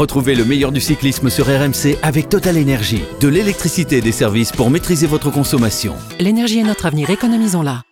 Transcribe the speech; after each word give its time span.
Retrouvez 0.00 0.34
le 0.34 0.46
meilleur 0.46 0.72
du 0.72 0.80
cyclisme 0.80 1.28
sur 1.28 1.44
RMC 1.44 1.98
avec 2.02 2.30
Total 2.30 2.56
Énergie. 2.56 3.02
De 3.20 3.28
l'électricité 3.28 3.98
et 3.98 4.00
des 4.00 4.12
services 4.12 4.50
pour 4.50 4.70
maîtriser 4.70 5.06
votre 5.06 5.30
consommation. 5.30 5.94
L'énergie 6.18 6.58
est 6.60 6.62
notre 6.62 6.86
avenir, 6.86 7.10
économisons-la. 7.10 7.82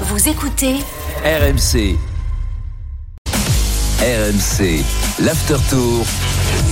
Vous 0.00 0.28
écoutez 0.28 0.74
RMC. 1.24 1.96
RMC. 4.00 4.82
L'After 5.20 5.58
Tour. 5.70 6.04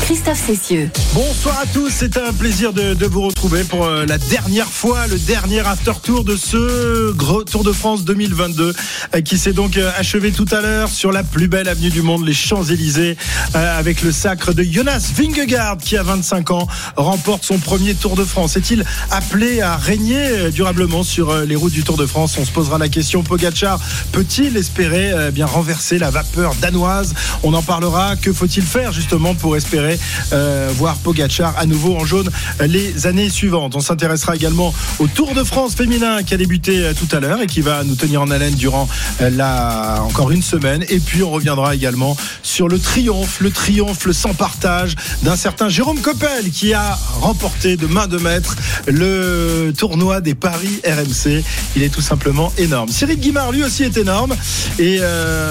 Christophe 0.03 0.46
Cessieux. 0.46 0.91
Bonsoir 1.14 1.59
à 1.61 1.66
tous, 1.66 1.90
c'est 1.90 2.16
un 2.16 2.32
plaisir 2.32 2.72
de, 2.72 3.07
vous 3.07 3.22
retrouver 3.22 3.64
pour 3.64 3.84
euh, 3.84 4.07
la 4.07 4.18
dernière 4.18 4.68
fois, 4.68 5.07
le 5.07 5.18
dernier 5.18 5.61
after 5.61 5.93
tour 6.02 6.25
de 6.25 6.36
ce 6.36 7.12
gros 7.12 7.45
Tour 7.45 7.64
de 7.64 7.72
France 7.72 8.04
2022 8.04 8.72
euh, 9.14 9.21
qui 9.21 9.39
s'est 9.39 9.53
donc 9.53 9.76
euh, 9.76 9.90
achevé 9.96 10.30
tout 10.30 10.46
à 10.53 10.61
l'heure 10.61 10.89
sur 10.89 11.12
la 11.12 11.22
plus 11.22 11.48
belle 11.48 11.68
avenue 11.68 11.90
du 11.90 12.03
monde, 12.03 12.25
les 12.25 12.32
Champs-Élysées, 12.34 13.16
avec 13.54 14.03
le 14.03 14.12
sacre 14.12 14.53
de 14.53 14.62
Jonas 14.62 15.11
Vingegaard 15.16 15.79
qui 15.79 15.96
a 15.96 16.03
25 16.03 16.50
ans 16.53 16.67
remporte 16.96 17.44
son 17.44 17.58
premier 17.58 17.94
Tour 17.94 18.14
de 18.14 18.25
France. 18.25 18.57
Est-il 18.57 18.85
appelé 19.11 19.61
à 19.61 19.76
régner 19.76 20.50
durablement 20.50 21.03
sur 21.03 21.35
les 21.39 21.57
routes 21.57 21.72
du 21.72 21.82
Tour 21.82 21.96
de 21.96 22.07
France? 22.07 22.36
On 22.39 22.44
se 22.44 22.50
posera 22.50 22.79
la 22.79 22.89
question. 22.89 23.22
Pogacar 23.22 23.80
peut-il 24.12 24.57
espérer 24.57 25.30
bien 25.32 25.46
renverser 25.46 25.99
la 25.99 26.11
vapeur 26.11 26.54
danoise? 26.61 27.14
On 27.43 27.53
en 27.54 27.62
parlera. 27.62 28.17
Que 28.17 28.32
faut-il 28.32 28.62
faire 28.62 28.93
justement 28.93 29.35
pour 29.35 29.57
espérer 29.57 29.71
euh, 29.75 30.71
voir 30.76 30.96
Pogacar 30.96 31.54
à 31.58 31.67
nouveau 31.67 31.96
en 31.96 32.05
jaune 32.05 32.31
euh, 32.61 32.67
les 32.67 33.06
années 33.06 33.31
suivantes. 33.31 33.75
On 33.75 33.81
s'intéressera 33.81 34.36
également 34.36 34.75
au 34.98 35.06
Tour 35.06 35.34
de 35.34 35.45
France 35.45 35.75
féminin 35.75 36.22
qui 36.22 36.34
a 36.34 36.36
débuté 36.36 36.84
euh, 36.84 36.92
tout 36.95 37.14
à 37.14 37.20
l'heure 37.20 37.41
et 37.41 37.47
qui 37.47 37.61
va 37.61 37.84
nous 37.84 37.95
tenir 37.95 38.22
en 38.22 38.31
haleine 38.31 38.55
durant 38.55 38.89
encore 39.20 40.31
une 40.31 40.42
semaine. 40.42 40.84
Et 40.89 40.98
puis 40.98 41.22
on 41.22 41.31
reviendra 41.31 41.75
également 41.75 42.17
sur 42.42 42.69
le 42.69 42.78
triomphe, 42.78 43.41
le 43.41 43.50
triomphe 43.50 44.11
sans 44.12 44.34
partage 44.34 44.95
d'un 45.22 45.36
certain 45.36 45.69
Jérôme 45.69 46.00
Coppel 46.00 46.50
qui 46.50 46.75
a 46.75 46.98
remporté 47.20 47.77
de 47.77 47.86
main 47.86 48.06
de 48.06 48.19
maître 48.19 48.56
le 48.87 49.73
tournoi 49.77 50.20
des 50.20 50.34
paris 50.34 50.81
RMC. 50.84 51.43
Il 51.77 51.83
est 51.83 51.89
tout 51.89 52.00
simplement 52.00 52.53
énorme. 52.59 52.89
Cyril 52.89 53.19
Guimard 53.19 53.53
lui 53.53 53.65
aussi 53.65 53.84
est 53.84 53.97
énorme 53.97 54.34
et 54.78 54.98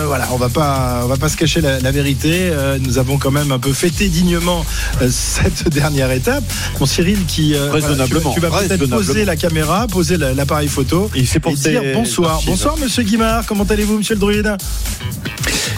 voilà, 0.06 0.28
on 0.32 0.38
va 0.38 0.50
pas 0.50 1.02
on 1.04 1.08
va 1.08 1.18
pas 1.18 1.30
se 1.30 1.38
cacher 1.38 1.62
la, 1.62 1.92
vérité. 1.92 2.52
Nous 2.82 2.98
avons 2.98 3.18
quand 3.18 3.32
même 3.32 3.52
un 3.52 3.60
peu 3.60 3.74
fêté 3.74 4.11
dignement 4.12 4.66
euh, 5.02 5.10
cette 5.10 5.70
dernière 5.70 6.12
étape. 6.12 6.44
Mon 6.80 6.86
Cyril 6.86 7.26
qui 7.26 7.56
euh, 7.56 7.70
voilà, 7.70 7.88
Raisonnablement, 7.88 8.34
tu, 8.34 8.40
vas- 8.40 8.48
tu 8.50 8.54
vas 8.54 8.62
peut-être 8.78 8.90
poser 8.90 9.26
la 9.26 9.36
caméra, 9.36 9.88
poser 9.88 10.18
la- 10.18 10.34
l'appareil 10.34 10.68
photo 10.68 11.10
Il 11.16 11.28
s'est 11.28 11.38
et 11.38 11.40
porté 11.40 11.70
dire 11.72 11.82
bonsoir. 11.94 12.42
Bonsoir 12.46 12.78
Monsieur 12.78 13.04
Guimard, 13.04 13.46
comment 13.48 13.64
allez-vous 13.64 13.98
Monsieur 13.98 14.16
le 14.16 14.20
druide? 14.22 14.56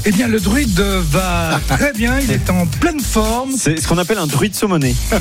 Eh 0.06 0.12
bien, 0.12 0.28
le 0.28 0.40
druide 0.42 0.78
va 1.12 1.62
très 1.68 1.94
bien, 1.94 2.20
il 2.20 2.30
est 2.32 2.50
en 2.50 2.66
pleine 2.66 3.00
forme. 3.00 3.52
C'est 3.58 3.80
ce 3.82 3.88
qu'on 3.88 3.98
appelle 3.98 4.18
un 4.18 4.28
druide 4.28 4.54
saumonné. 4.56 4.94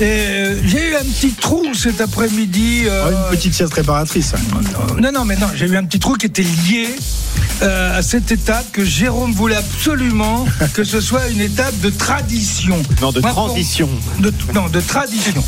Et 0.00 0.02
euh, 0.04 0.56
j'ai 0.64 0.90
eu 0.90 0.94
un 0.94 1.04
petit 1.04 1.32
trou 1.32 1.62
cet 1.74 2.00
après-midi. 2.00 2.84
euh, 2.86 3.10
Une 3.10 3.36
petite 3.36 3.52
sieste 3.54 3.74
réparatrice. 3.74 4.32
Non, 4.98 5.12
non, 5.12 5.24
mais 5.26 5.36
non, 5.36 5.48
j'ai 5.54 5.66
eu 5.66 5.76
un 5.76 5.84
petit 5.84 5.98
trou 5.98 6.14
qui 6.14 6.26
était 6.26 6.42
lié 6.42 6.88
euh, 7.62 7.98
à 7.98 8.02
cette 8.02 8.32
étape 8.32 8.64
que 8.72 8.84
Jérôme 8.84 9.32
voulait 9.32 9.56
absolument 9.56 10.46
que 10.74 10.82
ce 10.84 11.00
soit 11.02 11.28
une 11.28 11.40
étape 11.42 11.78
de 11.80 11.90
tradition. 12.08 12.76
Non, 13.00 13.12
de 13.12 13.20
Moi, 13.20 13.30
pour- 13.32 13.46
transition. 13.46 13.88
de, 14.20 14.30
non, 14.54 14.68
de 14.68 14.80
tradition. 14.80 15.42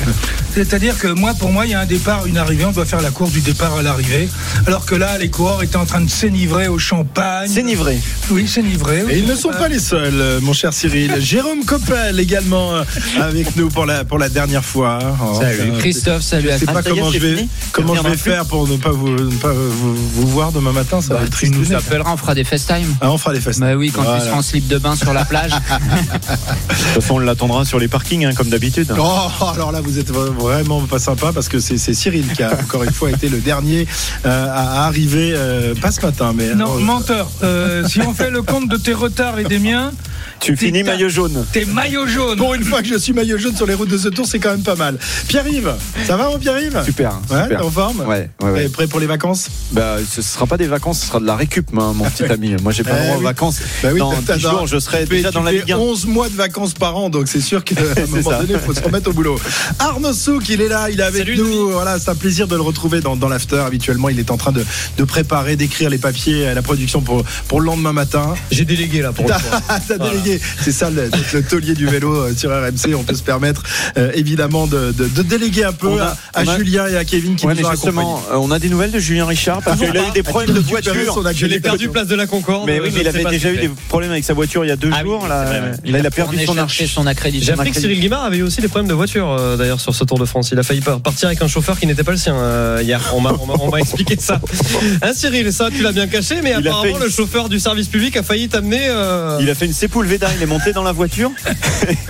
C'est-à-dire 0.54 0.96
que 0.98 1.08
moi, 1.08 1.34
pour 1.34 1.50
moi, 1.50 1.66
il 1.66 1.72
y 1.72 1.74
a 1.74 1.80
un 1.80 1.84
départ, 1.86 2.26
une 2.26 2.38
arrivée. 2.38 2.64
On 2.64 2.70
doit 2.70 2.84
faire 2.86 3.00
la 3.02 3.10
course 3.10 3.32
du 3.32 3.40
départ 3.40 3.74
à 3.76 3.82
l'arrivée. 3.82 4.28
Alors 4.68 4.86
que 4.86 4.94
là, 4.94 5.18
les 5.18 5.30
coureurs 5.30 5.62
étaient 5.64 5.76
en 5.76 5.84
train 5.84 6.00
de 6.00 6.08
s'énivrer 6.08 6.68
au 6.68 6.78
champagne. 6.78 7.48
S'énivrer. 7.48 7.98
Oui, 8.30 8.46
s'énivrer. 8.46 9.04
Et 9.10 9.18
ils 9.18 9.26
ne 9.26 9.34
sont 9.34 9.50
pas 9.50 9.66
les 9.68 9.80
seuls, 9.80 10.14
euh, 10.14 10.40
mon 10.40 10.52
cher 10.52 10.72
Cyril. 10.72 11.16
Jérôme 11.20 11.64
Coppel 11.64 12.20
également 12.20 12.74
euh, 12.76 12.84
avec 13.20 13.56
nous 13.56 13.68
pour 13.68 13.84
la, 13.84 14.04
pour 14.04 14.18
la 14.20 14.28
dernière 14.28 14.64
fois. 14.64 15.00
Oh, 15.20 15.40
euh, 15.42 15.78
Christophe, 15.80 16.22
salut 16.22 16.48
Je 16.48 16.52
à 16.54 16.58
sais 16.58 16.64
Ah, 16.68 16.72
pas 16.72 16.82
comment 16.84 17.10
je 17.10 17.18
vais, 17.18 17.46
comment 17.72 17.96
je 17.96 18.02
vais 18.02 18.16
faire 18.16 18.46
pour 18.46 18.68
ne 18.68 18.76
pas 18.76 18.90
vous, 18.92 19.08
ne 19.10 19.34
pas 19.36 19.52
vous, 19.52 19.94
vous 19.96 20.26
voir 20.28 20.52
demain 20.52 20.72
matin. 20.72 21.00
Ça 21.00 21.14
va 21.14 21.24
être 21.24 21.36
Tu 21.36 21.50
nous 21.50 21.72
appelleras, 21.74 22.12
on 22.12 22.16
fera 22.16 22.34
des 22.36 22.44
FaceTime. 22.44 22.94
Ah, 23.00 23.10
on 23.10 23.18
fera 23.18 23.32
les 23.34 23.40
fesses. 23.40 23.58
Bah 23.58 23.74
oui, 23.74 23.90
quand 23.92 24.02
Voilà. 24.02 24.20
tu 24.20 24.26
seras 24.28 24.38
en 24.38 24.42
slip 24.42 24.68
de 24.68 24.78
bain 24.78 24.94
sur 24.94 25.12
la 25.12 25.24
plage. 25.24 25.50
De 26.00 26.74
toute 26.74 27.02
façon, 27.02 27.14
on 27.14 27.18
l'attendra 27.18 27.64
sur 27.64 27.78
les 27.78 27.88
parkings, 27.88 28.24
hein, 28.26 28.32
comme 28.36 28.48
d'habitude. 28.48 28.92
Oh, 28.98 29.28
alors 29.52 29.72
là, 29.72 29.80
vous 29.80 29.98
êtes 29.98 30.10
vraiment 30.10 30.80
pas 30.82 30.98
sympa 30.98 31.32
parce 31.32 31.48
que 31.48 31.58
c'est 31.58 31.76
Cyril 31.94 32.26
qui 32.34 32.42
a 32.42 32.52
encore 32.52 32.84
une 32.84 32.92
fois 32.92 33.10
été 33.10 33.28
le 33.28 33.38
dernier 33.38 33.86
euh, 34.24 34.46
à 34.52 34.86
arriver, 34.86 35.32
euh, 35.34 35.74
pas 35.74 35.90
ce 35.90 36.00
matin, 36.00 36.32
mais 36.34 36.54
Non, 36.54 36.78
menteur. 36.80 37.30
Euh, 37.42 37.86
si 37.88 38.00
on 38.00 38.12
fait 38.14 38.30
le 38.30 38.42
compte 38.42 38.68
de 38.68 38.76
tes 38.76 38.92
retards 38.92 39.38
et 39.38 39.44
des 39.44 39.58
miens, 39.58 39.92
Tu 40.40 40.56
finis 40.56 40.82
maillot 40.82 41.08
jaune. 41.08 41.44
t'es 41.52 41.64
maillot 41.64 42.06
jaune. 42.06 42.36
pour 42.36 42.54
une 42.54 42.64
fois 42.64 42.82
que 42.82 42.88
je 42.88 42.96
suis 42.98 43.12
maillot 43.12 43.38
jaune 43.38 43.56
sur 43.56 43.66
les 43.66 43.74
routes 43.74 43.88
de 43.90 43.98
ce 43.98 44.08
tour, 44.08 44.26
c'est 44.26 44.38
quand 44.38 44.50
même 44.50 44.62
pas 44.62 44.76
mal. 44.76 44.98
Pierre-Yves, 45.28 45.72
ça 46.06 46.16
va 46.16 46.28
mon 46.28 46.38
Pierre-Yves? 46.38 46.82
Super. 46.84 47.12
Ouais, 47.30 47.42
super. 47.42 47.58
t'es 47.60 47.64
en 47.64 47.70
forme? 47.70 48.00
Ouais, 48.00 48.30
ouais, 48.42 48.50
ouais. 48.50 48.62
T'es 48.64 48.68
prêt 48.68 48.86
pour 48.86 49.00
les 49.00 49.06
vacances? 49.06 49.48
Bah, 49.72 49.96
ce 50.08 50.22
sera 50.22 50.46
pas 50.46 50.56
des 50.56 50.66
vacances, 50.66 51.00
ce 51.00 51.06
sera 51.06 51.20
de 51.20 51.26
la 51.26 51.36
récup, 51.36 51.72
mon, 51.72 51.94
mon 51.94 52.04
petit 52.10 52.24
ami. 52.30 52.54
Moi, 52.62 52.72
j'ai 52.72 52.82
pas 52.84 52.90
Eh 52.96 52.98
le 53.00 53.04
droit 53.06 53.16
aux 53.16 53.22
vacances. 53.22 53.60
Bah 53.82 53.88
oui, 53.92 53.98
dans 53.98 54.10
t'as- 54.10 54.36
10 54.36 54.42
t'as- 54.42 54.50
jours, 54.50 54.66
je 54.66 54.78
serai 54.78 55.06
déjà 55.06 55.28
tu 55.28 55.34
dans 55.34 55.42
la 55.42 55.52
Ligue 55.52 55.72
1. 55.72 55.76
11 55.90 56.06
mois 56.06 56.28
de 56.28 56.34
vacances 56.34 56.74
par 56.74 56.96
an, 56.96 57.10
donc 57.10 57.28
c'est 57.28 57.40
sûr 57.40 57.62
qu'à 57.64 57.74
un 57.96 58.06
moment 58.06 58.30
ça. 58.30 58.38
donné, 58.38 58.54
il 58.54 58.58
faut 58.60 58.74
se 58.74 58.80
remettre 58.82 59.10
au 59.10 59.12
boulot. 59.12 59.38
Arnaud 59.78 60.12
Souk, 60.12 60.48
il 60.48 60.60
est 60.60 60.68
là, 60.68 60.88
il 60.90 61.00
est 61.00 61.02
avec 61.02 61.18
Salut, 61.26 61.38
nous. 61.38 61.70
Voilà, 61.70 61.98
c'est 61.98 62.10
un 62.10 62.14
plaisir 62.14 62.48
de 62.48 62.56
le 62.56 62.62
retrouver 62.62 63.00
dans, 63.00 63.16
dans 63.16 63.28
l'after. 63.28 63.56
Habituellement, 63.66 64.08
il 64.08 64.18
est 64.18 64.30
en 64.30 64.36
train 64.36 64.52
de, 64.52 64.64
de 64.98 65.04
préparer, 65.04 65.56
d'écrire 65.56 65.90
les 65.90 65.98
papiers 65.98 66.46
à 66.46 66.54
la 66.54 66.62
production 66.62 67.00
pour, 67.00 67.24
pour 67.48 67.60
le 67.60 67.66
lendemain 67.66 67.92
matin. 67.92 68.34
J'ai 68.50 68.64
délégué 68.64 69.02
là 69.02 69.12
pour 69.12 69.24
une 69.28 69.34
T'as 69.68 69.80
t'as 69.80 69.98
délégué. 69.98 70.40
C'est 70.60 70.72
ça 70.72 70.90
le, 70.90 71.10
le 71.32 71.42
taulier 71.42 71.74
du 71.74 71.86
vélo 71.86 72.14
euh, 72.14 72.34
sur 72.36 72.50
RMC. 72.50 72.94
On 72.96 73.04
peut 73.04 73.14
se 73.14 73.22
permettre 73.22 73.62
euh, 73.96 74.10
évidemment 74.14 74.66
de, 74.66 74.92
de- 74.92 75.08
de 75.08 75.22
déléguer 75.22 75.64
un 75.64 75.72
peu 75.72 76.00
a- 76.00 76.16
à, 76.34 76.40
à 76.40 76.44
on 76.44 76.48
a- 76.48 76.56
Julien 76.58 76.86
et 76.88 76.96
à 76.96 77.04
Kevin 77.04 77.36
qui 77.36 77.46
Ouais, 77.46 77.54
nous 77.54 77.60
mais 77.60 77.66
ont 77.66 77.70
justement, 77.72 78.22
euh, 78.32 78.36
on 78.36 78.50
a 78.50 78.58
des 78.58 78.68
nouvelles 78.68 78.90
de 78.92 78.98
Julien 78.98 79.26
Richard 79.26 79.62
parce 79.62 79.78
qu'il 79.78 79.96
a 79.96 80.08
eu 80.08 80.12
des 80.12 80.22
problèmes 80.22 80.54
de 80.54 80.60
voiture. 80.60 80.94
Je 81.34 81.46
l'ai 81.46 81.60
perdu 81.60 81.88
place 81.88 82.06
de 82.08 82.14
la 82.14 82.26
Concorde. 82.26 82.66
Mais 82.66 82.80
oui, 82.80 82.90
mais 82.94 83.00
il 83.02 83.08
avait 83.08 83.24
déjà 83.24 83.52
eu 83.52 83.56
des 83.58 83.70
problèmes 83.88 84.10
avec 84.10 84.24
sa 84.24 84.34
voiture 84.34 84.64
il 84.64 84.68
y 84.68 84.72
a 84.72 84.76
deux 84.76 84.90
Ah 84.92 85.00
oui, 85.02 85.10
jours. 85.10 85.26
Là. 85.28 85.44
Il, 85.84 85.94
a, 85.96 85.98
il 86.00 86.06
a 86.06 86.10
perdu 86.10 86.44
son 86.44 86.56
arche. 86.58 86.84
son 86.86 87.02
J'ai 87.02 87.08
accréditation. 87.08 87.54
appris 87.54 87.70
que 87.72 87.80
Cyril 87.80 88.00
Guimard 88.00 88.24
avait 88.24 88.38
eu 88.38 88.42
aussi 88.42 88.60
des 88.60 88.68
problèmes 88.68 88.88
de 88.88 88.94
voiture 88.94 89.30
euh, 89.30 89.56
d'ailleurs 89.56 89.80
sur 89.80 89.94
ce 89.94 90.04
Tour 90.04 90.18
de 90.18 90.24
France. 90.24 90.50
Il 90.52 90.58
a 90.58 90.62
failli 90.62 90.80
par- 90.80 91.00
partir 91.00 91.28
avec 91.28 91.40
un 91.42 91.48
chauffeur 91.48 91.78
qui 91.78 91.86
n'était 91.86 92.04
pas 92.04 92.10
le 92.12 92.16
sien 92.16 92.34
euh, 92.36 92.80
hier. 92.82 93.00
On 93.14 93.20
m'a 93.20 93.78
expliqué 93.78 94.16
ça. 94.18 94.40
Hein 95.02 95.12
Cyril, 95.14 95.52
ça 95.52 95.68
tu 95.70 95.82
l'as 95.82 95.92
bien 95.92 96.06
caché, 96.06 96.36
mais 96.42 96.54
Il 96.58 96.66
apparemment 96.68 96.96
une- 96.96 97.02
le 97.04 97.10
chauffeur 97.10 97.48
du 97.48 97.58
service 97.60 97.88
public 97.88 98.16
a 98.16 98.22
failli 98.22 98.48
t'amener. 98.48 98.86
euh, 98.88 99.38
Il 99.40 99.50
a 99.50 99.54
fait 99.54 99.66
une 99.66 99.72
Sepulveda, 99.72 100.28
il 100.36 100.42
est 100.42 100.46
monté 100.46 100.72
dans 100.72 100.82
la 100.82 100.92
voiture. 100.92 101.30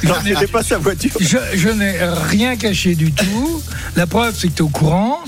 Non, 0.04 0.14
c'était 0.24 0.46
pas 0.46 0.62
sa 0.62 0.78
voiture. 0.78 1.10
Je, 1.20 1.36
je 1.54 1.68
n'ai 1.68 1.96
rien 2.30 2.56
caché 2.56 2.94
du 2.94 3.12
tout. 3.12 3.62
La 3.96 4.06
preuve, 4.06 4.34
c'est 4.38 4.48
que 4.48 4.52
tu 4.52 4.58
es 4.58 4.62
au 4.62 4.68
courant. 4.68 5.18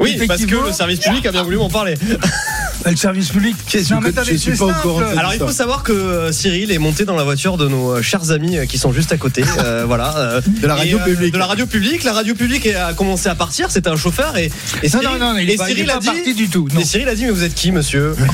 Oui, 0.00 0.18
parce 0.28 0.44
que 0.46 0.54
le 0.66 0.72
service 0.72 1.00
public 1.00 1.26
a 1.26 1.32
bien 1.32 1.42
voulu 1.42 1.56
m'en 1.56 1.68
parler. 1.68 1.94
le 2.86 2.96
service 2.96 3.28
public. 3.30 3.56
Qu'est-ce 3.66 3.88
que- 3.90 4.24
je 4.24 4.36
suis 4.36 4.38
c'est 4.38 4.56
pas 4.58 4.64
au 4.64 4.68
simple. 4.68 4.80
courant 4.82 5.00
de 5.00 5.06
ça. 5.14 5.20
Alors 5.20 5.34
il 5.34 5.38
faut 5.40 5.50
savoir 5.50 5.82
que 5.82 5.92
euh, 5.92 6.32
Cyril 6.32 6.70
est 6.70 6.78
monté 6.78 7.04
dans 7.04 7.16
la 7.16 7.24
voiture 7.24 7.56
de 7.56 7.68
nos 7.68 7.96
euh, 7.96 8.02
chers 8.02 8.30
amis 8.30 8.56
euh, 8.58 8.66
qui 8.66 8.78
sont 8.78 8.92
juste 8.92 9.12
à 9.12 9.16
côté. 9.16 9.44
euh, 9.58 9.84
voilà. 9.86 10.40
De 10.46 10.66
la 10.66 10.74
radio 10.74 10.98
et, 10.98 11.10
publique. 11.10 11.32
De 11.34 11.38
la 11.38 11.46
radio 11.46 11.66
publique. 11.66 12.04
La 12.04 12.12
radio 12.12 12.34
publique 12.34 12.66
a 12.66 12.92
commencé 12.94 13.28
à 13.28 13.34
partir. 13.34 13.70
C'était 13.70 13.90
un 13.90 13.96
chauffeur 13.96 14.36
et, 14.36 14.46
et 14.82 14.88
Non, 14.90 15.00
Cyril, 15.00 15.08
non, 15.18 15.32
non, 15.34 15.38
il 15.38 15.50
est 15.50 15.54
et 15.54 15.56
pas, 15.56 15.70
il 15.70 15.72
est 15.72 15.74
Cyril 15.84 15.86
pas 15.90 15.96
a 15.96 16.00
dit. 16.00 16.06
parti 16.06 16.34
du 16.34 16.48
tout. 16.48 16.68
Non. 16.72 16.80
Et 16.80 16.84
Cyril 16.84 17.08
a 17.08 17.14
dit 17.14 17.24
mais 17.24 17.30
vous 17.30 17.42
êtes 17.44 17.54
qui 17.54 17.72
monsieur 17.72 18.14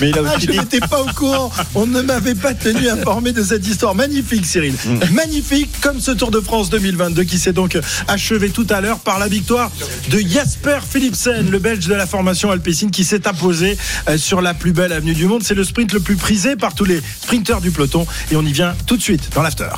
Mais 0.00 0.10
il 0.10 0.18
a 0.18 0.22
Ah, 0.26 0.36
aussi 0.36 0.46
je 0.46 0.50
dit 0.52 0.58
n'étais 0.58 0.80
pas 0.80 1.00
au 1.00 1.06
courant. 1.06 1.50
On 1.74 1.86
ne 1.86 2.00
m'avait 2.02 2.34
pas 2.34 2.54
tenu 2.54 2.88
informé 2.88 3.32
de 3.32 3.42
cette 3.42 3.66
histoire. 3.66 3.94
Magnifique, 3.94 4.44
Cyril. 4.46 4.74
Mm. 4.84 4.98
Magnifique, 5.14 5.70
comme 5.80 6.00
ce 6.00 6.10
Tour 6.10 6.30
de 6.30 6.40
France 6.40 6.70
2022 6.70 7.24
qui 7.24 7.38
s'est 7.38 7.52
donc 7.52 7.78
achevé 8.08 8.50
tout 8.50 8.66
à 8.70 8.80
l'heure 8.80 8.98
par 9.00 9.18
la 9.18 9.28
victoire 9.28 9.70
de 10.10 10.18
Jasper 10.18 10.78
Philipsen, 10.88 11.50
le 11.50 11.58
Belge 11.58 11.86
de 11.86 11.94
la 11.94 12.06
formation 12.06 12.50
qui 12.72 13.04
s'est 13.04 13.26
imposé 13.28 13.76
euh, 14.08 14.18
sur 14.18 14.40
la 14.40 14.54
plus 14.54 14.72
belle 14.72 14.92
avenue 14.92 15.14
du 15.14 15.26
monde. 15.26 15.42
C'est 15.42 15.54
le 15.54 15.64
sprint 15.64 15.92
le 15.92 16.00
plus 16.00 16.16
prisé 16.16 16.56
par 16.56 16.74
tous 16.74 16.84
les 16.84 17.00
sprinteurs 17.20 17.60
du 17.60 17.70
peloton. 17.70 18.06
Et 18.30 18.36
on 18.36 18.42
y 18.42 18.52
vient 18.52 18.74
tout 18.86 18.96
de 18.96 19.02
suite 19.02 19.30
dans 19.34 19.42
l'after. 19.42 19.70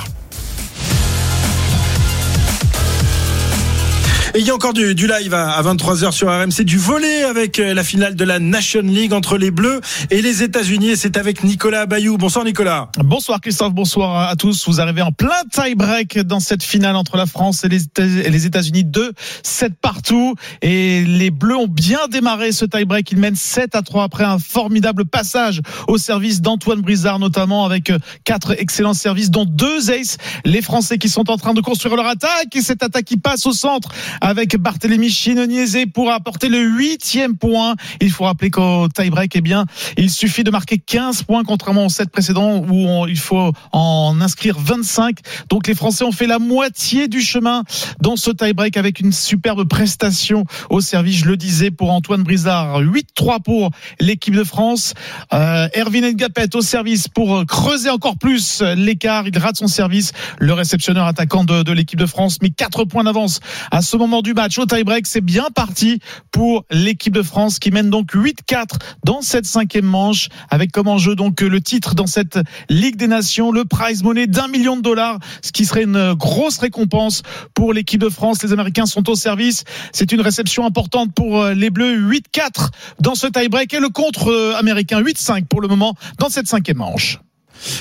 Et 4.37 4.41
il 4.41 4.47
y 4.47 4.51
a 4.51 4.55
encore 4.57 4.73
du, 4.73 4.97
du 4.97 5.07
live 5.07 5.33
à, 5.33 5.63
23h 5.63 6.11
sur 6.11 6.27
RMC, 6.27 6.65
du 6.65 6.77
volet 6.77 7.23
avec 7.23 7.61
euh, 7.61 7.73
la 7.73 7.85
finale 7.85 8.17
de 8.17 8.25
la 8.25 8.41
Nation 8.41 8.83
League 8.83 9.13
entre 9.13 9.39
les 9.39 9.53
Bleus 9.53 9.81
et 10.11 10.23
les 10.23 10.43
États-Unis. 10.43 10.97
C'est 10.97 11.17
avec 11.17 11.45
Nicolas 11.45 11.87
Bayou. 11.87 12.17
Bonsoir 12.17 12.45
Nicolas. 12.45 12.89
Bonsoir 12.99 13.41
Christophe, 13.41 13.73
bonsoir 13.73 14.29
à 14.29 14.35
tous. 14.35 14.67
Vous 14.67 14.81
arrivez 14.81 15.03
en 15.03 15.13
plein 15.13 15.31
tie-break 15.53 16.19
dans 16.23 16.41
cette 16.41 16.65
finale 16.65 16.97
entre 16.97 17.17
la 17.17 17.27
France 17.27 17.63
et 17.63 17.69
les 17.69 18.47
États-Unis. 18.47 18.83
2 18.83 19.13
7 19.45 19.75
partout. 19.81 20.35
Et 20.63 21.05
les 21.05 21.31
Bleus 21.31 21.57
ont 21.57 21.69
bien 21.69 22.09
démarré 22.11 22.51
ce 22.51 22.65
tie-break. 22.65 23.13
Ils 23.13 23.19
mènent 23.19 23.37
7 23.37 23.77
à 23.77 23.83
3 23.83 24.03
après 24.03 24.25
un 24.25 24.41
formidable 24.41 25.05
passage 25.05 25.61
au 25.87 25.97
service 25.97 26.41
d'Antoine 26.41 26.81
Brizard, 26.81 27.21
notamment 27.21 27.65
avec 27.65 27.89
euh, 27.89 28.01
quatre 28.25 28.61
excellents 28.61 28.95
services, 28.95 29.31
dont 29.31 29.45
deux 29.45 29.93
aces. 29.93 30.17
Les 30.45 30.61
Français 30.61 30.99
qui 30.99 31.09
sont 31.09 31.31
en 31.31 31.37
train 31.37 31.55
de 31.55 31.61
construire 31.61 31.95
leur 31.95 32.09
attaque 32.09 32.57
et 32.57 32.63
cette 32.63 32.83
attaque 32.83 33.05
qui 33.05 33.17
passe 33.17 33.47
au 33.47 33.53
centre 33.53 33.91
avec 34.25 34.57
Barthélemy 34.57 35.11
Chinoniezé 35.11 35.85
pour 35.85 36.11
apporter 36.11 36.49
le 36.49 36.59
huitième 36.59 37.37
point. 37.37 37.75
Il 38.01 38.11
faut 38.11 38.25
rappeler 38.25 38.51
qu'au 38.51 38.89
tie-break, 38.89 39.37
eh 39.37 39.43
bien, 39.43 39.67
il 39.99 40.09
suffit 40.09 40.45
de 40.45 40.51
marquer 40.51 40.79
15 40.79 41.25
points 41.25 41.45
contrairement 41.45 41.85
aux 41.85 41.91
7 41.91 42.09
précédents 42.09 42.65
où 42.67 43.07
il 43.07 43.19
faut 43.19 43.53
en 43.73 44.19
inscrire 44.23 44.59
25. 44.59 45.19
Donc 45.51 45.67
les 45.67 45.75
Français 45.75 46.05
ont 46.05 46.13
fait 46.13 46.27
la 46.27 46.39
moitié 46.39 47.07
du 47.07 47.21
chemin 47.21 47.65
dans 48.01 48.17
ce 48.17 48.31
tie-break 48.31 48.79
avec 48.79 48.99
une 48.99 49.13
superbe 49.13 49.69
prestation 49.69 50.47
au 50.71 50.81
service, 50.81 51.19
je 51.19 51.27
le 51.27 51.37
disais, 51.37 51.71
pour 51.71 51.93
Antoine 51.93 52.23
Brizard. 52.23 52.81
8-3 52.81 53.43
pour 53.43 53.73
l'équipe 54.01 54.35
de 54.35 54.45
France. 54.45 54.95
Euh, 55.35 55.69
Erwin 55.77 56.11
Ngapet 56.13 56.57
au 56.57 56.63
service 56.63 57.09
pour 57.09 57.45
creuser 57.45 57.91
encore 57.91 58.17
plus 58.17 58.63
l'écart. 58.75 59.29
Il 59.29 59.37
rate 59.37 59.57
son 59.57 59.67
service. 59.67 60.13
Le 60.39 60.55
réceptionneur 60.55 61.07
attaquant 61.07 61.45
de, 61.45 61.63
de 61.63 61.73
l'équipe 61.73 61.99
de 61.99 62.07
France, 62.07 62.39
mais 62.41 62.49
4 62.49 62.85
points 62.85 63.05
d'avance 63.05 63.41
à 63.71 63.83
ce 63.83 63.99
moment 63.99 64.14
du 64.23 64.35
match. 64.35 64.59
Au 64.59 64.67
tie-break, 64.67 65.07
c'est 65.07 65.21
bien 65.21 65.49
parti 65.55 66.01
pour 66.31 66.65
l'équipe 66.71 67.13
de 67.13 67.23
France 67.23 67.59
qui 67.59 67.71
mène 67.71 67.91
donc 67.91 68.15
8-4 68.15 68.79
dans 69.05 69.21
cette 69.23 69.47
cinquième 69.47 69.85
manche 69.85 70.29
avec 70.51 70.73
comme 70.73 70.89
enjeu 70.89 71.15
donc 71.15 71.41
le 71.41 71.61
titre 71.61 71.95
dans 71.95 72.07
cette 72.07 72.39
Ligue 72.69 72.97
des 72.97 73.09
Nations, 73.09 73.53
le 73.53 73.65
prize 73.65 74.03
money 74.03 74.27
d'un 74.27 74.49
million 74.49 74.77
de 74.77 74.83
dollars, 74.83 75.19
ce 75.43 75.53
qui 75.53 75.65
serait 75.65 75.85
une 75.85 76.15
grosse 76.15 76.59
récompense 76.59 77.23
pour 77.55 77.73
l'équipe 77.73 78.01
de 78.01 78.09
France. 78.09 78.43
Les 78.43 78.53
Américains 78.53 78.87
sont 78.87 79.09
au 79.09 79.15
service. 79.15 79.65
C'est 79.93 80.13
une 80.13 80.21
réception 80.21 80.67
importante 80.67 81.13
pour 81.15 81.43
euh, 81.43 81.55
les 81.55 81.71
Bleus. 81.71 81.95
8-4 81.99 82.71
dans 83.01 83.15
ce 83.15 83.27
tie-break 83.27 83.73
et 83.75 83.81
le 83.81 83.89
contre 83.89 84.29
euh, 84.29 84.55
américain 84.57 85.01
8-5 85.01 85.45
pour 85.47 85.61
le 85.61 85.69
moment 85.69 85.95
dans 86.19 86.29
cette 86.29 86.49
cinquième 86.49 86.79
manche. 86.79 87.21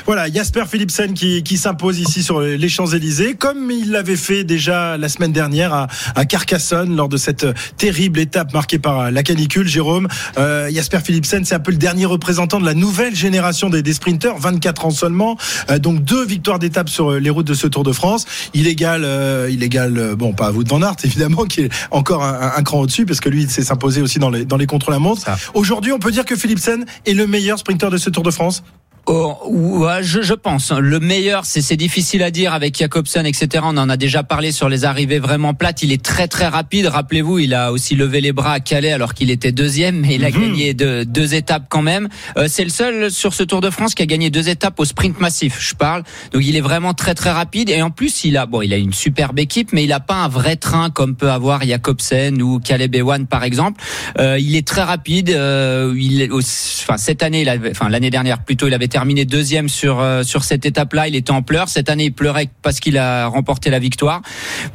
Voilà, 0.06 0.32
Jasper 0.32 0.64
Philipsen 0.70 1.14
qui, 1.14 1.44
qui 1.44 1.58
s'impose 1.58 2.00
ici 2.00 2.24
sur 2.24 2.42
les 2.42 2.70
Champs-Élysées, 2.70 3.36
comme 3.36 3.72
il 3.72 3.92
l'avait 3.92 4.16
fait 4.16 4.44
déjà 4.44 4.98
la 4.98 5.10
semaine 5.10 5.32
dernière 5.32 5.74
à, 5.74 5.88
à 6.16 6.26
Carcassonne 6.26 6.96
lors 6.96 7.10
de 7.10 7.18
cette 7.18 7.46
terrible 7.78 8.20
étape 8.20 8.54
marquée 8.54 8.80
par 8.80 9.12
la 9.12 9.24
canicule. 9.24 9.68
Jérôme, 9.68 10.08
euh, 10.38 10.70
Jasper 10.72 11.00
Philipsen, 11.04 11.46
c'est 11.46 11.56
un 11.56 11.60
peu 11.60 11.72
le 11.72 11.78
dernier 11.78 12.06
représentant 12.06 12.60
de 12.60 12.66
la 12.66 12.74
nouvelle 12.74 13.16
génération 13.16 13.70
des, 13.70 13.82
des 13.82 13.94
sprinteurs, 13.94 14.38
24 14.40 14.86
ans 14.86 14.92
seulement, 14.92 15.38
euh, 15.70 15.80
donc 15.80 16.04
deux 16.04 16.26
victoires 16.26 16.60
d'étape 16.60 16.90
sur 16.90 17.12
les 17.12 17.30
routes 17.30 17.48
de 17.48 17.54
ce 17.54 17.68
Tour 17.68 17.84
de 17.84 17.92
France. 17.92 18.26
Il 18.54 18.68
égale, 18.68 19.04
euh, 19.06 19.50
il 19.52 19.64
égale, 19.64 19.98
euh, 19.98 20.16
bon 20.16 20.34
pas 20.34 20.48
à 20.48 20.52
vous 20.52 20.64
de 20.64 20.70
Van 20.70 20.82
Aert 20.82 20.96
évidemment, 21.04 21.46
qui 21.46 21.62
est 21.62 21.70
encore 21.92 22.24
un, 22.24 22.52
un- 22.56 22.64
cran 22.64 22.80
au-dessus 22.82 23.06
parce 23.06 23.20
que 23.20 23.30
lui 23.30 23.44
il 23.44 23.50
s'est 23.50 23.64
s'imposé 23.64 24.02
aussi 24.02 24.20
dans 24.20 24.30
les 24.30 24.46
dans 24.46 24.58
les 24.58 24.66
contre-la-montre. 24.68 25.24
Aujourd'hui, 25.54 25.92
on 25.92 26.00
peut 26.00 26.12
dire 26.12 26.26
que 26.26 26.36
Philipsen 26.36 26.86
est 27.06 27.14
le 27.14 27.28
meilleur 27.28 27.60
sprinter 27.60 27.90
de 27.90 27.98
ce 27.98 28.10
Tour 28.10 28.24
de 28.24 28.32
France? 28.32 28.64
Oh, 29.06 29.38
ouais, 29.50 30.02
je, 30.02 30.22
je 30.22 30.34
pense. 30.34 30.72
Le 30.72 30.98
meilleur, 31.02 31.44
c'est 31.44 31.62
c'est 31.62 31.76
difficile 31.76 32.24
à 32.24 32.32
dire 32.32 32.54
avec 32.54 32.78
Jacobsen, 32.78 33.26
etc. 33.26 33.62
On 33.64 33.76
en 33.76 33.90
a 33.90 33.98
déjà 33.98 34.24
parlé 34.24 34.54
sur 34.54 34.70
les 34.70 34.86
arrivées 34.86 35.20
vraiment 35.20 35.54
plates. 35.54 35.84
Il 35.84 35.92
est 35.92 36.02
très 36.02 36.30
très 36.30 36.48
rapide. 36.48 36.86
Rappelez-vous, 36.86 37.40
il 37.40 37.54
a 37.54 37.74
aussi 37.74 37.96
levé 37.96 38.22
les 38.22 38.32
bras 38.32 38.54
à 38.54 38.60
Calais 38.62 38.94
alors 38.94 39.14
qu'il 39.14 39.30
était 39.30 39.52
deuxième, 39.52 40.00
mais 40.00 40.16
il 40.16 40.24
a 40.24 40.32
gagné 40.32 40.74
deux, 40.74 41.04
deux 41.04 41.34
étapes 41.34 41.66
quand 41.68 41.82
même. 41.82 42.08
Euh, 42.38 42.46
c'est 42.48 42.64
le 42.64 42.70
seul 42.70 43.12
sur 43.12 43.34
ce 43.34 43.44
Tour 43.44 43.60
de 43.60 43.70
France 43.70 43.94
qui 43.94 44.04
a 44.04 44.06
gagné 44.06 44.30
deux 44.30 44.48
étapes 44.48 44.80
au 44.80 44.86
sprint 44.86 45.20
massif. 45.20 45.58
Je 45.60 45.76
parle. 45.76 46.04
Donc 46.32 46.46
il 46.46 46.56
est 46.56 46.62
vraiment 46.62 46.94
très 46.94 47.14
très 47.14 47.32
rapide 47.32 47.70
et 47.70 47.82
en 47.82 47.92
plus 47.92 48.24
il 48.24 48.38
a 48.38 48.46
bon, 48.46 48.62
il 48.62 48.72
a 48.74 48.78
une 48.78 48.94
superbe 48.94 49.38
équipe, 49.38 49.74
mais 49.74 49.84
il 49.84 49.92
a 49.92 50.00
pas 50.00 50.16
un 50.16 50.30
vrai 50.30 50.56
train 50.56 50.90
comme 50.90 51.18
peut 51.18 51.30
avoir 51.30 51.62
Jacobsen 51.64 52.42
ou 52.42 52.60
Caleb 52.60 52.96
Ewan 52.96 53.28
par 53.28 53.44
exemple. 53.44 53.82
Euh, 54.18 54.40
il 54.40 54.56
est 54.56 54.66
très 54.66 54.84
rapide. 54.84 55.30
Euh, 55.32 55.94
il 55.98 56.30
enfin 56.32 56.96
cette 56.96 57.22
année, 57.22 57.42
il 57.42 57.50
avait, 57.50 57.72
enfin 57.72 57.90
l'année 57.90 58.10
dernière 58.10 58.46
plutôt, 58.46 58.68
il 58.68 58.74
avait 58.74 58.93
terminé 58.94 59.26
deuxième 59.26 59.70
sur 59.70 60.00
euh, 60.00 60.22
sur 60.22 60.44
cette 60.44 60.68
étape-là. 60.68 61.08
Il 61.08 61.16
était 61.16 61.32
en 61.32 61.42
pleurs. 61.42 61.68
Cette 61.68 61.90
année, 61.90 62.06
il 62.06 62.14
pleurait 62.14 62.50
parce 62.62 62.80
qu'il 62.80 63.00
a 63.00 63.26
remporté 63.26 63.72
la 63.72 63.80
victoire. 63.80 64.22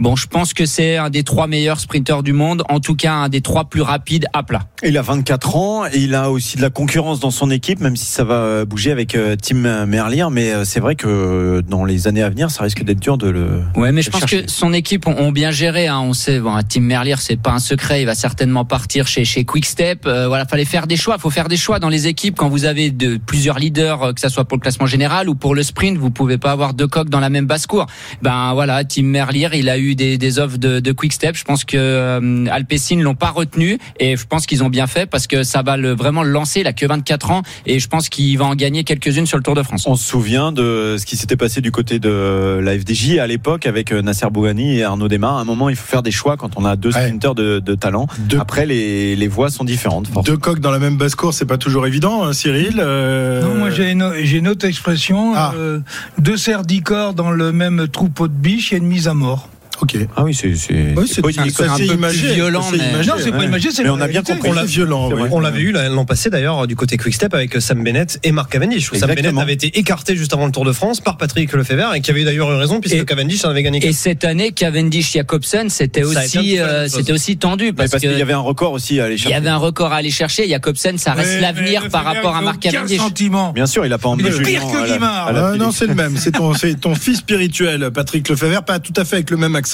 Bon, 0.00 0.16
je 0.16 0.26
pense 0.26 0.54
que 0.54 0.66
c'est 0.66 0.96
un 0.96 1.08
des 1.08 1.22
trois 1.22 1.46
meilleurs 1.46 1.78
sprinteurs 1.78 2.24
du 2.24 2.32
monde. 2.32 2.64
En 2.68 2.80
tout 2.80 2.96
cas, 2.96 3.12
un 3.12 3.28
des 3.28 3.42
trois 3.42 3.66
plus 3.66 3.80
rapides 3.80 4.26
à 4.32 4.42
plat. 4.42 4.62
Il 4.82 4.98
a 4.98 5.02
24 5.02 5.56
ans 5.56 5.86
et 5.86 5.98
il 5.98 6.16
a 6.16 6.32
aussi 6.32 6.56
de 6.56 6.62
la 6.62 6.70
concurrence 6.70 7.20
dans 7.20 7.30
son 7.30 7.48
équipe, 7.48 7.78
même 7.78 7.94
si 7.94 8.06
ça 8.06 8.24
va 8.24 8.64
bouger 8.64 8.90
avec 8.90 9.14
euh, 9.14 9.36
Tim 9.40 9.86
Merlier. 9.86 10.26
Mais 10.32 10.52
euh, 10.52 10.64
c'est 10.64 10.80
vrai 10.80 10.96
que 10.96 11.62
dans 11.68 11.84
les 11.84 12.08
années 12.08 12.24
à 12.24 12.28
venir, 12.28 12.50
ça 12.50 12.64
risque 12.64 12.82
d'être 12.82 12.98
dur 12.98 13.18
de 13.18 13.28
le. 13.28 13.62
Ouais, 13.76 13.92
mais 13.92 14.02
je 14.02 14.10
pense 14.10 14.20
chercher. 14.20 14.46
que 14.46 14.50
son 14.50 14.72
équipe 14.72 15.06
ont, 15.06 15.16
ont 15.16 15.30
bien 15.30 15.52
géré. 15.52 15.86
Hein. 15.86 16.00
On 16.00 16.12
sait, 16.12 16.40
bon, 16.40 16.58
Tim 16.68 16.80
Merlier, 16.80 17.14
c'est 17.18 17.40
pas 17.40 17.52
un 17.52 17.60
secret. 17.60 18.02
Il 18.02 18.06
va 18.06 18.16
certainement 18.16 18.64
partir 18.64 19.06
chez 19.06 19.24
chez 19.24 19.44
Quickstep. 19.44 20.06
Euh, 20.06 20.26
voilà, 20.26 20.44
fallait 20.44 20.64
faire 20.64 20.88
des 20.88 20.96
choix. 20.96 21.14
Il 21.18 21.20
faut 21.20 21.30
faire 21.30 21.48
des 21.48 21.56
choix 21.56 21.78
dans 21.78 21.88
les 21.88 22.08
équipes 22.08 22.36
quand 22.36 22.48
vous 22.48 22.64
avez 22.64 22.90
de 22.90 23.16
plusieurs 23.16 23.58
leaders, 23.58 24.07
euh, 24.08 24.12
que 24.12 24.20
ça 24.20 24.28
soit 24.28 24.44
pour 24.44 24.56
le 24.56 24.62
classement 24.62 24.86
général 24.86 25.28
ou 25.28 25.34
pour 25.34 25.54
le 25.54 25.62
sprint. 25.62 25.98
Vous 25.98 26.10
pouvez 26.10 26.38
pas 26.38 26.50
avoir 26.52 26.74
deux 26.74 26.86
coques 26.86 27.08
dans 27.10 27.20
la 27.20 27.30
même 27.30 27.46
basse 27.46 27.66
cour. 27.66 27.86
Ben 28.22 28.52
voilà, 28.54 28.84
Tim 28.84 29.04
Merlier, 29.04 29.48
il 29.54 29.68
a 29.68 29.78
eu 29.78 29.94
des, 29.94 30.18
des 30.18 30.38
offres 30.38 30.58
de, 30.58 30.80
de 30.80 30.92
Quickstep. 30.92 31.36
Je 31.36 31.44
pense 31.44 31.64
que 31.64 31.76
euh, 31.76 32.46
Alpecin 32.50 32.96
l'ont 33.00 33.14
pas 33.14 33.30
retenu 33.30 33.78
et 34.00 34.16
je 34.16 34.26
pense 34.26 34.46
qu'ils 34.46 34.62
ont 34.64 34.68
bien 34.68 34.86
fait 34.86 35.06
parce 35.08 35.26
que 35.26 35.42
ça 35.42 35.62
va 35.62 35.76
le, 35.76 35.94
vraiment 35.94 36.22
le 36.22 36.30
lancer. 36.30 36.60
Il 36.60 36.66
a 36.66 36.72
que 36.72 36.86
24 36.86 37.30
ans 37.30 37.42
et 37.66 37.78
je 37.78 37.88
pense 37.88 38.08
qu'il 38.08 38.36
va 38.38 38.46
en 38.46 38.54
gagner 38.54 38.84
quelques-unes 38.84 39.26
sur 39.26 39.36
le 39.36 39.42
Tour 39.42 39.54
de 39.54 39.62
France. 39.62 39.84
On 39.86 39.94
se 39.96 40.04
souvient 40.06 40.52
de 40.52 40.96
ce 40.98 41.06
qui 41.06 41.16
s'était 41.16 41.36
passé 41.36 41.60
du 41.60 41.70
côté 41.72 41.98
de 41.98 42.60
la 42.62 42.78
FDJ 42.78 43.18
à 43.18 43.26
l'époque 43.26 43.66
avec 43.66 43.92
euh, 43.92 44.02
Nasser 44.02 44.26
Bougani 44.30 44.78
et 44.78 44.84
Arnaud 44.84 45.08
Desmar. 45.08 45.36
À 45.36 45.40
un 45.40 45.44
moment, 45.44 45.68
il 45.68 45.76
faut 45.76 45.86
faire 45.86 46.02
des 46.02 46.10
choix 46.10 46.36
quand 46.36 46.50
on 46.56 46.64
a 46.64 46.76
deux 46.76 46.88
Ouais. 46.88 47.04
sprinteurs 47.06 47.34
de, 47.34 47.58
de 47.58 47.74
talent. 47.74 48.06
Deux- 48.18 48.38
Après, 48.40 48.64
les, 48.64 49.14
les 49.14 49.28
voies 49.28 49.50
sont 49.50 49.64
différentes. 49.64 50.06
forcément. 50.06 50.22
Deux 50.34 50.38
coques 50.40 50.60
dans 50.60 50.70
la 50.70 50.78
même 50.78 50.96
basse 50.96 51.14
course, 51.14 51.36
c'est 51.36 51.44
pas 51.44 51.58
toujours 51.58 51.86
évident, 51.86 52.24
hein, 52.24 52.32
Cyril. 52.32 52.76
Euh, 52.80 53.42
Non, 53.42 53.54
moi 53.56 53.70
j'ai 53.70 53.90
j'ai 54.22 54.38
une 54.38 54.48
autre 54.48 54.66
expression. 54.66 55.32
Ah. 55.34 55.52
euh, 55.54 55.80
deux 56.18 56.36
cerfs 56.36 56.64
d'icor 56.64 57.14
dans 57.14 57.30
le 57.30 57.52
même 57.52 57.88
troupeau 57.88 58.28
de 58.28 58.32
biche, 58.32 58.70
il 58.70 58.74
y 58.74 58.76
a 58.76 58.78
une 58.78 58.88
mise 58.88 59.08
à 59.08 59.14
mort. 59.14 59.48
Ok. 59.80 59.96
Ah 60.16 60.24
oui, 60.24 60.34
c'est 60.34 60.54
c'est 60.56 60.94
Oui, 60.96 61.06
c'est 61.06 61.22
poétique. 61.22 61.52
c'est 61.56 61.64
un 61.64 61.72
assez 61.74 61.82
peu 61.86 61.88
plus 61.90 61.94
imagé, 61.98 62.34
violent, 62.34 62.62
c'est 62.70 62.78
mais- 62.78 62.88
imagé, 62.90 63.08
non, 63.10 63.14
c'est 63.22 63.30
pas 63.30 63.44
imagé, 63.44 63.70
c'est 63.70 63.82
Mais 63.84 63.90
on 63.90 64.00
a 64.00 64.08
bien 64.08 64.22
compris. 64.22 64.50
On 64.50 64.52
l'a 64.52 64.64
violent. 64.64 65.10
ouais. 65.10 65.28
On 65.30 65.40
l'avait 65.40 65.60
eu 65.60 65.72
l'an 65.72 66.04
passé 66.04 66.30
d'ailleurs 66.30 66.66
du 66.66 66.74
côté 66.76 66.96
Quickstep 66.96 67.32
avec 67.34 67.60
Sam 67.60 67.82
Bennett 67.84 68.18
et 68.24 68.32
Mark 68.32 68.50
Cavendish. 68.50 68.90
où 68.92 68.96
Sam. 68.96 69.08
Bennett 69.14 69.36
avait 69.38 69.52
été 69.54 69.78
écarté 69.78 70.16
juste 70.16 70.32
avant 70.34 70.46
le 70.46 70.52
Tour 70.52 70.64
de 70.64 70.72
France 70.72 71.00
par 71.00 71.16
Patrick 71.16 71.52
Lefebvre 71.52 71.94
et 71.94 72.00
qui 72.00 72.10
avait 72.10 72.24
d'ailleurs 72.24 72.50
eu 72.52 72.56
raison 72.56 72.80
puisque 72.80 72.96
Et- 72.96 73.04
Cavendish 73.04 73.44
en 73.44 73.50
avait 73.50 73.62
gagné. 73.62 73.84
Et 73.86 73.92
cette 73.92 74.24
année, 74.24 74.50
Cavendish 74.52 75.12
Jacobsen, 75.12 75.68
c'était 75.70 76.02
aussi, 76.02 76.58
euh, 76.58 76.88
c'était 76.88 77.12
aussi 77.12 77.36
tendu 77.36 77.72
parce, 77.72 77.90
parce 77.90 78.02
que 78.02 78.08
qu'il 78.08 78.18
y 78.18 78.22
avait 78.22 78.32
un 78.32 78.38
record 78.38 78.72
aussi 78.72 79.00
à 79.00 79.04
aller 79.04 79.14
il 79.14 79.18
y 79.18 79.22
chercher. 79.22 79.36
avait 79.36 79.48
un 79.48 79.56
record 79.56 79.92
à 79.92 79.96
aller 79.96 80.10
chercher. 80.10 80.48
Jacobsen, 80.48 80.98
ça 80.98 81.12
reste 81.12 81.34
Ouais, 81.34 81.40
l'avenir 81.40 81.88
par 81.88 82.04
rapport 82.04 82.34
à 82.36 82.42
Marc 82.42 82.60
Cavendish. 82.60 82.98
sentiment. 82.98 83.52
Bien 83.52 83.66
sûr, 83.66 83.86
il 83.86 83.92
a 83.92 83.98
pas 83.98 84.08
emmené 84.08 84.30
pire 84.30 84.62
que 84.66 84.92
Guimard. 84.92 85.32
Ah, 85.34 85.56
non, 85.56 85.70
c'est 85.70 85.86
le 85.86 85.94
même. 85.94 86.16
C'est 86.16 86.32
ton, 86.32 86.52
c'est 86.54 86.74
ton 86.80 86.94
fils 86.94 87.18
spirituel, 87.18 87.90
Patrick 87.94 88.28
Lefebvre, 88.28 88.62
pas 88.64 88.78
tout 88.80 88.92
à 88.96 89.04
fait 89.04 89.16
avec 89.16 89.30
le 89.30 89.36
même 89.36 89.54
accent. 89.54 89.67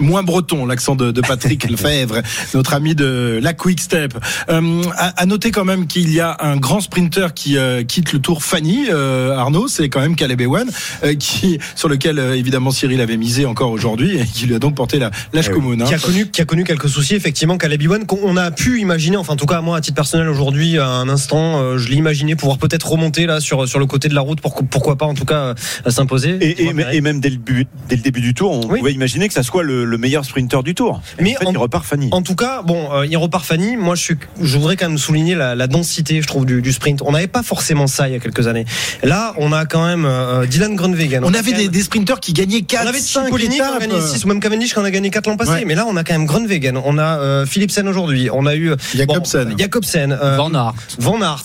Moins 0.00 0.22
breton, 0.22 0.66
l'accent 0.66 0.94
de, 0.96 1.10
de 1.10 1.20
Patrick 1.20 1.64
Lefebvre, 1.70 2.22
notre 2.54 2.74
ami 2.74 2.94
de 2.94 3.38
la 3.42 3.52
Quick 3.52 3.80
Step. 3.80 4.14
Euh, 4.48 4.82
à, 4.96 5.20
à 5.20 5.26
noter 5.26 5.50
quand 5.50 5.64
même 5.64 5.86
qu'il 5.86 6.12
y 6.12 6.20
a 6.20 6.36
un 6.40 6.56
grand 6.56 6.80
sprinter 6.80 7.34
qui 7.34 7.56
euh, 7.56 7.82
quitte 7.84 8.12
le 8.12 8.18
Tour 8.18 8.42
Fanny, 8.42 8.86
euh, 8.90 9.36
Arnaud, 9.36 9.68
c'est 9.68 9.88
quand 9.88 10.00
même 10.00 10.16
Caleb 10.16 10.40
Ewan, 10.40 10.68
euh, 11.04 11.14
qui, 11.14 11.58
sur 11.74 11.88
lequel 11.88 12.18
euh, 12.18 12.36
évidemment 12.36 12.70
Cyril 12.70 13.00
avait 13.00 13.16
misé 13.16 13.46
encore 13.46 13.70
aujourd'hui 13.70 14.18
et 14.18 14.24
qui 14.24 14.46
lui 14.46 14.54
a 14.54 14.58
donc 14.58 14.74
porté 14.74 14.98
la 14.98 15.10
l'âge 15.32 15.46
Eh 15.50 15.52
commune. 15.54 15.82
hein. 15.82 15.86
qui 15.86 15.94
a 15.94 15.98
connu 15.98 16.30
qui 16.30 16.40
a 16.40 16.44
connu 16.44 16.64
quelques 16.64 16.88
soucis 16.88 17.14
effectivement 17.14 17.56
Caleb 17.58 17.82
Ewan 17.82 18.06
qu'on 18.06 18.36
a 18.36 18.50
pu 18.50 18.80
imaginer 18.80 19.16
enfin 19.16 19.32
en 19.34 19.36
tout 19.36 19.46
cas 19.46 19.60
moi 19.60 19.76
à 19.76 19.80
titre 19.80 19.94
personnel 19.96 20.28
aujourd'hui 20.28 20.78
à 20.78 20.86
un 20.88 21.08
instant 21.08 21.60
euh, 21.60 21.78
je 21.78 21.88
l'ai 21.88 21.96
imaginé 21.96 22.36
pouvoir 22.36 22.58
peut-être 22.58 22.88
remonter 22.90 23.26
là 23.26 23.40
sur 23.40 23.66
sur 23.68 23.78
le 23.78 23.86
côté 23.86 24.08
de 24.08 24.14
la 24.14 24.20
route 24.20 24.40
pour, 24.40 24.54
pourquoi 24.70 24.96
pas 24.96 25.06
en 25.06 25.14
tout 25.14 25.24
cas 25.24 25.54
s'imposer 25.88 26.38
Et, 26.40 26.64
et, 26.64 26.72
et 26.92 27.00
même 27.00 27.20
dès 27.20 27.30
le, 27.30 27.36
but, 27.36 27.68
dès 27.88 27.96
le 27.96 28.02
début 28.02 28.20
du 28.20 28.34
tour, 28.34 28.52
on 28.52 28.66
Oui. 28.68 28.78
pouvait 28.80 28.92
imaginer 28.92 29.28
que 29.28 29.34
ça 29.38 29.42
soit 29.44 29.62
le, 29.62 29.84
le 29.84 29.98
meilleur 29.98 30.24
sprinter 30.24 30.62
du 30.64 30.74
tour. 30.74 31.00
Et 31.18 31.22
Mais 31.22 31.36
en 31.36 31.38
fait, 31.40 31.46
en- 31.46 31.52
il 31.52 31.58
repart 31.58 31.84
Fanny. 31.84 32.08
En 32.10 32.22
tout 32.22 32.34
cas, 32.34 32.62
bon, 32.62 32.88
euh, 32.92 33.06
il 33.06 33.16
repart 33.16 33.44
Fanny. 33.44 33.76
Moi, 33.76 33.94
je 33.94 34.02
suis, 34.02 34.16
je 34.42 34.58
voudrais 34.58 34.76
quand 34.76 34.88
même 34.88 34.98
souligner 34.98 35.34
la, 35.36 35.54
la 35.54 35.66
densité, 35.68 36.20
je 36.20 36.26
trouve, 36.26 36.44
du, 36.44 36.60
du 36.60 36.72
sprint. 36.72 37.02
On 37.04 37.12
n'avait 37.12 37.28
pas 37.28 37.42
forcément 37.44 37.86
ça 37.86 38.08
il 38.08 38.12
y 38.14 38.16
a 38.16 38.18
quelques 38.18 38.46
années. 38.48 38.64
Là, 39.04 39.34
on 39.38 39.52
a 39.52 39.64
quand 39.64 39.86
même 39.86 40.04
euh, 40.04 40.44
Dylan 40.46 40.74
Groenewegen. 40.74 41.24
On 41.24 41.34
avait 41.34 41.52
des, 41.52 41.68
des 41.68 41.82
sprinters 41.82 42.18
qui 42.20 42.32
gagnaient 42.32 42.62
4, 42.62 42.84
on 42.84 42.88
avait 42.88 42.98
5 42.98 43.24
Cipollini 43.26 43.54
qui 43.56 43.62
en 43.62 43.78
gagné 43.78 44.00
6, 44.00 44.24
ou 44.24 44.28
même 44.28 44.40
Cavendish 44.40 44.72
qui 44.72 44.78
en 44.80 44.84
a 44.84 44.90
gagné 44.90 45.10
4 45.10 45.26
l'an 45.28 45.36
passé. 45.36 45.50
Ouais. 45.52 45.64
Mais 45.64 45.74
là, 45.76 45.86
on 45.88 45.96
a 45.96 46.02
quand 46.04 46.14
même 46.14 46.26
Groenewegen. 46.26 46.76
On 46.84 46.98
a 46.98 47.18
euh, 47.18 47.46
Philipsen 47.46 47.86
aujourd'hui. 47.86 48.28
On 48.32 48.46
a 48.46 48.56
eu 48.56 48.72
Jacobsen. 48.94 49.50
bon, 49.50 49.56
Jacobsen. 49.58 50.12
euh, 50.20 50.36
Van 50.36 50.52
Aert. 50.54 50.74
Van 50.98 51.20
Aert. 51.22 51.42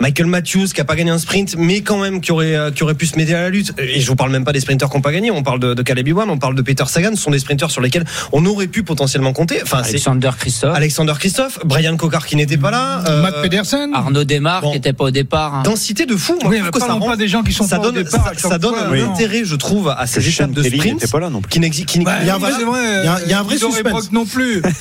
Michael 0.00 0.26
Matthews 0.26 0.68
qui 0.74 0.80
a 0.80 0.84
pas 0.84 0.96
gagné 0.96 1.10
un 1.10 1.18
sprint, 1.18 1.56
mais 1.58 1.82
quand 1.82 1.98
même 1.98 2.20
qui 2.20 2.32
aurait 2.32 2.54
euh, 2.56 2.70
qui 2.70 2.82
aurait 2.82 2.94
pu 2.94 3.06
se 3.06 3.16
mêler 3.16 3.34
à 3.34 3.42
la 3.42 3.50
lutte. 3.50 3.72
Et 3.78 4.00
je 4.00 4.06
vous 4.08 4.16
parle 4.16 4.30
même 4.30 4.44
pas 4.44 4.52
des 4.52 4.60
sprinters 4.60 4.88
qui 4.88 4.96
n'ont 4.96 5.02
pas 5.02 5.12
gagné. 5.12 5.30
On 5.30 5.42
parle 5.42 5.60
de, 5.60 5.74
de 5.74 5.82
Caleb 5.82 6.08
Ewan, 6.08 6.28
on 6.30 6.38
parle 6.38 6.54
de 6.54 6.62
Peter 6.62 6.84
Sagan. 6.86 7.10
Ce 7.14 7.22
sont 7.22 7.30
des 7.30 7.38
sprinters 7.38 7.70
sur 7.70 7.80
lesquels 7.80 8.04
on 8.32 8.44
aurait 8.46 8.66
pu 8.66 8.82
potentiellement 8.82 9.32
compter. 9.32 9.60
Enfin, 9.62 9.82
Alexander 9.84 10.30
Christophe, 10.38 10.74
Alexander 10.76 11.12
Christophe, 11.18 11.58
Brian 11.64 11.96
Cocard 11.96 12.26
qui 12.26 12.36
n'était 12.36 12.56
pas 12.56 12.70
là. 12.70 13.04
euh, 13.06 13.22
Matt 13.22 13.42
Pedersen. 13.42 13.90
Arnaud 13.94 14.24
Desmar, 14.24 14.62
Bon. 14.62 14.70
qui 14.72 14.78
était 14.78 14.92
pas 14.92 15.04
au 15.04 15.10
départ. 15.10 15.54
hein. 15.56 15.62
Densité 15.64 16.06
de 16.06 16.16
fou. 16.16 16.38
Moi, 16.42 16.50
Oui, 16.50 16.60
que 16.72 16.78
ça 16.80 16.86
rend- 16.94 17.00
pas 17.06 17.16
des 17.16 17.28
gens 17.28 17.42
qui 17.42 17.52
sont 17.52 17.66
ça 17.66 17.76
pas 17.76 17.82
au 17.88 17.92
donne, 17.92 18.02
départ 18.04 18.32
ça, 18.36 18.58
donne 18.58 18.74
fois, 18.74 18.86
un 18.88 18.96
non. 18.96 19.12
intérêt, 19.12 19.42
je 19.44 19.54
trouve, 19.56 19.88
à 19.96 20.06
ces 20.06 20.26
étapes 20.26 20.52
de 20.52 20.62
sprint 20.62 20.94
n'était 20.94 21.08
pas 21.08 21.20
là 21.20 21.28
non 21.30 21.40
plus. 21.42 21.50
qui 21.50 21.60
n'existent. 21.60 21.92
qui- 21.92 22.00
Bah, 22.00 22.16
Il 22.22 22.26
y 22.26 22.30
a 22.30 22.36
un 22.36 22.38
vrai- 22.38 22.52
il 22.58 23.04
y 23.04 23.08
a- 23.08 23.20
il 23.24 23.30
y 23.30 23.34
a 23.34 23.40
un 23.40 23.42
vrai 23.42 23.56
Guido 23.56 23.70
suspense. 23.70 24.12
Non 24.12 24.24
plus. 24.24 24.62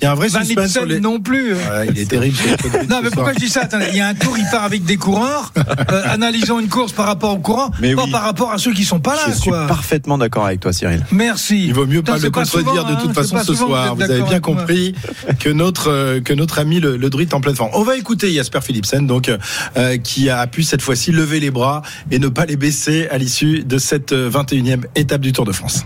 Il 0.00 0.04
y 0.04 0.06
a 0.06 0.12
un 0.12 0.14
vrai 0.14 0.28
suspense 0.28 0.78
non 1.00 1.18
plus. 1.18 1.54
Il 1.90 1.98
est 1.98 2.08
terrible. 2.08 2.36
Non, 2.88 3.00
mais 3.02 3.10
pourquoi 3.10 3.32
je 3.32 3.38
dis 3.40 3.48
ça? 3.48 3.62
Attendez, 3.62 3.86
Il 3.90 3.96
y 3.96 4.00
a 4.00 4.06
un 4.06 4.14
tour, 4.14 4.36
il 4.38 4.44
faire 4.58 4.64
avec 4.64 4.84
des 4.84 4.96
coureurs, 4.96 5.52
euh, 5.92 6.02
analysons 6.06 6.58
une 6.58 6.68
course 6.68 6.92
par 6.92 7.06
rapport 7.06 7.32
au 7.32 7.38
courant, 7.38 7.70
Mais 7.80 7.94
pas 7.94 8.04
oui. 8.04 8.10
par 8.10 8.22
rapport 8.22 8.52
à 8.52 8.58
ceux 8.58 8.72
qui 8.72 8.84
sont 8.84 9.00
pas 9.00 9.14
là. 9.14 9.22
Je 9.28 9.32
suis 9.32 9.50
quoi. 9.50 9.66
parfaitement 9.66 10.18
d'accord 10.18 10.46
avec 10.46 10.60
toi, 10.60 10.72
Cyril. 10.72 11.04
Merci. 11.12 11.66
Il 11.66 11.74
vaut 11.74 11.86
mieux 11.86 12.00
Putain, 12.02 12.12
pas 12.12 12.18
le 12.18 12.30
contredire 12.30 12.70
souvent, 12.72 12.88
de 12.88 12.94
hein, 12.94 12.98
toute 13.00 13.14
façon 13.14 13.38
ce 13.42 13.54
soir. 13.54 13.94
vous 13.94 14.02
avez 14.02 14.22
bien 14.22 14.40
compris 14.40 14.94
que 15.38 15.48
notre 15.48 15.90
euh, 15.90 16.20
que 16.20 16.32
notre 16.32 16.58
ami 16.58 16.80
le, 16.80 16.96
le 16.96 17.10
druide 17.10 17.30
est 17.30 17.34
en 17.34 17.40
pleine 17.40 17.56
forme. 17.56 17.70
On 17.74 17.82
va 17.82 17.96
écouter 17.96 18.32
Jasper 18.32 18.60
Philipsen, 18.60 19.06
donc 19.06 19.30
euh, 19.76 19.96
qui 19.98 20.30
a 20.30 20.46
pu 20.46 20.62
cette 20.62 20.82
fois-ci 20.82 21.12
lever 21.12 21.40
les 21.40 21.50
bras 21.50 21.82
et 22.10 22.18
ne 22.18 22.28
pas 22.28 22.46
les 22.46 22.56
baisser 22.56 23.08
à 23.10 23.18
l'issue 23.18 23.64
de 23.64 23.78
cette 23.78 24.12
euh, 24.12 24.30
21e 24.30 24.82
étape 24.94 25.20
du 25.20 25.32
Tour 25.32 25.44
de 25.44 25.52
France. 25.52 25.84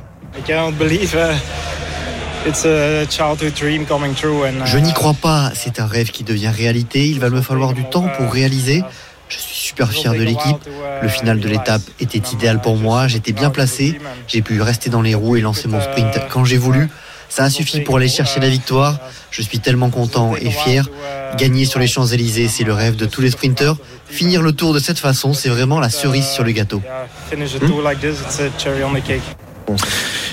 Je 4.65 4.79
n'y 4.79 4.93
crois 4.93 5.15
pas, 5.15 5.53
c'est 5.55 5.79
un 5.79 5.87
rêve 5.87 6.11
qui 6.11 6.25
devient 6.25 6.49
réalité, 6.49 7.07
il 7.07 7.21
va 7.21 7.31
me 7.31 7.41
falloir 7.41 7.73
du 7.73 7.85
temps 7.85 8.09
pour 8.17 8.33
réaliser. 8.33 8.83
Je 9.29 9.39
suis 9.39 9.55
super 9.55 9.93
fier 9.93 10.13
de 10.13 10.23
l'équipe. 10.23 10.57
Le 11.01 11.09
final 11.09 11.39
de 11.39 11.49
l'étape 11.49 11.83
était 12.01 12.19
idéal 12.33 12.61
pour 12.61 12.77
moi, 12.77 13.07
j'étais 13.07 13.33
bien 13.33 13.51
placé, 13.51 14.01
j'ai 14.27 14.43
pu 14.43 14.61
rester 14.61 14.91
dans 14.91 15.03
les 15.03 15.15
roues 15.15 15.37
et 15.37 15.41
lancer 15.41 15.69
mon 15.69 15.81
sprint 15.81 16.19
quand 16.31 16.45
j'ai 16.45 16.59
voulu. 16.59 16.89
Ça 17.29 17.45
a 17.45 17.51
suffi 17.51 17.81
pour 17.81 17.97
aller 17.97 18.09
chercher 18.09 18.41
la 18.41 18.51
victoire. 18.51 18.99
Je 19.31 19.41
suis 19.41 19.61
tellement 19.61 19.89
content 19.89 20.35
et 20.37 20.51
fier. 20.51 20.87
Gagner 21.39 21.65
sur 21.65 21.79
les 21.79 21.87
Champs-Élysées, 21.87 22.49
c'est 22.49 22.65
le 22.65 22.75
rêve 22.75 22.97
de 22.97 23.07
tous 23.07 23.23
les 23.23 23.31
sprinteurs. 23.31 23.77
Finir 24.11 24.43
le 24.43 24.53
tour 24.53 24.75
de 24.75 24.79
cette 24.79 24.99
façon, 24.99 25.33
c'est 25.33 25.49
vraiment 25.49 25.81
la 25.81 25.89
cerise 25.89 26.27
sur 26.27 26.45
le 26.45 26.51
gâteau. 26.53 26.83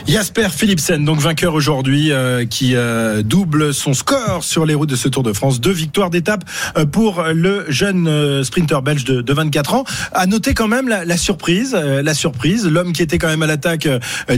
Jasper 0.10 0.48
Philipsen, 0.50 1.06
donc 1.06 1.20
vainqueur 1.20 1.54
aujourd'hui, 1.54 2.12
euh, 2.12 2.44
qui 2.44 2.76
euh, 2.76 3.22
double 3.22 3.76
son 3.76 3.94
score 3.94 4.44
sur 4.44 4.66
les 4.66 4.74
routes 4.74 4.90
de 4.90 4.96
ce 4.96 5.08
Tour 5.08 5.22
de 5.22 5.34
France. 5.34 5.62
Deux 5.62 5.72
victoires 5.72 6.10
d'étape 6.10 6.44
euh, 6.78 6.88
pour 6.88 7.22
le 7.32 7.66
jeune 7.70 8.08
euh, 8.08 8.44
sprinter 8.44 8.82
belge 8.82 9.04
de, 9.04 9.22
de 9.22 9.34
24 9.34 9.76
ans. 9.76 9.84
À 10.12 10.26
noter 10.26 10.56
quand 10.56 10.68
même 10.68 10.90
la, 10.90 11.06
la 11.06 11.16
surprise, 11.16 11.78
euh, 11.80 12.02
la 12.02 12.16
surprise. 12.16 12.66
L'homme 12.66 12.92
qui 12.92 13.04
était 13.04 13.20
quand 13.20 13.28
même 13.28 13.44
à 13.44 13.46
l'attaque 13.46 13.88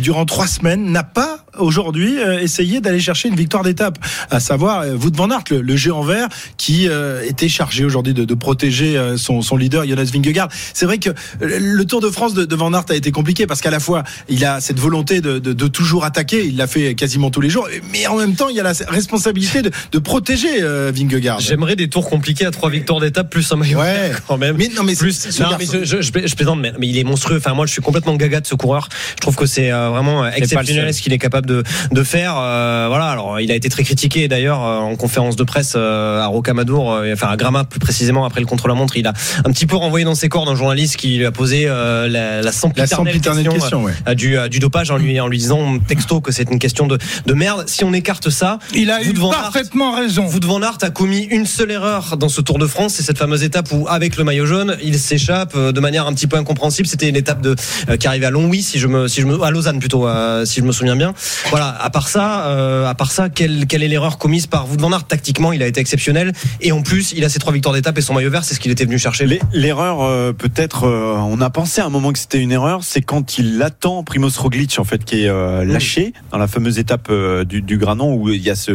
durant 0.01 0.25
trois 0.25 0.47
semaines 0.47 0.91
n'a 0.91 1.03
pas 1.03 1.45
aujourd'hui 1.57 2.17
essayé 2.41 2.81
d'aller 2.81 2.99
chercher 2.99 3.29
une 3.29 3.35
victoire 3.35 3.63
d'étape, 3.63 3.97
à 4.29 4.39
savoir 4.39 4.85
Wout 5.01 5.15
van 5.15 5.29
Aert, 5.29 5.43
le, 5.51 5.61
le 5.61 5.75
géant 5.75 6.01
vert, 6.01 6.27
qui 6.57 6.87
était 7.23 7.49
chargé 7.49 7.83
aujourd'hui 7.83 8.13
de, 8.13 8.23
de 8.23 8.33
protéger 8.33 8.97
son, 9.17 9.41
son 9.41 9.57
leader 9.57 9.85
Jonas 9.85 10.09
Vingegaard. 10.13 10.47
C'est 10.73 10.85
vrai 10.85 10.97
que 10.97 11.09
le 11.41 11.83
Tour 11.83 11.99
de 12.01 12.09
France 12.09 12.33
de, 12.33 12.45
de 12.45 12.55
Van 12.55 12.73
Aert 12.73 12.85
a 12.89 12.95
été 12.95 13.11
compliqué 13.11 13.47
parce 13.47 13.61
qu'à 13.61 13.71
la 13.71 13.79
fois 13.79 14.03
il 14.29 14.45
a 14.45 14.61
cette 14.61 14.79
volonté 14.79 15.19
de, 15.19 15.39
de, 15.39 15.60
de 15.61 15.67
toujours 15.67 16.05
attaquer, 16.05 16.43
il 16.45 16.57
l'a 16.57 16.65
fait 16.67 16.95
quasiment 16.95 17.29
tous 17.29 17.41
les 17.41 17.49
jours, 17.49 17.67
mais 17.91 18.07
en 18.07 18.17
même 18.17 18.35
temps 18.35 18.49
il 18.49 18.55
y 18.55 18.59
a 18.59 18.63
la 18.63 18.73
responsabilité 18.87 19.61
de, 19.61 19.69
de 19.91 19.99
protéger 19.99 20.61
euh, 20.61 20.91
Vingegaard. 20.93 21.39
J'aimerais 21.39 21.75
des 21.75 21.87
tours 21.89 22.09
compliqués 22.09 22.45
à 22.45 22.51
trois 22.51 22.69
victoires 22.69 22.99
d'étape 22.99 23.29
plus 23.29 23.51
un 23.51 23.57
maillot 23.57 23.79
Ouais. 23.79 24.11
quand 24.27 24.37
même. 24.37 24.55
Mais 24.57 24.69
non 24.75 24.83
mais 24.83 24.95
plus. 24.95 25.25
Non, 25.39 25.49
garçon- 25.49 25.57
mais 25.59 25.65
je, 25.85 25.85
je, 25.85 26.01
je, 26.01 26.27
je 26.27 26.35
plaisante, 26.35 26.59
mais, 26.59 26.71
mais 26.79 26.87
il 26.87 26.97
est 26.97 27.03
monstrueux. 27.03 27.37
Enfin, 27.37 27.53
moi, 27.53 27.65
je 27.65 27.71
suis 27.71 27.81
complètement 27.81 28.15
gaga 28.15 28.39
de 28.41 28.47
ce 28.47 28.55
coureur. 28.55 28.89
Je 29.15 29.21
trouve 29.21 29.35
que 29.35 29.45
c'est 29.45 29.71
euh, 29.71 29.89
vraiment 29.89 30.23
euh, 30.23 30.29
exceptionnel 30.35 30.93
ce 30.93 31.01
qu'il 31.01 31.13
est 31.13 31.17
capable 31.19 31.47
de, 31.47 31.63
de 31.91 32.03
faire. 32.03 32.35
Euh, 32.37 32.85
voilà. 32.89 33.05
Alors, 33.09 33.39
il 33.39 33.51
a 33.51 33.55
été 33.55 33.69
très 33.69 33.83
critiqué 33.83 34.27
d'ailleurs 34.27 34.59
en 34.59 34.95
conférence 34.95 35.35
de 35.35 35.43
presse 35.43 35.73
euh, 35.75 36.19
à 36.21 36.27
Rocamadour, 36.27 36.91
euh, 36.93 37.13
enfin 37.13 37.27
à 37.27 37.37
Gramma 37.37 37.63
plus 37.63 37.79
précisément 37.79 38.25
après 38.25 38.39
le 38.39 38.45
contre-la-montre. 38.47 38.97
Il 38.97 39.07
a 39.07 39.13
un 39.45 39.51
petit 39.51 39.65
peu 39.65 39.75
renvoyé 39.75 40.05
dans 40.05 40.15
ses 40.15 40.29
cordes 40.29 40.49
un 40.49 40.55
journaliste 40.55 40.97
qui 40.97 41.17
lui 41.17 41.25
a 41.25 41.31
posé 41.31 41.65
euh, 41.67 42.07
la, 42.07 42.41
la 42.41 42.41
la 42.41 42.51
question, 42.51 43.03
question, 43.05 43.83
ouais. 43.83 43.93
euh, 44.07 44.13
du, 44.15 44.37
euh, 44.37 44.47
du 44.47 44.59
dopage 44.59 44.91
en 44.91 44.97
lui, 44.97 45.19
en 45.19 45.27
lui 45.27 45.40
disant 45.41 45.79
texto 45.79 46.21
que 46.21 46.31
c'est 46.31 46.49
une 46.51 46.59
question 46.59 46.87
de, 46.87 46.97
de 47.25 47.33
merde. 47.33 47.63
Si 47.67 47.83
on 47.83 47.93
écarte 47.93 48.29
ça, 48.29 48.59
Il 48.73 48.91
a 48.91 49.01
eu 49.03 49.13
Aert- 49.13 49.31
parfaitement 49.31 49.95
raison. 49.95 50.25
Wout 50.27 50.45
van 50.45 50.61
Aert 50.61 50.77
a 50.81 50.89
commis 50.89 51.23
une 51.23 51.45
seule 51.45 51.71
erreur 51.71 52.17
dans 52.17 52.29
ce 52.29 52.41
Tour 52.41 52.57
de 52.59 52.67
France, 52.67 52.93
c'est 52.95 53.03
cette 53.03 53.17
fameuse 53.17 53.43
étape 53.43 53.69
où, 53.71 53.87
avec 53.87 54.17
le 54.17 54.23
maillot 54.23 54.45
jaune, 54.45 54.77
il 54.83 54.97
s'échappe 54.99 55.53
euh, 55.55 55.71
de 55.71 55.79
manière 55.79 56.05
un 56.07 56.13
petit 56.13 56.27
peu 56.27 56.37
incompréhensible. 56.37 56.87
C'était 56.87 57.09
une 57.09 57.15
étape 57.15 57.41
de 57.41 57.55
euh, 57.89 57.97
qui 57.97 58.07
arrivait 58.07 58.25
à 58.27 58.29
Longwy, 58.31 58.61
si 58.61 58.79
je 58.79 58.87
me, 58.87 59.07
si 59.07 59.21
je 59.21 59.25
me, 59.25 59.41
à 59.41 59.51
Lausanne 59.51 59.79
plutôt, 59.79 60.07
euh, 60.07 60.45
si 60.45 60.59
je 60.59 60.65
me 60.65 60.71
souviens 60.71 60.95
bien. 60.95 61.13
Voilà. 61.49 61.69
À 61.81 61.89
part 61.89 62.07
ça, 62.09 62.45
euh, 62.47 62.87
à 62.87 62.93
part 62.95 63.11
ça, 63.11 63.29
quelle, 63.29 63.65
quelle 63.67 63.83
est 63.83 63.87
l'erreur 63.87 64.17
commise 64.17 64.47
par 64.47 64.69
Wout 64.69 64.77
van 64.79 64.91
Aert 64.91 65.05
Tactiquement, 65.07 65.51
il 65.53 65.63
a 65.63 65.67
été 65.67 65.79
exceptionnel, 65.79 66.31
et 66.61 66.71
en 66.71 66.81
plus, 66.81 67.13
il 67.15 67.23
a 67.25 67.29
ses 67.29 67.39
trois 67.39 67.53
victoires 67.53 67.73
d'étape 67.73 67.97
et 67.97 68.01
son 68.01 68.13
maillot 68.13 68.29
vert, 68.29 68.43
c'est 68.43 68.53
ce 68.55 68.59
qu'il 68.59 68.71
était 68.71 68.85
venu 68.85 68.99
chercher. 68.99 69.25
L'erreur, 69.53 70.01
euh, 70.01 70.31
peut-être, 70.33 70.85
euh, 70.85 71.15
on 71.17 71.41
a 71.41 71.49
pensé 71.49 71.81
à 71.81 71.85
un 71.85 71.89
moment 71.89 72.11
que 72.13 72.19
c'était 72.19 72.39
une 72.39 72.51
erreur, 72.51 72.83
c'est 72.83 73.01
quand 73.01 73.37
il 73.37 73.61
attend 73.61 74.03
Primoz 74.03 74.37
Roglic 74.37 74.77
en 74.79 74.83
fait 74.83 75.03
qui 75.05 75.23
est 75.25 75.29
euh, 75.31 75.65
lâché 75.65 76.13
dans 76.31 76.37
la 76.37 76.47
fameuse 76.47 76.79
étape 76.79 77.07
euh, 77.09 77.43
du, 77.43 77.77
Granon 77.77 78.15
où 78.15 78.29
il 78.29 78.41
y 78.41 78.49
a 78.49 78.55
ce, 78.55 78.73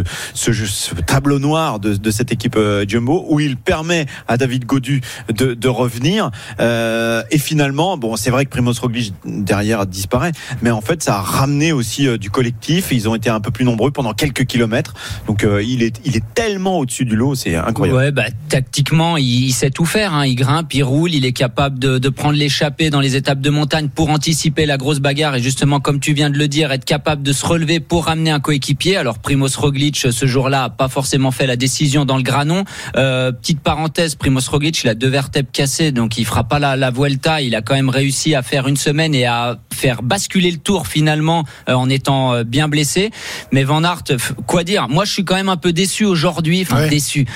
tableau 1.07 1.39
noir 1.39 1.79
de, 1.79 2.11
cette 2.11 2.33
équipe 2.33 2.57
euh, 2.57 2.85
Jumbo 2.87 3.25
où 3.29 3.41
il 3.41 3.57
permet 3.57 4.07
à 4.29 4.37
David 4.37 4.65
Godu 4.65 5.01
de, 5.29 5.69
revenir 5.69 6.31
et 6.59 7.39
finalement, 7.39 7.97
bon, 7.97 8.17
c'est 8.17 8.31
vrai 8.31 8.45
que 8.45 8.51
Primoz 8.51 8.79
Roglic 8.79 9.13
derrière 9.25 9.85
disparaît, 9.87 10.33
mais 10.63 10.71
en 10.71 10.81
fait 10.81 11.03
ça 11.03 11.17
a 11.17 11.21
ramené 11.21 11.73
aussi 11.73 12.19
du 12.19 12.31
collectif. 12.31 12.89
Ils 12.93 13.09
ont 13.09 13.15
été 13.15 13.29
un 13.29 13.41
peu 13.41 13.51
plus 13.51 13.65
nombreux 13.65 13.91
pendant 13.91 14.13
quelques 14.13 14.47
kilomètres, 14.47 14.95
donc 15.27 15.45
il 15.63 15.83
est 15.83 16.01
il 16.05 16.17
est 16.17 16.25
tellement 16.35 16.79
au-dessus 16.79 17.05
du 17.05 17.17
lot, 17.17 17.35
c'est 17.35 17.57
incroyable. 17.57 17.99
Ouais, 17.99 18.13
bah, 18.13 18.27
tactiquement, 18.49 19.17
il, 19.17 19.47
il 19.47 19.53
sait 19.53 19.71
tout 19.71 19.85
faire. 19.85 20.15
Hein. 20.15 20.27
Il 20.27 20.37
grimpe, 20.37 20.73
il 20.73 20.85
roule, 20.85 21.13
il 21.13 21.25
est 21.25 21.33
capable 21.33 21.79
de, 21.79 21.99
de 21.99 22.09
prendre 22.09 22.39
l'échappée 22.39 22.91
dans 22.91 23.01
les 23.01 23.17
étapes 23.17 23.41
de 23.41 23.51
montagne 23.51 23.89
pour 23.89 24.11
anticiper 24.11 24.67
la 24.67 24.77
grosse 24.77 25.01
bagarre 25.01 25.37
et 25.37 25.43
justement, 25.43 25.81
comme 25.81 26.01
tu 26.01 26.13
viens 26.13 26.31
de 26.31 26.39
le 26.39 26.46
dire, 26.47 26.73
être 26.73 26.85
capable 26.85 27.23
de 27.23 27.33
se 27.33 27.45
relever 27.45 27.81
pour 27.81 28.07
ramener 28.07 28.31
un 28.31 28.41
coéquipier. 28.41 28.97
Alors, 28.97 29.19
Primoz 29.19 29.57
Roglic, 29.57 29.97
ce 30.11 30.27
jour-là, 30.27 30.65
a 30.65 30.71
pas 30.71 30.89
forcément 30.89 31.31
fait 31.31 31.47
la 31.47 31.57
décision 31.57 32.05
dans 32.05 32.17
le 32.17 32.23
granon. 32.23 32.65
Euh, 32.97 33.33
petite 33.33 33.61
parenthèse, 33.61 34.15
Primoz 34.15 34.49
Roglic, 34.49 34.83
il 34.83 34.89
a 34.89 34.95
deux 34.95 35.09
vertèbres 35.09 35.51
cassées, 35.53 35.93
donc 35.93 36.19
il 36.19 36.25
fera 36.25 36.45
pas 36.45 36.59
la, 36.59 36.77
la 36.77 36.91
Vuelta. 36.91 37.41
Il 37.43 37.55
a 37.55 37.63
quand 37.63 37.75
même 37.75 37.91
réussi 37.91 38.35
à 38.35 38.43
faire 38.43 38.69
une 38.69 38.77
semaine 38.77 39.15
et 39.15 39.27
à 39.27 39.59
faire 39.73 40.03
basculer 40.03 40.51
le 40.51 40.59
tour 40.59 40.87
finalement 40.87 41.45
euh, 41.69 41.75
en 41.75 41.89
étant 41.91 42.33
euh, 42.35 42.45
bien 42.45 42.69
blessé. 42.69 43.11
Mais 43.53 43.65
Van 43.65 43.83
Aert, 43.85 44.03
quoi 44.47 44.65
dire? 44.65 44.89
Moi, 44.89 45.05
je 45.05 45.13
suis 45.13 45.25
quand 45.25 45.35
même 45.37 45.49
un 45.49 45.57
peu 45.57 45.73
déçu 45.73 46.05
aujourd'hui. 46.05 46.63
Enfin, 46.63 46.77
Ouais. 46.83 46.89
déçu. 46.89 47.27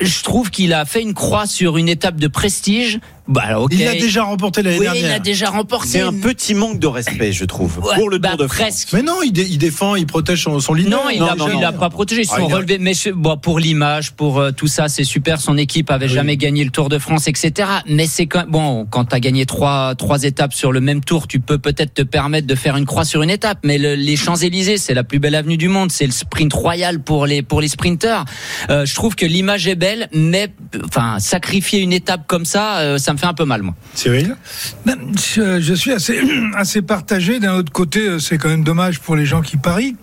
Je 0.00 0.22
trouve 0.22 0.50
qu'il 0.50 0.72
a 0.72 0.86
fait 0.86 1.02
une 1.02 1.12
croix 1.12 1.46
sur 1.46 1.76
une 1.76 1.88
étape 1.88 2.16
de 2.16 2.26
prestige. 2.28 3.00
Bah, 3.30 3.42
alors. 3.46 3.68
Il 3.70 3.84
l'a 3.84 3.94
déjà 3.94 4.24
remporté 4.24 4.62
l'année 4.62 4.78
Oui, 4.78 4.84
dernière. 4.84 5.08
il 5.10 5.12
a 5.12 5.18
déjà 5.18 5.48
remporté. 5.50 5.88
C'est 5.88 6.00
un 6.00 6.12
petit 6.12 6.52
manque 6.54 6.78
de 6.78 6.86
respect, 6.86 7.32
je 7.32 7.44
trouve, 7.44 7.78
Ouais, 7.78 7.94
pour 7.94 8.10
le 8.10 8.18
bah, 8.18 8.30
Tour 8.30 8.38
de 8.38 8.46
France. 8.48 8.58
presque. 8.58 8.92
Mais 8.92 9.02
non, 9.02 9.22
il, 9.24 9.32
dé- 9.32 9.46
il 9.48 9.58
défend, 9.58 9.94
il 9.96 10.06
protège 10.06 10.42
son, 10.44 10.58
son 10.60 10.74
leader. 10.74 11.02
Non, 11.04 11.10
il 11.10 11.20
Non, 11.20 11.26
l'a 11.26 11.34
non, 11.36 11.48
il 11.48 11.54
non. 11.54 11.60
l'a 11.60 11.72
pas 11.72 11.90
protégé. 11.90 12.22
Ils 12.22 12.28
Ah, 12.32 12.36
a- 12.40 12.44
relevés. 12.44 12.78
Mais 12.78 12.92
bon, 13.14 13.36
pour 13.36 13.58
l'image, 13.58 14.12
pour 14.12 14.38
euh, 14.40 14.50
tout 14.50 14.66
ça, 14.66 14.88
c'est 14.88 15.04
super. 15.04 15.40
Son 15.40 15.56
équipe 15.56 15.90
avait 15.90 16.08
jamais 16.08 16.36
gagné 16.36 16.64
le 16.64 16.70
Tour 16.70 16.88
de 16.88 16.98
France, 16.98 17.28
etc. 17.28 17.68
Mais 17.88 18.06
c'est 18.06 18.26
quand 18.26 18.44
bon, 18.48 18.84
quand 18.90 19.04
t'as 19.06 19.20
gagné 19.20 19.46
trois 19.46 19.94
trois 19.94 20.24
étapes 20.24 20.52
sur 20.52 20.72
le 20.72 20.80
même 20.80 21.02
tour, 21.02 21.26
tu 21.28 21.40
peux 21.40 21.58
peut-être 21.58 21.94
te 21.94 22.02
permettre 22.02 22.46
de 22.46 22.54
faire 22.54 22.76
une 22.76 22.86
croix 22.86 23.04
sur 23.04 23.22
une 23.22 23.30
étape. 23.30 23.58
Mais 23.64 23.78
le- 23.78 23.94
les 23.94 24.16
Champs 24.16 24.36
Élysées, 24.36 24.76
c'est 24.76 24.94
la 24.94 25.04
plus 25.04 25.18
belle 25.20 25.34
avenue 25.36 25.56
du 25.56 25.68
monde. 25.68 25.92
C'est 25.92 26.06
le 26.06 26.12
sprint 26.12 26.52
royal 26.52 27.00
pour 27.00 27.26
les 27.26 27.42
pour 27.42 27.60
les 27.60 27.68
sprinteurs. 27.68 28.24
Euh, 28.70 28.84
je 28.86 28.94
trouve 28.94 29.14
que 29.14 29.26
l'image 29.26 29.68
est 29.68 29.74
belle, 29.76 30.08
mais 30.12 30.48
enfin 30.84 31.18
sacrifier 31.20 31.80
une 31.80 31.92
étape 31.92 32.26
comme 32.26 32.44
ça, 32.44 32.78
euh, 32.78 32.98
ça 32.98 33.12
me 33.12 33.18
fait 33.20 33.26
un 33.26 33.34
peu 33.34 33.44
mal, 33.44 33.62
moi. 33.62 33.74
Cyril 33.94 34.36
Ben, 34.84 34.98
je, 35.16 35.60
je 35.60 35.74
suis 35.74 35.92
assez, 35.92 36.20
assez 36.56 36.82
partagé. 36.82 37.38
D'un 37.38 37.54
autre 37.54 37.72
côté, 37.72 38.00
euh, 38.00 38.18
c'est 38.18 38.38
quand 38.38 38.48
même 38.48 38.64
dommage 38.64 38.98
pour 39.00 39.16
les 39.16 39.26
gens 39.26 39.42
qui 39.42 39.56
parient. 39.56 39.96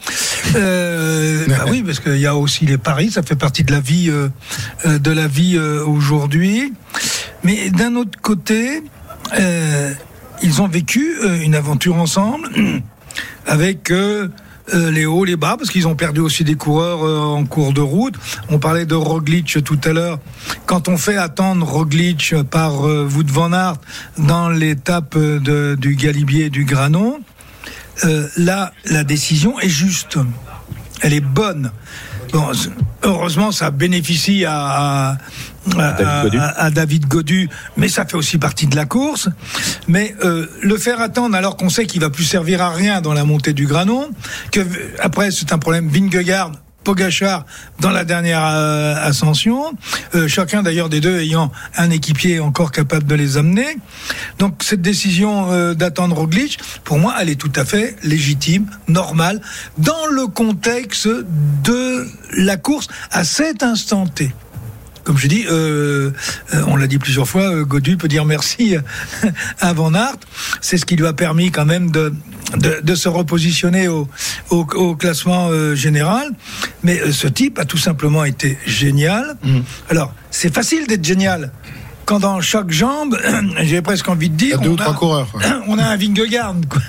Euh, 0.56 1.46
bah 1.50 1.66
oui, 1.70 1.84
parce 1.84 2.00
qu'il 2.00 2.20
y 2.20 2.26
a 2.26 2.36
aussi 2.36 2.66
les 2.66 2.78
paris, 2.78 3.12
ça 3.12 3.24
fait 3.24 3.36
partie 3.36 3.64
de 3.64 3.72
la 3.72 3.80
vie, 3.80 4.10
euh, 4.10 4.30
de 5.00 5.12
la 5.12 5.28
vie 5.28 5.58
euh, 5.58 5.84
aujourd'hui. 5.86 6.74
Mais 7.44 7.70
d'un 7.70 7.96
autre 7.96 8.20
côté, 8.22 8.84
euh, 9.40 9.94
ils 10.44 10.62
ont 10.62 10.68
vécu 10.68 11.16
euh, 11.24 11.42
une 11.42 11.56
aventure 11.56 11.96
ensemble 11.96 12.50
avec 13.46 13.92
euh, 14.74 14.92
les 14.92 15.06
hauts, 15.06 15.24
les 15.24 15.36
bas, 15.36 15.56
parce 15.58 15.70
qu'ils 15.70 15.88
ont 15.88 15.96
perdu 15.96 16.20
aussi 16.20 16.44
des 16.44 16.56
coureurs 16.56 17.06
euh, 17.06 17.20
en 17.20 17.46
cours 17.46 17.74
de 17.74 17.82
route. 17.82 18.16
On 18.50 18.60
parlait 18.60 18.86
de 18.86 18.96
Roglic 18.96 19.64
tout 19.64 19.80
à 19.84 19.94
l'heure. 19.94 20.20
Quand 20.66 20.88
on 20.88 20.98
fait 20.98 21.18
attendre 21.18 21.66
Roglic 21.66 22.36
par 22.50 22.86
euh, 22.86 23.08
Wout 23.08 23.30
van 23.32 23.54
Aert 23.54 23.78
dans 24.18 24.50
l'étape 24.50 25.16
euh, 25.16 25.76
du 25.76 25.96
Galibier 25.96 26.46
et 26.46 26.50
du 26.50 26.66
Granon, 26.66 27.20
là, 28.38 28.74
la 28.86 29.04
décision 29.04 29.60
est 29.60 29.70
juste. 29.70 30.20
Elle 31.02 31.14
est 31.14 31.22
bonne. 31.22 31.72
Bon, 32.32 32.52
heureusement, 33.04 33.52
ça 33.52 33.72
bénéficie 33.72 34.46
à, 34.46 35.18
à, 35.78 35.92
David 35.94 36.42
à 36.56 36.72
David 36.72 37.08
Godu, 37.08 37.50
mais 37.76 37.88
ça 37.88 38.06
fait 38.06 38.16
aussi 38.16 38.38
partie 38.38 38.68
de 38.68 38.76
la 38.76 38.86
course. 38.86 39.30
Mais 39.88 40.16
euh, 40.24 40.48
le 40.62 40.78
faire 40.78 41.02
attendre 41.02 41.36
alors 41.36 41.58
qu'on 41.58 41.70
sait 41.70 41.86
qu'il 41.86 42.02
va 42.02 42.10
plus 42.10 42.24
servir 42.24 42.62
à 42.62 42.70
rien 42.70 43.02
dans 43.02 43.14
la 43.14 43.24
montée 43.24 43.54
du 43.54 43.66
Granon, 43.66 44.10
que 44.52 44.62
après 45.00 45.32
c'est 45.32 45.52
un 45.52 45.60
problème 45.60 45.90
Vingegaard. 45.90 46.52
Pogachar 46.88 47.46
dans 47.82 47.90
la 47.90 48.06
dernière 48.06 48.46
euh, 48.46 48.96
ascension, 48.96 49.74
euh, 50.16 50.30
chacun 50.30 50.64
d'ailleurs 50.64 50.88
des 50.88 51.02
deux 51.02 51.20
ayant 51.20 51.52
un 51.76 51.90
équipier 51.90 52.40
encore 52.40 52.72
capable 52.72 53.04
de 53.04 53.14
les 53.14 53.36
amener. 53.36 53.78
Donc 54.40 54.64
cette 54.64 54.82
décision 54.82 55.52
euh, 55.52 55.74
d'attendre 55.74 56.16
Roglic, 56.16 56.58
pour 56.86 56.98
moi, 56.98 57.14
elle 57.20 57.30
est 57.30 57.36
tout 57.36 57.52
à 57.58 57.66
fait 57.66 57.98
légitime, 58.04 58.68
normale, 58.88 59.42
dans 59.78 60.06
le 60.10 60.28
contexte 60.28 61.10
de 61.10 62.08
la 62.38 62.56
course 62.56 62.88
à 63.12 63.26
cet 63.26 63.64
instant 63.64 64.08
T. 64.08 64.32
comme 65.08 65.18
je 65.18 65.28
dis, 65.28 65.46
euh, 65.50 66.12
euh, 66.54 66.64
on 66.68 66.76
l'a 66.76 66.86
dit 66.86 66.98
plusieurs 66.98 67.30
fois, 67.30 67.44
euh, 67.44 67.64
Godu 67.64 67.96
peut 67.96 68.10
dire 68.10 68.26
merci 68.26 68.76
à 69.62 69.72
Van 69.72 69.94
Aert. 69.94 70.18
C'est 70.60 70.78
ce 70.78 70.86
qui 70.86 70.98
lui 70.98 71.08
a 71.08 71.14
permis 71.14 71.50
quand 71.50 71.64
même 71.64 71.92
de, 71.92 72.14
de, 72.58 72.82
de 72.84 72.96
se 72.96 73.08
repositionner 73.08 73.88
au, 73.88 74.10
au, 74.50 74.68
au 74.76 74.98
classement 74.98 75.48
euh, 75.48 75.76
général. 75.76 76.28
Mais 76.84 77.00
euh, 77.00 77.14
ce 77.14 77.30
type 77.30 77.58
a 77.58 77.64
tout 77.64 77.78
simplement 77.78 78.26
été 78.26 78.58
génial. 78.66 79.38
Alors, 79.90 80.14
c'est 80.30 80.54
facile 80.54 80.88
d'être 80.88 81.06
génial. 81.06 81.54
Quand 82.08 82.20
dans 82.22 82.40
chaque 82.40 82.72
jambe, 82.72 83.20
j'ai 83.64 83.82
presque 83.82 84.08
envie 84.08 84.30
de 84.30 84.36
dire, 84.36 84.62
a 84.62 84.64
deux 84.64 84.70
ou 84.70 84.74
on 84.74 84.76
trois 84.78 84.94
a, 84.94 84.96
coureurs. 84.96 85.30
quoi. 85.30 85.42
on 85.68 85.78
a 85.78 85.84
un 85.84 85.98
Vingegaard. 85.98 86.56
quoi. 86.70 86.82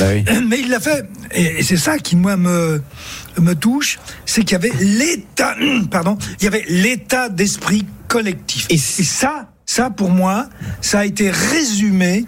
Bah 0.00 0.06
oui. 0.12 0.24
Mais 0.48 0.58
il 0.60 0.68
l'a 0.68 0.80
fait. 0.80 1.08
Et, 1.30 1.60
et 1.60 1.62
c'est 1.62 1.76
ça 1.76 1.96
qui, 1.98 2.16
moi, 2.16 2.36
me, 2.36 2.82
me 3.40 3.54
touche. 3.54 4.00
C'est 4.26 4.42
qu'il 4.42 4.52
y 4.52 4.54
avait 4.56 4.72
l'état, 4.80 5.54
pardon, 5.92 6.18
il 6.40 6.44
y 6.44 6.48
avait 6.48 6.64
l'état 6.68 7.28
d'esprit 7.28 7.86
collectif. 8.08 8.66
Et, 8.68 8.76
ça, 8.76 9.48
ça, 9.64 9.90
pour 9.90 10.10
moi, 10.10 10.48
ça 10.80 10.98
a 11.00 11.04
été 11.04 11.30
résumé. 11.30 12.24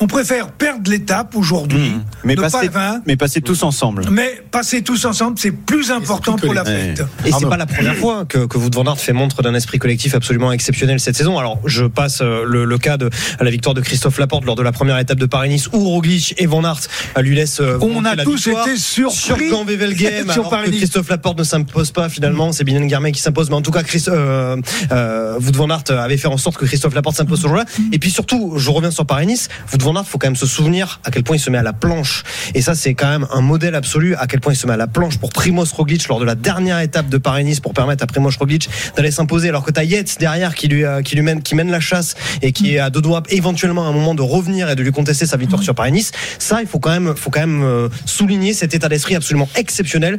On 0.00 0.06
préfère 0.06 0.52
perdre 0.52 0.88
l'étape 0.90 1.34
aujourd'hui. 1.34 1.90
Mmh. 1.90 2.04
Mais, 2.24 2.36
pas 2.36 2.42
passer, 2.50 2.68
vaincre, 2.68 3.02
mais 3.06 3.16
passer 3.16 3.40
tous 3.40 3.62
ensemble. 3.64 4.04
mais 4.10 4.42
passer 4.50 4.82
tous 4.82 5.04
ensemble, 5.04 5.38
c'est 5.38 5.50
plus 5.50 5.90
important 5.90 6.36
pour 6.36 6.54
la 6.54 6.62
Ouais. 6.62 6.94
fête. 6.94 7.04
Et 7.26 7.32
c'est 7.32 7.48
pas 7.48 7.56
la 7.56 7.66
première 7.66 7.96
fois 7.96 8.24
que, 8.24 8.46
que 8.46 8.58
Wout 8.58 8.70
van 8.74 8.84
Aert 8.84 8.98
fait 8.98 9.12
montre 9.12 9.42
d'un 9.42 9.54
esprit 9.54 9.78
collectif 9.78 10.14
absolument 10.14 10.52
exceptionnel 10.52 11.00
cette 11.00 11.16
saison. 11.16 11.38
Alors, 11.38 11.58
je 11.64 11.84
passe 11.84 12.20
euh, 12.20 12.44
le, 12.46 12.64
le 12.64 12.78
cas 12.78 12.96
de 12.96 13.10
à 13.40 13.44
la 13.44 13.50
victoire 13.50 13.74
de 13.74 13.80
Christophe 13.80 14.18
Laporte 14.18 14.44
lors 14.44 14.54
de 14.56 14.62
la 14.62 14.70
première 14.72 14.98
étape 14.98 15.18
de 15.18 15.26
Paris-Nice 15.26 15.68
où 15.72 15.78
Roglic 15.88 16.34
et 16.38 16.46
Van 16.46 16.62
Aert 16.64 16.80
euh, 17.16 17.22
lui 17.22 17.34
laissent 17.34 17.60
euh, 17.60 17.78
On 17.80 18.04
a 18.04 18.14
la 18.14 18.24
tous 18.24 18.46
été 18.46 18.76
surpris 18.76 19.16
sur 19.18 19.36
Gand-Wevelgem 19.36 20.30
sur 20.32 20.52
alors 20.52 20.64
que. 20.64 20.70
Christophe 20.70 21.08
Laporte 21.08 21.38
ne 21.38 21.44
s'impose 21.44 21.90
pas 21.90 22.08
finalement, 22.08 22.52
c'est 22.52 22.62
Binen 22.64 22.86
Garmet 22.86 23.10
qui 23.12 23.20
s'impose 23.20 23.50
mais 23.50 23.56
en 23.56 23.62
tout 23.62 23.70
cas 23.72 23.82
Chris, 23.82 24.04
euh, 24.08 24.56
euh, 24.92 25.38
Wout 25.40 25.56
van 25.56 25.70
Aert 25.70 25.84
avait 25.90 26.16
fait 26.18 26.28
en 26.28 26.36
sorte 26.36 26.56
que 26.56 26.64
Christophe 26.66 26.94
Laporte 26.94 27.16
s'impose 27.16 27.40
ce 27.40 27.48
jour-là 27.48 27.64
et 27.92 27.98
puis 27.98 28.10
surtout, 28.10 28.54
je 28.56 28.70
reviens 28.70 28.90
sur 28.90 29.06
Paris-Nice, 29.06 29.48
Wout 29.72 29.84
van 29.88 29.96
Aert 29.96 30.06
faut 30.06 30.18
quand 30.18 30.26
même 30.26 30.36
se 30.36 30.46
souvenir 30.46 31.00
à 31.04 31.10
quel 31.10 31.22
point 31.22 31.36
il 31.36 31.40
se 31.40 31.50
met 31.50 31.58
à 31.58 31.62
la 31.62 31.72
planche. 31.72 32.22
Et 32.54 32.60
ça 32.60 32.74
c'est 32.74 32.94
quand 32.94 33.08
même 33.08 33.26
un 33.32 33.40
modèle 33.40 33.74
absolu 33.74 34.14
à 34.16 34.26
quel 34.26 34.40
point 34.40 34.52
il 34.52 34.56
se 34.56 34.66
met 34.66 34.74
à 34.74 34.76
la 34.76 34.86
planche 34.86 35.18
pour 35.18 35.30
Primoz 35.30 35.72
Roglic 35.72 36.06
lors 36.08 36.20
de 36.20 36.24
la 36.24 36.34
dernière 36.34 36.80
étape 36.80 37.08
de 37.08 37.18
Paris-Nice 37.18 37.60
pour 37.60 37.72
permettre 37.72 38.04
à 38.04 38.06
Primoz 38.06 38.36
Roglic 38.38 38.68
d'aller 38.96 39.10
s'imposer. 39.10 39.48
Alors 39.48 39.64
que 39.64 39.70
t'as 39.70 39.84
Yates 39.84 40.16
derrière 40.18 40.54
qui 40.54 40.68
lui 40.68 40.84
euh, 40.84 41.02
qui 41.02 41.14
lui 41.14 41.22
mène 41.22 41.42
qui 41.42 41.54
mène 41.54 41.70
la 41.70 41.80
chasse 41.80 42.14
et 42.42 42.52
qui 42.52 42.74
est 42.74 42.78
à 42.78 42.90
deux 42.90 43.00
doigts 43.00 43.22
éventuellement 43.30 43.86
à 43.86 43.88
un 43.88 43.92
moment 43.92 44.14
de 44.14 44.22
revenir 44.22 44.68
et 44.68 44.76
de 44.76 44.82
lui 44.82 44.92
contester 44.92 45.26
sa 45.26 45.36
victoire 45.36 45.62
sur 45.62 45.74
Paris-Nice 45.74 46.12
ça 46.38 46.60
il 46.60 46.66
faut 46.66 46.78
quand 46.78 46.90
même 46.90 47.16
faut 47.16 47.30
quand 47.30 47.40
même 47.40 47.62
euh, 47.62 47.88
souligner 48.04 48.52
cet 48.52 48.74
état 48.74 48.88
d'esprit 48.88 49.14
absolument 49.14 49.48
exceptionnel 49.56 50.18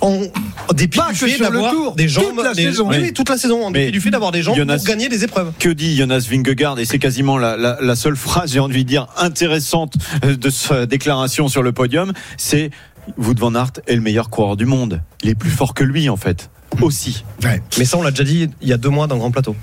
en 0.00 0.20
dépit 0.74 0.98
Pas 0.98 1.12
du 1.12 1.18
que 1.18 1.26
fait 1.26 1.38
le 1.38 1.44
d'avoir 1.44 1.94
des 1.94 2.08
jambes 2.08 2.24
toute 2.34 2.44
la 2.44 2.54
des- 2.54 2.62
saison. 2.64 2.88
oui, 2.90 2.96
oui, 3.00 3.12
toute 3.12 3.28
la 3.28 3.38
saison 3.38 3.64
en 3.64 3.70
Mais 3.70 3.80
dépit 3.80 3.92
du 3.92 4.00
fait 4.00 4.10
d'avoir 4.10 4.32
des 4.32 4.42
jambes 4.42 4.56
Jonas- 4.56 4.76
pour 4.78 4.86
gagner 4.86 5.08
des 5.08 5.24
épreuves 5.24 5.52
Que 5.58 5.68
dit 5.68 5.96
Jonas 5.96 6.26
Vingegaard 6.30 6.78
Et 6.78 6.84
c'est 6.84 6.98
quasiment 6.98 7.38
la, 7.38 7.56
la, 7.56 7.78
la 7.80 7.96
seule 7.96 8.16
phrase, 8.16 8.52
j'ai 8.52 8.60
envie 8.60 8.84
de 8.84 8.88
dire, 8.88 9.06
intéressante 9.16 9.94
euh, 10.24 10.36
de 10.36 10.50
sa 10.50 10.86
déclaration 10.86 11.48
sur 11.48 11.62
le 11.62 11.72
podium. 11.72 12.12
C'est 12.36 12.70
Wout 13.18 13.34
van 13.38 13.54
Aert 13.54 13.72
est 13.86 13.94
le 13.96 14.00
meilleur 14.00 14.30
coureur 14.30 14.56
du 14.56 14.64
monde. 14.66 15.02
Il 15.22 15.28
est 15.30 15.34
plus 15.34 15.50
fort 15.50 15.74
que 15.74 15.84
lui, 15.84 16.08
en 16.08 16.16
fait. 16.16 16.50
Aussi. 16.80 17.24
mais 17.78 17.84
ça 17.84 17.96
on 17.98 18.02
l'a 18.02 18.10
déjà 18.10 18.24
dit 18.24 18.48
il 18.60 18.68
y 18.68 18.72
a 18.72 18.76
deux 18.76 18.88
mois 18.88 19.06
dans 19.06 19.16
Grand 19.16 19.30
Plateau 19.30 19.54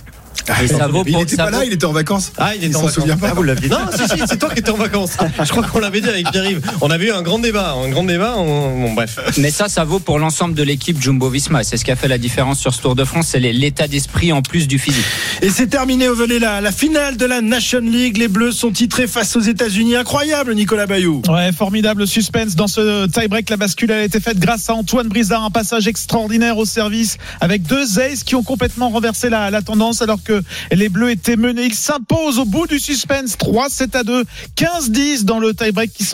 Et 0.64 0.68
ça 0.68 0.88
vaut 0.88 1.04
il 1.06 1.14
pour 1.14 1.22
était 1.22 1.36
ça 1.36 1.46
pas 1.46 1.52
là, 1.52 1.66
il 1.66 1.74
était 1.74 1.86
en 1.86 1.92
vacances. 1.92 2.32
Ah, 2.38 2.56
il 2.56 2.64
était 2.64 2.68
Il 2.68 2.78
en 2.78 2.82
vacances. 2.82 3.20
pas. 3.20 3.28
Ah, 3.30 3.34
vous 3.36 3.44
l'aviez 3.44 3.70
dit 3.70 3.74
Non, 3.76 3.80
si, 3.96 4.04
si, 4.18 4.24
c'est 4.28 4.38
toi 4.40 4.50
qui 4.50 4.60
étais 4.60 4.72
en 4.72 4.76
vacances. 4.78 5.12
Je 5.44 5.50
crois 5.50 5.64
qu'on 5.64 5.80
l'avait 5.80 6.02
dit 6.02 6.10
avec 6.10 6.30
Pierre-Yves. 6.32 6.62
On 6.82 6.90
avait 6.90 7.08
eu 7.08 7.12
un 7.12 7.22
grand 7.22 7.40
débat, 7.40 7.74
un 7.74 7.90
grand 7.90 8.04
débat. 8.04 8.36
on- 8.38 8.82
Bon, 8.82 8.94
bref. 8.94 9.20
Mais 9.38 9.52
ça, 9.52 9.68
ça 9.70 9.84
vaut 9.84 10.00
pour 10.00 10.18
l'ensemble 10.20 10.56
de 10.56 10.64
l'équipe 10.64 11.00
Jumbo-Visma. 11.02 11.64
C'est 11.64 11.78
ce 11.78 11.86
qui 11.86 11.92
a 11.92 11.96
fait 11.96 12.08
la 12.08 12.18
différence 12.18 12.60
sur 12.60 12.74
ce 12.74 12.82
Tour 12.82 12.96
de 12.96 13.04
France, 13.04 13.28
c'est 13.30 13.40
l'état 13.40 13.88
d'esprit 13.88 14.32
en 14.34 14.42
plus 14.42 14.68
du 14.68 14.80
physique. 14.80 15.06
Et 15.42 15.50
c'est 15.50 15.68
terminé 15.68 16.10
au 16.10 16.16
volet 16.16 16.40
la, 16.40 16.60
la 16.62 16.72
finale 16.72 17.18
de 17.18 17.26
la 17.26 17.42
Nation 17.42 17.80
League. 17.82 18.18
Les 18.18 18.28
Bleus 18.28 18.52
sont 18.54 18.72
titrés 18.72 19.08
face 19.08 19.36
aux 19.36 19.42
États-Unis. 19.42 19.96
Incroyable, 19.96 20.56
Nicolas 20.56 20.88
Bayou. 20.88 21.22
Ouais, 21.30 21.52
formidable 21.52 22.08
suspense 22.08 22.56
dans 22.56 22.68
ce 22.68 23.06
tie-break. 23.08 23.50
La 23.50 23.58
bascule 23.58 23.92
a 23.92 24.04
été 24.04 24.20
faite 24.20 24.40
grâce 24.40 24.70
à 24.70 24.74
Antoine 24.74 25.08
Brizard. 25.08 25.44
Un 25.44 25.52
passage 25.52 25.88
extraordinaire 25.88 26.58
au 26.58 26.66
service 26.66 27.18
avec 27.40 27.64
deux 27.64 28.00
aces 28.00 28.24
qui 28.24 28.36
ont 28.36 28.44
complètement 28.44 28.90
renversé 28.90 29.30
la, 29.30 29.52
la 29.52 29.62
tendance 29.62 30.02
alors 30.02 30.21
que 30.22 30.42
les 30.72 30.90
Bleus 30.90 31.12
étaient 31.12 31.36
menés. 31.36 31.66
Ils 31.66 31.74
s'imposent 31.74 32.40
au 32.40 32.46
bout 32.46 32.68
du 32.68 32.80
suspense. 32.80 33.38
3-7 33.38 33.98
à 33.98 34.04
2, 34.04 34.24
15-10 34.56 35.24
dans 35.24 35.40
le 35.40 35.54
tie-break 35.54 35.92
qui 35.92 36.06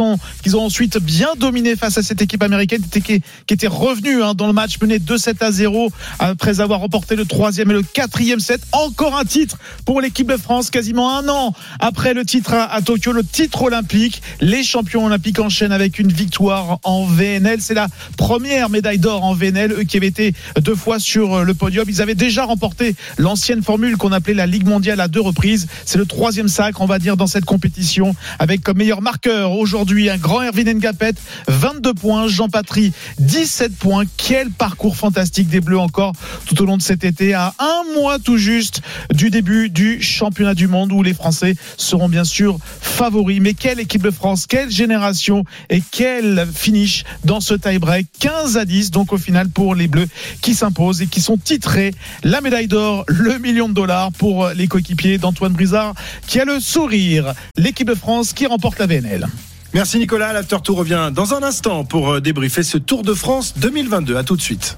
qu'ils 0.43 0.55
ont 0.55 0.61
ensuite 0.61 0.97
bien 0.99 1.29
dominé 1.37 1.75
face 1.75 1.97
à 1.97 2.03
cette 2.03 2.21
équipe 2.21 2.43
américaine 2.43 2.81
qui 2.81 2.99
était, 2.99 3.21
qui 3.47 3.53
était 3.53 3.67
revenue 3.67 4.21
hein, 4.21 4.33
dans 4.35 4.47
le 4.47 4.53
match 4.53 4.79
mené 4.81 4.99
2-7 4.99 5.43
à 5.43 5.51
0 5.51 5.91
après 6.19 6.59
avoir 6.59 6.81
remporté 6.81 7.15
le 7.15 7.25
troisième 7.25 7.71
et 7.71 7.73
le 7.73 7.81
quatrième 7.81 8.39
set. 8.39 8.61
Encore 8.71 9.17
un 9.17 9.25
titre 9.25 9.57
pour 9.85 10.01
l'équipe 10.01 10.27
de 10.27 10.37
France 10.37 10.69
quasiment 10.69 11.17
un 11.17 11.27
an 11.29 11.53
après 11.79 12.13
le 12.13 12.25
titre 12.25 12.53
à, 12.53 12.71
à 12.71 12.81
Tokyo, 12.81 13.11
le 13.11 13.23
titre 13.23 13.63
olympique. 13.63 14.21
Les 14.39 14.63
champions 14.63 15.05
olympiques 15.05 15.39
enchaînent 15.39 15.71
avec 15.71 15.99
une 15.99 16.11
victoire 16.11 16.79
en 16.83 17.05
VNL. 17.05 17.61
C'est 17.61 17.73
la 17.73 17.87
première 18.17 18.69
médaille 18.69 18.99
d'or 18.99 19.23
en 19.23 19.33
VNL, 19.33 19.73
eux 19.73 19.83
qui 19.83 19.97
avaient 19.97 20.07
été 20.07 20.33
deux 20.61 20.75
fois 20.75 20.99
sur 20.99 21.43
le 21.43 21.53
podium. 21.53 21.85
Ils 21.87 22.01
avaient 22.01 22.15
déjà 22.15 22.45
remporté 22.45 22.95
l'ancienne 23.17 23.63
formule 23.63 23.96
qu'on 23.97 24.11
appelait 24.11 24.33
la 24.33 24.45
Ligue 24.45 24.67
mondiale 24.67 24.99
à 24.99 25.07
deux 25.07 25.21
reprises. 25.21 25.67
C'est 25.85 25.97
le 25.97 26.05
troisième 26.05 26.47
sacre, 26.47 26.81
on 26.81 26.85
va 26.85 26.99
dire, 26.99 27.17
dans 27.17 27.27
cette 27.27 27.45
compétition, 27.45 28.15
avec 28.39 28.61
comme 28.61 28.77
meilleur 28.77 29.01
marqueur 29.01 29.51
aujourd'hui 29.51 30.09
un 30.09 30.17
grand 30.17 30.41
Erwin 30.41 30.77
Ngapet, 30.77 31.13
22 31.47 31.93
points, 31.93 32.27
Jean 32.27 32.49
Patry, 32.49 32.93
17 33.19 33.75
points. 33.75 34.03
Quel 34.17 34.51
parcours 34.51 34.95
fantastique 34.95 35.49
des 35.49 35.61
Bleus 35.61 35.79
encore 35.79 36.13
tout 36.45 36.61
au 36.61 36.65
long 36.65 36.77
de 36.77 36.81
cet 36.81 37.03
été, 37.03 37.33
à 37.33 37.53
un 37.59 37.99
mois 37.99 38.19
tout 38.19 38.37
juste 38.37 38.81
du 39.13 39.29
début 39.29 39.69
du 39.69 40.01
championnat 40.01 40.53
du 40.53 40.67
monde 40.67 40.91
où 40.91 41.03
les 41.03 41.13
Français 41.13 41.55
seront 41.77 42.09
bien 42.09 42.23
sûr 42.23 42.57
favoris. 42.81 43.39
Mais 43.41 43.53
quelle 43.53 43.79
équipe 43.79 44.03
de 44.03 44.11
France, 44.11 44.47
quelle 44.47 44.71
génération 44.71 45.43
et 45.69 45.81
quel 45.91 46.47
finish 46.53 47.03
dans 47.23 47.39
ce 47.39 47.53
tie-break 47.53 48.07
15 48.19 48.57
à 48.57 48.65
10 48.65 48.91
donc 48.91 49.13
au 49.13 49.17
final 49.17 49.49
pour 49.49 49.75
les 49.75 49.87
Bleus 49.87 50.07
qui 50.41 50.53
s'imposent 50.53 51.01
et 51.01 51.07
qui 51.07 51.21
sont 51.21 51.37
titrés 51.37 51.93
la 52.23 52.41
médaille 52.41 52.67
d'or, 52.67 53.03
le 53.07 53.37
million 53.39 53.69
de 53.69 53.73
dollars 53.73 53.86
pour 54.17 54.49
les 54.49 54.67
coéquipiers 54.67 55.17
d'Antoine 55.17 55.53
Brizard 55.53 55.93
qui 56.27 56.39
a 56.39 56.45
le 56.45 56.59
sourire. 56.59 57.33
L'équipe 57.57 57.87
de 57.87 57.95
France 57.95 58.33
qui 58.33 58.45
remporte 58.45 58.79
la 58.79 58.87
VNL. 58.87 59.27
Merci 59.73 59.99
Nicolas. 59.99 60.33
L'After 60.33 60.57
Tour 60.63 60.77
revient 60.77 61.11
dans 61.13 61.33
un 61.33 61.43
instant 61.43 61.83
pour 61.83 62.13
euh, 62.13 62.21
débriefer 62.21 62.63
ce 62.63 62.77
Tour 62.77 63.03
de 63.03 63.13
France 63.13 63.53
2022. 63.57 64.15
À 64.17 64.23
tout 64.23 64.35
de 64.35 64.41
suite. 64.41 64.77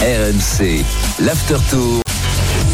RMC, 0.00 0.84
l'After 1.20 1.56
Tour. 1.70 2.07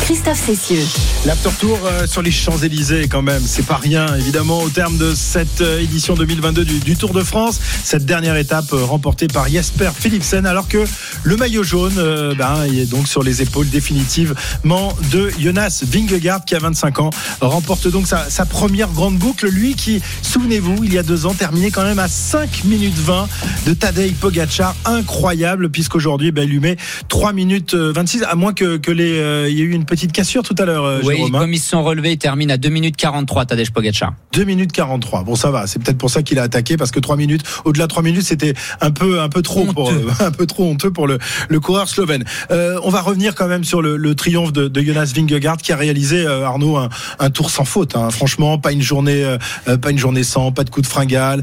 Christophe 0.04 0.44
Cessieux. 0.44 0.84
L'After 1.24 1.48
Tour 1.58 1.78
euh, 1.86 2.06
sur 2.06 2.20
les 2.20 2.30
Champs-Élysées 2.30 3.08
quand 3.08 3.22
même, 3.22 3.40
c'est 3.42 3.64
pas 3.64 3.78
rien 3.78 4.14
évidemment 4.16 4.60
au 4.60 4.68
terme 4.68 4.98
de 4.98 5.14
cette 5.14 5.62
euh, 5.62 5.80
édition 5.80 6.14
2022 6.14 6.62
du, 6.62 6.94
Tour 6.94 7.14
de 7.14 7.22
France, 7.22 7.58
cette 7.82 8.04
dernière 8.04 8.36
étape 8.36 8.70
euh, 8.74 8.84
remportée 8.84 9.28
par 9.28 9.48
Jasper 9.48 9.88
Philipsen 9.98 10.44
alors 10.44 10.68
que 10.68 10.84
le 11.24 11.36
maillot 11.38 11.62
jaune 11.62 11.94
euh, 11.96 12.34
ben, 12.34 12.66
il 12.66 12.78
est 12.78 12.84
donc 12.84 13.08
sur 13.08 13.22
les 13.22 13.40
épaules 13.40 13.70
définitivement 13.70 14.92
de 15.10 15.30
Jonas 15.38 15.82
Vingegaard 15.86 16.44
qui 16.44 16.54
a 16.54 16.58
25 16.58 17.00
ans 17.00 17.10
remporte 17.40 17.88
donc 17.88 18.06
sa, 18.06 18.44
première 18.44 18.88
grande 18.88 19.16
boucle, 19.16 19.48
lui 19.48 19.74
qui 19.74 20.02
souvenez-vous 20.20 20.84
il 20.84 20.92
y 20.92 20.98
a 20.98 21.02
deux 21.02 21.24
ans 21.24 21.32
terminait 21.32 21.70
quand 21.70 21.82
même 21.82 21.98
à 21.98 22.08
5 22.08 22.64
minutes 22.64 22.98
20 22.98 23.26
de 23.66 23.72
Tadej 23.72 24.12
Pogacar, 24.14 24.76
incroyable 24.84 25.70
puisqu'aujourd'hui 25.70 26.30
ben, 26.30 26.42
il 26.42 26.50
lui 26.50 26.60
met 26.60 26.76
3 27.08 27.32
minutes 27.32 27.72
euh, 27.72 27.90
26 27.92 28.24
à 28.24 28.34
moins 28.34 28.52
que, 28.52 28.78
y 28.86 29.60
ait 29.60 29.64
eu 29.64 29.72
une 29.72 29.86
petite 29.86 30.03
cassure 30.12 30.42
tout 30.42 30.54
à 30.58 30.64
l'heure 30.64 30.84
euh, 30.84 31.00
Oui, 31.04 31.16
Jérôme. 31.16 31.34
hein. 31.34 31.38
comme 31.40 31.52
ils 31.52 31.58
se 31.58 31.68
sont 31.70 31.82
relevés, 31.82 32.12
ils 32.12 32.18
terminent 32.18 32.52
à 32.52 32.56
2 32.56 32.68
minutes 32.68 32.96
43, 32.96 33.46
Tadej 33.46 33.70
Pogacar. 33.72 34.14
2 34.32 34.44
minutes 34.44 34.72
43. 34.72 35.22
Bon, 35.24 35.34
ça 35.36 35.50
va. 35.50 35.66
C'est 35.66 35.82
peut-être 35.82 35.98
pour 35.98 36.10
ça 36.10 36.22
qu'il 36.22 36.38
a 36.38 36.42
attaqué 36.42 36.76
parce 36.76 36.90
que 36.90 37.00
3 37.00 37.16
minutes, 37.16 37.42
au-delà 37.64 37.84
de 37.84 37.88
3 37.90 38.02
minutes, 38.02 38.22
c'était 38.24 38.54
un 38.80 38.90
peu, 38.90 39.20
un 39.20 39.28
peu 39.28 39.42
trop 39.42 39.64
pour, 39.66 39.88
Honteux. 39.88 40.06
un 40.20 40.30
peu 40.30 40.46
trop 40.46 40.64
honteux 40.70 40.90
pour 40.92 41.06
le, 41.06 41.18
le 41.48 41.60
coureur 41.60 41.88
slovène. 41.88 42.24
Euh, 42.50 42.78
on 42.84 42.90
va 42.90 43.00
revenir 43.00 43.34
quand 43.34 43.46
même 43.48 43.64
sur 43.64 43.82
le, 43.82 43.96
le 43.96 44.14
triomphe 44.14 44.52
de, 44.52 44.68
de 44.68 44.80
Jonas 44.82 45.12
Vingegaard 45.14 45.56
qui 45.58 45.72
a 45.72 45.76
réalisé, 45.76 46.24
euh, 46.26 46.44
Arnaud, 46.44 46.76
un, 46.76 46.88
un 47.18 47.30
tour 47.30 47.50
sans 47.50 47.64
faute. 47.64 47.96
hein. 47.96 48.10
Franchement, 48.10 48.58
pas 48.58 48.72
une 48.72 48.82
journée, 48.82 49.24
euh, 49.68 49.76
pas 49.78 49.90
une 49.90 49.98
journée 49.98 50.22
sans, 50.24 50.52
pas 50.52 50.64
de 50.64 50.70
coup 50.70 50.82
de 50.82 50.86
fringale, 50.86 51.42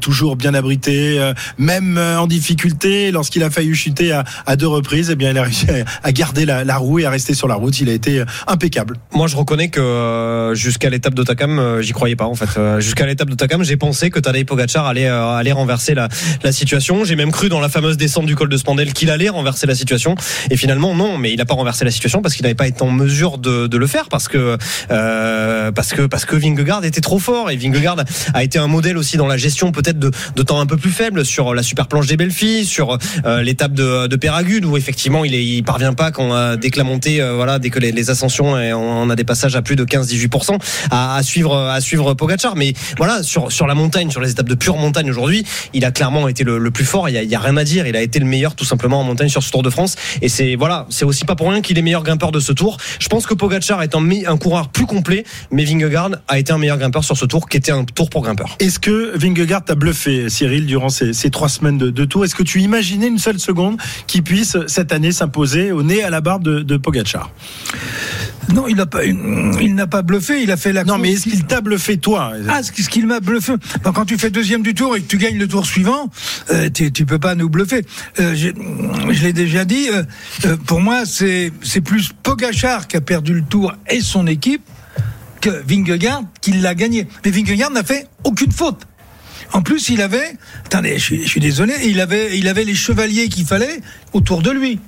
toujours 0.00 0.36
bien 0.36 0.54
abrité, 0.54 1.32
même 1.58 1.98
en 1.98 2.26
difficulté 2.26 3.10
lorsqu'il 3.10 3.42
a 3.42 3.50
failli 3.50 3.74
chuter 3.74 4.12
à, 4.12 4.24
à 4.46 4.56
deux 4.56 4.66
reprises. 4.66 5.10
Eh 5.10 5.16
bien, 5.16 5.30
il 5.30 5.38
a 5.38 5.42
réussi 5.44 5.66
à, 5.70 5.84
à 6.02 6.12
garder 6.12 6.44
la, 6.44 6.64
la 6.64 6.76
roue 6.76 6.98
et 6.98 7.04
à 7.04 7.10
rester 7.10 7.34
sur 7.34 7.48
la 7.48 7.54
route. 7.54 7.78
Il 7.80 7.88
a 7.92 7.94
été 7.94 8.22
impeccable. 8.46 8.96
Moi, 9.14 9.26
je 9.26 9.36
reconnais 9.36 9.68
que 9.68 9.80
euh, 9.80 10.54
jusqu'à 10.54 10.90
l'étape 10.90 11.14
d'Otakam, 11.14 11.58
euh, 11.58 11.82
j'y 11.82 11.92
croyais 11.92 12.16
pas 12.16 12.26
en 12.26 12.34
fait. 12.34 12.48
Euh, 12.58 12.80
jusqu'à 12.80 13.06
l'étape 13.06 13.30
d'Otakam, 13.30 13.62
j'ai 13.62 13.76
pensé 13.76 14.10
que 14.10 14.18
Tadej 14.18 14.44
Pogacar 14.44 14.86
allait 14.86 15.06
allait 15.06 15.52
renverser 15.52 15.94
la, 15.94 16.08
la 16.42 16.52
situation. 16.52 17.04
J'ai 17.04 17.16
même 17.16 17.30
cru 17.30 17.48
dans 17.48 17.60
la 17.60 17.68
fameuse 17.68 17.96
descente 17.96 18.26
du 18.26 18.34
col 18.34 18.48
de 18.48 18.56
Spandel 18.56 18.92
qu'il 18.92 19.10
allait 19.10 19.28
renverser 19.28 19.66
la 19.66 19.74
situation. 19.74 20.14
Et 20.50 20.56
finalement, 20.56 20.94
non. 20.94 21.18
Mais 21.18 21.32
il 21.32 21.36
n'a 21.36 21.44
pas 21.44 21.54
renversé 21.54 21.84
la 21.84 21.90
situation 21.90 22.22
parce 22.22 22.34
qu'il 22.34 22.42
n'avait 22.42 22.54
pas 22.54 22.66
été 22.66 22.82
en 22.82 22.90
mesure 22.90 23.38
de, 23.38 23.66
de 23.66 23.76
le 23.76 23.86
faire 23.86 24.08
parce 24.08 24.28
que 24.28 24.58
euh, 24.90 25.72
parce 25.72 25.92
que 25.92 26.06
parce 26.06 26.24
que 26.24 26.36
Vingegaard 26.36 26.84
était 26.84 27.00
trop 27.00 27.18
fort 27.18 27.50
et 27.50 27.56
Vingegaard 27.56 27.96
a 28.34 28.42
été 28.42 28.58
un 28.58 28.66
modèle 28.66 28.96
aussi 28.96 29.16
dans 29.16 29.26
la 29.26 29.36
gestion 29.36 29.72
peut-être 29.72 29.98
de, 29.98 30.10
de 30.34 30.42
temps 30.42 30.60
un 30.60 30.66
peu 30.66 30.76
plus 30.76 30.90
faible 30.90 31.24
sur 31.24 31.54
la 31.54 31.62
super 31.62 31.86
planche 31.86 32.06
des 32.06 32.16
belles 32.16 32.32
sur 32.64 32.98
l'étape 33.42 33.72
de, 33.72 34.06
de 34.06 34.16
Péragude 34.16 34.64
où 34.64 34.76
effectivement 34.76 35.24
il, 35.24 35.34
est, 35.34 35.44
il 35.44 35.62
parvient 35.62 35.92
pas 35.92 36.10
quand 36.10 36.34
euh, 36.34 36.56
dès 36.56 36.70
que 36.70 36.78
la 36.78 36.84
montée, 36.84 37.22
voilà, 37.34 37.58
dès 37.58 37.70
que 37.70 37.78
les, 37.90 38.10
ascensions, 38.10 38.58
et 38.58 38.72
on, 38.72 39.10
a 39.10 39.16
des 39.16 39.24
passages 39.24 39.56
à 39.56 39.62
plus 39.62 39.76
de 39.76 39.84
15-18% 39.84 40.58
à, 40.90 41.22
suivre 41.22 41.56
à 41.56 41.80
suivre 41.80 42.14
Pogacar. 42.14 42.56
Mais 42.56 42.74
voilà 42.96 43.22
sur 43.22 43.50
sur 43.50 43.66
la 43.66 43.74
montagne, 43.74 44.10
sur 44.10 44.20
les 44.20 44.30
étapes 44.30 44.48
de 44.48 44.54
pure 44.54 44.76
montagne 44.76 45.10
aujourd'hui, 45.10 45.44
il 45.72 45.84
a 45.84 45.90
clairement 45.90 46.28
été 46.28 46.44
le, 46.44 46.70
plus 46.70 46.84
fort. 46.84 47.08
Il 47.08 47.14
y, 47.14 47.34
a, 47.34 47.40
rien 47.40 47.56
à 47.56 47.64
dire. 47.64 47.86
Il 47.86 47.96
a 47.96 48.02
été 48.02 48.18
le 48.18 48.26
meilleur 48.26 48.54
tout 48.54 48.64
simplement 48.64 49.00
en 49.00 49.04
montagne 49.04 49.28
sur 49.28 49.42
ce 49.42 49.50
Tour 49.50 49.62
de 49.62 49.70
France. 49.70 49.96
Et 50.20 50.28
c'est 50.28 50.56
voilà, 50.56 50.86
c'est 50.88 51.04
aussi 51.04 51.24
pas 51.24 51.34
pour 51.34 51.50
rien 51.50 51.60
qu'il 51.60 51.78
est 51.78 51.82
meilleur 51.82 52.02
grimpeur 52.02 52.32
de 52.32 52.40
ce 52.40 52.52
Tour. 52.52 52.76
Je 52.98 53.08
pense 53.08 53.26
que 53.26 53.34
Pogacar 53.34 53.82
est 53.82 53.94
un, 53.94 54.36
coureur 54.36 54.68
plus 54.68 54.86
complet, 54.86 55.24
mais 55.50 55.64
Vingegaard 55.64 56.10
a 56.28 56.38
été 56.38 56.52
un 56.52 56.58
meilleur 56.58 56.78
grimpeur 56.78 57.04
sur 57.04 57.16
ce 57.16 57.24
Tour, 57.24 57.48
qui 57.48 57.56
était 57.56 57.72
un 57.72 57.84
Tour 57.84 58.10
pour 58.10 58.22
grimpeur. 58.22 58.56
Est-ce 58.58 58.78
que 58.78 59.16
Vingegaard 59.16 59.64
t'a 59.64 59.74
bluffé, 59.74 60.28
Cyril, 60.28 60.66
durant 60.66 60.88
ces, 60.88 61.12
trois 61.30 61.48
semaines 61.48 61.78
de, 61.78 61.90
de 61.90 62.04
tour? 62.04 62.24
Est-ce 62.24 62.34
que 62.34 62.42
tu 62.42 62.60
imaginais 62.60 63.08
une 63.08 63.18
seule 63.18 63.38
seconde 63.38 63.76
qu'il 64.06 64.22
puisse 64.22 64.56
cette 64.66 64.92
année 64.92 65.12
s'imposer 65.12 65.72
au 65.72 65.82
nez 65.82 66.02
à 66.02 66.10
la 66.10 66.20
barbe 66.20 66.42
de, 66.42 66.60
de 66.60 66.76
Pogacar? 66.76 67.30
Non, 68.52 68.66
il 68.68 68.76
n'a 68.76 68.86
pas, 68.86 69.04
il 69.04 69.74
n'a 69.74 69.86
pas 69.86 70.02
bluffé. 70.02 70.42
Il 70.42 70.50
a 70.50 70.56
fait 70.56 70.72
la. 70.72 70.82
Non, 70.84 70.94
course 70.94 71.02
mais 71.02 71.12
est-ce 71.12 71.22
qu'il 71.22 71.44
t'a 71.44 71.60
bluffé 71.60 71.96
toi? 71.96 72.32
Ah, 72.48 72.62
ce 72.62 72.72
qui- 72.72 72.82
ce 72.82 72.90
qu'il 72.90 73.06
m'a 73.06 73.20
bluffé. 73.20 73.54
Quand 73.94 74.04
tu 74.04 74.18
fais 74.18 74.30
deuxième 74.30 74.62
du 74.62 74.74
tour 74.74 74.96
et 74.96 75.00
que 75.00 75.06
tu 75.06 75.16
gagnes 75.16 75.38
le 75.38 75.48
tour 75.48 75.64
suivant, 75.64 76.10
euh, 76.50 76.68
tu, 76.68 76.92
tu 76.92 77.06
peux 77.06 77.18
pas 77.18 77.34
nous 77.34 77.48
bluffer. 77.48 77.82
Euh, 78.20 78.34
je 78.34 79.22
l'ai 79.22 79.32
déjà 79.32 79.64
dit. 79.64 79.88
euh, 80.44 80.56
pour 80.66 80.80
moi, 80.80 81.04
c'est 81.06 81.52
c'est 81.62 81.80
plus 81.80 82.10
Pogachar 82.22 82.88
qui 82.88 82.96
a 82.96 83.00
perdu 83.00 83.32
le 83.34 83.42
tour 83.42 83.72
et 83.88 84.00
son 84.00 84.26
équipe 84.26 84.62
que 85.40 85.50
Vingegaard 85.66 86.22
qui 86.40 86.52
l'a 86.52 86.74
gagné. 86.74 87.06
Mais 87.24 87.30
Vingegaard 87.30 87.70
n'a 87.70 87.84
fait 87.84 88.06
aucune 88.24 88.52
faute. 88.52 88.82
En 89.54 89.60
plus, 89.62 89.88
il 89.90 90.00
avait, 90.00 90.36
attendez, 90.64 90.94
je 90.98 91.02
suis, 91.02 91.22
je 91.24 91.28
suis 91.28 91.40
désolé, 91.40 91.74
il 91.84 92.00
avait, 92.00 92.38
il 92.38 92.48
avait 92.48 92.64
les 92.64 92.74
chevaliers 92.74 93.28
qu'il 93.28 93.44
fallait 93.44 93.80
autour 94.14 94.40
de 94.42 94.50
lui. 94.50 94.80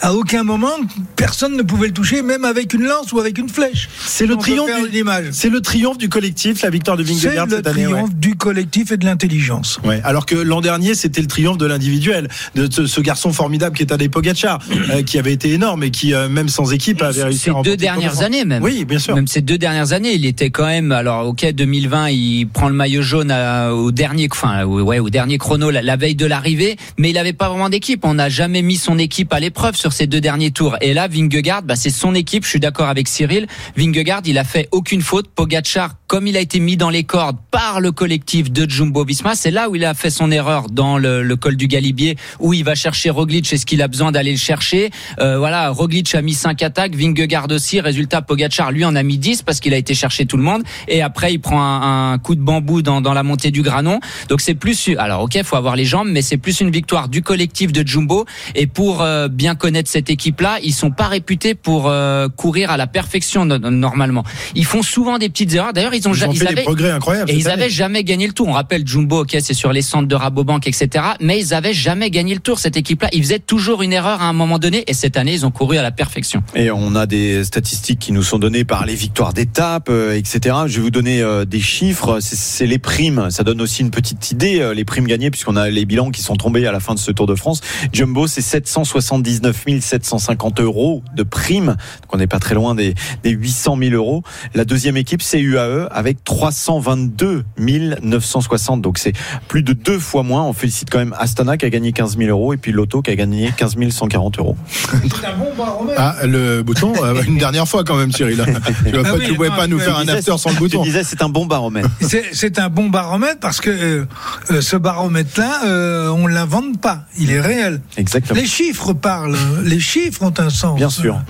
À 0.00 0.14
aucun 0.14 0.44
moment, 0.44 0.76
personne 1.16 1.56
ne 1.56 1.62
pouvait 1.62 1.88
le 1.88 1.92
toucher, 1.92 2.22
même 2.22 2.44
avec 2.44 2.72
une 2.72 2.84
lance 2.84 3.12
ou 3.12 3.18
avec 3.18 3.36
une 3.36 3.48
flèche. 3.48 3.88
C'est 4.06 4.26
le 4.26 4.36
triomphe 4.36 4.70
du-. 4.92 5.02
C'est 5.32 5.48
le 5.50 5.60
triomphe 5.60 5.98
du 5.98 6.08
collectif, 6.08 6.62
la 6.62 6.70
victoire 6.70 6.96
de 6.96 7.04
C'est 7.04 7.12
Vingegaard 7.28 7.46
le 7.46 7.56
cette 7.56 7.66
année. 7.66 7.86
ouais. 7.86 7.92
triomphe 7.94 8.14
du 8.14 8.36
collectif 8.36 8.92
et 8.92 8.96
de 8.96 9.04
l'intelligence. 9.04 9.80
Ouais. 9.84 10.00
Alors 10.04 10.24
que 10.24 10.36
l'an 10.36 10.60
dernier, 10.60 10.94
c'était 10.94 11.20
le 11.20 11.26
triomphe 11.26 11.58
de 11.58 11.66
l'individuel, 11.66 12.28
de 12.54 12.68
ce, 12.72 12.86
ce 12.86 13.00
garçon 13.00 13.32
formidable 13.32 13.76
qui 13.76 13.82
est 13.82 13.86
Tadej 13.86 14.08
Pogacar, 14.08 14.60
euh, 14.90 15.02
qui 15.02 15.18
avait 15.18 15.32
été 15.32 15.52
énorme 15.52 15.82
et 15.82 15.90
qui, 15.90 16.14
euh, 16.14 16.28
même 16.28 16.48
sans 16.48 16.72
équipe, 16.72 17.02
avait 17.02 17.24
réussi 17.24 17.40
Ces 17.40 17.50
à 17.50 17.54
remporter 17.54 17.70
deux 17.70 17.76
le 17.76 17.80
dernières 17.80 18.22
années 18.22 18.44
même. 18.44 18.62
Oui, 18.62 18.84
bien 18.84 19.00
sûr. 19.00 19.16
Même 19.16 19.26
ces 19.26 19.40
deux 19.40 19.58
dernières 19.58 19.92
années, 19.92 20.12
il 20.14 20.26
était 20.26 20.50
quand 20.50 20.66
même. 20.66 20.92
Alors, 20.92 21.26
ok, 21.26 21.44
2020, 21.52 22.10
il 22.10 22.46
prend 22.46 22.68
le 22.68 22.74
maillot 22.74 23.02
jaune 23.02 23.30
à- 23.32 23.74
au 23.74 23.90
dernier, 23.90 24.28
enfin, 24.30 24.64
ouais, 24.64 25.00
au 25.00 25.10
dernier 25.10 25.38
chrono, 25.38 25.70
la, 25.70 25.82
la 25.82 25.96
veille 25.96 26.14
de 26.14 26.26
l'arrivée, 26.26 26.76
mais 26.98 27.10
il 27.10 27.14
n'avait 27.14 27.32
pas 27.32 27.48
vraiment 27.48 27.68
d'équipe. 27.68 28.04
On 28.04 28.14
n'a 28.14 28.28
jamais 28.28 28.62
mis 28.62 28.76
son 28.76 28.96
équipe 28.98 29.32
à 29.32 29.40
l'épreuve 29.40 29.74
sur 29.88 29.92
ces 29.94 30.06
deux 30.06 30.20
derniers 30.20 30.50
tours. 30.50 30.76
Et 30.82 30.92
là, 30.92 31.08
Vingegaard, 31.08 31.62
bah, 31.62 31.74
c'est 31.74 31.88
son 31.88 32.14
équipe. 32.14 32.44
Je 32.44 32.50
suis 32.50 32.60
d'accord 32.60 32.88
avec 32.88 33.08
Cyril. 33.08 33.46
Vingegaard, 33.74 34.20
il 34.26 34.36
a 34.36 34.44
fait 34.44 34.68
aucune 34.70 35.00
faute. 35.00 35.28
Pogacar, 35.28 35.94
comme 36.06 36.26
il 36.26 36.36
a 36.36 36.40
été 36.40 36.60
mis 36.60 36.76
dans 36.76 36.90
les 36.90 37.04
cordes 37.04 37.38
par 37.50 37.80
le 37.80 37.90
collectif 37.90 38.50
de 38.52 38.68
Jumbo-Visma, 38.68 39.34
c'est 39.34 39.50
là 39.50 39.70
où 39.70 39.76
il 39.76 39.84
a 39.86 39.94
fait 39.94 40.10
son 40.10 40.30
erreur 40.30 40.68
dans 40.68 40.98
le, 40.98 41.22
le 41.22 41.36
col 41.36 41.56
du 41.56 41.68
Galibier, 41.68 42.16
où 42.38 42.52
il 42.52 42.64
va 42.64 42.74
chercher 42.74 43.08
Roglic. 43.08 43.50
Est-ce 43.50 43.64
qu'il 43.64 43.80
a 43.80 43.88
besoin 43.88 44.12
d'aller 44.12 44.32
le 44.32 44.36
chercher 44.36 44.90
Euh, 45.20 45.38
Voilà, 45.38 45.70
Roglic 45.70 46.14
a 46.14 46.20
mis 46.20 46.34
5 46.34 46.62
attaques, 46.62 46.94
Vingegaard 46.94 47.46
aussi. 47.50 47.80
Résultat, 47.80 48.20
Pogacar 48.20 48.72
lui 48.72 48.84
en 48.84 48.94
a 48.94 49.02
mis 49.02 49.16
10 49.16 49.40
parce 49.40 49.58
qu'il 49.60 49.72
a 49.72 49.78
été 49.78 49.94
chercher 49.94 50.26
tout 50.26 50.36
le 50.36 50.42
monde. 50.42 50.64
Et 50.86 51.00
après, 51.00 51.32
il 51.32 51.38
prend 51.38 51.62
un, 51.62 52.12
un 52.12 52.18
coup 52.18 52.34
de 52.34 52.42
bambou 52.42 52.82
dans, 52.82 53.00
dans 53.00 53.14
la 53.14 53.22
montée 53.22 53.50
du 53.50 53.62
Granon. 53.62 54.00
Donc 54.28 54.42
c'est 54.42 54.54
plus, 54.54 54.90
alors 54.98 55.22
ok, 55.22 55.42
faut 55.44 55.56
avoir 55.56 55.76
les 55.76 55.86
jambes, 55.86 56.08
mais 56.10 56.20
c'est 56.20 56.36
plus 56.36 56.60
une 56.60 56.70
victoire 56.70 57.08
du 57.08 57.22
collectif 57.22 57.72
de 57.72 57.86
Jumbo. 57.86 58.26
Et 58.54 58.66
pour 58.66 59.00
euh, 59.00 59.28
bien 59.28 59.54
connaître 59.54 59.77
cette 59.86 60.10
équipe-là, 60.10 60.58
ils 60.64 60.72
sont 60.72 60.90
pas 60.90 61.06
réputés 61.06 61.54
pour 61.54 61.86
euh, 61.86 62.28
courir 62.28 62.72
à 62.72 62.76
la 62.76 62.88
perfection 62.88 63.44
no- 63.44 63.58
normalement. 63.58 64.24
Ils 64.56 64.64
font 64.64 64.82
souvent 64.82 65.18
des 65.18 65.28
petites 65.28 65.54
erreurs. 65.54 65.72
D'ailleurs, 65.72 65.94
ils 65.94 66.08
ont 66.08 66.12
Ils 66.14 66.24
ont 66.24 66.32
fait 66.32 66.38
des 66.40 66.46
avaient- 66.52 66.62
progrès 66.62 66.90
incroyables 66.90 67.30
et 67.30 67.34
ils 67.34 67.48
année. 67.48 67.62
avaient 67.62 67.70
jamais 67.70 68.02
gagné 68.02 68.26
le 68.26 68.32
tour. 68.32 68.48
On 68.48 68.52
rappelle 68.52 68.84
Jumbo, 68.86 69.20
ok, 69.22 69.36
c'est 69.40 69.54
sur 69.54 69.72
les 69.72 69.82
centres 69.82 70.08
de 70.08 70.14
Rabobank, 70.16 70.66
etc. 70.66 71.04
Mais 71.20 71.38
ils 71.38 71.54
avaient 71.54 71.72
jamais 71.74 72.10
gagné 72.10 72.34
le 72.34 72.40
tour. 72.40 72.58
Cette 72.58 72.76
équipe-là, 72.76 73.08
ils 73.12 73.22
faisaient 73.22 73.38
toujours 73.38 73.82
une 73.82 73.92
erreur 73.92 74.22
à 74.22 74.24
un 74.28 74.32
moment 74.32 74.58
donné. 74.58 74.82
Et 74.88 74.94
cette 74.94 75.16
année, 75.16 75.34
ils 75.34 75.46
ont 75.46 75.50
couru 75.52 75.76
à 75.76 75.82
la 75.82 75.92
perfection. 75.92 76.42
Et 76.56 76.70
on 76.72 76.96
a 76.96 77.06
des 77.06 77.44
statistiques 77.44 77.98
qui 78.00 78.12
nous 78.12 78.22
sont 78.24 78.38
données 78.38 78.64
par 78.64 78.86
les 78.86 78.94
victoires 78.96 79.32
d'étape, 79.34 79.88
euh, 79.90 80.16
etc. 80.16 80.56
Je 80.66 80.76
vais 80.76 80.82
vous 80.82 80.90
donner 80.90 81.20
euh, 81.20 81.44
des 81.44 81.60
chiffres. 81.60 82.18
C'est- 82.20 82.36
C'est 82.38 82.66
les 82.66 82.78
primes. 82.78 83.28
Ça 83.30 83.44
donne 83.44 83.60
aussi 83.60 83.82
une 83.82 83.90
petite 83.90 84.30
idée. 84.32 84.60
euh, 84.60 84.72
les 84.74 84.84
primes 84.84 85.06
gagnées, 85.06 85.30
puisqu'on 85.30 85.56
a 85.56 85.68
les 85.68 85.84
bilans 85.84 86.10
qui 86.10 86.22
sont 86.22 86.34
tombés 86.36 86.66
à 86.66 86.72
la 86.72 86.80
fin 86.80 86.94
de 86.94 86.98
ce 86.98 87.10
Tour 87.12 87.26
de 87.26 87.34
France. 87.34 87.60
Jumbo, 87.92 88.26
c'est 88.26 88.40
779 88.40 89.64
750 89.80 90.60
euros 90.60 91.02
de 91.14 91.22
primes. 91.22 91.66
Donc 92.02 92.14
on 92.14 92.16
n'est 92.18 92.26
pas 92.26 92.38
très 92.38 92.54
loin 92.54 92.74
des, 92.74 92.94
des 93.22 93.30
800 93.30 93.76
000 93.80 93.94
euros. 93.94 94.22
La 94.54 94.64
deuxième 94.64 94.96
équipe, 94.96 95.22
c'est 95.22 95.40
UAE 95.40 95.88
avec 95.90 96.24
322 96.24 97.44
960. 97.58 98.82
Donc 98.82 98.98
c'est 98.98 99.12
plus 99.48 99.62
de 99.62 99.72
deux 99.72 99.98
fois 99.98 100.22
moins. 100.22 100.42
On 100.44 100.52
félicite 100.52 100.90
quand 100.90 100.98
même 100.98 101.14
Astana 101.18 101.56
qui 101.56 101.66
a 101.66 101.70
gagné 101.70 101.92
15 101.92 102.16
000 102.18 102.30
euros 102.30 102.52
et 102.52 102.56
puis 102.56 102.72
Lotto 102.72 103.02
qui 103.02 103.10
a 103.10 103.16
gagné 103.16 103.52
15 103.56 103.76
140 103.90 104.38
euros. 104.38 104.56
C'est 104.92 105.26
un 105.26 105.36
bon 105.36 105.54
baromètre. 105.56 106.00
Ah, 106.00 106.16
le 106.26 106.62
bouton, 106.62 106.92
euh, 107.02 107.22
une 107.26 107.38
dernière 107.38 107.66
fois 107.68 107.84
quand 107.84 107.96
même, 107.96 108.12
Cyril. 108.12 108.42
Tu 108.84 108.92
ne 108.92 109.02
Ah 109.04 109.14
oui, 109.18 109.34
pouvais 109.34 109.48
non, 109.50 109.56
pas 109.56 109.66
nous 109.66 109.78
faire 109.78 109.98
un 109.98 110.08
after 110.08 110.36
sans 110.38 110.50
le 110.50 110.54
Je 110.56 110.60
bouton. 110.60 110.82
disais, 110.82 111.04
c'est 111.04 111.22
un 111.22 111.28
bon 111.28 111.46
baromètre. 111.46 111.88
C'est 112.00 112.24
c'est 112.32 112.58
un 112.58 112.68
bon 112.68 112.88
baromètre 112.88 113.40
parce 113.40 113.60
que 113.60 114.06
euh, 114.50 114.60
ce 114.60 114.76
baromètre-là, 114.76 115.66
euh, 115.66 116.08
on 116.08 116.26
l'invente 116.26 116.80
pas. 116.80 117.04
Il 117.18 117.30
est 117.30 117.40
réel. 117.40 117.80
Exactement. 117.96 118.40
Les 118.40 118.46
chiffres 118.46 118.92
parlent. 118.92 119.36
Les 119.64 119.80
chiffres 119.80 120.22
ont 120.22 120.34
un 120.38 120.50
sens. 120.50 120.76
Bien 120.76 120.90
sûr. 120.90 121.20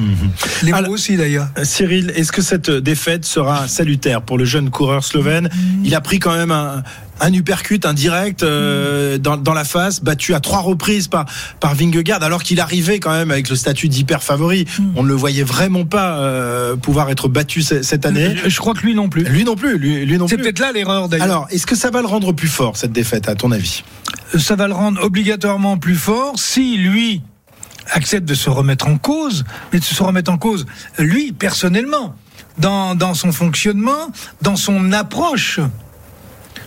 Les 0.63 0.73
Alors- 0.73 0.89
mots 0.91 0.95
aussi 0.95 1.17
d'ailleurs. 1.17 1.49
Euh, 1.59 1.65
Cyril, 1.65 2.13
est-ce 2.17 2.33
que 2.33 2.43
cette 2.43 2.71
défaite 2.71 3.25
sera 3.25 3.69
salutaire 3.69 4.23
pour 4.23 4.39
le 4.39 4.45
jeune 4.45 4.71
coureur 4.71 5.05
slovène? 5.05 5.49
Il 5.85 5.95
a 5.95 6.01
pris 6.01 6.19
quand 6.19 6.35
même 6.35 6.51
un, 6.51 6.83
un 7.21 7.33
uppercut, 7.33 7.85
un 7.85 7.95
direct 7.95 8.43
euh, 8.43 9.19
dans, 9.19 9.37
dans 9.37 9.55
la 9.55 9.65
face, 9.65 10.03
battu 10.03 10.35
à 10.35 10.41
trois 10.41 10.61
reprises 10.61 11.09
par, 11.09 11.27
par 11.61 11.75
Vingegaard, 11.75 12.23
alors 12.23 12.43
qu'il 12.43 12.61
arrivait 12.61 12.99
quand 13.01 13.11
même 13.13 13.31
avec 13.31 13.49
le 13.49 13.57
statut 13.57 13.89
d'hyper 13.89 14.23
favori. 14.23 14.67
On 14.97 15.03
ne 15.03 15.09
le 15.09 15.15
voyait 15.15 15.43
vraiment 15.43 15.85
pas 15.85 16.19
euh, 16.19 16.77
pouvoir 16.77 17.11
être 17.11 17.29
battu 17.29 17.63
ce- 17.63 17.83
cette 17.83 18.07
année. 18.07 18.35
Je, 18.47 18.59
crois 18.59 18.75
que 18.75 18.81
lui 18.87 18.95
non 18.95 19.09
plus. 19.09 19.25
Lui 19.25 19.45
non 19.45 19.57
plus, 19.57 19.79
lui, 19.79 20.05
lui 20.07 20.19
non 20.19 20.29
C'est 20.29 20.37
peut-être 20.37 20.59
là 20.61 20.73
l'erreur 20.73 21.09
d'ailleurs. 21.09 21.25
Alors, 21.27 21.47
est-ce 21.51 21.67
que 21.67 21.77
ça 21.77 21.91
va 21.91 22.01
le 22.01 22.07
rendre 22.09 22.33
plus 22.33 22.49
fort 22.49 22.77
cette 22.77 22.93
défaite, 22.93 23.29
à 23.29 23.35
ton 23.35 23.51
avis? 23.53 23.83
Ça 24.39 24.57
va 24.57 24.67
le 24.69 24.75
rendre 24.75 25.03
obligatoirement 25.03 25.79
plus 25.79 25.95
fort 25.97 26.35
si 26.39 26.77
lui 26.77 27.23
accepte 27.93 28.29
de 28.29 28.35
se 28.35 28.51
remettre 28.51 28.87
en 28.87 28.99
cause, 28.99 29.45
mais 29.73 29.79
de 29.79 29.85
se 29.85 30.03
remettre 30.03 30.31
en 30.31 30.39
cause 30.39 30.67
lui 30.99 31.33
personnellement, 31.33 32.15
dans, 32.59 32.95
dans 32.95 33.15
son 33.15 33.33
fonctionnement, 33.33 34.11
dans 34.43 34.57
son 34.57 34.93
approche. 34.93 35.61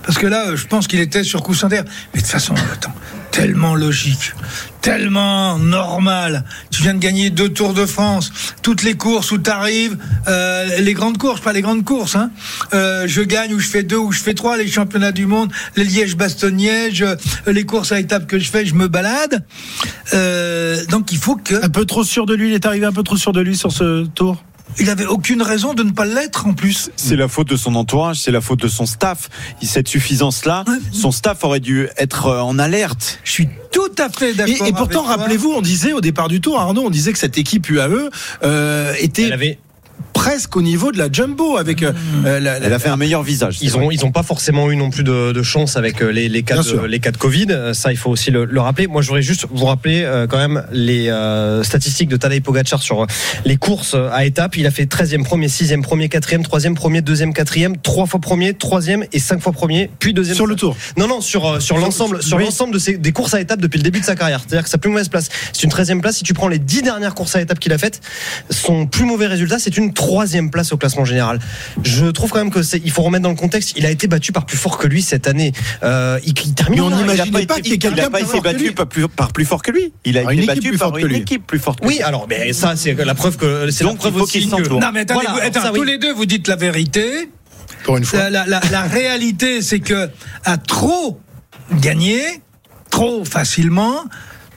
Parce 0.04 0.18
que 0.18 0.28
là, 0.28 0.56
je 0.56 0.66
pense 0.66 0.88
qu'il 0.88 1.00
était 1.00 1.24
sur 1.24 1.44
coussin 1.44 1.68
d'air. 1.68 1.84
Mais 2.14 2.22
de 2.22 2.26
toute 2.26 2.32
façon, 2.32 2.56
attends, 2.74 2.94
tellement 3.32 3.76
logique, 3.76 4.34
tellement 4.82 5.58
normal. 5.58 6.44
Tu 6.70 6.84
viens 6.84 6.94
de 6.94 7.00
gagner 7.00 7.30
deux 7.30 7.50
Tours 7.50 7.74
de 7.74 7.86
France, 7.86 8.32
toutes 8.62 8.84
les 8.84 8.96
courses 8.96 9.32
où 9.32 9.38
tu 9.38 9.50
arrives, 9.50 9.98
les 10.80 10.94
grandes 10.94 11.18
courses, 11.18 11.42
pas 11.42 11.54
les 11.54 11.62
grandes 11.62 11.84
courses. 11.84 12.16
Hein. 12.16 12.32
Euh, 12.74 13.08
je 13.08 13.22
gagne 13.22 13.54
ou 13.54 13.60
je 13.60 13.68
fais 13.68 13.84
deux 13.84 13.98
ou 13.98 14.12
je 14.12 14.20
fais 14.20 14.34
trois, 14.34 14.58
les 14.58 14.68
championnats 14.68 15.12
du 15.12 15.26
monde, 15.26 15.52
les 15.76 15.84
Liège-Bastogne-Liège, 15.84 17.02
euh, 17.04 17.16
les 17.48 17.66
courses 17.66 17.92
à 17.92 18.00
étapes 18.00 18.28
que 18.28 18.40
je 18.40 18.50
fais, 18.50 18.66
je 18.66 18.76
me 18.76 18.88
balade. 18.88 19.44
Euh, 20.14 20.84
donc 20.88 21.12
il 21.12 21.18
faut 21.18 21.36
que... 21.36 21.64
Un 21.64 21.70
peu 21.70 21.86
trop 21.86 22.04
sûr 22.04 22.26
de 22.26 22.34
lui, 22.34 22.50
il 22.50 22.54
est 22.54 22.66
arrivé 22.66 22.86
un 22.86 22.94
peu 22.94 23.04
trop 23.04 23.18
sûr 23.18 23.34
de 23.34 23.42
lui 23.42 23.56
sur 23.56 23.72
ce 23.72 24.06
tour? 24.08 24.44
Il 24.80 24.90
avait 24.90 25.06
aucune 25.06 25.42
raison 25.42 25.74
de 25.74 25.84
ne 25.84 25.92
pas 25.92 26.06
l'être 26.06 26.48
en 26.48 26.54
plus. 26.54 26.90
C'est 26.96 27.16
la 27.16 27.28
faute 27.28 27.48
de 27.50 27.56
son 27.56 27.76
entourage, 27.76 28.18
c'est 28.22 28.32
la 28.32 28.42
faute 28.42 28.60
de 28.60 28.68
son 28.68 28.86
staff. 28.86 29.30
Cette 29.62 29.88
suffisance-là, 29.88 30.66
son 30.92 31.12
staff 31.12 31.44
aurait 31.44 31.60
dû 31.60 31.88
être 31.98 32.28
euh, 32.28 32.42
en 32.42 32.58
alerte. 32.58 33.20
Je 33.24 33.32
suis 33.32 33.50
tout 33.72 33.92
à 33.98 34.10
fait 34.10 34.34
d'accord. 34.34 34.66
Et, 34.66 34.70
et 34.70 34.74
pourtant, 34.74 35.04
rappelez-vous, 35.04 35.52
on 35.52 35.62
disait 35.62 35.94
au 35.94 36.02
départ 36.02 36.28
du 36.28 36.42
tour, 36.42 36.60
Arnaud, 36.60 36.84
on 36.86 36.90
disait 36.90 37.14
que 37.14 37.20
cette 37.20 37.38
équipe 37.38 37.70
UAE 37.70 38.10
euh, 38.44 38.94
était 39.00 39.24
Elle 39.24 39.34
avait 39.34 39.60
presque 40.14 40.56
au 40.56 40.62
niveau 40.62 40.92
de 40.92 40.98
la 40.98 41.12
jumbo 41.12 41.58
avec. 41.58 41.84
euh, 41.84 41.92
euh, 42.26 42.40
la- 42.40 42.60
la- 42.60 42.66
Elle 42.68 42.74
a 42.74 42.80
fait 42.80 42.90
un 42.90 42.98
meilleur 42.98 43.24
visage. 43.24 43.58
Ils 43.62 43.72
vrai. 43.72 43.86
ont, 43.86 43.92
ils 43.92 44.06
ont 44.06 44.12
pas 44.12 44.24
forcément 44.24 44.70
eu 44.72 44.76
non 44.76 44.90
plus 44.90 45.04
de, 45.04 45.32
de 45.32 45.44
chance 45.44 45.78
avec 45.78 46.02
euh, 46.02 46.12
les, 46.12 46.30
les, 46.30 46.44
cas 46.44 46.56
Bien 46.56 46.64
de, 46.64 46.68
sûr. 46.68 46.88
les 46.88 47.00
cas 47.00 47.12
de 47.12 47.18
Covid. 47.18 47.48
Euh, 47.50 47.74
Ça, 47.74 47.92
il 47.92 47.98
faut 47.98 48.10
aussi 48.10 48.32
le, 48.32 48.46
le 48.46 48.62
rappeler. 48.62 48.88
Moi, 48.88 49.02
je 49.02 49.08
voudrais 49.08 49.22
juste 49.22 49.46
vous 49.50 49.66
rappeler 49.66 50.04
euh, 50.04 50.28
quand 50.28 50.38
même 50.38 50.64
les 50.72 51.10
euh, 51.10 51.64
statistiques 51.64 52.10
de 52.10 52.18
Tadej 52.18 52.42
Pogacar 52.42 52.82
sur 52.82 53.06
les 53.46 53.58
courses 53.58 53.96
à 54.12 54.26
étapes. 54.26 54.58
Il 54.58 54.68
a 54.68 54.72
fait 54.72 54.86
13e, 54.86 55.24
premier, 55.24 55.48
6e, 55.48 55.82
premier, 55.82 56.08
4e, 56.08 56.44
3e, 56.44 56.74
premier, 56.76 57.02
2e, 57.02 57.34
4e, 57.34 57.76
3 57.82 58.06
fois 58.06 58.20
premier, 58.20 58.52
3e 58.54 59.06
et 59.12 59.20
5 59.20 59.42
fois 59.42 59.52
premier, 59.54 59.90
puis 60.00 60.14
deuxième. 60.14 60.36
sur 60.36 60.46
le 60.48 60.56
tour. 60.56 60.76
Non, 60.98 61.08
non, 61.08 61.22
sur, 61.22 61.62
sur 61.62 61.78
l'ensemble, 61.78 62.22
sur 62.22 62.38
oui. 62.38 62.44
l'ensemble 62.44 62.74
de 62.74 62.80
ces, 62.80 62.98
des 62.98 63.12
courses 63.12 63.34
à 63.34 63.42
étapes 63.42 63.60
depuis 63.62 63.78
le 63.78 63.84
début 63.84 64.00
de 64.00 64.06
sa 64.06 64.16
carrière. 64.16 64.42
C'est-à-dire 64.46 64.64
que 64.64 64.70
sa 64.70 64.78
plus 64.78 64.90
mauvaise 64.90 65.08
place, 65.10 65.30
c'est 65.54 65.64
une 65.64 65.70
13e 65.72 66.02
place. 66.02 66.18
Si 66.18 66.24
tu 66.24 66.34
prends 66.34 66.48
les 66.48 66.60
10 66.60 66.82
dernières 66.84 67.16
courses 67.16 67.36
à 67.36 67.42
étapes 67.42 67.60
qu'il 67.60 67.74
a 67.74 67.78
faites, 67.78 68.02
son 68.50 68.86
plus 68.86 69.06
mauvais 69.06 69.28
résultat, 69.28 69.60
c'est 69.60 69.78
une 69.78 69.94
troisième 70.02 70.50
place 70.50 70.72
au 70.74 70.78
classement 70.78 71.06
général. 71.06 71.40
Je 71.84 72.08
trouve 72.08 72.32
quand 72.32 72.40
même 72.40 72.50
que 72.52 72.64
c'est, 72.64 72.82
il 72.84 72.90
faut 72.92 73.04
remettre 73.04 73.24
dans 73.24 73.30
le 73.30 73.36
contexte, 73.36 73.74
il 73.78 73.86
a 73.86 73.92
été 73.92 74.08
battu 74.08 74.32
par 74.32 74.46
plus 74.48 74.58
fort 74.58 74.78
que 74.80 74.88
lui 74.88 75.02
cette 75.04 75.28
année. 75.28 75.52
Euh, 75.84 76.20
il, 76.26 76.34
il 76.44 76.54
termine. 76.56 76.80
Mais 76.80 76.86
on 76.86 76.90
là, 76.90 76.96
il 77.04 77.10
a 77.10 77.14
imaginait 77.26 77.46
pas 77.46 77.60
qu'il 77.62 77.78
quelqu'un 77.78 78.10
pas 78.10 78.20
été 78.22 78.42
battu 78.42 78.72
par 78.72 78.88
plus, 78.88 79.08
par 79.08 79.32
plus 79.32 79.46
fort 79.46 79.62
que 79.62 79.70
lui. 79.72 79.94
Il 80.06 80.18
a 80.18 80.24
Par 80.24 80.32
été 80.32 80.42
une 80.42 80.48
battu 80.48 80.60
équipe 80.60 80.72
plus 80.72 80.78
par 80.80 80.88
forte 80.90 81.00
une 81.02 81.08
que 81.08 81.14
lui. 81.14 81.18
équipe 81.20 81.46
plus 81.46 81.60
forte 81.60 81.80
que 81.82 81.88
Oui, 81.88 81.96
lui. 81.98 82.02
alors, 82.04 82.26
mais 82.28 82.52
ça, 82.54 82.76
c'est 82.76 82.94
la 82.94 83.14
preuve 83.16 83.38
que 83.38 83.70
c'est 83.70 83.84
la 83.84 83.92
Donc, 83.92 84.00
preuve 84.00 84.16
aussi 84.18 84.48
que. 84.50 84.70
Non, 84.70 84.80
mais 84.94 85.02
attendez, 85.02 85.26
Voilà, 85.30 85.46
attends, 85.46 85.62
ça, 85.62 85.72
oui. 85.72 85.78
tous 85.80 85.86
les 85.86 85.98
deux, 86.00 86.14
vous 86.14 86.26
dites 86.26 86.48
la 86.48 86.56
vérité. 86.56 87.30
Pour 87.84 87.98
une 87.98 88.06
fois. 88.06 88.20
La, 88.30 88.30
la- 88.30 88.46
la- 88.48 88.62
la 88.72 88.82
réalité, 88.82 89.62
c'est 89.62 89.80
que 89.80 90.10
à 90.46 90.58
trop 90.58 91.20
gagner, 91.80 92.22
trop 92.90 93.24
facilement, 93.26 94.04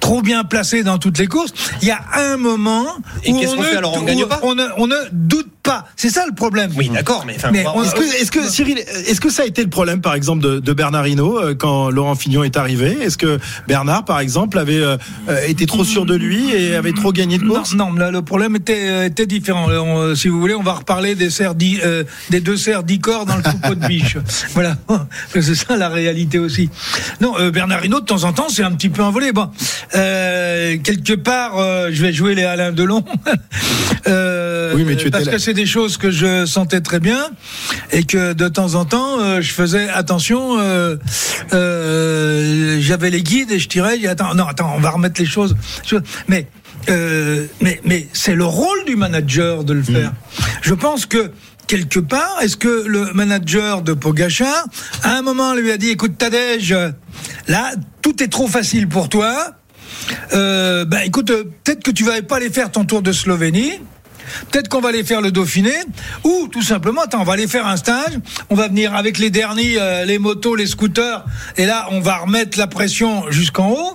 trop 0.05 0.21
bien 0.21 0.45
placé 0.45 0.83
dans 0.83 0.99
toutes 0.99 1.19
les 1.19 1.27
courses, 1.27 1.53
il 1.81 1.88
y 1.88 1.90
a 1.90 2.01
un 2.14 2.37
moment 2.37 2.85
où 3.27 3.40
qu'est-ce 3.40 3.53
on 3.53 3.57
qu'on 3.57 3.62
ne- 3.62 3.67
fait 3.67 3.77
alors 3.77 3.95
On 3.97 4.01
où 4.03 4.05
gagne 4.05 4.27
pas 4.27 4.38
on 4.43 4.55
ne, 4.55 4.67
on 4.77 4.87
ne 4.87 4.97
doute 5.12 5.49
pas. 5.64 5.87
C'est 5.96 6.11
ça 6.11 6.24
le 6.29 6.35
problème. 6.35 6.70
Oui, 6.77 6.88
d'accord, 6.90 7.24
mais 7.27 7.35
enfin, 7.37 7.50
Mais 7.53 7.61
on 7.66 7.72
va- 7.72 7.77
on- 7.79 7.83
Est-ce 7.83 7.94
que, 7.94 8.22
est-ce 8.22 8.31
que 8.31 8.48
Cyril, 8.48 8.79
est-ce 8.79 9.20
que 9.20 9.31
ça 9.31 9.42
a 9.42 9.46
été 9.46 9.62
le 9.64 9.70
problème, 9.70 10.00
par 10.00 10.14
exemple, 10.14 10.42
de, 10.44 10.61
de 10.61 10.72
Bernard 10.72 11.09
Hinault 11.09 11.38
euh, 11.40 11.55
quand 11.55 11.90
Laurent 11.90 12.14
Fignon 12.14 12.44
est 12.44 12.57
arrivé? 12.57 12.96
Est-ce 13.03 13.18
que 13.18 13.38
Bernard, 13.66 14.05
par 14.05 14.20
exemple, 14.20 14.59
avait 14.59 14.79
euh, 14.79 14.96
euh, 15.29 15.40
été 15.48 15.66
trop 15.66 15.83
sûr 15.85 16.05
de 16.07 16.14
lui 16.14 16.53
et 16.55 16.77
avait 16.77 16.92
trop 16.92 17.12
gagné 17.12 17.38
de 17.38 17.44
Non, 17.44 17.55
courses 17.57 17.74
non, 17.74 17.92
là, 17.94 18.11
le 18.11 18.22
problème 18.22 18.55
était, 18.57 18.88
euh, 18.88 19.07
était 19.07 19.27
différent. 19.27 19.66
On, 19.68 19.98
euh, 20.00 20.14
si 20.14 20.29
vous 20.29 20.38
voulez, 20.38 20.55
on 20.55 20.62
va 20.62 20.74
reparler 20.74 21.14
des, 21.14 21.31
cerfs 21.31 21.55
dix- 21.55 21.81
euh, 21.85 22.05
des 22.31 22.40
deux 22.40 22.57
cerfs 22.57 22.85
d'Icor 22.85 23.24
dans 23.27 23.37
le 23.37 23.42
troupeau 23.42 23.74
de 23.74 23.87
biche. 23.87 24.16
voilà, 24.55 24.77
c'est 25.33 25.55
ça 25.55 25.77
la 25.77 25.88
réalité 25.88 26.38
aussi. 26.38 26.68
Non, 27.20 27.35
euh, 27.40 27.50
Bernard 27.50 27.85
Hinault, 27.85 28.00
de 28.00 28.05
temps 28.07 28.24
en 28.24 28.33
temps, 28.35 28.48
c'est 28.50 28.62
un 28.64 28.72
petit 28.72 28.90
peu 28.90 29.03
envolé. 29.03 29.33
Bon, 29.33 29.48
euh, 29.96 30.77
quelque 30.85 31.14
part, 31.14 31.57
euh, 31.59 31.88
je 31.90 32.03
vais 32.03 32.12
jouer 32.12 32.35
les 32.35 32.44
Alain 32.44 32.70
Delon. 32.72 33.03
Euh, 34.07 34.72
Oui, 34.74 34.85
mais 34.87 34.96
tu 34.96 35.03
étais 35.09 35.11
parce 35.12 35.24
là. 35.27 35.33
que 35.33 35.38
c'est 35.38 35.54
des 35.55 35.67
choses 35.67 35.97
que 35.97 36.11
je 36.11 36.45
sentais 36.47 36.81
très 36.81 37.01
bien 37.01 37.31
et 37.93 38.05
que 38.05 38.33
de 38.35 38.49
temps 38.49 38.75
en 38.75 38.85
temps, 38.85 39.19
euh, 39.21 39.40
je 39.40 39.53
faisais 39.53 39.88
attention. 39.88 40.59
euh, 40.59 40.97
euh, 41.53 42.79
J'avais 42.81 43.11
les 43.11 43.23
guides 43.23 43.51
et 43.51 43.59
je 43.59 43.69
tirais. 43.69 44.05
Attends, 44.07 44.35
non, 44.35 44.47
attends, 44.47 44.75
on 44.77 44.81
va 44.81 44.90
remettre 44.90 45.21
les 45.21 45.27
choses. 45.27 45.57
Mais 46.29 46.47
mais 47.62 47.81
mais 47.85 48.09
c'est 48.12 48.35
le 48.35 48.45
rôle 48.45 48.85
du 48.87 48.97
manager 48.97 49.64
de 49.64 49.73
le 49.73 49.83
faire. 49.83 50.12
Je 50.62 50.75
pense 50.75 51.07
que 51.07 51.31
quelque 51.67 52.01
part, 52.01 52.37
est-ce 52.43 52.59
que 52.59 52.85
le 52.87 53.12
manager 53.14 53.81
de 53.83 53.95
Pogacar, 53.95 54.67
à 55.03 55.17
un 55.17 55.23
moment, 55.23 55.55
lui 55.55 55.71
a 55.71 55.79
dit, 55.79 55.88
écoute, 55.88 56.19
Tadej, 56.19 56.75
là, 57.49 57.73
tout 58.03 58.23
est 58.23 58.29
trop 58.29 58.49
facile 58.49 58.87
pour 58.87 59.09
toi. 59.09 59.53
Euh, 60.35 60.85
ben 60.85 61.01
écoute, 61.07 61.29
peut-être 61.29 61.83
que 61.83 61.90
tu 61.90 62.05
vas 62.05 62.21
pas 62.21 62.37
aller 62.37 62.51
faire 62.51 62.71
ton 62.71 62.85
tour 62.85 63.01
de 63.01 63.12
Slovénie. 63.12 63.81
Peut-être 64.50 64.68
qu'on 64.68 64.80
va 64.80 64.90
aller 64.90 65.04
faire 65.04 65.20
le 65.20 65.30
Dauphiné, 65.30 65.74
ou 66.24 66.48
tout 66.50 66.62
simplement, 66.62 67.02
attends, 67.02 67.20
on 67.20 67.24
va 67.24 67.34
aller 67.34 67.48
faire 67.48 67.66
un 67.66 67.76
stage. 67.76 68.18
On 68.50 68.54
va 68.54 68.68
venir 68.68 68.94
avec 68.94 69.18
les 69.18 69.30
derniers, 69.30 69.76
euh, 69.78 70.04
les 70.04 70.18
motos, 70.18 70.54
les 70.54 70.66
scooters, 70.66 71.24
et 71.56 71.66
là, 71.66 71.88
on 71.90 72.00
va 72.00 72.16
remettre 72.18 72.58
la 72.58 72.66
pression 72.66 73.30
jusqu'en 73.30 73.70
haut. 73.70 73.94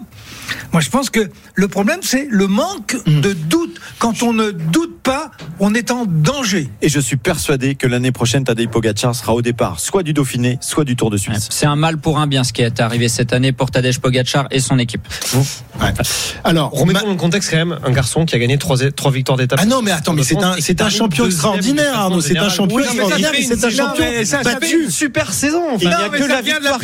Moi, 0.71 0.81
je 0.81 0.89
pense 0.89 1.09
que 1.09 1.29
le 1.59 1.67
problème, 1.67 1.99
c'est 2.01 2.25
le 2.29 2.47
manque 2.47 2.95
de 3.05 3.33
doute. 3.33 3.79
Quand 3.97 4.23
on 4.23 4.31
ne 4.31 4.51
doute 4.51 4.99
pas, 5.03 5.31
on 5.59 5.73
est 5.73 5.91
en 5.91 6.05
danger. 6.05 6.69
Et 6.81 6.87
je 6.87 6.99
suis 7.01 7.17
persuadé 7.17 7.75
que 7.75 7.85
l'année 7.85 8.11
prochaine, 8.13 8.45
Tadej 8.45 8.69
Pogacar 8.69 9.13
sera 9.13 9.33
au 9.33 9.41
départ 9.41 9.79
soit 9.81 10.03
du 10.03 10.13
Dauphiné, 10.13 10.57
soit 10.61 10.85
du 10.85 10.95
Tour 10.95 11.09
de 11.09 11.17
Suisse. 11.17 11.47
C'est 11.51 11.65
un 11.65 11.75
mal 11.75 11.97
pour 11.97 12.17
un 12.19 12.27
bien 12.27 12.43
ce 12.45 12.53
qui 12.53 12.61
est 12.61 12.79
arrivé 12.79 13.09
cette 13.09 13.33
année 13.33 13.51
pour 13.51 13.71
Tadej 13.71 13.99
Pogacar 13.99 14.47
et 14.51 14.59
son 14.61 14.79
équipe. 14.79 15.01
Alors, 16.43 16.71
Remettons 16.71 16.99
ma- 16.99 17.05
dans 17.05 17.09
le 17.11 17.15
contexte 17.17 17.51
quand 17.51 17.57
même 17.57 17.77
un 17.83 17.91
garçon 17.91 18.25
qui 18.25 18.35
a 18.35 18.39
gagné 18.39 18.57
trois, 18.57 18.77
trois 18.91 19.11
victoires 19.11 19.37
d'étape. 19.37 19.59
ah 19.61 19.65
non, 19.65 19.81
mais 19.81 19.91
attends, 19.91 20.13
mais 20.13 20.23
c'est 20.23 20.37
un, 20.41 20.55
c'est 20.59 20.81
un 20.81 20.89
champion 20.89 21.25
extraordinaire, 21.25 21.97
Arnaud. 21.97 22.21
C'est 22.21 22.37
un 22.37 22.49
champion 22.49 22.79
extraordinaire, 22.79 23.31
mais 23.33 23.41
c'est 23.43 23.63
un 23.65 23.69
champion 23.69 24.05
battu. 24.43 24.83
une 24.85 24.89
super 24.91 25.33
saison. 25.33 25.61
Enfin, 25.73 25.77
Il 25.81 25.87
n'y 25.89 25.93
Non, 25.93 25.99
a 25.99 26.09
mais 26.09 26.19
que 26.19 26.27
ça 26.27 26.35
la 26.35 26.41
vient 26.41 26.59
de 26.59 26.63
la 26.63 26.77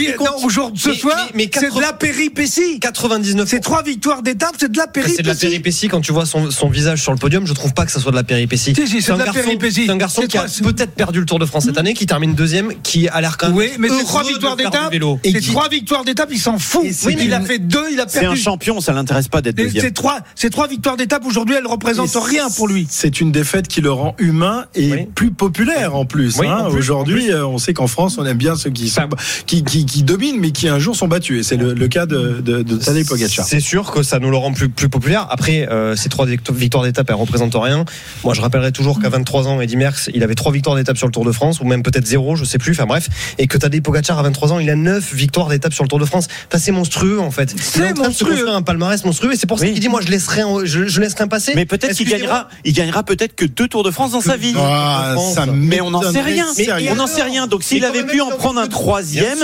aujourd'hui, 0.44 0.82
ce 0.82 0.90
Mais- 0.90 0.96
soir, 0.96 1.28
c'est 1.34 1.38
de 1.46 1.46
80 1.52 1.82
la 1.82 1.94
péripétie. 1.94 2.80
99 2.80 3.48
C'est 3.50 3.60
trois 3.60 3.84
victoires 3.84 4.22
d'étape, 4.22 4.58
c'est 4.66 4.72
de 4.72 4.78
la 4.78 4.88
péripétie. 4.88 5.16
C'est 5.18 5.24
de 5.24 5.28
la 5.28 5.36
péripétie 5.36 5.88
quand 5.88 6.02
tu 6.02 6.12
vois 6.12 6.26
son, 6.26 6.50
son 6.52 6.70
visage 6.70 7.02
sur 7.02 7.12
le 7.12 7.18
podium. 7.18 7.46
Je 7.46 7.54
trouve 7.54 7.74
pas 7.74 7.86
que 7.86 7.92
ça 7.92 8.00
soit 8.00 8.12
de 8.12 8.16
la 8.18 8.24
péripétie. 8.24 8.74
Si, 8.76 8.88
si, 8.88 9.02
c'est 9.02 9.12
un 9.12 9.16
un 9.20 9.98
garçon 9.98 10.22
qui 10.28 10.38
a 10.38 10.46
peut-être 10.64 10.92
perdu 10.92 11.20
le 11.20 11.26
Tour 11.26 11.40
de 11.40 11.46
France 11.46 11.66
cette 11.66 11.78
année, 11.78 11.94
qui 11.94 12.06
termine 12.06 12.34
deuxième, 12.34 12.72
qui 12.84 13.08
a 13.08 13.22
l'air 13.22 13.38
quand 13.38 13.48
même. 13.48 13.56
Oui, 13.58 13.70
mais 13.80 13.90
c'est 13.90 14.04
trois 14.04 14.24
victoires 14.24 14.56
d'étape. 14.56 14.92
vélo. 14.92 15.20
C'est 15.24 15.34
qui- 15.34 15.52
trois 15.52 15.70
victoires 15.70 16.04
d'étape, 16.04 16.30
il 16.32 16.40
s'en 16.40 16.58
fout. 16.58 16.84
Oui, 17.06 17.16
mais 17.18 17.26
il 17.26 17.34
a 17.34 17.42
fait 17.42 17.60
deux, 17.60 17.86
il 17.92 18.00
a 18.00 18.06
C'est 18.08 18.20
un 18.20 18.22
perdu. 18.22 18.40
champion, 18.40 18.82
ça 18.82 18.94
l'intéresse 18.94 19.28
pas 19.28 19.42
d'être 19.42 19.56
deuxième. 19.58 19.84
Ces 19.84 19.92
trois, 19.92 20.20
ces 20.36 20.50
trois 20.50 20.68
victoires 20.68 20.98
d'étape 20.98 21.26
aujourd'hui, 21.26 21.56
elles 21.58 21.68
représentent 21.68 22.16
rien 22.16 22.50
pour 22.50 22.68
lui. 22.68 22.88
C'est 22.90 23.22
une 23.22 23.32
défaite 23.32 23.68
qui 23.68 23.82
le 23.82 23.92
rend 23.92 24.16
humain 24.18 24.66
et 24.76 24.92
Oui. 24.92 25.08
plus 25.14 25.32
populaire 25.32 25.96
en 25.96 26.06
plus. 26.06 26.36
Oui, 26.40 26.48
hein. 26.48 26.68
Aujourd'hui, 26.72 27.32
euh, 27.32 27.46
on 27.46 27.58
sait 27.58 27.74
qu'en 27.74 27.88
France, 27.88 28.18
on 28.18 28.26
aime 28.26 28.38
bien 28.38 28.56
ceux 28.56 28.70
qui, 28.70 28.90
sont, 28.90 29.10
qui, 29.46 29.64
qui, 29.64 29.86
qui 29.86 30.04
dominent, 30.04 30.40
mais 30.40 30.52
qui 30.52 30.68
un 30.68 30.80
jour 30.80 30.96
sont 30.96 31.08
battus. 31.08 31.40
Et 31.40 31.44
c'est 31.44 31.58
le, 31.58 31.74
le 31.74 31.88
cas 31.88 32.06
de, 32.06 32.42
de, 32.44 32.62
de 32.64 32.76
Tadej 32.78 33.08
Pogacar. 33.08 33.46
C'est 33.46 33.60
sûr 33.60 33.92
que 33.92 34.04
ça 34.04 34.20
nous 34.20 34.30
le 34.32 34.38
rend 34.38 34.52
plus, 34.56 34.70
plus 34.70 34.90
populaire. 34.90 35.28
Après, 35.30 35.68
euh, 35.70 35.96
ces 35.96 36.10
trois 36.10 36.26
victo- 36.26 36.54
victoires 36.54 36.84
d'étape, 36.84 37.08
elles 37.10 37.16
représentent 37.16 37.56
rien. 37.56 37.86
Moi, 38.24 38.34
je 38.34 38.42
rappellerai 38.42 38.72
toujours 38.72 39.00
qu'à 39.00 39.10
23 39.10 39.48
ans, 39.48 39.62
Eddy 39.62 39.76
Merckx, 39.78 40.10
il 40.16 40.24
avait 40.24 40.34
trois 40.36 40.52
victoires 40.52 40.76
d'étape 40.76 40.98
sur 40.98 41.06
le 41.08 41.12
Tour 41.12 41.26
de 41.26 41.32
France, 41.32 41.60
ou 41.62 41.66
même 41.66 41.84
peut-être 41.84 42.08
zéro, 42.08 42.36
je 42.36 42.44
sais 42.46 42.58
plus. 42.58 42.72
Enfin 42.72 42.86
bref, 42.86 43.08
et 43.38 43.46
que 43.48 43.58
Tadej 43.58 43.82
Pogacar 43.82 44.18
à 44.18 44.24
23 44.24 44.54
ans, 44.54 44.60
il 44.60 44.70
a 44.72 44.76
neuf 44.76 45.14
victoires 45.14 45.48
d'étape 45.50 45.74
sur 45.74 45.84
le 45.84 45.90
Tour 45.90 46.00
de 46.00 46.06
France. 46.06 46.28
Enfin, 46.48 46.58
c'est 46.58 46.72
monstrueux 46.72 47.20
en 47.20 47.30
fait. 47.32 47.54
C'est 47.60 47.96
monstrueux. 47.96 48.50
un 48.50 48.62
palmarès 48.64 49.04
monstrueux, 49.06 49.34
et 49.34 49.36
c'est 49.36 49.46
pour 49.48 49.60
ça 49.60 49.66
Oui. 49.66 49.74
qu'il 49.74 49.82
dit 49.82 49.90
moi, 49.90 50.02
je 50.02 50.08
laisserai, 50.08 50.42
je, 50.64 50.88
je 50.88 51.02
laisserai 51.02 51.28
passer. 51.28 51.52
Mais 51.56 51.66
peut-être 51.66 51.94
qu'il 51.96 52.08
gagnera, 52.10 52.48
il 52.64 52.74
gagnera 52.74 53.04
peut-être 53.04 53.36
que 53.36 53.46
deux 53.46 53.68
Tours 53.68 53.84
de 53.84 53.92
France 53.92 54.12
dans 54.14 54.22
sa 54.22 54.38
vie. 54.38 54.54
Ah, 54.58 55.16
ça 55.34 55.46
Mais 55.46 55.82
on 55.82 55.92
n'en 55.92 56.02
sait 56.02 56.22
rien. 56.22 56.46
on 56.92 56.96
n'en 56.96 57.08
sait 57.08 57.22
rien. 57.24 57.48
Donc 57.48 57.64
s'il 57.64 57.84
avait 57.84 58.04
pu 58.06 58.22
en 58.22 58.30
prendre 58.30 58.60
un 58.60 58.68
troisième, 58.68 59.38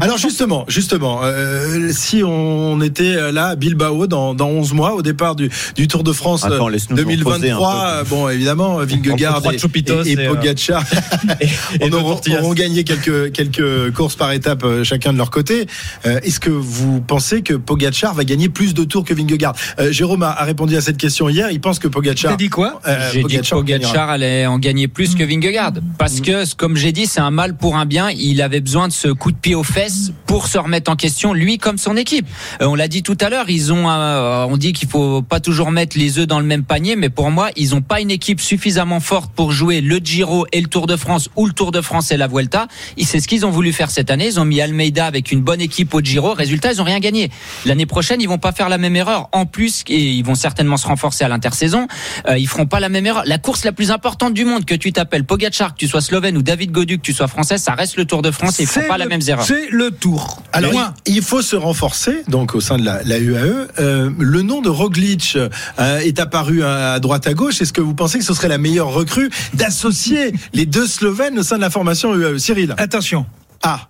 Alors 0.00 0.18
justement, 0.18 0.64
justement, 0.68 1.20
euh, 1.22 1.90
si 1.92 2.22
on 2.24 2.80
était 2.80 3.30
là 3.32 3.48
à 3.48 3.56
Bilbao 3.98 4.06
dans, 4.06 4.34
dans 4.34 4.48
11 4.48 4.72
mois 4.74 4.94
au 4.94 5.02
départ 5.02 5.34
du, 5.34 5.50
du 5.74 5.88
Tour 5.88 6.04
de 6.04 6.12
France 6.12 6.44
euh, 6.44 6.54
Attends, 6.54 6.68
laisse-nous 6.68 6.96
nous 6.96 7.02
reposer 7.02 7.50
un 7.50 7.58
2023, 7.58 7.86
euh, 7.86 8.04
bon 8.04 8.28
évidemment 8.28 8.76
Vingegaard 8.78 9.42
et, 9.52 9.56
et, 9.56 10.10
et 10.10 10.12
et, 10.12 10.18
euh, 10.18 10.28
Pogacar 10.28 10.84
auront, 11.92 12.20
auront 12.40 12.54
gagné 12.54 12.84
quelques 12.84 13.32
quelques 13.32 13.92
courses 13.92 14.16
par 14.16 14.32
étape 14.32 14.64
euh, 14.64 14.84
chacun 14.84 15.12
de 15.12 15.18
leur 15.18 15.30
côté. 15.30 15.66
Euh, 16.06 16.20
Est-ce 16.22 16.40
que 16.40 16.50
vous 16.50 17.00
pensez 17.00 17.42
que 17.42 17.54
Pogacar 17.54 18.14
va 18.14 18.24
gagner 18.24 18.48
plus 18.48 18.74
de 18.74 18.84
tours 18.84 19.04
que 19.04 19.14
Vingegaard? 19.14 19.54
Euh, 19.78 19.92
Jérôme 19.92 20.22
a, 20.22 20.30
a 20.30 20.44
répondu 20.44 20.76
à 20.76 20.80
cette 20.80 20.96
question 20.96 21.28
hier. 21.28 21.50
Il 21.50 21.60
pense 21.60 21.78
que 21.78 21.88
Pogacar. 21.88 22.32
T'as 22.32 22.36
dit 22.36 22.48
quoi? 22.48 22.80
euh, 22.86 23.10
J'ai 23.12 23.22
dit 23.24 23.38
que. 23.38 23.48
Pogacar 23.48 24.10
allait 24.10 24.46
en 24.46 24.58
gagner 24.58 24.88
plus 24.88 25.14
que 25.14 25.24
Vingegaard. 25.24 25.72
Parce 25.98 26.20
que, 26.20 26.54
comme 26.56 26.76
j'ai 26.76 26.92
dit, 26.92 27.06
c'est 27.06 27.20
un 27.20 27.30
mal 27.30 27.56
pour 27.56 27.76
un 27.76 27.86
bien. 27.86 28.10
Il 28.10 28.42
avait 28.42 28.60
besoin 28.60 28.88
de 28.88 28.92
ce 28.92 29.08
coup 29.08 29.32
de 29.32 29.36
pied 29.36 29.54
aux 29.54 29.62
fesses 29.62 30.12
pour 30.26 30.46
se 30.46 30.58
remettre 30.58 30.90
en 30.90 30.96
question, 30.96 31.32
lui 31.32 31.58
comme 31.58 31.78
son 31.78 31.96
équipe. 31.96 32.26
Euh, 32.60 32.66
on 32.66 32.74
l'a 32.74 32.88
dit 32.88 33.02
tout 33.02 33.16
à 33.20 33.28
l'heure, 33.30 33.48
ils 33.48 33.72
ont, 33.72 33.77
euh, 33.86 34.46
on 34.48 34.56
dit 34.56 34.72
qu'il 34.72 34.88
faut 34.88 35.22
pas 35.22 35.40
toujours 35.40 35.70
mettre 35.70 35.98
les 35.98 36.18
œufs 36.18 36.26
dans 36.26 36.40
le 36.40 36.46
même 36.46 36.64
panier, 36.64 36.96
mais 36.96 37.10
pour 37.10 37.30
moi, 37.30 37.50
ils 37.56 37.74
ont 37.74 37.82
pas 37.82 38.00
une 38.00 38.10
équipe 38.10 38.40
suffisamment 38.40 39.00
forte 39.00 39.30
pour 39.32 39.52
jouer 39.52 39.80
le 39.80 39.98
Giro 39.98 40.46
et 40.52 40.60
le 40.60 40.68
Tour 40.68 40.86
de 40.86 40.96
France 40.96 41.28
ou 41.36 41.46
le 41.46 41.52
Tour 41.52 41.70
de 41.70 41.80
France 41.80 42.10
et 42.10 42.16
la 42.16 42.26
Vuelta. 42.26 42.66
C'est 43.02 43.20
ce 43.20 43.28
qu'ils 43.28 43.44
ont 43.44 43.50
voulu 43.50 43.72
faire 43.72 43.90
cette 43.90 44.10
année. 44.10 44.26
Ils 44.26 44.40
ont 44.40 44.44
mis 44.44 44.60
Almeida 44.60 45.06
avec 45.06 45.30
une 45.30 45.42
bonne 45.42 45.60
équipe 45.60 45.94
au 45.94 46.00
Giro. 46.00 46.32
Résultat, 46.32 46.72
ils 46.72 46.80
ont 46.80 46.84
rien 46.84 47.00
gagné. 47.00 47.30
L'année 47.66 47.86
prochaine, 47.86 48.20
ils 48.20 48.28
vont 48.28 48.38
pas 48.38 48.52
faire 48.52 48.68
la 48.68 48.78
même 48.78 48.96
erreur. 48.96 49.28
En 49.32 49.44
plus, 49.44 49.84
et 49.88 49.98
ils 49.98 50.24
vont 50.24 50.34
certainement 50.34 50.76
se 50.76 50.86
renforcer 50.86 51.24
à 51.24 51.28
l'intersaison. 51.28 51.86
Euh, 52.28 52.38
ils 52.38 52.48
feront 52.48 52.66
pas 52.66 52.80
la 52.80 52.88
même 52.88 53.06
erreur. 53.06 53.22
La 53.26 53.38
course 53.38 53.64
la 53.64 53.72
plus 53.72 53.90
importante 53.90 54.34
du 54.34 54.44
monde, 54.44 54.64
que 54.64 54.74
tu 54.74 54.92
t'appelles 54.92 55.24
Pogacar, 55.24 55.74
que 55.74 55.78
tu 55.78 55.88
sois 55.88 56.00
slovène 56.00 56.36
ou 56.36 56.42
David 56.42 56.70
Godu, 56.70 56.98
que 56.98 57.02
tu 57.02 57.12
sois 57.12 57.28
français, 57.28 57.58
ça 57.58 57.74
reste 57.74 57.96
le 57.96 58.06
Tour 58.06 58.22
de 58.22 58.30
France 58.30 58.60
et 58.60 58.62
ils 58.62 58.66
font 58.66 58.88
pas 58.88 58.98
la 58.98 59.06
même 59.06 59.20
erreur. 59.26 59.44
C'est 59.44 59.68
le 59.70 59.90
tour. 59.90 60.42
Alors, 60.52 60.72
il 61.06 61.18
il 61.18 61.24
faut 61.24 61.42
se 61.42 61.56
renforcer, 61.56 62.22
donc 62.28 62.54
au 62.54 62.60
sein 62.60 62.78
de 62.78 62.84
la, 62.84 63.02
la 63.02 63.18
UAE. 63.18 63.67
Euh, 63.78 64.10
le 64.18 64.42
nom 64.42 64.60
de 64.60 64.68
Roglic 64.68 65.36
euh, 65.36 65.98
est 65.98 66.18
apparu 66.18 66.62
à, 66.62 66.92
à 66.94 67.00
droite 67.00 67.26
à 67.26 67.34
gauche. 67.34 67.60
Est-ce 67.60 67.72
que 67.72 67.80
vous 67.80 67.94
pensez 67.94 68.18
que 68.18 68.24
ce 68.24 68.34
serait 68.34 68.48
la 68.48 68.58
meilleure 68.58 68.88
recrue 68.88 69.30
d'associer 69.54 70.32
les 70.52 70.66
deux 70.66 70.86
Slovènes 70.86 71.38
au 71.38 71.42
sein 71.42 71.56
de 71.56 71.62
la 71.62 71.70
formation 71.70 72.14
UAE 72.14 72.38
Cyril? 72.38 72.74
Attention. 72.78 73.26
Ah, 73.62 73.88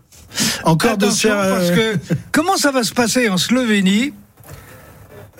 encore 0.65 0.97
de 0.97 1.07
Attention, 1.07 1.31
faire, 1.31 1.39
euh, 1.39 1.59
parce 1.59 1.71
que 1.71 2.15
comment 2.33 2.57
ça 2.57 2.71
va 2.71 2.83
se 2.83 2.93
passer 2.93 3.29
en 3.29 3.37
Slovénie? 3.37 4.13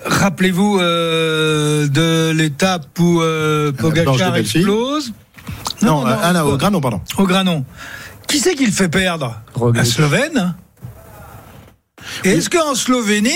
Rappelez-vous 0.05 0.79
euh, 0.79 1.87
de 1.87 2.31
l'étape 2.31 2.97
où 2.99 3.21
euh, 3.21 3.71
de 3.71 3.77
Pogacar 3.77 4.35
explose. 4.37 5.13
Non, 5.81 6.05
ah, 6.05 6.31
là, 6.31 6.45
au 6.45 6.57
Granon, 6.57 6.81
pardon. 6.81 7.01
Au 7.17 7.25
Granon. 7.25 7.65
Qui 8.27 8.39
c'est 8.39 8.55
qui 8.55 8.65
le 8.65 8.71
fait 8.71 8.89
perdre? 8.89 9.41
Roglic. 9.53 9.77
La 9.77 9.85
Slovène. 9.85 10.55
Et 12.25 12.31
Est-ce 12.31 12.49
qu'en 12.49 12.75
Slovénie, 12.75 13.29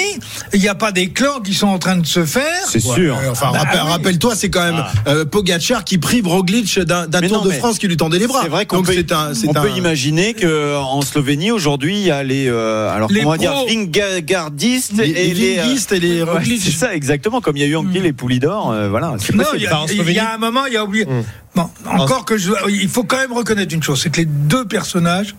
il 0.53 0.59
n'y 0.59 0.67
a 0.67 0.75
pas 0.75 0.91
des 0.91 1.09
clans 1.09 1.39
qui 1.41 1.53
sont 1.53 1.67
en 1.67 1.79
train 1.79 1.95
de 1.95 2.05
se 2.05 2.25
faire 2.25 2.43
C'est 2.67 2.79
sûr. 2.79 3.17
Enfin, 3.31 3.51
Bah 3.53 3.59
rappel- 3.59 3.81
oui. 3.83 3.89
rappelle-toi, 3.91 4.35
c'est 4.35 4.49
quand 4.49 4.63
même 4.63 4.83
Ah. 4.83 4.91
euh, 5.07 5.25
Pogacar 5.25 5.83
qui 5.83 5.97
prive 5.97 6.27
Roglic 6.27 6.79
d'un 6.79 7.05
Tour 7.07 7.39
non, 7.39 7.41
de 7.45 7.51
France 7.51 7.79
qui 7.79 7.87
lui 7.87 7.97
tendait 7.97 8.19
les 8.19 8.27
bras. 8.27 8.41
C'est 8.43 8.49
vrai 8.49 8.65
qu'on 8.65 8.83
peut, 8.83 8.93
c'est 8.93 9.11
un, 9.11 9.31
on 9.47 9.55
un- 9.55 9.61
peut 9.61 9.69
imaginer 9.77 10.33
que 10.33 10.75
en 10.77 11.01
Slovénie 11.01 11.51
aujourd'hui 11.51 11.95
il 11.97 12.03
y 12.05 12.11
a 12.11 12.23
les 12.23 12.47
euh, 12.47 12.89
alors 12.93 13.09
Les 13.11 13.19
comment 13.21 13.29
on 13.29 13.31
va 13.33 13.37
dire 13.37 13.51
pros. 13.53 13.67
Vingardistes 13.67 14.93
les, 14.97 15.09
et 15.09 15.33
les 15.33 15.59
euh, 15.59 15.75
et 15.91 15.99
les 15.99 16.23
ouais, 16.23 16.57
c'est 16.59 16.71
ça 16.71 16.93
exactement 16.95 17.41
comme 17.41 17.57
il 17.57 17.61
y 17.61 17.63
a 17.63 17.67
eu 17.67 17.75
Anquil 17.75 18.05
et 18.05 18.13
Poulidor 18.13 18.71
euh, 18.71 18.89
voilà 18.89 19.09
Non, 19.33 19.43
il 19.55 19.61
y, 19.61 19.67
a, 19.67 19.85
y 20.11 20.19
un 20.19 20.37
moment, 20.37 20.65
il 20.65 20.73
y 20.73 20.77
a 20.77 20.83
oublié. 20.83 21.05
Hum. 21.07 21.23
Bon, 21.55 21.69
encore 21.85 22.25
que 22.25 22.37
je, 22.37 22.51
il 22.69 22.89
faut 22.89 23.03
quand 23.03 23.17
même 23.17 23.33
reconnaître 23.33 23.73
une 23.75 23.83
chose, 23.83 24.01
c'est 24.01 24.09
que 24.09 24.17
les 24.17 24.25
deux 24.25 24.65
personnages 24.65 25.35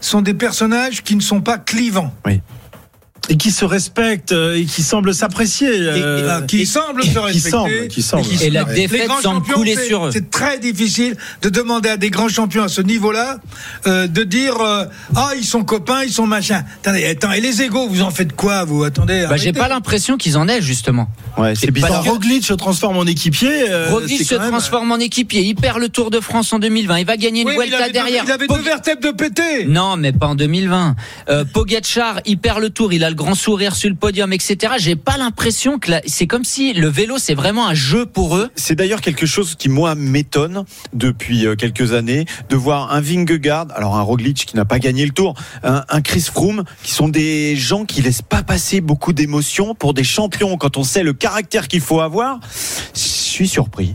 sont 0.00 0.20
des 0.20 0.34
personnages 0.34 1.02
qui 1.02 1.14
ne 1.14 1.20
sont 1.20 1.40
pas 1.40 1.58
clivants, 1.58 2.12
et 3.30 3.36
qui 3.36 3.50
se 3.50 3.64
respectent 3.64 4.32
euh, 4.32 4.56
et 4.58 4.64
qui 4.66 4.82
semblent 4.82 5.14
s'apprécier. 5.14 5.68
euh, 5.70 6.42
qui 6.46 6.62
et- 6.62 6.66
semblent 6.66 7.02
se 7.02 7.08
qui 7.10 7.18
respecter. 7.18 7.50
semblent, 7.50 7.88
qui 7.88 8.02
semblent. 8.02 8.22
qui 8.28 8.44
Et 8.44 8.50
la 8.50 8.64
défaite 8.64 9.00
Les 9.00 9.06
grands 9.06 9.20
semble 9.20 9.38
champions, 9.46 9.54
couler 9.54 9.76
sur 9.76 10.06
eux. 10.06 10.10
C'est 10.12 10.30
très 10.30 10.58
difficile 10.58 11.16
de 11.42 11.48
demander 11.48 11.88
à 11.88 11.96
des 11.96 12.10
grands 12.10 12.28
champions 12.28 12.64
à 12.64 12.68
ce 12.68 12.82
niveau-là 12.82 13.38
euh, 13.86 14.06
de 14.06 14.24
dire 14.24 14.60
euh, 14.60 14.84
ah 15.16 15.30
ils 15.38 15.44
sont 15.44 15.64
copains, 15.64 16.02
ils 16.04 16.12
sont 16.12 16.26
machin. 16.26 16.62
Attendez, 16.82 17.06
attends, 17.06 17.32
et 17.32 17.40
les 17.40 17.62
égaux, 17.62 17.88
vous 17.88 18.02
en 18.02 18.10
faites 18.10 18.34
quoi 18.34 18.64
vous 18.64 18.84
Attendez. 18.84 19.26
Bah, 19.28 19.36
j'ai 19.36 19.52
pas 19.52 19.68
l'impression 19.68 20.16
qu'ils 20.18 20.36
en 20.36 20.46
aient 20.48 20.60
justement. 20.62 21.08
Ouais, 21.38 21.54
c'est 21.54 21.70
bizarre. 21.70 22.04
Roglic 22.04 22.44
se 22.44 22.52
transforme 22.54 22.96
en 22.98 23.04
équipier, 23.06 23.70
euh, 23.70 23.88
Roglic 23.90 24.22
se 24.24 24.34
même- 24.34 24.48
transforme 24.50 24.92
en 24.92 24.98
équipier, 24.98 25.40
il 25.42 25.54
perd 25.54 25.78
le 25.80 25.88
Tour 25.88 26.10
de 26.10 26.20
France 26.20 26.52
en 26.52 26.58
2020, 26.58 26.98
il 26.98 27.06
va 27.06 27.16
gagner 27.16 27.40
une 27.42 27.48
Oui, 27.48 27.54
il 27.56 27.70
Vuelta 27.70 27.86
deux- 27.86 27.92
derrière. 27.92 28.24
il 28.26 28.30
avait 28.30 28.46
Pog- 28.46 28.58
deux 28.58 28.64
vertèbres 28.64 29.00
de 29.02 29.10
pété. 29.10 29.64
Non, 29.66 29.96
mais 29.96 30.12
pas 30.12 30.26
en 30.28 30.34
2020. 30.34 30.94
Euh, 31.28 31.44
Pogacar, 31.44 32.20
il 32.26 32.38
perd 32.38 32.60
le 32.60 32.70
tour, 32.70 32.92
il 32.92 33.02
a 33.02 33.10
le 33.14 33.16
grand 33.16 33.36
sourire 33.36 33.76
sur 33.76 33.88
le 33.88 33.94
podium, 33.94 34.32
etc. 34.32 34.74
J'ai 34.78 34.96
pas 34.96 35.16
l'impression 35.16 35.78
que 35.78 35.92
la- 35.92 36.02
c'est 36.04 36.26
comme 36.26 36.42
si 36.44 36.72
le 36.72 36.88
vélo 36.88 37.16
c'est 37.18 37.34
vraiment 37.34 37.68
un 37.68 37.74
jeu 37.74 38.06
pour 38.06 38.36
eux. 38.36 38.50
C'est 38.56 38.74
d'ailleurs 38.74 39.00
quelque 39.00 39.24
chose 39.24 39.54
qui 39.54 39.68
moi 39.68 39.94
m'étonne 39.94 40.64
depuis 40.92 41.46
euh, 41.46 41.54
quelques 41.54 41.92
années 41.92 42.24
de 42.48 42.56
voir 42.56 42.92
un 42.92 43.00
Vingegaard, 43.00 43.68
alors 43.76 43.94
un 43.96 44.02
Roglic 44.02 44.46
qui 44.46 44.56
n'a 44.56 44.64
pas 44.64 44.80
gagné 44.80 45.06
le 45.06 45.12
Tour, 45.12 45.34
un, 45.62 45.84
un 45.88 46.00
Chris 46.00 46.22
Froome 46.22 46.64
qui 46.82 46.90
sont 46.90 47.08
des 47.08 47.54
gens 47.54 47.84
qui 47.84 48.02
laissent 48.02 48.20
pas 48.22 48.42
passer 48.42 48.80
beaucoup 48.80 49.12
d'émotions 49.12 49.76
pour 49.76 49.94
des 49.94 50.02
champions 50.04 50.56
quand 50.56 50.76
on 50.76 50.82
sait 50.82 51.04
le 51.04 51.12
caractère 51.12 51.68
qu'il 51.68 51.82
faut 51.82 52.00
avoir. 52.00 52.40
Je 52.94 52.98
suis 53.00 53.46
surpris. 53.48 53.94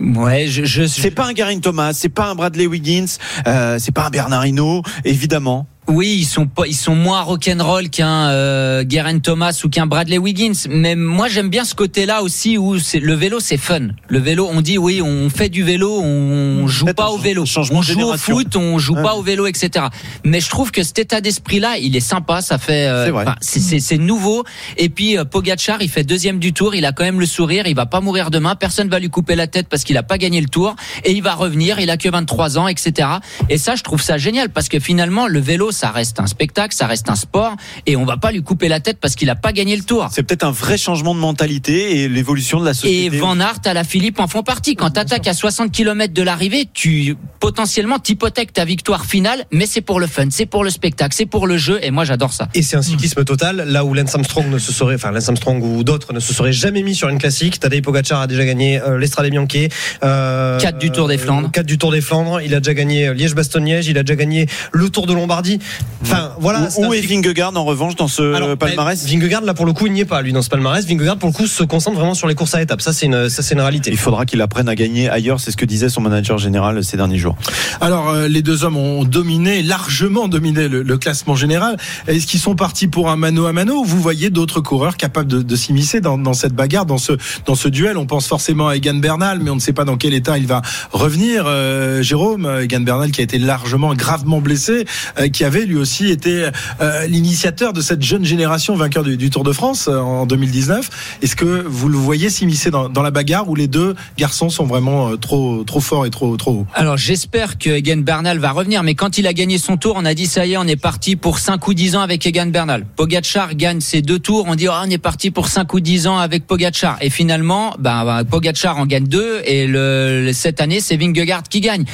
Ouais, 0.00 0.46
je, 0.46 0.64
je, 0.64 0.84
C'est 0.84 1.10
pas 1.10 1.26
un 1.26 1.32
Garin 1.32 1.58
Thomas, 1.60 1.92
c'est 1.92 2.08
pas 2.08 2.26
un 2.30 2.34
Bradley 2.34 2.66
Wiggins, 2.66 3.06
euh, 3.46 3.78
c'est 3.80 3.92
pas 3.92 4.06
un 4.06 4.10
Bernard 4.10 4.46
Hinault, 4.46 4.82
évidemment. 5.04 5.66
Oui, 5.88 6.16
ils 6.20 6.24
sont 6.24 6.46
pas, 6.46 6.66
ils 6.68 6.76
sont 6.76 6.94
moins 6.94 7.22
rock'n'roll 7.22 7.90
qu'un 7.90 8.28
euh, 8.28 8.84
Geraint 8.88 9.18
Thomas 9.18 9.60
ou 9.64 9.68
qu'un 9.68 9.86
Bradley 9.86 10.16
Wiggins. 10.16 10.52
Mais 10.70 10.94
moi, 10.94 11.26
j'aime 11.28 11.48
bien 11.48 11.64
ce 11.64 11.74
côté-là 11.74 12.22
aussi 12.22 12.56
où 12.56 12.78
c'est 12.78 13.00
le 13.00 13.14
vélo, 13.14 13.40
c'est 13.40 13.56
fun. 13.56 13.88
Le 14.06 14.18
vélo, 14.20 14.48
on 14.52 14.60
dit 14.60 14.78
oui, 14.78 15.02
on 15.02 15.28
fait 15.28 15.48
du 15.48 15.64
vélo, 15.64 16.00
on 16.00 16.68
joue 16.68 16.86
pas 16.86 17.10
au 17.10 17.18
vélo, 17.18 17.44
on 17.72 17.82
joue 17.82 18.00
au 18.02 18.16
foot, 18.16 18.54
on 18.54 18.78
joue 18.78 18.94
Ouais. 18.94 19.02
pas 19.02 19.14
au 19.16 19.22
vélo, 19.22 19.46
etc. 19.48 19.86
Mais 20.24 20.40
je 20.40 20.48
trouve 20.48 20.70
que 20.70 20.84
cet 20.84 21.00
état 21.00 21.20
d'esprit-là, 21.20 21.78
il 21.78 21.96
est 21.96 22.00
sympa. 22.00 22.42
Ça 22.42 22.58
fait, 22.58 22.86
euh, 22.86 23.10
c'est 23.40 23.98
nouveau. 23.98 24.44
Et 24.76 24.88
puis 24.88 25.18
euh, 25.18 25.24
Pogacar, 25.24 25.82
il 25.82 25.88
fait 25.88 26.04
deuxième 26.04 26.38
du 26.38 26.52
Tour, 26.52 26.76
il 26.76 26.84
a 26.84 26.92
quand 26.92 27.04
même 27.04 27.18
le 27.18 27.26
sourire, 27.26 27.66
il 27.66 27.74
va 27.74 27.86
pas 27.86 28.00
mourir 28.00 28.30
demain, 28.30 28.54
personne 28.54 28.88
va 28.88 29.00
lui 29.00 29.10
couper 29.10 29.34
la 29.34 29.48
tête 29.48 29.66
parce 29.68 29.82
qu'il 29.82 29.96
a 29.96 30.02
pas 30.04 30.16
gagné 30.18 30.40
le 30.40 30.48
Tour 30.48 30.76
et 31.04 31.10
il 31.10 31.22
va 31.24 31.34
revenir. 31.34 31.80
Il 31.80 31.90
a 31.90 31.96
que 31.96 32.08
23 32.08 32.56
ans, 32.58 32.68
etc. 32.68 33.08
Et 33.50 33.58
ça, 33.58 33.74
je 33.74 33.82
trouve 33.82 34.00
ça 34.00 34.16
génial 34.16 34.48
parce 34.50 34.68
que 34.68 34.78
finalement, 34.78 35.26
le 35.26 35.40
vélo, 35.40 35.71
ça 35.72 35.90
reste 35.90 36.20
un 36.20 36.26
spectacle, 36.26 36.74
ça 36.74 36.86
reste 36.86 37.10
un 37.10 37.16
sport 37.16 37.56
et 37.86 37.96
on 37.96 38.04
va 38.04 38.16
pas 38.16 38.32
lui 38.32 38.42
couper 38.42 38.68
la 38.68 38.80
tête 38.80 38.98
parce 39.00 39.14
qu'il 39.14 39.30
a 39.30 39.34
pas 39.34 39.52
gagné 39.52 39.76
le 39.76 39.82
Tour. 39.82 40.08
C'est 40.12 40.22
peut-être 40.22 40.44
un 40.44 40.50
vrai 40.50 40.78
changement 40.78 41.14
de 41.14 41.20
mentalité 41.20 42.02
et 42.02 42.08
l'évolution 42.08 42.60
de 42.60 42.64
la 42.64 42.74
société. 42.74 43.16
Et 43.16 43.18
Van 43.20 43.38
Aert 43.40 43.60
à 43.64 43.74
la 43.74 43.84
Philippe 43.84 44.20
en 44.20 44.28
font 44.28 44.42
partie. 44.42 44.76
Quand 44.76 44.90
t'attaques 44.90 45.26
à 45.26 45.34
60 45.34 45.72
km 45.72 46.12
de 46.12 46.22
l'arrivée, 46.22 46.68
tu 46.72 47.16
potentiellement 47.40 47.98
t'hypothèques 47.98 48.52
ta 48.52 48.64
victoire 48.64 49.04
finale, 49.04 49.44
mais 49.50 49.66
c'est 49.66 49.80
pour 49.80 49.98
le 49.98 50.06
fun, 50.06 50.26
c'est 50.30 50.46
pour 50.46 50.64
le 50.64 50.70
spectacle, 50.70 51.14
c'est 51.16 51.26
pour 51.26 51.46
le 51.46 51.56
jeu, 51.56 51.78
et 51.82 51.90
moi 51.90 52.04
j'adore 52.04 52.32
ça. 52.32 52.48
Et 52.54 52.62
c'est 52.62 52.76
un 52.76 52.82
cyclisme 52.82 53.24
total, 53.24 53.64
là 53.66 53.84
où 53.84 53.94
Lance 53.94 54.14
Armstrong 54.14 54.48
ne 54.48 54.58
se 54.58 54.72
serait, 54.72 54.94
enfin 54.94 55.10
Lance 55.10 55.28
Armstrong 55.28 55.62
ou 55.62 55.82
d'autres 55.84 56.12
ne 56.12 56.20
se 56.20 56.32
seraient 56.32 56.52
jamais 56.52 56.82
mis 56.82 56.94
sur 56.94 57.08
une 57.08 57.18
classique. 57.18 57.58
Tadej 57.58 57.82
Pogacar 57.82 58.20
a 58.20 58.26
déjà 58.26 58.44
gagné 58.44 58.80
euh, 58.80 58.98
l'Estrade 58.98 59.30
Bianchi, 59.30 59.68
euh, 60.04 60.58
4 60.58 60.78
du 60.78 60.90
Tour 60.90 61.08
des 61.08 61.18
Flandres. 61.18 61.50
4 61.50 61.66
du 61.66 61.78
Tour 61.78 61.92
des 61.92 62.00
Flandres. 62.00 62.40
Il 62.40 62.54
a 62.54 62.60
déjà 62.60 62.74
gagné 62.74 63.08
euh, 63.08 63.14
Liège-Bastogne-Liège, 63.14 63.88
il 63.88 63.98
a 63.98 64.02
déjà 64.02 64.16
gagné 64.16 64.46
le 64.72 64.88
Tour 64.90 65.06
de 65.06 65.12
Lombardie. 65.12 65.58
Enfin 66.02 66.32
voilà. 66.40 66.70
c'est 66.70 66.84
Où, 66.84 66.92
est 66.92 67.00
Vingegaard 67.00 67.56
en 67.56 67.64
revanche 67.64 67.94
dans 67.96 68.08
ce 68.08 68.34
Alors, 68.34 68.56
palmarès? 68.56 69.06
Vingegaard 69.06 69.42
là 69.42 69.54
pour 69.54 69.66
le 69.66 69.72
coup 69.72 69.86
il 69.86 69.92
n'y 69.92 70.00
est 70.00 70.04
pas 70.04 70.20
lui 70.22 70.32
dans 70.32 70.42
ce 70.42 70.48
palmarès. 70.48 70.84
Vingegaard 70.86 71.16
pour 71.16 71.28
le 71.28 71.34
coup 71.34 71.46
se 71.46 71.62
concentre 71.62 71.96
vraiment 71.96 72.14
sur 72.14 72.26
les 72.28 72.34
courses 72.34 72.54
à 72.54 72.62
étapes. 72.62 72.82
Ça 72.82 72.92
c'est 72.92 73.06
une, 73.06 73.28
ça 73.28 73.42
c'est 73.42 73.54
une 73.54 73.60
réalité. 73.60 73.90
Il 73.90 73.96
faudra 73.98 74.26
qu'il 74.26 74.40
apprenne 74.40 74.68
à 74.68 74.74
gagner 74.74 75.08
ailleurs, 75.08 75.40
c'est 75.40 75.50
ce 75.50 75.56
que 75.56 75.64
disait 75.64 75.88
son 75.88 76.00
manager 76.00 76.38
général 76.38 76.82
ces 76.82 76.96
derniers 76.96 77.18
jours. 77.18 77.36
Alors, 77.80 78.10
euh, 78.10 78.28
les 78.28 78.42
deux 78.42 78.64
hommes 78.64 78.76
ont 78.76 79.04
dominé, 79.04 79.62
largement 79.62 80.28
dominé 80.28 80.68
le, 80.68 80.82
le 80.82 80.98
classement 80.98 81.34
général. 81.36 81.76
Est-ce 82.06 82.26
qu'ils 82.26 82.40
sont 82.40 82.54
partis 82.54 82.88
pour 82.88 83.10
un 83.10 83.16
mano 83.16 83.46
à 83.46 83.52
mano? 83.52 83.80
Ou 83.80 83.84
vous 83.84 84.00
voyez 84.00 84.30
d'autres 84.30 84.60
coureurs 84.60 84.96
capables 84.96 85.28
de, 85.30 85.42
de 85.42 85.56
s'immiscer 85.56 86.00
dans, 86.00 86.18
dans 86.18 86.34
cette 86.34 86.52
bagarre, 86.54 86.86
dans 86.86 86.98
ce, 86.98 87.12
dans 87.46 87.54
ce 87.54 87.68
duel 87.68 87.96
On 87.96 88.06
pense 88.06 88.26
forcément 88.26 88.68
à 88.68 88.76
Egan 88.76 88.94
Bernal, 88.94 89.38
mais 89.40 89.50
on 89.50 89.56
ne 89.56 89.60
sait 89.60 89.72
pas 89.72 89.84
dans 89.84 89.96
quel 89.96 90.14
état 90.14 90.38
il 90.38 90.46
va 90.46 90.62
revenir. 90.92 91.44
Euh, 91.46 92.02
Jérôme, 92.02 92.46
euh, 92.46 92.64
Egan 92.64 92.80
Bernal 92.80 93.10
qui 93.12 93.20
a 93.20 93.24
été 93.24 93.38
largement, 93.38 93.94
gravement 93.94 94.40
blessé, 94.40 94.86
euh, 95.18 95.28
qui 95.28 95.44
avait 95.52 95.66
lui 95.66 95.76
aussi 95.76 96.10
été 96.10 96.48
euh, 96.80 97.06
l'initiateur 97.06 97.74
de 97.74 97.82
cette 97.82 98.02
jeune 98.02 98.24
génération 98.24 98.74
vainqueur 98.74 99.02
du, 99.02 99.18
du 99.18 99.28
Tour 99.28 99.44
de 99.44 99.52
France 99.52 99.86
euh, 99.86 99.98
en 99.98 100.24
2019. 100.24 101.18
Est-ce 101.20 101.36
que 101.36 101.44
vous 101.68 101.90
le 101.90 101.98
voyez 101.98 102.30
s'immiscer 102.30 102.70
dans, 102.70 102.88
dans 102.88 103.02
la 103.02 103.10
bagarre 103.10 103.50
où 103.50 103.54
les 103.54 103.66
deux 103.68 103.94
garçons 104.16 104.48
sont 104.48 104.64
vraiment 104.64 105.10
euh, 105.10 105.16
trop, 105.16 105.62
trop 105.64 105.80
forts 105.80 106.06
et 106.06 106.10
trop, 106.10 106.34
trop 106.38 106.52
hauts? 106.52 106.66
Alors 106.74 106.96
j'espère 106.96 107.58
que 107.58 107.68
Egan 107.68 107.98
Bernal 107.98 108.38
va 108.38 108.50
revenir, 108.52 108.82
mais 108.82 108.94
quand 108.94 109.18
il 109.18 109.26
a 109.26 109.34
gagné 109.34 109.58
son 109.58 109.76
tour, 109.76 109.92
on 109.98 110.06
a 110.06 110.14
dit 110.14 110.26
ça 110.26 110.46
y 110.46 110.54
est, 110.54 110.56
on 110.56 110.66
est 110.66 110.76
parti 110.76 111.16
pour 111.16 111.38
5 111.38 111.68
ou 111.68 111.74
10 111.74 111.96
ans 111.96 112.00
avec 112.00 112.24
Egan 112.26 112.46
Bernal. 112.46 112.86
Pogacar 112.96 113.54
gagne 113.54 113.80
ses 113.80 114.00
deux 114.00 114.18
tours, 114.18 114.46
on 114.48 114.54
dit 114.54 114.68
oh, 114.68 114.72
on 114.82 114.88
est 114.88 114.96
parti 114.96 115.30
pour 115.30 115.48
5 115.48 115.72
ou 115.74 115.80
10 115.80 116.06
ans 116.06 116.16
avec 116.18 116.46
Pogacar. 116.46 116.96
Et 117.02 117.10
finalement, 117.10 117.74
ben, 117.78 118.06
ben, 118.06 118.24
Pogacar 118.24 118.78
en 118.78 118.86
gagne 118.86 119.04
deux 119.06 119.42
et 119.44 119.66
le- 119.66 120.30
cette 120.32 120.62
année 120.62 120.80
c'est 120.80 120.96
Vingegaard 120.96 121.42
qui 121.42 121.60
gagne. 121.60 121.84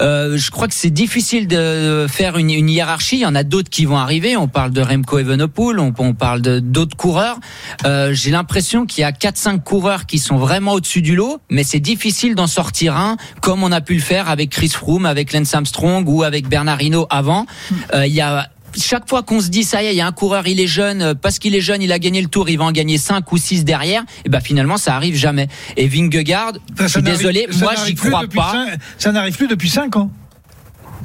Euh, 0.00 0.36
je 0.36 0.50
crois 0.50 0.68
que 0.68 0.74
c'est 0.74 0.90
difficile 0.90 1.48
de 1.48 2.06
faire 2.10 2.36
une, 2.36 2.50
une 2.50 2.68
hiérarchie. 2.68 3.05
Il 3.12 3.20
y 3.20 3.26
en 3.26 3.34
a 3.34 3.44
d'autres 3.44 3.70
qui 3.70 3.84
vont 3.84 3.96
arriver. 3.98 4.36
On 4.36 4.48
parle 4.48 4.72
de 4.72 4.80
Remco 4.80 5.18
Evenepoel, 5.18 5.78
on, 5.78 5.92
on 5.98 6.14
parle 6.14 6.40
d'autres 6.40 6.96
coureurs. 6.96 7.38
Euh, 7.84 8.12
J'ai 8.12 8.30
l'impression 8.30 8.86
qu'il 8.86 9.02
y 9.02 9.04
a 9.04 9.12
4-5 9.12 9.62
coureurs 9.62 10.06
qui 10.06 10.18
sont 10.18 10.36
vraiment 10.36 10.72
au-dessus 10.72 11.02
du 11.02 11.14
lot, 11.16 11.40
mais 11.50 11.62
c'est 11.64 11.80
difficile 11.80 12.34
d'en 12.34 12.46
sortir 12.46 12.96
un 12.96 13.16
comme 13.40 13.62
on 13.62 13.72
a 13.72 13.80
pu 13.80 13.94
le 13.94 14.00
faire 14.00 14.28
avec 14.28 14.50
Chris 14.50 14.68
Froome, 14.70 15.06
avec 15.06 15.32
Lance 15.32 15.54
Armstrong 15.54 16.08
ou 16.08 16.22
avec 16.22 16.48
Bernard 16.48 16.82
Hinault 16.82 17.06
avant. 17.10 17.46
Euh, 17.94 18.06
Il 18.06 18.14
y 18.14 18.20
a 18.20 18.48
chaque 18.78 19.08
fois 19.08 19.22
qu'on 19.22 19.40
se 19.40 19.48
dit 19.48 19.64
ça 19.64 19.82
y 19.82 19.86
est, 19.86 19.94
il 19.94 19.96
y 19.96 20.00
a 20.02 20.06
un 20.06 20.12
coureur, 20.12 20.46
il 20.46 20.60
est 20.60 20.66
jeune, 20.66 21.00
euh, 21.00 21.14
parce 21.14 21.38
qu'il 21.38 21.54
est 21.54 21.60
jeune, 21.62 21.80
il 21.80 21.92
a 21.92 21.98
gagné 21.98 22.20
le 22.20 22.28
tour, 22.28 22.48
il 22.50 22.58
va 22.58 22.64
en 22.64 22.72
gagner 22.72 22.98
5 22.98 23.30
ou 23.32 23.38
6 23.38 23.64
derrière, 23.64 24.02
et 24.24 24.28
ben 24.28 24.40
finalement 24.40 24.76
ça 24.76 24.94
arrive 24.96 25.16
jamais. 25.16 25.48
Et 25.78 25.88
Vingegaard, 25.88 26.52
je 26.78 26.86
suis 26.86 27.02
désolé, 27.02 27.46
ça 27.50 27.58
moi 27.60 27.74
j'y 27.86 27.94
crois 27.94 28.24
pas. 28.34 28.66
ça 28.98 29.12
n'arrive 29.12 29.36
plus 29.36 29.48
depuis 29.48 29.70
5 29.70 29.96
ans. 29.96 30.10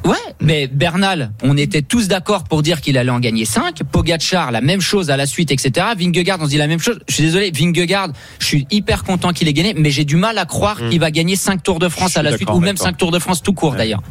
Ouais, 0.04 0.16
mais 0.40 0.68
Bernal, 0.68 1.32
on 1.44 1.56
était 1.58 1.84
tous 1.84 2.08
d'accord 2.08 2.44
pour 2.46 2.64
dire 2.64 2.82
qu'il 2.82 2.98
allait 2.98 3.12
en 3.12 3.20
gagner 3.20 3.46
5. 3.46 3.84
Pogacar, 3.92 4.52
la 4.52 4.62
même 4.62 4.82
chose 4.82 5.12
à 5.12 5.18
la 5.18 5.28
suite, 5.28 5.52
etc. 5.52 5.86
Vingegaard, 5.98 6.40
on 6.42 6.46
se 6.46 6.50
dit 6.50 6.58
la 6.58 6.66
même 6.68 6.80
chose. 6.80 6.98
Je 7.08 7.14
suis 7.14 7.24
désolé, 7.24 7.52
Vingegaard, 7.54 8.10
je 8.40 8.46
suis 8.46 8.66
hyper 8.72 9.04
content 9.04 9.32
qu'il 9.32 9.48
ait 9.48 9.54
gagné, 9.54 9.76
mais 9.78 9.92
j'ai 9.92 10.04
du 10.04 10.16
mal 10.16 10.40
à 10.40 10.46
croire 10.46 10.78
qu'il 10.90 11.00
va 11.00 11.12
gagner 11.12 11.36
5 11.36 11.62
Tours 11.62 11.78
de 11.80 11.88
France 11.88 12.18
à 12.18 12.24
la 12.24 12.36
suite, 12.36 12.50
ou 12.52 12.60
même 12.60 12.76
toi. 12.78 12.88
5 12.88 12.98
Tours 12.98 13.12
de 13.12 13.20
France 13.20 13.44
tout 13.44 13.54
court 13.54 13.76
d'ailleurs. 13.76 14.02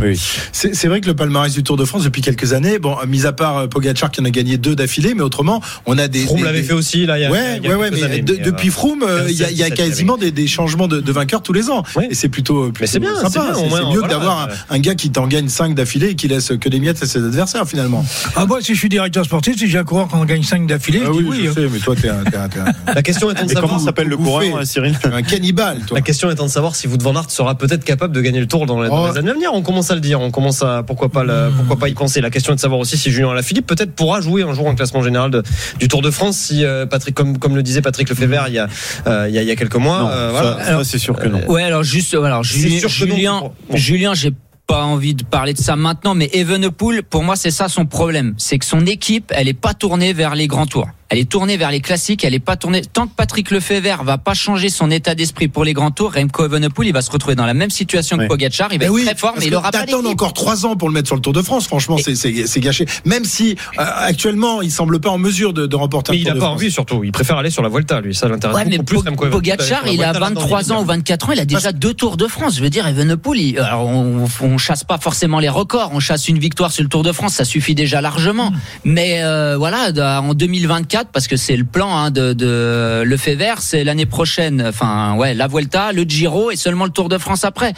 Oui. 0.00 0.18
C'est 0.52 0.88
vrai 0.88 1.00
que 1.00 1.06
le 1.06 1.14
palmarès 1.14 1.52
du 1.52 1.62
Tour 1.62 1.76
de 1.76 1.84
France 1.84 2.02
depuis 2.02 2.22
quelques 2.22 2.52
années, 2.52 2.78
bon, 2.80 2.96
mis 3.06 3.24
à 3.26 3.32
part 3.32 3.58
euh, 3.58 3.66
Pogacar 3.68 4.10
qui 4.10 4.20
en 4.20 4.24
a 4.24 4.30
gagné 4.30 4.56
deux 4.56 4.74
d'affilée, 4.74 5.14
mais 5.14 5.22
autrement, 5.22 5.62
on 5.86 5.98
a 5.98 6.08
des. 6.08 6.24
Froome 6.24 6.42
l'avait 6.42 6.62
des- 6.62 6.66
fait 6.66 6.72
aussi 6.72 7.06
là. 7.06 7.18
Il 7.18 7.22
y 7.22 7.24
a, 7.26 7.30
Ouais, 7.30 7.58
il 7.58 7.68
y 7.68 7.72
a 7.72 7.78
ouais, 7.78 7.90
mais 7.92 8.02
années, 8.02 8.22
de- 8.22 8.32
mais, 8.34 8.40
euh, 8.40 8.44
depuis 8.44 8.70
Froome, 8.70 9.04
euh, 9.04 9.26
il 9.28 9.36
y 9.36 9.44
a, 9.44 9.50
il 9.50 9.56
y 9.56 9.62
a 9.62 9.70
17, 9.70 9.74
quasiment 9.76 10.16
des, 10.16 10.32
des 10.32 10.48
changements 10.48 10.88
de, 10.88 11.00
de 11.00 11.12
vainqueurs 11.12 11.42
tous 11.42 11.52
les 11.52 11.70
ans. 11.70 11.84
Oui. 11.96 12.06
Et 12.10 12.14
c'est 12.14 12.28
plutôt, 12.28 12.72
plutôt 12.72 12.90
c'est 12.90 12.98
bien, 12.98 13.10
c'est 13.14 13.30
sympa. 13.30 13.52
bien, 13.52 13.62
au 13.62 13.76
C'est 13.76 13.84
mieux 13.94 14.08
d'avoir 14.08 14.48
un, 14.70 14.74
un 14.74 14.78
gars 14.80 14.94
qui 14.94 15.10
t'en 15.12 15.26
gagne 15.26 15.48
5 15.48 15.74
d'affilée 15.74 16.08
et 16.10 16.14
qui 16.14 16.28
laisse 16.28 16.52
que 16.60 16.68
des 16.68 16.80
miettes 16.80 17.02
à 17.02 17.06
ses 17.06 17.18
adversaires 17.24 17.66
finalement. 17.68 18.04
Ah, 18.36 18.46
moi, 18.46 18.60
si 18.60 18.74
je 18.74 18.78
suis 18.78 18.88
directeur 18.88 19.24
sportif, 19.24 19.56
si 19.56 19.68
j'ai 19.68 19.78
un 19.78 19.84
coureur 19.84 20.08
qui 20.08 20.14
en 20.14 20.24
gagne 20.24 20.42
5 20.42 20.66
d'affilée, 20.66 21.02
Ah 21.06 21.10
oui, 21.12 21.24
oui. 21.28 21.40
je 21.44 21.50
hein. 21.50 21.52
sais, 21.54 21.68
mais 21.72 21.78
toi, 21.78 21.94
t'es 22.00 22.08
un, 22.08 22.20
un- 22.20 22.92
La 22.94 23.02
question 23.02 23.30
étant 23.30 23.44
de 23.44 23.50
Et 23.50 23.54
comment 23.54 23.66
savoir. 23.68 23.80
s'appelle 23.84 24.08
le 24.08 24.16
coureur, 24.16 24.42
Cyril 24.64 24.98
t'es 24.98 25.08
un 25.08 25.22
cannibale, 25.22 25.80
toi. 25.86 25.96
La 25.98 26.02
question 26.02 26.30
étant 26.30 26.44
de 26.46 26.50
savoir 26.50 26.74
si 26.74 26.88
Wout 26.88 26.98
van 27.02 27.14
Aert 27.14 27.30
sera 27.30 27.54
peut-être 27.56 27.84
capable 27.84 28.14
de 28.14 28.20
gagner 28.20 28.40
le 28.40 28.46
tour 28.46 28.66
dans 28.66 28.80
les, 28.82 28.88
dans 28.88 29.04
Oh. 29.04 29.12
les 29.12 29.18
années 29.18 29.30
à 29.30 29.34
venir. 29.34 29.50
On 29.52 29.62
commence 29.62 29.90
à 29.90 29.94
le 29.94 30.00
dire. 30.00 30.20
On 30.20 30.30
commence 30.30 30.62
à 30.62 30.82
pourquoi 30.82 31.08
pas 31.10 31.24
le- 31.24 31.50
pourquoi 31.56 31.78
pas 31.78 31.88
y 31.88 31.94
penser. 31.94 32.20
La 32.20 32.30
question 32.30 32.52
est 32.52 32.56
de 32.56 32.60
savoir 32.60 32.80
aussi 32.80 32.96
si 32.96 33.10
Julien 33.10 33.30
Alaphilippe 33.30 33.66
peut-être 33.66 33.92
pourra 33.92 34.20
jouer 34.20 34.42
un 34.42 34.54
jour 34.54 34.66
en 34.66 34.74
classement 34.74 35.02
général 35.02 35.30
de- 35.30 35.42
du 35.78 35.88
Tour 35.88 36.02
de 36.02 36.10
France. 36.10 36.36
Si 36.38 36.64
euh, 36.64 36.86
Patrick, 36.86 37.14
comme 37.14 37.38
comme 37.38 37.54
le 37.56 37.62
disait 37.62 37.82
Patrick 37.82 38.08
Lefebvre 38.08 38.44
il 38.48 38.54
y 38.54 38.58
a 38.58 38.68
euh, 39.06 39.26
il 39.28 39.34
y 39.34 39.38
a, 39.38 39.42
il 39.42 39.48
y 39.48 39.50
a 39.50 39.56
quelques 39.56 39.76
mois. 39.76 39.98
Non, 40.00 40.08
euh, 40.10 40.32
ça- 40.32 40.40
voilà. 40.56 40.64
ça, 40.64 40.84
c'est 40.84 40.98
sûr 40.98 41.16
que 41.16 41.28
non. 41.28 41.40
Ouais, 41.48 41.62
alors 41.62 41.82
juste, 41.82 42.14
alors 42.14 42.42
Julien. 42.44 43.42
Julien, 43.74 44.14
j'ai 44.14 44.32
pas 44.72 44.84
envie 44.84 45.14
de 45.14 45.22
parler 45.22 45.52
de 45.52 45.58
ça 45.58 45.76
maintenant, 45.76 46.14
mais 46.14 46.30
Evenepoel, 46.32 47.02
pour 47.02 47.22
moi, 47.24 47.36
c'est 47.36 47.50
ça 47.50 47.68
son 47.68 47.84
problème, 47.84 48.34
c'est 48.38 48.58
que 48.58 48.64
son 48.64 48.86
équipe, 48.86 49.30
elle 49.34 49.48
est 49.48 49.52
pas 49.52 49.74
tournée 49.74 50.14
vers 50.14 50.34
les 50.34 50.46
grands 50.46 50.64
tours. 50.66 50.88
Elle 51.10 51.18
est 51.18 51.28
tournée 51.30 51.58
vers 51.58 51.70
les 51.70 51.80
classiques, 51.82 52.24
elle 52.24 52.32
est 52.32 52.38
pas 52.38 52.56
tournée. 52.56 52.80
Tant 52.80 53.06
que 53.06 53.12
Patrick 53.14 53.50
Lefebvre 53.50 54.02
va 54.02 54.16
pas 54.16 54.32
changer 54.32 54.70
son 54.70 54.90
état 54.90 55.14
d'esprit 55.14 55.46
pour 55.46 55.62
les 55.62 55.74
grands 55.74 55.90
tours, 55.90 56.14
Remco 56.14 56.46
Evenepoel, 56.46 56.88
il 56.88 56.94
va 56.94 57.02
se 57.02 57.10
retrouver 57.10 57.34
dans 57.34 57.44
la 57.44 57.52
même 57.52 57.68
situation 57.68 58.16
que. 58.16 58.26
Pogacar. 58.28 58.68
Il 58.72 58.78
va 58.78 58.78
Mais 58.78 58.84
être 58.86 58.92
oui, 58.92 59.04
très 59.04 59.14
fort, 59.14 59.34
mais 59.38 59.44
il 59.44 59.54
aura 59.54 59.70
pas 59.70 59.84
d'équipe. 59.84 60.06
encore 60.06 60.32
3 60.32 60.64
ans 60.64 60.74
pour 60.74 60.88
le 60.88 60.94
mettre 60.94 61.08
sur 61.08 61.16
le 61.16 61.20
Tour 61.20 61.34
de 61.34 61.42
France. 61.42 61.66
Franchement, 61.66 61.98
c'est- 61.98 62.14
c'est 62.14 62.46
c'est 62.46 62.60
gâché. 62.60 62.86
Même 63.04 63.26
si 63.26 63.56
euh, 63.78 63.82
actuellement, 63.84 64.62
il 64.62 64.70
semble 64.70 65.00
pas 65.00 65.10
en 65.10 65.18
mesure 65.18 65.52
de, 65.52 65.66
de 65.66 65.76
remporter 65.76 66.12
Mais 66.12 66.16
un 66.16 66.20
il 66.20 66.24
Tour 66.24 66.30
a 66.30 66.34
de 66.36 66.40
pas 66.40 66.46
France. 66.46 66.56
envie 66.56 66.70
surtout. 66.70 67.04
Il 67.04 67.12
préfère 67.12 67.36
aller 67.36 67.50
sur 67.50 67.62
la 67.62 67.68
Vuelta 67.68 68.00
lui. 68.00 68.14
Ça 68.14 68.28
l'intéresse 68.28 68.56
Ouais, 68.56 68.64
mais 68.64 68.78
beaucoup 68.78 69.02
plus. 69.02 69.10
Remco 69.10 69.26
Pogacar, 69.28 69.86
il 69.86 70.02
a 70.02 70.12
Vuelta, 70.12 70.20
là-dedans, 70.20 70.40
23 70.40 70.62
il 70.62 70.68
est 70.68 70.72
ans 70.72 70.80
ou 70.80 70.84
24 70.86 71.28
ans, 71.28 71.32
il 71.32 71.40
a 71.40 71.44
déjà 71.44 71.72
deux 71.72 71.92
tours 71.92 72.16
de 72.16 72.26
France. 72.26 72.56
Je 72.56 72.62
veux 72.62 72.70
dire, 72.70 72.86
Evenepoel, 72.86 73.38
il- 73.38 73.58
alors 73.58 73.84
on, 73.86 74.26
on 74.40 74.56
chasse 74.62 74.84
pas 74.84 74.98
forcément 74.98 75.38
les 75.40 75.48
records, 75.48 75.90
on 75.92 76.00
chasse 76.00 76.28
une 76.28 76.38
victoire 76.38 76.72
sur 76.72 76.82
le 76.82 76.88
Tour 76.88 77.02
de 77.02 77.12
France, 77.12 77.34
ça 77.34 77.44
suffit 77.44 77.74
déjà 77.74 78.00
largement. 78.00 78.50
Hmm. 78.50 78.56
Mais 78.84 79.22
euh, 79.22 79.56
voilà, 79.58 79.90
en 80.20 80.34
2024, 80.34 81.10
parce 81.12 81.28
que 81.28 81.36
c'est 81.36 81.56
le 81.56 81.64
plan 81.64 81.96
hein, 81.96 82.10
de, 82.10 82.32
de 82.32 83.02
le 83.04 83.16
fait 83.16 83.34
vert, 83.34 83.60
c'est 83.60 83.84
l'année 83.84 84.06
prochaine. 84.06 84.64
Enfin, 84.66 85.14
ouais, 85.16 85.34
la 85.34 85.48
Vuelta, 85.48 85.92
le 85.92 86.02
Giro 86.04 86.50
et 86.50 86.56
seulement 86.56 86.84
le 86.84 86.90
Tour 86.90 87.08
de 87.08 87.18
France 87.18 87.44
après. 87.44 87.72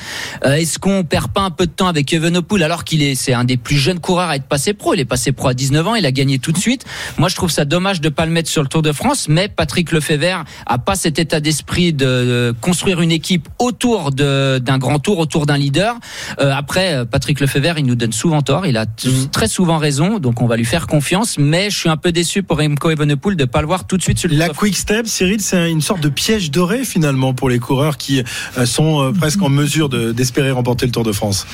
Euh, 0.45 0.55
Est-ce 0.55 0.79
qu'on 0.79 1.05
perd 1.05 1.33
pas 1.33 1.41
un 1.43 1.51
peu 1.51 1.67
de 1.67 1.73
temps 1.73 1.87
avec 1.89 2.13
Evenepoel 2.13 2.63
alors 2.63 2.85
qu'il 2.85 3.03
est, 3.03 3.15
c'est 3.15 3.33
un 3.33 3.45
des 3.45 3.57
plus 3.57 3.77
jeunes 3.77 4.01
coureurs 4.01 4.29
à 4.29 4.37
être 4.37 4.45
passé 4.47 4.75
pro? 4.75 4.95
Il 4.95 5.01
est 5.01 5.05
passé 5.05 5.33
pro 5.33 5.49
à 5.49 5.55
19 5.55 5.87
ans, 5.89 5.95
il 5.95 6.07
a 6.07 6.13
gagné 6.13 6.39
tout 6.39 6.53
de 6.53 6.59
suite. 6.59 6.85
Moi, 7.19 7.29
je 7.29 7.35
trouve 7.37 7.51
ça 7.51 7.65
dommage 7.65 8.01
de 8.01 8.09
pas 8.09 8.27
le 8.27 8.33
mettre 8.33 8.49
sur 8.51 8.63
le 8.63 8.69
Tour 8.69 8.83
de 8.83 8.93
France, 8.93 9.27
mais 9.29 9.49
Patrick 9.49 9.93
Lefebvre 9.93 10.45
a 10.67 10.79
pas 10.79 10.95
cet 10.97 11.19
état 11.19 11.41
d'esprit 11.41 11.93
de, 11.93 12.55
construire 12.61 13.01
une 13.01 13.13
équipe 13.13 13.49
autour 13.59 14.11
de- 14.11 14.59
d'un 14.59 14.79
grand 14.79 14.99
tour, 14.99 15.19
autour 15.19 15.47
d'un 15.47 15.57
leader. 15.57 15.97
Euh, 16.41 16.53
après, 16.65 16.95
euh, 16.95 17.05
Patrick 17.05 17.41
Lefebvre, 17.41 17.79
il 17.79 17.85
nous 17.85 17.95
donne 17.95 18.13
souvent 18.13 18.41
tort. 18.41 18.65
Il 18.67 18.79
a 18.79 18.87
t- 18.87 19.09
très 19.31 19.49
souvent 19.49 19.77
raison, 19.77 20.19
donc 20.19 20.41
on 20.41 20.47
va 20.47 20.57
lui 20.57 20.65
faire 20.65 20.87
confiance. 20.87 21.37
Mais 21.39 21.69
je 21.69 21.77
suis 21.77 21.89
un 21.91 21.99
peu 21.99 22.11
déçu 22.11 22.43
pour 22.43 22.57
Remco 22.59 22.91
Evenepoel 22.91 23.37
de 23.37 23.45
pas 23.45 23.61
le 23.61 23.67
voir 23.67 23.87
tout 23.87 23.99
de 23.99 24.03
suite 24.03 24.19
sur 24.19 24.31
le 24.31 24.37
La 24.37 24.49
quick 24.49 24.75
step, 24.77 25.07
Cyril, 25.07 25.41
c'est 25.43 25.71
une 25.71 25.83
sorte 25.83 26.01
de 26.01 26.09
piège 26.09 26.51
doré 26.51 26.85
finalement 26.85 27.35
pour 27.35 27.51
les 27.51 27.59
coureurs 27.59 27.99
qui 27.99 28.23
euh, 28.57 28.65
sont 28.65 29.03
euh, 29.03 29.13
presque 29.13 29.43
en 29.43 29.51
mesure 29.51 29.89
de- 29.91 30.13
d'espérer 30.13 30.51
remporter 30.53 30.87
le 30.87 30.93
Tour 30.93 31.05
de 31.05 31.13
France. 31.13 31.47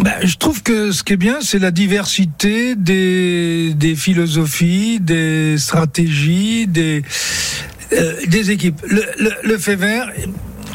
Ben, 0.00 0.14
je 0.22 0.36
trouve 0.36 0.62
que 0.62 0.92
ce 0.92 1.02
qui 1.02 1.14
est 1.14 1.16
bien, 1.16 1.38
c'est 1.40 1.58
la 1.58 1.70
diversité 1.70 2.76
des, 2.76 3.72
des 3.74 3.94
philosophies, 3.96 5.00
des 5.00 5.56
stratégies, 5.58 6.66
des, 6.66 7.02
euh, 7.94 8.14
des 8.26 8.50
équipes. 8.50 8.80
Le, 8.86 9.02
le, 9.18 9.30
le 9.42 9.58
fait 9.58 9.76
vert, 9.76 10.10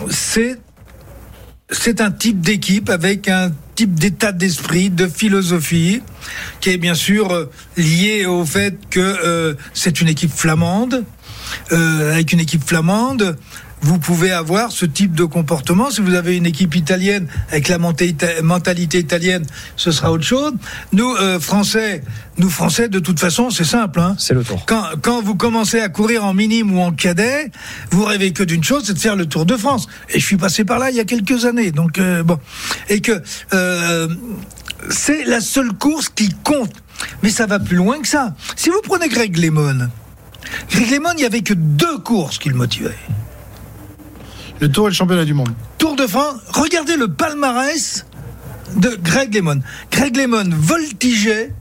c'est 0.10 0.58
c'est 1.70 2.02
un 2.02 2.12
type 2.12 2.42
d'équipe 2.42 2.90
avec 2.90 3.28
un 3.28 3.52
type 3.76 3.96
d'état 3.96 4.32
d'esprit, 4.32 4.90
de 4.90 5.08
philosophie, 5.08 6.02
qui 6.60 6.70
est 6.70 6.78
bien 6.78 6.94
sûr 6.94 7.32
euh, 7.32 7.50
lié 7.78 8.26
au 8.26 8.46
fait 8.46 8.78
que 8.90 9.00
euh, 9.00 9.56
c'est 9.74 10.02
une 10.02 10.08
équipe 10.08 10.32
flamande. 10.32 11.04
Euh, 11.72 12.14
avec 12.14 12.32
une 12.34 12.40
équipe 12.40 12.64
flamande, 12.64 13.38
vous 13.84 14.00
pouvez 14.00 14.32
avoir 14.32 14.72
ce 14.72 14.86
type 14.86 15.14
de 15.14 15.26
comportement. 15.26 15.92
Si 15.92 16.02
vous 16.02 16.16
avez 16.16 16.38
une 16.38 16.46
équipe 16.46 16.76
italienne 16.76 17.28
avec 17.50 17.68
la 17.68 17.78
mentalité, 17.78 18.98
italienne, 18.98 19.46
ce 19.76 19.92
sera 19.92 20.12
autre 20.12 20.24
chose. 20.24 20.54
Nous, 20.94 21.14
euh, 21.16 21.40
Français, 21.40 22.04
nous 22.38 22.50
Français, 22.50 22.88
de 22.88 23.00
toute 23.00 23.20
façon, 23.20 23.50
c'est 23.50 23.66
simple. 23.66 24.00
Hein. 24.00 24.16
C'est 24.18 24.34
le 24.34 24.44
tour. 24.44 24.64
Quand, 24.66 24.84
quand 25.02 25.22
vous 25.22 25.36
commencez 25.36 25.82
à 25.82 25.90
courir 25.90 26.26
en 26.26 26.34
minime 26.34 26.76
ou 26.76 26.82
en 26.82 26.92
cadet, 26.92 27.52
vous 27.92 28.06
rêvez 28.06 28.32
que 28.32 28.44
d'une 28.44 28.64
chose, 28.64 28.84
c'est 28.86 28.94
de 28.94 29.00
faire 29.00 29.16
le 29.16 29.26
Tour 29.26 29.46
de 29.46 29.58
France. 29.58 29.88
Et 30.10 30.20
je 30.20 30.26
suis 30.26 30.38
passé 30.38 30.64
par 30.64 30.80
là 30.80 30.90
il 30.90 30.96
y 30.96 31.00
a 31.02 31.06
quelques 31.06 31.46
années. 31.46 31.72
Donc 31.72 32.00
euh, 32.00 32.24
bon, 32.24 32.40
et 32.90 33.02
que 33.02 33.22
euh, 33.54 34.08
c'est 34.90 35.26
la 35.26 35.42
seule 35.42 35.74
course 35.74 36.10
qui 36.10 36.30
compte. 36.44 36.74
Mais 37.22 37.30
ça 37.30 37.48
va 37.48 37.60
plus 37.60 37.76
loin 37.76 38.00
que 38.00 38.08
ça. 38.08 38.34
Si 38.56 38.70
vous 38.70 38.80
prenez 38.84 39.10
Greg 39.10 39.38
Lemon, 39.38 39.90
Greg 40.70 40.92
Lemon, 40.92 41.10
il 41.18 41.22
y 41.22 41.26
avait 41.26 41.42
que 41.42 41.54
deux 41.54 41.98
courses 41.98 42.38
qui 42.38 42.50
le 42.50 42.56
motivaient. 42.56 42.98
Le 44.64 44.70
Tour 44.72 44.88
et 44.88 44.92
le 44.92 44.96
championnat 44.96 45.26
du 45.26 45.34
monde. 45.34 45.50
Tour 45.78 45.98
de 45.98 46.08
France, 46.08 46.36
regardez 46.54 46.96
le 46.96 47.10
palmarès 47.10 48.06
de 48.78 48.98
Greg 49.04 49.36
Lemon. 49.36 49.60
Greg 49.92 50.16
Lemon 50.16 50.46
voltigeait 50.52 51.52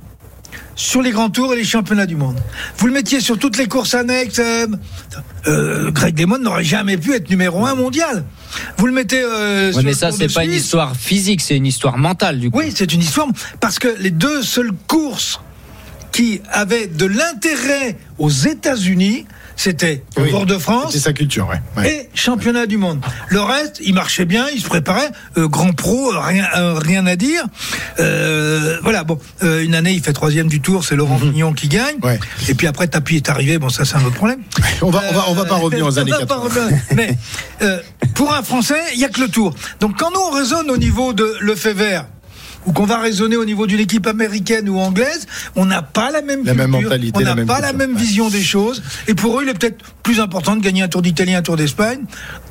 sur 0.76 1.02
les 1.02 1.10
grands 1.10 1.28
tours 1.28 1.52
et 1.52 1.56
les 1.56 1.64
championnats 1.64 2.06
du 2.06 2.14
monde. 2.14 2.38
Vous 2.78 2.86
le 2.86 2.92
mettiez 2.92 3.18
sur 3.18 3.40
toutes 3.40 3.58
les 3.58 3.66
courses 3.66 3.94
annexes. 3.94 4.38
euh, 4.38 4.68
euh, 5.48 5.90
Greg 5.90 6.16
Lemon 6.20 6.38
n'aurait 6.38 6.62
jamais 6.62 6.96
pu 6.96 7.12
être 7.12 7.28
numéro 7.28 7.66
un 7.66 7.74
mondial. 7.74 8.22
Vous 8.76 8.86
le 8.86 8.92
mettez. 8.92 9.20
euh, 9.20 9.66
Ouais, 9.66 9.72
sur 9.72 9.82
mais 9.82 9.90
le 9.90 9.96
ça, 9.96 10.12
c'est 10.12 10.32
pas 10.32 10.44
une 10.44 10.52
histoire 10.52 10.94
physique, 10.94 11.40
c'est 11.40 11.56
une 11.56 11.66
histoire 11.66 11.98
mentale, 11.98 12.38
du 12.38 12.52
coup. 12.52 12.58
Oui, 12.60 12.72
c'est 12.72 12.92
une 12.92 13.00
histoire 13.00 13.26
parce 13.58 13.80
que 13.80 13.88
les 13.98 14.12
deux 14.12 14.44
seules 14.44 14.70
courses 14.86 15.40
qui 16.12 16.40
avaient 16.52 16.86
de 16.86 17.06
l'intérêt 17.06 17.98
aux 18.18 18.30
États-Unis, 18.30 19.26
c'était 19.62 20.02
le 20.16 20.24
Oui, 20.24 20.30
Tour 20.30 20.44
de 20.44 20.58
France 20.58 20.90
C'est 20.92 20.98
sa 20.98 21.12
culture, 21.12 21.48
ouais. 21.48 21.60
Ouais. 21.76 21.88
et 21.92 22.08
championnat 22.14 22.66
du 22.66 22.78
monde. 22.78 23.00
Le 23.28 23.40
reste, 23.40 23.80
il 23.84 23.94
marchait 23.94 24.24
bien, 24.24 24.46
il 24.52 24.60
se 24.60 24.66
préparait, 24.66 25.10
euh, 25.38 25.46
grand 25.46 25.72
pro, 25.72 26.12
euh, 26.12 26.18
rien, 26.18 26.46
euh, 26.56 26.74
rien 26.74 27.06
à 27.06 27.14
dire. 27.14 27.44
Euh, 28.00 28.78
voilà, 28.82 29.04
bon, 29.04 29.18
euh, 29.44 29.62
une 29.62 29.76
année, 29.76 29.92
il 29.92 30.02
fait 30.02 30.12
troisième 30.12 30.48
du 30.48 30.60
tour, 30.60 30.84
c'est 30.84 30.96
Laurent 30.96 31.16
Fignon 31.18 31.52
qui 31.52 31.68
gagne. 31.68 31.96
Ouais. 32.02 32.18
Et 32.48 32.54
puis 32.54 32.66
après, 32.66 32.88
Tapi 32.88 33.16
est 33.16 33.28
arrivé, 33.28 33.58
bon, 33.58 33.68
ça 33.68 33.84
c'est 33.84 33.94
un 33.96 34.04
autre 34.04 34.16
problème. 34.16 34.40
On 34.80 34.90
va, 34.90 35.02
on 35.10 35.14
va, 35.14 35.24
on 35.28 35.34
va 35.34 35.44
pas 35.44 35.56
revenir 35.56 35.86
aux 35.86 35.98
années 35.98 36.10
va 36.10 36.26
pas 36.26 36.40
80. 36.40 36.44
revenir. 36.64 36.80
Mais 36.96 37.16
euh, 37.62 37.78
pour 38.14 38.34
un 38.34 38.42
Français, 38.42 38.80
il 38.94 39.00
y 39.00 39.04
a 39.04 39.08
que 39.08 39.20
le 39.20 39.28
tour. 39.28 39.54
Donc 39.78 39.96
quand 39.96 40.10
nous 40.10 40.20
on 40.20 40.30
raisonne 40.32 40.70
au 40.70 40.76
niveau 40.76 41.12
de 41.12 41.36
le 41.40 41.54
fait 41.54 41.72
vert, 41.74 42.06
ou 42.66 42.72
qu'on 42.72 42.86
va 42.86 42.98
raisonner 42.98 43.36
au 43.36 43.44
niveau 43.44 43.66
d'une 43.66 43.80
équipe 43.80 44.06
américaine 44.06 44.68
ou 44.68 44.78
anglaise, 44.78 45.26
on 45.56 45.64
n'a 45.66 45.82
pas 45.82 46.10
la 46.10 46.22
même 46.22 46.44
La 46.44 46.54
même 46.54 46.70
mentalité, 46.70 47.12
on 47.14 47.20
n'a 47.20 47.36
pas 47.44 47.60
la 47.60 47.72
même 47.72 47.96
vision 47.96 48.28
des 48.30 48.42
choses. 48.42 48.82
Et 49.08 49.14
pour 49.14 49.38
eux, 49.38 49.44
il 49.44 49.48
est 49.48 49.54
peut-être 49.54 49.82
plus 50.02 50.20
important 50.20 50.56
de 50.56 50.60
gagner 50.62 50.82
un 50.82 50.88
Tour 50.88 51.02
d'Italie, 51.02 51.34
un 51.34 51.42
Tour 51.42 51.56
d'Espagne, 51.56 52.00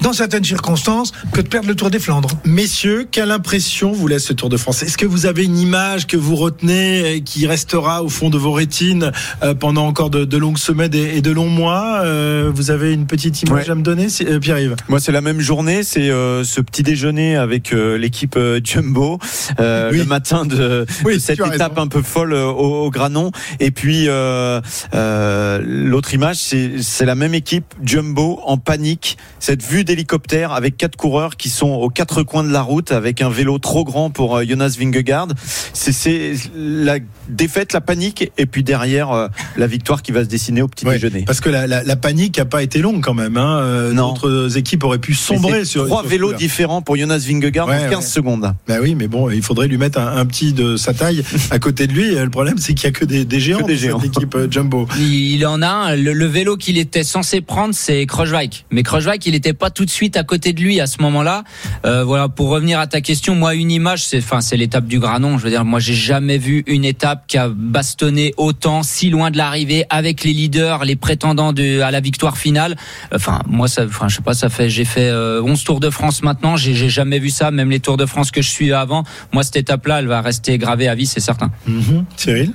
dans 0.02 0.14
certaines 0.14 0.44
circonstances, 0.44 1.12
que 1.34 1.42
de 1.42 1.48
perdre 1.48 1.68
le 1.68 1.76
Tour 1.76 1.90
des 1.90 2.00
Flandres. 2.00 2.30
Messieurs, 2.46 3.08
quelle 3.12 3.32
impression 3.32 3.92
vous 3.92 4.08
laisse 4.08 4.26
ce 4.26 4.34
Tour 4.34 4.50
de 4.50 4.58
France? 4.58 4.84
Est-ce 4.84 4.98
que 4.98 5.06
vous 5.06 5.26
avez 5.26 5.44
une 5.44 5.58
image 5.58 6.08
que 6.08 6.18
vous 6.18 6.36
retenez 6.36 7.16
et 7.16 7.22
qui 7.22 7.48
restera 7.48 8.04
au 8.04 8.10
fond 8.10 8.30
de 8.30 8.38
vos 8.38 8.52
rétines 8.54 9.12
euh, 9.44 9.54
pendant 9.54 9.86
encore 9.88 10.10
de, 10.10 10.26
de 10.26 10.38
longues 10.38 10.58
semaines 10.58 10.94
et, 10.94 11.22
de 11.22 11.32
longs 11.32 11.50
mois? 11.50 12.02
Euh, 12.04 12.52
Vous 12.54 12.72
avez 12.72 12.94
une 12.94 13.06
petite 13.06 13.42
image 13.44 13.66
Ouais. 13.66 13.70
à 13.72 13.76
me 13.76 13.82
donner, 13.84 14.10
c'est- 14.10 14.28
euh, 14.28 14.40
Pierre-Yves? 14.40 14.76
Moi, 14.88 15.00
c'est 15.00 15.12
la 15.12 15.22
même 15.22 15.40
journée. 15.42 15.84
C'est 15.84 16.10
euh, 16.10 16.44
ce 16.44 16.62
petit 16.62 16.84
déjeuner 16.84 17.36
avec 17.36 17.74
euh, 17.74 17.98
l'équipe 17.98 18.36
euh, 18.38 18.60
Jumbo 18.64 19.20
euh, 19.60 19.90
Oui. 19.92 20.01
Le 20.02 20.08
matin 20.10 20.46
de, 20.46 20.86
Oui, 21.06 21.16
de 21.16 21.20
cette 21.20 21.40
étape 21.40 21.72
raison. 21.74 21.82
un 21.82 21.88
peu 21.88 22.02
folle 22.02 22.34
euh, 22.34 22.46
au, 22.48 22.86
au 22.86 22.90
Granon. 22.92 23.32
Et 23.60 23.72
puis 23.72 24.06
euh, 24.08 24.62
euh, 24.94 25.62
l'autre 25.66 26.14
image, 26.14 26.38
c'est 26.38 27.06
la 27.06 27.16
même 27.16 27.34
équipe 27.34 27.66
Jumbo 27.84 28.40
en 28.46 28.58
panique. 28.58 29.18
Cette 29.40 29.64
vue 29.64 29.84
d'hélicoptère 29.84 30.52
avec 30.52 30.78
quatre 30.78 30.96
coureurs 30.96 31.36
qui 31.38 31.50
sont 31.50 31.70
aux 31.72 31.90
quatre 31.90 32.24
coins 32.24 32.44
de 32.44 32.52
la 32.52 32.62
route 32.62 32.92
avec 32.92 33.22
un 33.22 33.30
vélo 33.30 33.58
trop 33.60 33.84
grand 33.84 34.10
pour 34.10 34.42
Jonas 34.44 34.76
Vingegaard. 34.80 35.28
C'est- 35.74 36.34
la 36.56 36.98
défaite, 37.30 37.74
la 37.74 37.82
panique, 37.82 38.32
et 38.38 38.46
puis 38.46 38.64
derrière 38.64 39.12
euh, 39.12 39.28
la 39.58 39.68
victoire 39.68 40.02
qui 40.02 40.12
va 40.12 40.24
se 40.24 40.30
dessiner 40.30 40.62
au 40.62 40.68
petit 40.68 40.86
Ouais, 40.86 40.94
déjeuner. 40.94 41.24
Parce 41.26 41.40
que 41.42 41.50
la, 41.50 41.68
la- 41.68 41.84
la 41.84 41.96
panique 41.96 42.38
n'a 42.38 42.46
pas 42.46 42.64
été 42.64 42.80
longue 42.80 43.02
quand 43.02 43.14
même. 43.14 43.38
Hein. 43.38 43.92
D'autres 43.94 44.58
équipes 44.58 44.84
auraient 44.84 44.98
pu 45.00 45.14
sombrer 45.14 45.66
sur 45.66 45.86
trois 45.86 46.02
sur 46.02 46.10
vélos 46.10 46.34
différents 46.34 46.82
pour 46.82 46.96
Jonas 46.98 47.24
Vingegaard 47.28 47.68
Ouais, 47.68 47.86
en 47.88 47.90
15 47.90 48.00
ouais. 48.00 48.02
secondes. 48.06 48.54
Bah 48.68 48.76
oui, 48.82 48.96
mais 48.96 49.08
bon, 49.08 49.30
il 49.30 49.42
faudrait 49.42 49.68
lui 49.68 49.78
mettre 49.78 49.91
mettre 49.92 50.00
un, 50.00 50.18
un 50.18 50.26
petit 50.26 50.54
de 50.54 50.76
sa 50.78 50.94
taille 50.94 51.24
à 51.52 51.60
côté 51.60 51.88
de 51.88 51.94
lui. 51.94 52.14
Et 52.14 52.24
le 52.24 52.30
problème, 52.30 52.58
c'est 52.58 52.74
qu'il 52.74 52.86
y 52.86 52.88
a 52.88 52.92
que 52.92 53.06
des, 53.06 53.26
des 53.26 53.40
géants 53.40 53.60
Que 53.60 53.68
des 53.68 53.74
dans 53.74 53.80
géants. 53.80 54.00
cette 54.00 54.18
équipe 54.18 54.36
euh, 54.36 54.48
Jumbo. 54.50 54.88
Il 55.00 55.46
en 55.46 55.62
a 55.62 55.68
un. 55.68 55.96
Le, 55.96 56.14
le 56.14 56.26
vélo 56.26 56.58
qu'il 56.58 56.78
était 56.78 57.04
censé 57.04 57.42
prendre, 57.42 57.74
c'est 57.74 58.06
Krochwijk. 58.06 58.66
Mais 58.72 58.84
Krochwijk, 58.84 59.26
il 59.26 59.34
n'était 59.34 59.54
pas 59.54 59.70
tout 59.70 59.86
de 59.86 59.90
suite 59.90 60.18
à 60.18 60.24
côté 60.24 60.54
de 60.54 60.62
lui 60.62 60.80
à 60.80 60.88
ce 60.88 61.02
moment-là. 61.02 61.44
Euh, 61.86 62.04
voilà, 62.04 62.30
pour 62.30 62.50
revenir 62.50 62.80
à 62.80 62.88
ta 62.88 63.02
question, 63.02 63.36
moi, 63.36 63.56
une 63.56 63.72
image, 63.72 64.06
c'est, 64.06 64.20
enfin, 64.20 64.42
c'est 64.42 64.58
l'étape 64.58 64.86
du 64.86 65.00
Granon. 65.00 65.38
Je 65.38 65.44
veux 65.44 65.50
dire, 65.50 65.66
moi, 65.66 65.80
j'ai 65.80 65.94
jamais 65.94 66.38
vu 66.38 66.64
une 66.68 66.86
étape 66.86 67.26
qui 67.28 67.38
a 67.38 67.50
bastonné 67.50 68.34
autant, 68.38 68.84
si 68.84 69.10
loin 69.10 69.32
de 69.32 69.38
l'arrivée, 69.38 69.86
avec 69.90 70.24
les 70.24 70.34
leaders, 70.34 70.86
les 70.86 70.96
prétendants 70.96 71.54
de, 71.54 71.82
à 71.82 71.92
la 71.92 72.00
victoire 72.00 72.38
finale. 72.38 72.76
Enfin, 73.14 73.42
moi, 73.48 73.68
ça, 73.68 73.86
enfin, 73.86 74.08
je 74.08 74.18
sais 74.18 74.22
pas, 74.22 74.34
ça 74.34 74.50
fait, 74.50 74.70
j'ai 74.70 74.86
fait 74.86 75.10
euh, 75.10 75.42
11 75.42 75.64
Tours 75.64 75.80
de 75.80 75.90
France 75.90 76.24
maintenant. 76.24 76.56
J'ai, 76.56 76.90
jamais 76.90 77.20
vu 77.20 77.30
ça. 77.30 77.52
Même 77.52 77.70
les 77.70 77.80
Tours 77.80 77.98
de 77.98 78.06
France 78.06 78.32
que 78.32 78.42
je 78.42 78.50
suis 78.50 78.74
avant, 78.74 79.04
moi, 79.32 79.44
cette 79.44 79.58
étape-là, 79.82 80.00
elle 80.00 80.08
va 80.08 80.22
rester 80.22 80.58
gravée 80.58 80.88
à 80.88 80.96
vie, 80.96 81.06
c'est 81.06 81.20
certain. 81.20 81.52
Mhm. 81.68 82.06
Cyril 82.16 82.54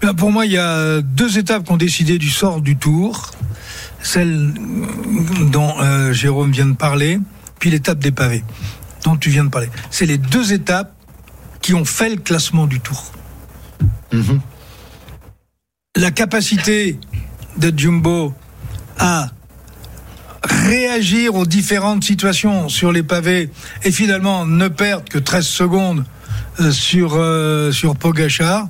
Ben, 0.00 0.14
Pour 0.14 0.30
moi, 0.32 0.46
il 0.46 0.52
y 0.52 0.58
a 0.58 1.00
deux 1.00 1.38
étapes 1.38 1.64
qui 1.64 1.72
ont 1.72 1.76
décidé 1.76 2.18
du 2.18 2.30
sort 2.30 2.60
du 2.60 2.76
tour. 2.76 3.30
Celle 4.02 4.52
dont 5.50 5.74
euh, 5.80 6.12
Jérôme 6.12 6.52
vient 6.52 6.66
de 6.66 6.76
parler, 6.76 7.18
puis 7.58 7.70
l'étape 7.70 7.98
des 7.98 8.12
pavés 8.12 8.44
dont 9.04 9.16
tu 9.16 9.30
viens 9.30 9.44
de 9.44 9.50
parler. 9.50 9.68
C'est 9.90 10.06
les 10.06 10.18
deux 10.18 10.52
étapes 10.52 10.92
qui 11.60 11.74
ont 11.74 11.84
fait 11.84 12.10
le 12.10 12.16
classement 12.16 12.66
du 12.66 12.80
tour. 12.80 13.12
Mhm. 14.12 14.40
La 15.96 16.10
capacité 16.10 16.98
de 17.58 17.72
Jumbo 17.76 18.34
à 18.98 19.28
réagir 20.44 21.34
aux 21.34 21.46
différentes 21.46 22.04
situations 22.04 22.68
sur 22.68 22.92
les 22.92 23.02
pavés 23.02 23.50
et 23.82 23.90
finalement 23.90 24.46
ne 24.46 24.68
perdre 24.68 25.08
que 25.08 25.18
13 25.18 25.46
secondes 25.46 26.00
euh, 26.00 26.15
sur 26.70 27.14
euh, 27.14 27.70
sur 27.72 27.96
Pogachar 27.96 28.68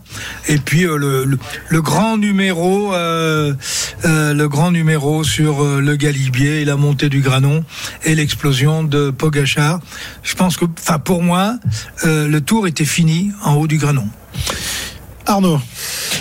et 0.49 0.59
puis 0.59 0.85
euh, 0.85 0.97
le, 0.97 1.39
le, 1.69 1.83
grand 1.83 2.17
numéro 2.17 2.93
euh, 2.95 3.55
euh, 4.05 4.35
le 4.35 4.49
grand 4.49 4.71
numéro 4.71 5.25
sur 5.25 5.63
euh, 5.63 5.81
le 5.81 5.97
Galibier 5.97 6.63
et 6.63 6.65
la 6.65 6.77
montée 6.77 7.09
du 7.09 7.21
Granon 7.21 7.65
et 8.05 8.15
l'explosion 8.15 8.83
de 8.83 9.11
Pogachar 9.11 9.81
je 10.23 10.35
pense 10.35 10.57
que 10.57 10.65
enfin 10.79 10.99
pour 10.99 11.23
moi 11.23 11.59
euh, 12.05 12.27
le 12.27 12.41
tour 12.41 12.67
était 12.67 12.85
fini 12.85 13.31
en 13.45 13.55
haut 13.55 13.67
du 13.67 13.79
Granon 13.79 14.09
Arnaud, 15.27 15.61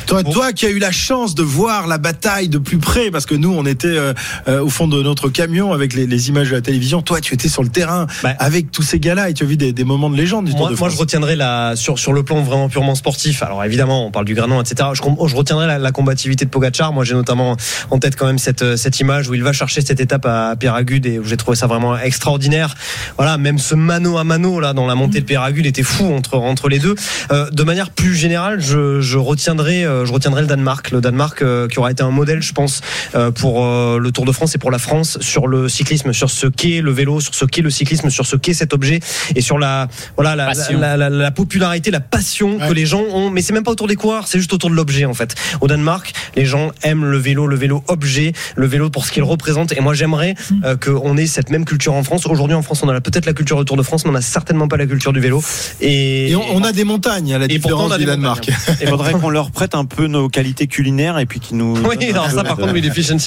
toi, 0.07 0.23
toi 0.23 0.53
qui 0.53 0.65
as 0.65 0.69
eu 0.69 0.79
la 0.79 0.91
chance 0.91 1.35
de 1.35 1.43
voir 1.43 1.87
la 1.87 1.97
bataille 1.97 2.49
de 2.49 2.57
plus 2.57 2.77
près, 2.77 3.11
parce 3.11 3.25
que 3.25 3.35
nous, 3.35 3.53
on 3.53 3.65
était 3.65 3.87
euh, 3.87 4.13
euh, 4.47 4.61
au 4.63 4.69
fond 4.69 4.87
de 4.87 5.01
notre 5.01 5.29
camion 5.29 5.73
avec 5.73 5.93
les, 5.93 6.07
les 6.07 6.29
images 6.29 6.49
de 6.49 6.55
la 6.55 6.61
télévision. 6.61 7.01
Toi, 7.01 7.21
tu 7.21 7.33
étais 7.33 7.49
sur 7.49 7.63
le 7.63 7.69
terrain 7.69 8.07
Bah. 8.23 8.33
avec 8.39 8.71
tous 8.71 8.83
ces 8.83 8.99
gars-là 8.99 9.29
et 9.29 9.33
tu 9.33 9.43
as 9.43 9.47
vu 9.47 9.57
des, 9.57 9.73
des 9.73 9.83
moments 9.83 10.09
de 10.09 10.17
légende 10.17 10.45
du 10.45 10.53
Tour 10.53 10.71
Moi, 10.77 10.89
je 10.89 10.97
retiendrai 10.97 11.35
la 11.35 11.75
sur 11.75 11.99
sur 11.99 12.13
le 12.13 12.23
plan 12.23 12.41
vraiment 12.41 12.69
purement 12.69 12.95
sportif. 12.95 13.43
Alors 13.43 13.63
évidemment, 13.63 14.05
on 14.07 14.11
parle 14.11 14.25
du 14.25 14.33
Granon, 14.35 14.61
etc. 14.61 14.89
Je, 14.93 15.01
retiendrai 15.35 15.67
la, 15.67 15.77
la 15.77 15.91
combativité 15.91 16.45
de 16.45 16.49
Pogacar. 16.49 16.93
Moi, 16.93 17.03
j'ai 17.03 17.13
notamment 17.13 17.57
en 17.91 17.99
tête 17.99 18.15
quand 18.15 18.25
même 18.25 18.37
cette 18.39 18.61
euh, 18.61 18.77
cette 18.77 18.99
image 18.99 19.29
où 19.29 19.33
il 19.33 19.43
va 19.43 19.53
chercher 19.53 19.81
cette 19.81 19.99
étape 19.99 20.25
à 20.25 20.55
Péragude 20.55 21.05
et 21.05 21.19
où 21.19 21.23
j'ai 21.23 21.37
trouvé 21.37 21.55
ça 21.55 21.67
vraiment 21.67 21.97
extraordinaire. 21.97 22.75
Voilà, 23.17 23.37
même 23.37 23.59
ce 23.59 23.75
mano 23.75 24.17
à 24.17 24.23
mano 24.23 24.59
là 24.59 24.73
dans 24.73 24.87
la 24.87 24.95
montée 24.95 25.21
de 25.21 25.25
Péragude 25.25 25.65
était 25.65 25.83
fou 25.83 26.13
entre 26.13 26.37
entre 26.37 26.69
les 26.69 26.79
deux. 26.79 26.95
Euh, 27.31 27.49
de 27.49 27.63
manière 27.63 27.89
plus 27.89 28.15
générale, 28.15 28.59
je, 28.61 28.94
je 29.01 29.17
retiendrai 29.17 29.85
euh, 29.85 30.05
je 30.05 30.13
retiendrai 30.13 30.41
le 30.41 30.47
Danemark, 30.47 30.91
le 30.91 31.01
Danemark 31.01 31.41
euh, 31.41 31.67
qui 31.67 31.79
aura 31.79 31.91
été 31.91 32.03
un 32.03 32.11
modèle, 32.11 32.41
je 32.41 32.53
pense, 32.53 32.81
euh, 33.15 33.31
pour 33.31 33.63
euh, 33.65 33.97
le 33.99 34.11
Tour 34.11 34.25
de 34.25 34.31
France 34.31 34.55
et 34.55 34.57
pour 34.57 34.71
la 34.71 34.77
France 34.79 35.17
sur 35.21 35.47
le 35.47 35.67
cyclisme, 35.69 36.13
sur 36.13 36.29
ce 36.29 36.47
qu'est 36.47 36.81
le 36.81 36.91
vélo, 36.91 37.19
sur 37.19 37.33
ce 37.35 37.45
qu'est 37.45 37.61
le 37.61 37.69
cyclisme, 37.69 38.09
sur 38.09 38.25
ce 38.25 38.35
qu'est 38.35 38.53
cet 38.53 38.73
objet 38.73 38.99
et 39.35 39.41
sur 39.41 39.57
la 39.57 39.87
voilà 40.15 40.35
la, 40.35 40.45
Passion. 40.47 40.79
la, 40.79 40.97
la, 40.97 41.09
la 41.09 41.31
popularité, 41.31 41.91
la 41.91 41.99
passion 41.99 42.57
Ouais. 42.57 42.67
que 42.69 42.73
les 42.73 42.85
gens 42.85 43.01
ont. 43.11 43.29
Mais 43.31 43.41
c'est 43.41 43.53
même 43.53 43.63
pas 43.63 43.71
autour 43.71 43.87
des 43.87 43.95
coureurs, 43.95 44.27
c'est 44.27 44.37
juste 44.37 44.53
autour 44.53 44.69
de 44.69 44.75
l'objet 44.75 45.05
en 45.05 45.13
fait. 45.13 45.35
Au 45.61 45.67
Danemark, 45.67 46.13
les 46.35 46.45
gens 46.45 46.71
aiment 46.83 47.05
le 47.05 47.17
vélo, 47.17 47.47
le 47.47 47.55
vélo 47.55 47.83
objet, 47.87 48.33
le 48.55 48.65
vélo 48.67 48.89
pour 48.89 49.05
ce 49.05 49.11
qu'il 49.11 49.23
représente. 49.23 49.71
Et 49.73 49.81
moi, 49.81 49.93
j'aimerais 49.93 50.35
euh, 50.63 50.75
qu'on 50.77 51.17
ait 51.17 51.25
cette 51.27 51.49
même 51.49 51.65
culture 51.65 51.93
en 51.93 52.03
France. 52.03 52.25
Aujourd'hui, 52.27 52.55
en 52.55 52.61
France, 52.61 52.81
on 52.83 52.89
a 52.89 53.01
peut-être 53.01 53.25
la 53.25 53.33
culture 53.33 53.57
du 53.59 53.65
Tour 53.65 53.77
de 53.77 53.83
France, 53.83 54.03
mais 54.05 54.11
on 54.11 54.13
n'a 54.13 54.21
certainement 54.21 54.67
pas 54.67 54.77
la 54.77 54.85
culture 54.85 55.11
du 55.13 55.19
vélo. 55.19 55.43
Et, 55.81 56.31
Et 56.31 56.35
on, 56.35 56.43
on 56.55 56.63
a 56.63 56.71
des 56.71 56.83
montagnes 56.83 57.33
à 57.33 57.37
la 57.39 57.45
et 57.45 57.59
pourtant, 57.59 57.77
différence 57.87 57.89
on 57.89 57.93
a 57.93 57.97
du 57.97 58.05
des 58.05 58.11
Danemark. 58.11 58.47
montagnes. 58.47 58.84
Il 58.85 58.89
faudrait 58.89 59.13
qu'on 59.13 59.29
leur 59.29 59.51
prête 59.51 59.75
un 59.75 59.85
peu 59.85 60.07
nos 60.07 60.29
qualités 60.29 60.67
culinaires 60.67 61.17
et 61.17 61.25
puis 61.25 61.39
qu'ils 61.39 61.57
nous. 61.57 61.75
Oui, 61.77 62.09
alors 62.09 62.29
ça, 62.29 62.43
par 62.43 62.55
contre, 62.55 62.73
oui, 62.73 62.81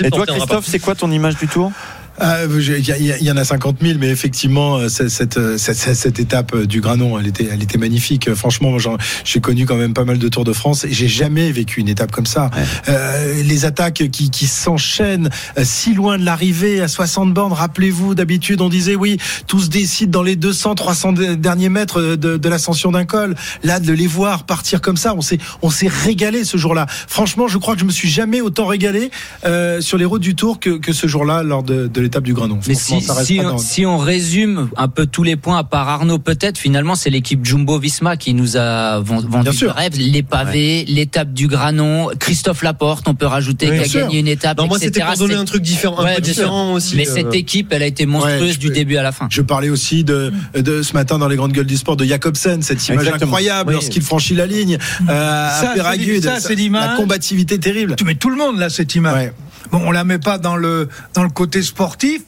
Et 0.05 0.11
toi, 0.11 0.27
Christophe, 0.27 0.67
c'est 0.67 0.79
quoi 0.79 0.95
ton 0.95 1.11
image 1.11 1.37
du 1.37 1.49
tour? 1.49 1.73
Il 2.21 2.87
y, 2.87 2.93
a- 2.93 3.19
il 3.19 3.25
y 3.25 3.31
en 3.31 3.37
a 3.37 3.45
50 3.45 3.77
000, 3.81 3.99
mais 4.01 4.09
effectivement, 4.09 4.77
euh, 4.79 4.89
cette, 4.89 5.09
cette, 5.11 5.37
euh, 5.39 5.57
cette- 5.59 5.77
cette- 5.77 5.95
cette 5.97 6.19
étape 6.19 6.55
euh, 6.55 6.67
du 6.67 6.81
Granon, 6.81 7.19
elle 7.19 7.27
était, 7.29 7.49
elle 7.51 7.63
était 7.63 7.79
magnifique. 7.79 8.33
Franchement, 8.35 8.77
j'ai 9.25 9.41
connu 9.41 9.67
quand 9.67 9.77
même 9.77 9.95
pas 9.95 10.05
mal 10.05 10.19
de 10.19 10.29
Tours 10.29 10.45
de 10.45 10.53
France 10.53 10.85
et 10.85 10.93
j'ai 10.93 11.09
jamais 11.09 11.51
vécu 11.53 11.81
une 11.81 11.89
étape 11.89 12.11
comme 12.11 12.27
ça. 12.27 12.51
Euh, 12.89 13.43
les 13.43 13.65
attaques 13.65 14.09
qui, 14.11 14.31
qui 14.31 14.47
s'enchaînent 14.47 15.31
si 15.63 15.95
loin 15.95 16.19
de 16.19 16.25
l'arrivée 16.25 16.81
à 16.81 16.89
60 16.89 17.33
bornes. 17.33 17.53
Rappelez-vous, 17.53 18.15
d'habitude, 18.15 18.61
on 18.61 18.69
disait 18.69 18.95
oui, 18.97 19.19
tout 19.47 19.61
se 19.61 19.69
décide 19.69 20.11
dans 20.11 20.23
les 20.23 20.37
200, 20.37 20.75
300 20.75 21.13
de- 21.13 21.35
derniers 21.35 21.69
mètres 21.69 22.01
de, 22.17 22.37
de 22.37 22.49
l'ascension 22.49 22.91
d'un 22.93 23.05
col. 23.05 23.35
Là, 23.63 23.81
de 23.81 23.93
les 23.93 24.07
voir 24.07 24.45
partir 24.45 24.81
comme 24.81 24.97
ça, 24.97 25.15
on 25.15 25.21
s'est, 25.21 25.39
on 25.63 25.71
s'est 25.71 25.89
régalé 25.89 26.45
ce 26.45 26.57
jour-là. 26.57 26.87
Franchement, 26.89 27.49
je 27.49 27.59
crois 27.59 27.75
que 27.75 27.81
je 27.81 27.85
me 27.87 27.91
suis 27.93 28.09
jamais 28.09 28.41
autant 28.41 28.67
régalé 28.67 29.11
euh, 29.45 29.81
sur 29.81 29.99
les 29.99 30.05
routes 30.05 30.23
du 30.23 30.35
Tour 30.35 30.59
que, 30.61 30.71
que 30.79 30.93
ce 30.93 31.07
jour-là 31.07 31.43
lors 31.43 31.63
de, 31.63 31.87
de 31.87 32.08
l'étape 32.09 32.25
du 32.25 32.33
Granon. 32.35 32.59
Mais 32.67 32.75
si, 32.75 33.01
ça 33.01 33.13
reste 33.15 33.27
si, 33.27 33.37
pas 33.37 33.45
on, 33.45 33.49
dans- 33.51 33.59
si 33.59 33.87
on 33.87 33.99
résume 33.99 34.69
un 34.77 34.89
peu 34.89 35.07
tous 35.07 35.23
les 35.23 35.37
points, 35.37 35.59
à 35.59 35.65
part 35.65 35.89
Arnaud 35.89 36.19
peut-être, 36.19 36.59
finalement 36.59 36.95
c'est 36.95 37.11
l'équipe 37.11 37.45
Jumbo 37.45 37.79
Visma 37.79 38.17
qui 38.17 38.35
nous 38.35 38.57
a 38.57 39.01
ven- 39.01 39.21
vendu 39.29 39.53
sûr. 39.57 39.75
rêve. 39.75 39.93
Les 39.99 40.23
pavés, 40.23 40.85
l'étape 40.89 41.33
du 41.33 41.47
Granon, 41.49 42.09
Christophe 42.19 42.63
Laporte, 42.63 43.07
on 43.09 43.15
peut 43.15 43.27
rajouter 43.27 43.71
Oui, 43.71 43.83
qui 43.83 43.97
a 43.99 44.01
gagné 44.03 44.19
une 44.21 44.29
étape, 44.29 44.59
Non, 44.59 44.67
moi, 44.67 44.79
c'était 44.79 45.01
pour 45.01 45.17
donner 45.17 45.35
un 45.35 45.45
truc 45.45 45.63
différent, 45.63 45.99
un 46.01 46.05
Ouais, 46.05 46.15
peu 46.17 46.23
différent 46.23 46.73
aussi. 46.75 46.97
Mais 46.97 47.09
euh, 47.09 47.15
cette 47.15 47.35
équipe, 47.35 47.73
elle 47.73 47.83
a 47.83 47.87
été 47.87 48.07
monstrueuse 48.07 48.41
Ouais, 48.53 48.57
du 48.57 48.69
peux- 48.69 48.75
début 48.75 48.97
à 48.97 49.03
la 49.03 49.13
fin. 49.13 49.27
Je 49.31 49.43
parlais 49.43 49.69
aussi 49.69 50.05
de, 50.05 50.33
de 50.55 50.83
ce 50.83 50.93
matin 50.95 51.19
dans 51.19 51.29
les 51.29 51.37
grandes 51.37 51.53
gueules 51.53 51.67
du 51.67 51.77
sport 51.77 51.97
de 51.97 52.05
Jacobsen, 52.05 52.63
cette 52.63 52.87
image 52.89 53.01
Exactement. 53.05 53.27
incroyable 53.33 53.69
Oui. 53.71 53.75
lorsqu'il 53.75 54.03
franchit 54.03 54.35
la 54.35 54.47
ligne 54.47 54.79
euh, 55.09 55.51
Ça, 55.61 55.71
à 55.71 55.75
Péragude. 55.75 56.23
c'est- 56.23 56.29
ça, 56.29 56.41
c'est 56.41 56.55
l'image. 56.55 56.89
La 56.91 56.97
combativité 56.97 57.59
terrible. 57.59 57.95
Tu 57.97 58.05
mets 58.05 58.15
tout 58.15 58.31
le 58.31 58.37
monde 58.37 58.59
là 58.59 58.71
cette 58.71 58.95
image. 58.95 59.33
Bon, 59.71 59.81
on 59.85 59.91
la 59.91 60.05
met 60.05 60.19
pas 60.19 60.39
dans 60.39 60.57
le 60.57 60.89
dans 61.15 61.23
le 61.23 61.29
côté 61.29 61.63
sportif, 61.63 62.23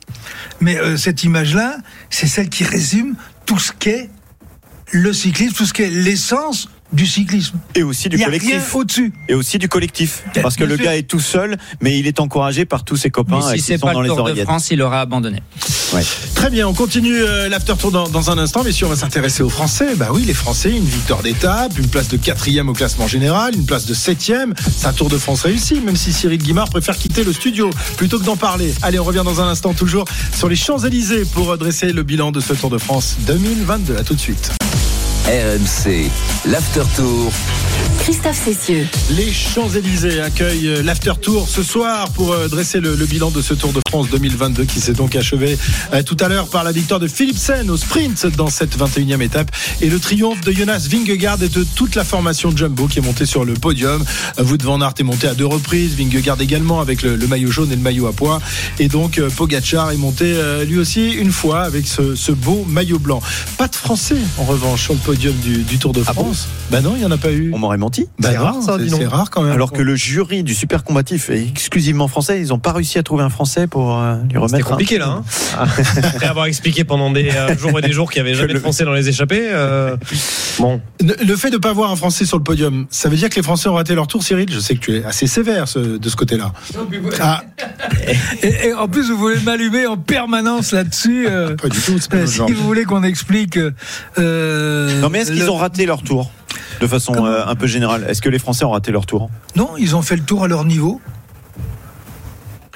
mais 0.61 0.79
euh, 0.79 0.97
cette 0.97 1.25
image-là, 1.25 1.77
c'est 2.11 2.27
celle 2.27 2.49
qui 2.49 2.65
résume 2.65 3.15
tout 3.47 3.59
ce 3.59 3.73
qu'est 3.73 4.11
le 4.93 5.13
cyclisme, 5.13 5.55
tout 5.55 5.67
ce 5.67 5.73
qu'est 5.73 5.91
l'essence 5.91 6.69
du 6.93 7.07
cyclisme. 7.07 7.59
Et 7.75 7.83
aussi 7.83 8.09
du 8.09 8.17
Il 8.17 8.21
y 8.21 8.25
a 8.25 8.29
rien 8.29 8.39
collectif. 8.39 8.75
au-dessus. 8.75 9.13
Et 9.29 9.35
aussi 9.35 9.59
du 9.59 9.69
collectif. 9.69 10.25
Parce 10.43 10.57
que 10.57 10.65
le 10.65 10.77
sûr. 10.77 10.85
gars 10.85 10.97
est 10.97 11.09
tout 11.09 11.21
seul, 11.21 11.57
mais 11.81 11.99
il 11.99 12.07
est 12.07 12.21
encouragé 12.21 12.65
par 12.65 12.85
tous 12.85 12.97
ses 12.97 13.11
copains 13.11 13.41
Mais 13.51 13.59
si 13.59 13.63
c'est 13.63 13.79
sont 13.79 13.87
pas 13.87 13.93
dans 13.93 14.01
le 14.01 14.09
les 14.09 14.15
Tour 14.15 14.25
de. 14.29 14.43
France, 14.43 14.71
il 14.71 14.83
aurait 14.83 14.99
abandonné. 14.99 15.43
Très 16.37 16.51
bien, 16.51 16.69
on 16.69 16.75
continue 16.75 17.21
euh, 17.21 17.49
l'after 17.49 17.75
tour 17.77 17.91
dans, 17.91 18.31
un 18.31 18.39
instant, 18.39 18.63
mais 18.65 18.71
si 18.71 18.85
on 18.85 18.89
va 18.89 18.95
s'intéresser 18.95 19.43
aux 19.43 19.49
Français, 19.49 19.97
bah 19.97 20.11
oui, 20.13 20.23
les 20.25 20.35
Français, 20.35 20.71
une 20.71 20.85
victoire 20.85 21.23
d'étape, 21.23 21.77
une 21.79 21.89
place 21.89 22.09
de 22.09 22.17
quatrième 22.17 22.69
au 22.69 22.73
classement 22.75 23.09
général, 23.09 23.57
une 23.57 23.67
place 23.67 23.87
de 23.87 23.95
septième, 23.95 24.55
c'est 24.77 24.87
un 24.87 24.93
Tour 24.93 25.09
de 25.09 25.19
France 25.19 25.43
réussi, 25.43 25.81
même 25.81 25.97
si 25.97 26.13
Cyril 26.13 26.39
Guimard 26.39 26.69
préfère 26.69 26.97
quitter 26.97 27.25
le 27.25 27.33
studio 27.33 27.71
plutôt 27.97 28.21
que 28.21 28.25
d'en 28.25 28.37
parler. 28.37 28.73
Allez, 28.83 29.01
on 29.01 29.05
revient 29.05 29.23
dans 29.25 29.41
un 29.41 29.49
instant 29.49 29.75
toujours 29.75 30.05
sur 30.33 30.49
les 30.49 30.57
Champs-Élysées 30.57 31.25
pour 31.25 31.59
dresser 31.59 31.93
le 31.93 32.05
bilan 32.05 32.31
de 32.31 32.41
ce 32.41 32.53
Tour 32.53 32.71
de 32.71 32.79
France 32.79 33.17
2022. 33.27 33.97
À 33.97 34.05
tout 34.05 34.15
de 34.15 34.21
suite. 34.21 34.53
RMC, 35.27 36.11
l'after 36.47 36.83
tour. 36.97 37.31
Christophe 38.01 38.43
Cessieux. 38.45 38.87
Les 39.11 39.31
Champs-Élysées 39.31 40.21
accueillent 40.23 40.69
euh, 40.69 40.83
l'After 40.83 41.13
Tour 41.21 41.47
ce 41.49 41.63
soir 41.63 42.09
pour 42.11 42.33
euh, 42.33 42.49
dresser 42.49 42.81
le, 42.81 42.95
le 42.95 43.05
bilan 43.05 43.31
de 43.31 43.43
ce 43.43 43.53
Tour 43.53 43.73
de 43.73 43.81
France 43.89 44.09
2022 44.11 44.65
qui 44.65 44.81
s'est 44.81 44.95
donc 44.95 45.15
achevé 45.17 45.59
euh, 45.93 46.03
tout 46.03 46.17
à 46.21 46.29
l'heure 46.29 46.49
par 46.49 46.65
la 46.65 46.73
victoire 46.73 46.99
de 46.99 47.07
Philipsen 47.07 47.69
au 47.71 47.77
sprint 47.77 48.27
dans 48.37 48.49
cette 48.49 48.77
21e 48.79 49.21
étape 49.21 49.51
et 49.83 49.91
le 49.91 49.99
triomphe 50.01 50.41
de 50.41 50.51
Jonas 50.51 50.89
Vingegaard 50.91 51.43
et 51.43 51.51
de 51.51 51.63
toute 51.77 51.95
la 51.95 52.05
formation 52.05 52.57
Jumbo 52.57 52.87
qui 52.87 52.99
est 53.01 53.03
montée 53.03 53.27
sur 53.27 53.45
le 53.45 53.53
podium. 53.53 54.03
Wout 54.39 54.63
van 54.63 54.81
Aert 54.81 54.95
est 54.99 55.05
monté 55.05 55.29
à 55.29 55.35
deux 55.35 55.47
reprises, 55.47 55.95
Vingegaard 55.97 56.41
également 56.41 56.81
avec 56.81 57.03
le, 57.03 57.17
le 57.17 57.27
maillot 57.27 57.51
jaune 57.51 57.71
et 57.71 57.77
le 57.77 57.83
maillot 57.83 58.07
à 58.07 58.13
pois 58.13 58.41
et 58.79 58.89
donc 58.89 59.19
euh, 59.19 59.29
Pogacar 59.29 59.91
est 59.91 59.97
monté 59.97 60.33
euh, 60.37 60.65
lui 60.65 60.79
aussi 60.79 61.11
une 61.13 61.33
fois 61.33 61.61
avec 61.61 61.87
ce, 61.87 62.15
ce 62.15 62.33
beau 62.33 62.65
maillot 62.67 62.99
blanc. 62.99 63.21
Pas 63.59 63.69
de 63.69 63.77
Français 63.77 64.17
en 64.39 64.45
revanche 64.45 64.85
sur 64.85 64.95
le 64.95 65.01
podium 65.01 65.10
du, 65.17 65.63
du 65.63 65.79
Tour 65.79 65.93
de 65.93 66.03
Ah 66.07 66.13
bon 66.13 66.25
France. 66.25 66.49
bah 66.71 66.81
non, 66.81 66.93
il 66.95 67.01
n'y 67.01 67.05
en 67.05 67.11
a 67.11 67.17
pas 67.17 67.33
eu. 67.33 67.51
On 67.55 67.59
m'aurait 67.59 67.77
menti. 67.79 68.07
Bah 68.19 68.29
C'est 68.33 68.39
rare, 68.39 68.57
ça, 68.63 68.77
c'est- 68.79 68.85
dis 68.85 68.91
donc. 68.91 69.01
c'est 69.01 69.07
rare 69.07 69.31
quand 69.31 69.43
même. 69.43 69.53
Alors 69.53 69.73
que 69.73 69.83
le 69.83 69.95
jury 69.97 70.43
du 70.43 70.55
super 70.55 70.85
combatif 70.85 71.31
est 71.31 71.47
exclusivement 71.47 72.09
français, 72.09 72.41
ils 72.41 72.49
n'ont 72.49 72.59
pas 72.59 72.73
réussi 72.73 72.99
à 72.99 73.03
trouver 73.03 73.23
un 73.25 73.31
français 73.31 73.67
pour 73.67 73.99
euh, 73.99 74.17
lui 74.17 74.23
C'était 74.29 74.39
remettre. 74.39 74.67
un- 74.67 74.71
compliqué 74.71 74.99
là. 74.99 75.09
Hein 75.09 75.23
Après 76.03 76.27
avoir 76.27 76.47
expliqué 76.47 76.85
pendant 76.85 77.11
des 77.11 77.31
euh, 77.31 77.57
jours 77.59 77.79
et 77.79 77.83
des 77.83 77.93
jours 77.93 78.11
qu'il 78.11 78.23
n'y 78.23 78.29
avait 78.29 78.39
jamais 78.39 78.55
de 78.55 78.59
Français 78.59 78.85
dans 78.85 78.93
les 78.93 79.09
échappées. 79.09 79.49
euh, 79.51 79.97
Bon, 80.59 80.81
Le 81.01 81.15
le 81.25 81.37
fait 81.37 81.51
de 81.51 81.57
ne 81.57 81.61
pas 81.61 81.71
avoir 81.71 81.91
un 81.91 81.97
Français 81.97 82.25
sur 82.25 82.37
le 82.37 82.43
podium, 82.45 82.87
ça 82.91 83.09
veut 83.09 83.17
dire 83.17 83.29
que 83.31 83.37
les 83.37 83.43
Français 83.43 83.69
ont 83.69 83.75
raté 83.75 83.95
leur 83.95 84.07
tour, 84.07 84.23
Cyril? 84.23 84.49
Je 84.53 84.59
sais 84.59 84.75
que 84.75 84.81
tu 84.81 84.97
es 84.97 85.05
assez 85.05 85.27
sévère 85.27 85.69
ce- 85.69 85.79
de 85.99 86.09
ce 86.09 86.17
côté-là. 86.17 86.53
Ah, 87.21 87.43
Et, 88.43 88.69
et 88.69 88.75
en 88.75 88.89
plus, 88.89 89.11
vous 89.11 89.17
voulez 89.17 89.41
m'allumer 89.41 89.87
en 89.87 89.97
permanence 89.97 90.73
là-dessus. 90.73 91.27
euh, 91.29 91.55
pas 91.57 91.69
du 91.69 91.79
tout, 91.81 91.99
c'est 91.99 92.11
pas 92.11 92.19
euh, 92.19 92.27
si 92.27 92.37
genre. 92.37 92.49
vous 92.51 92.63
voulez 92.65 92.85
qu'on 92.85 93.03
explique. 93.03 93.59
euh, 94.19 95.00
Non 95.01 95.09
mais 95.09 95.21
est-ce 95.21 95.33
qu'ils 95.33 95.51
ont 95.51 95.57
raté 95.57 95.87
leur 95.87 96.03
tour 96.03 96.31
de 96.81 96.87
façon 96.87 97.13
Comment 97.13 97.27
euh, 97.27 97.45
un 97.47 97.55
peu 97.55 97.67
générale? 97.67 98.07
Est-ce 98.09 98.23
que 98.23 98.29
les 98.29 98.39
Français 98.39 98.65
ont 98.65 98.71
raté 98.71 98.91
leur 98.91 99.07
tour? 99.07 99.29
Non, 99.57 99.71
ils 99.79 99.97
ont 99.97 100.03
fait 100.03 100.17
le 100.17 100.23
tour 100.23 100.45
à 100.45 100.49
leur 100.49 100.65
niveau. 100.65 101.01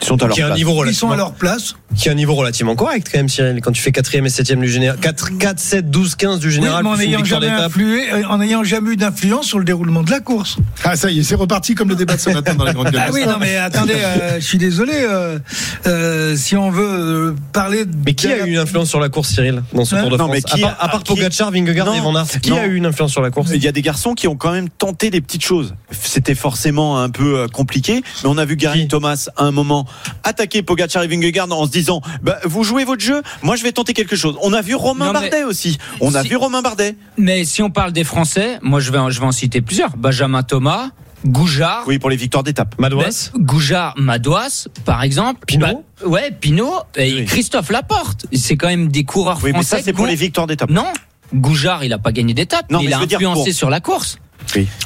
Ils 0.04 0.06
sont 0.08 0.22
à 0.22 0.26
leur 0.26 0.34
qui 0.36 0.42
place. 0.42 0.56
niveau 0.56 0.84
Ils 0.84 0.94
sont 0.94 1.10
à 1.10 1.16
leur 1.16 1.32
place. 1.32 1.76
qui 1.96 2.08
a 2.10 2.12
un 2.12 2.14
niveau 2.14 2.34
relativement 2.34 2.76
correct 2.76 3.08
quand 3.10 3.18
même, 3.18 3.28
Cyril. 3.30 3.60
Quand 3.62 3.72
tu 3.72 3.80
fais 3.80 3.90
4 3.90 4.14
et 4.14 4.28
7 4.28 4.52
du 4.58 4.68
général, 4.68 4.98
4, 5.00 5.38
4, 5.38 5.58
7, 5.58 5.90
12, 5.90 6.14
15 6.14 6.40
du 6.40 6.48
Oui, 6.48 6.52
général, 6.52 6.86
en 6.86 6.94
jamais, 7.24 7.48
influé- 7.48 8.12
euh, 8.12 8.22
en 8.28 8.38
n'ayant 8.38 8.62
jamais 8.64 8.90
eu 8.92 8.96
d'influence 8.96 9.46
sur 9.46 9.58
le 9.58 9.64
déroulement 9.64 10.02
de 10.02 10.10
la 10.10 10.20
course. 10.20 10.56
Ah, 10.84 10.94
ça 10.96 11.10
y 11.10 11.20
est, 11.20 11.22
c'est 11.22 11.34
reparti 11.36 11.74
comme 11.74 11.88
le 11.88 11.94
débat 11.94 12.16
de 12.16 12.20
ce 12.20 12.30
matin 12.30 12.54
dans 12.54 12.64
la 12.64 12.74
grande 12.74 12.90
gueule. 12.90 13.02
Ah 13.06 13.10
oui, 13.12 13.22
non, 13.26 13.36
mais 13.40 13.56
attendez, 13.56 13.94
euh, 13.96 14.36
je 14.40 14.44
suis 14.44 14.58
désolé. 14.58 14.92
euh, 14.94 15.38
euh, 15.86 16.36
si 16.36 16.56
on 16.56 16.70
veut 16.70 17.34
parler. 17.52 17.84
de- 17.86 17.94
Mais 18.04 18.14
qui 18.14 18.26
a 18.28 18.46
eu 18.46 18.50
une 18.50 18.58
influence 18.58 18.88
sur 18.90 19.00
la 19.00 19.08
course, 19.08 19.30
Cyril, 19.30 19.62
dans 19.72 19.84
ce 19.84 19.94
Hein 19.94 20.00
Tour 20.02 20.10
de 20.10 20.16
Non, 20.16 20.24
France 20.24 20.30
mais 20.36 20.42
qui 20.42 20.62
à 20.64 20.68
part, 20.68 20.76
a- 20.80 20.84
à 20.84 20.88
part 20.88 21.02
qui- 21.02 21.14
Pogacar, 21.14 21.50
Vingegaard 21.50 21.86
Non, 21.86 21.94
et 21.94 22.00
Van 22.00 22.14
Aert, 22.16 22.26
qui 22.42 22.50
non. 22.50 22.56
a 22.58 22.66
eu 22.66 22.74
une 22.74 22.86
influence 22.86 23.12
sur 23.12 23.22
la 23.22 23.30
course 23.30 23.50
Il 23.54 23.62
y 23.62 23.68
a 23.68 23.72
des 23.72 23.82
garçons 23.82 24.14
qui 24.14 24.28
ont 24.28 24.36
quand 24.36 24.52
même 24.52 24.68
tenté 24.68 25.10
des 25.10 25.20
petites 25.20 25.44
choses. 25.44 25.74
C'était 25.90 26.34
forcément 26.34 27.00
un 27.00 27.08
peu 27.10 27.46
compliqué, 27.52 28.02
mais 28.22 28.28
on 28.30 28.36
a 28.38 28.44
vu 28.44 28.56
Gary 28.56 28.88
Thomas 28.88 29.28
à 29.36 29.44
un 29.44 29.50
moment 29.52 29.86
attaquer 30.22 30.62
Pogacar 30.62 31.02
et 31.02 31.06
Vingegaard 31.08 31.50
en 31.52 31.66
se 31.66 31.70
disant 31.70 32.00
bah, 32.22 32.38
vous 32.44 32.64
jouez 32.64 32.84
votre 32.84 33.02
jeu, 33.02 33.22
moi 33.42 33.56
je 33.56 33.62
vais 33.62 33.72
tenter 33.72 33.92
quelque 33.92 34.16
chose. 34.16 34.36
On 34.42 34.52
a 34.52 34.60
vu 34.62 34.74
Romain 34.74 35.06
Non, 35.06 35.12
Bardet 35.12 35.44
aussi. 35.44 35.78
On 36.00 36.14
a 36.14 36.22
vu 36.22 36.36
Romain 36.36 36.62
Bardet. 36.62 36.96
Mais 37.18 37.44
si 37.44 37.62
on 37.62 37.70
parle 37.70 37.92
des 37.92 38.04
Français, 38.04 38.58
moi 38.62 38.80
je 38.80 38.90
vais 38.90 38.98
en, 38.98 39.10
je 39.10 39.20
vais 39.20 39.26
en 39.26 39.32
citer 39.32 39.60
plusieurs. 39.60 39.96
Benjamin 39.96 40.42
Thomas, 40.42 40.88
Goujard. 41.26 41.84
Oui, 41.86 41.98
pour 41.98 42.10
les 42.10 42.16
victoires 42.16 42.42
d'étape. 42.44 42.74
Madouas. 42.78 43.30
Ben, 43.34 43.42
Goujard, 43.44 43.94
Madouas, 43.96 44.68
par 44.84 45.02
exemple. 45.02 45.44
Pinot 45.46 45.66
Bah, 46.00 46.06
Ouais, 46.06 46.30
Pinot 46.38 46.74
et 46.96 47.14
Oui. 47.14 47.24
Christophe 47.24 47.70
Laporte. 47.70 48.26
C'est 48.32 48.56
quand 48.56 48.66
même 48.68 48.88
des 48.88 49.04
coureurs 49.04 49.38
Oui, 49.42 49.50
mais 49.52 49.52
français. 49.62 49.76
ça 49.78 49.82
c'est 49.82 49.92
pour 49.94 50.06
les 50.06 50.16
victoires 50.16 50.46
d'étape. 50.46 50.68
Non, 50.70 50.86
Goujard, 51.34 51.82
il 51.82 51.92
a 51.92 51.98
pas 51.98 52.12
gagné 52.12 52.34
d'étape, 52.34 52.70
Non, 52.70 52.80
mais 52.80 52.86
il 52.86 52.92
a 52.92 52.98
influencé 52.98 53.50
pour- 53.50 53.54
sur 53.54 53.70
la 53.70 53.80
course. 53.80 54.18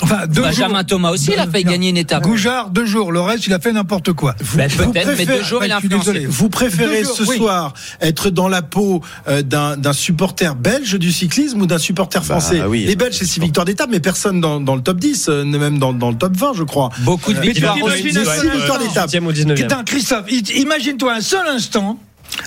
Enfin, 0.03 0.27
deux 0.27 0.43
Benjamin 0.43 0.79
jours. 0.79 0.87
Thomas 0.87 1.11
aussi, 1.11 1.31
il 1.33 1.39
a 1.39 1.47
fait 1.47 1.63
Non. 1.65 1.71
gagner 1.73 1.91
une 1.91 1.97
étape. 1.97 2.23
Goujard, 2.23 2.71
deux 2.71 2.87
jours. 2.87 3.13
Le 3.13 3.21
reste, 3.21 3.47
il 3.47 3.53
a 3.55 3.59
fait 3.59 3.73
n'importe 3.73 4.13
quoi. 4.13 4.35
Ben, 4.55 4.69
Vous 4.69 4.93
Peut-être, 4.93 5.09
mais 5.09 5.15
préférez- 5.25 5.39
deux 5.39 5.45
jours, 5.45 5.65
il 5.65 5.73
a 5.73 5.77
je 5.77 5.79
suis 5.81 5.87
influencé. 5.89 6.13
désolé. 6.13 6.27
Vous 6.27 6.49
préférez 6.49 7.05
jours, 7.05 7.17
ce 7.17 7.23
oui. 7.25 7.37
soir 7.37 7.75
être 8.01 8.31
dans 8.31 8.49
la 8.49 8.63
peau 8.63 9.03
euh, 9.29 9.43
d'un 9.43 9.93
supporter 9.93 10.55
belge 10.55 10.95
du 10.99 11.13
cyclisme 11.13 11.61
ou 11.63 11.67
d'un 11.67 11.79
supporter 11.79 12.21
Bah, 12.21 12.25
français? 12.27 12.63
oui. 12.67 12.85
Les 12.87 12.97
Belges, 12.97 13.17
c'est 13.19 13.27
six 13.27 13.41
victoires 13.41 13.65
d'étape, 13.67 13.89
mais 13.91 14.01
personne 14.01 14.41
dans, 14.41 14.61
dans 14.61 14.75
le 14.77 14.83
top 14.83 14.99
10, 14.99 15.29
euh, 15.29 15.45
même 15.45 15.79
dans, 15.79 15.93
dans 15.93 16.11
le 16.11 16.17
top 16.17 16.37
20, 16.37 16.53
je 16.55 16.63
crois. 16.65 16.91
Beaucoup 17.01 17.33
de 17.33 17.39
Euh, 17.39 17.43
victoires 17.43 17.75
tu 17.77 17.83
aussi. 17.83 18.03
t'imagines 18.05 18.25
six 18.41 18.51
victoires 18.51 18.79
d'étape. 18.79 19.11
8e 19.11 19.25
ou 19.27 19.33
19e. 19.33 19.55
Putain, 19.57 19.83
Christophe, 19.85 20.25
imagine-toi 20.31 21.15
un 21.15 21.21
seul 21.21 21.47
instant, 21.49 21.99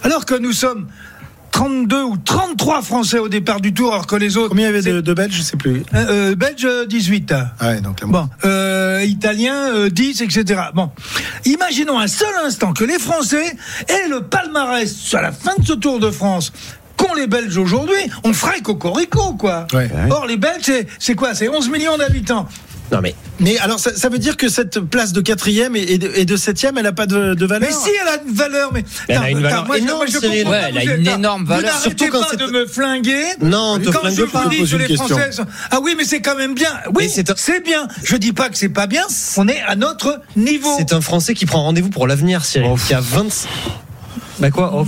alors 0.04 0.26
que 0.26 0.36
nous 0.36 0.54
sommes 0.54 0.88
32 1.52 2.04
ou 2.04 2.18
33 2.18 2.82
Français 2.82 3.20
au 3.20 3.30
départ 3.30 3.62
du 3.62 3.74
tour, 3.74 3.94
alors 3.94 4.08
que 4.08 4.16
les 4.16 4.38
autres. 4.38 4.50
Combien 4.50 4.70
il 4.70 4.76
y 4.76 4.78
avait 4.78 4.92
de, 4.92 5.02
de 5.02 5.14
Belges 5.14 5.36
Je 5.36 5.42
sais 5.42 5.58
plus. 5.58 5.84
Euh, 5.94 6.32
euh, 6.32 6.36
Belge, 6.36 6.66
euh, 6.66 6.86
18. 6.86 7.34
Ah 7.60 7.68
ouais, 7.68 7.82
donc 7.82 8.02
là, 8.02 8.08
Bon, 8.08 8.30
euh, 8.46 9.04
Italien, 9.06 9.56
euh, 9.74 9.90
10, 9.90 10.22
etc. 10.22 10.62
Bon, 10.74 10.90
imaginons 11.46 12.00
un 12.00 12.08
seul 12.08 12.34
instant 12.46 12.74
que 12.74 12.84
les 12.84 13.00
Français 13.00 13.56
aient 13.88 14.08
le 14.10 14.22
palmarès 14.22 15.14
à 15.14 15.22
la 15.22 15.32
fin 15.32 15.54
de 15.58 15.66
ce 15.66 15.74
Tour 15.74 16.00
de 16.00 16.10
France 16.10 16.52
qu'ont 17.02 17.14
les 17.16 17.28
Belges 17.28 17.58
aujourd'hui, 17.58 17.96
on 18.24 18.34
ferait 18.34 18.62
cocorico, 18.62 19.34
quoi. 19.34 19.68
Ouais. 19.74 19.90
Or, 20.10 20.26
les 20.28 20.38
Belges, 20.38 20.72
c'est- 21.00 21.16
quoi 21.16 21.34
C'est 21.36 21.50
11 21.50 21.70
millions 21.70 21.98
d'habitants. 21.98 22.48
Non 22.92 23.00
mais 23.02 23.16
Mais 23.40 23.58
alors, 23.60 23.80
ça, 23.80 23.96
ça 23.96 24.10
veut 24.10 24.18
dire 24.18 24.36
que 24.36 24.50
cette 24.50 24.82
place 24.82 25.14
de 25.14 25.22
quatrième 25.22 25.78
et, 25.78 25.80
et 25.94 25.98
de, 25.98 26.36
septième, 26.36 26.78
elle 26.78 26.84
n'a 26.84 26.92
pas 26.92 27.06
de, 27.06 27.36
de 27.36 27.46
valeur 27.46 27.70
Mais 27.70 27.74
si, 27.74 27.90
elle 28.02 28.08
a 28.20 28.22
une 28.28 28.34
valeur, 28.34 28.72
mais. 28.74 28.84
Elle 29.08 29.18
a 29.18 29.30
une 29.30 29.40
valeur 29.42 29.66
moi, 29.66 29.78
je- 29.78 29.84
énorme, 29.84 29.98
moi, 30.00 30.06
je 30.08 30.20
Cyril. 30.20 30.46
Ouais, 30.46 30.62
elle 30.68 30.78
a 30.78 30.82
vous 30.82 31.00
une 31.00 31.08
êtes- 31.08 31.14
énorme 31.16 31.42
vous 31.44 31.48
valeur. 31.48 31.64
n'arrêtez 31.74 31.84
Surtout 31.98 32.12
quand 32.12 32.20
pas 32.22 32.28
c'est- 32.32 32.38
de 32.38 32.48
me 32.48 32.66
flinguer. 32.66 33.24
Non, 33.42 33.80
te 33.80 33.86
Quand 33.90 34.10
je 34.10 34.24
pas. 34.24 34.44
vous 34.44 34.50
dis 34.50 34.70
que 34.70 34.76
les 34.76 34.88
question. 34.88 35.08
Français 35.08 35.32
sont- 35.32 35.46
Ah 35.72 35.80
oui, 35.82 35.96
mais 35.98 36.04
c'est 36.04 36.20
quand 36.20 36.36
même 36.36 36.54
bien. 36.54 36.72
Oui, 36.94 37.10
c'est 37.10 37.30
bien. 37.64 37.88
Je 38.04 38.18
dis 38.18 38.34
pas 38.34 38.50
que 38.50 38.58
c'est 38.58 38.68
pas 38.68 38.88
bien. 38.88 39.04
On 39.38 39.48
est 39.48 39.62
à 39.66 39.78
notre 39.78 40.20
niveau. 40.36 40.74
c'est 40.78 40.92
un 40.92 41.00
Français 41.00 41.34
qui 41.34 41.46
prend 41.46 41.64
rendez-vous 41.64 41.92
pour 41.92 42.08
l'avenir, 42.08 42.44
Cyril, 42.44 42.72
qui 42.86 42.94
a 42.94 43.00
20. 43.00 43.48
Bah 44.40 44.50
quoi 44.52 44.72
oh. 44.76 44.86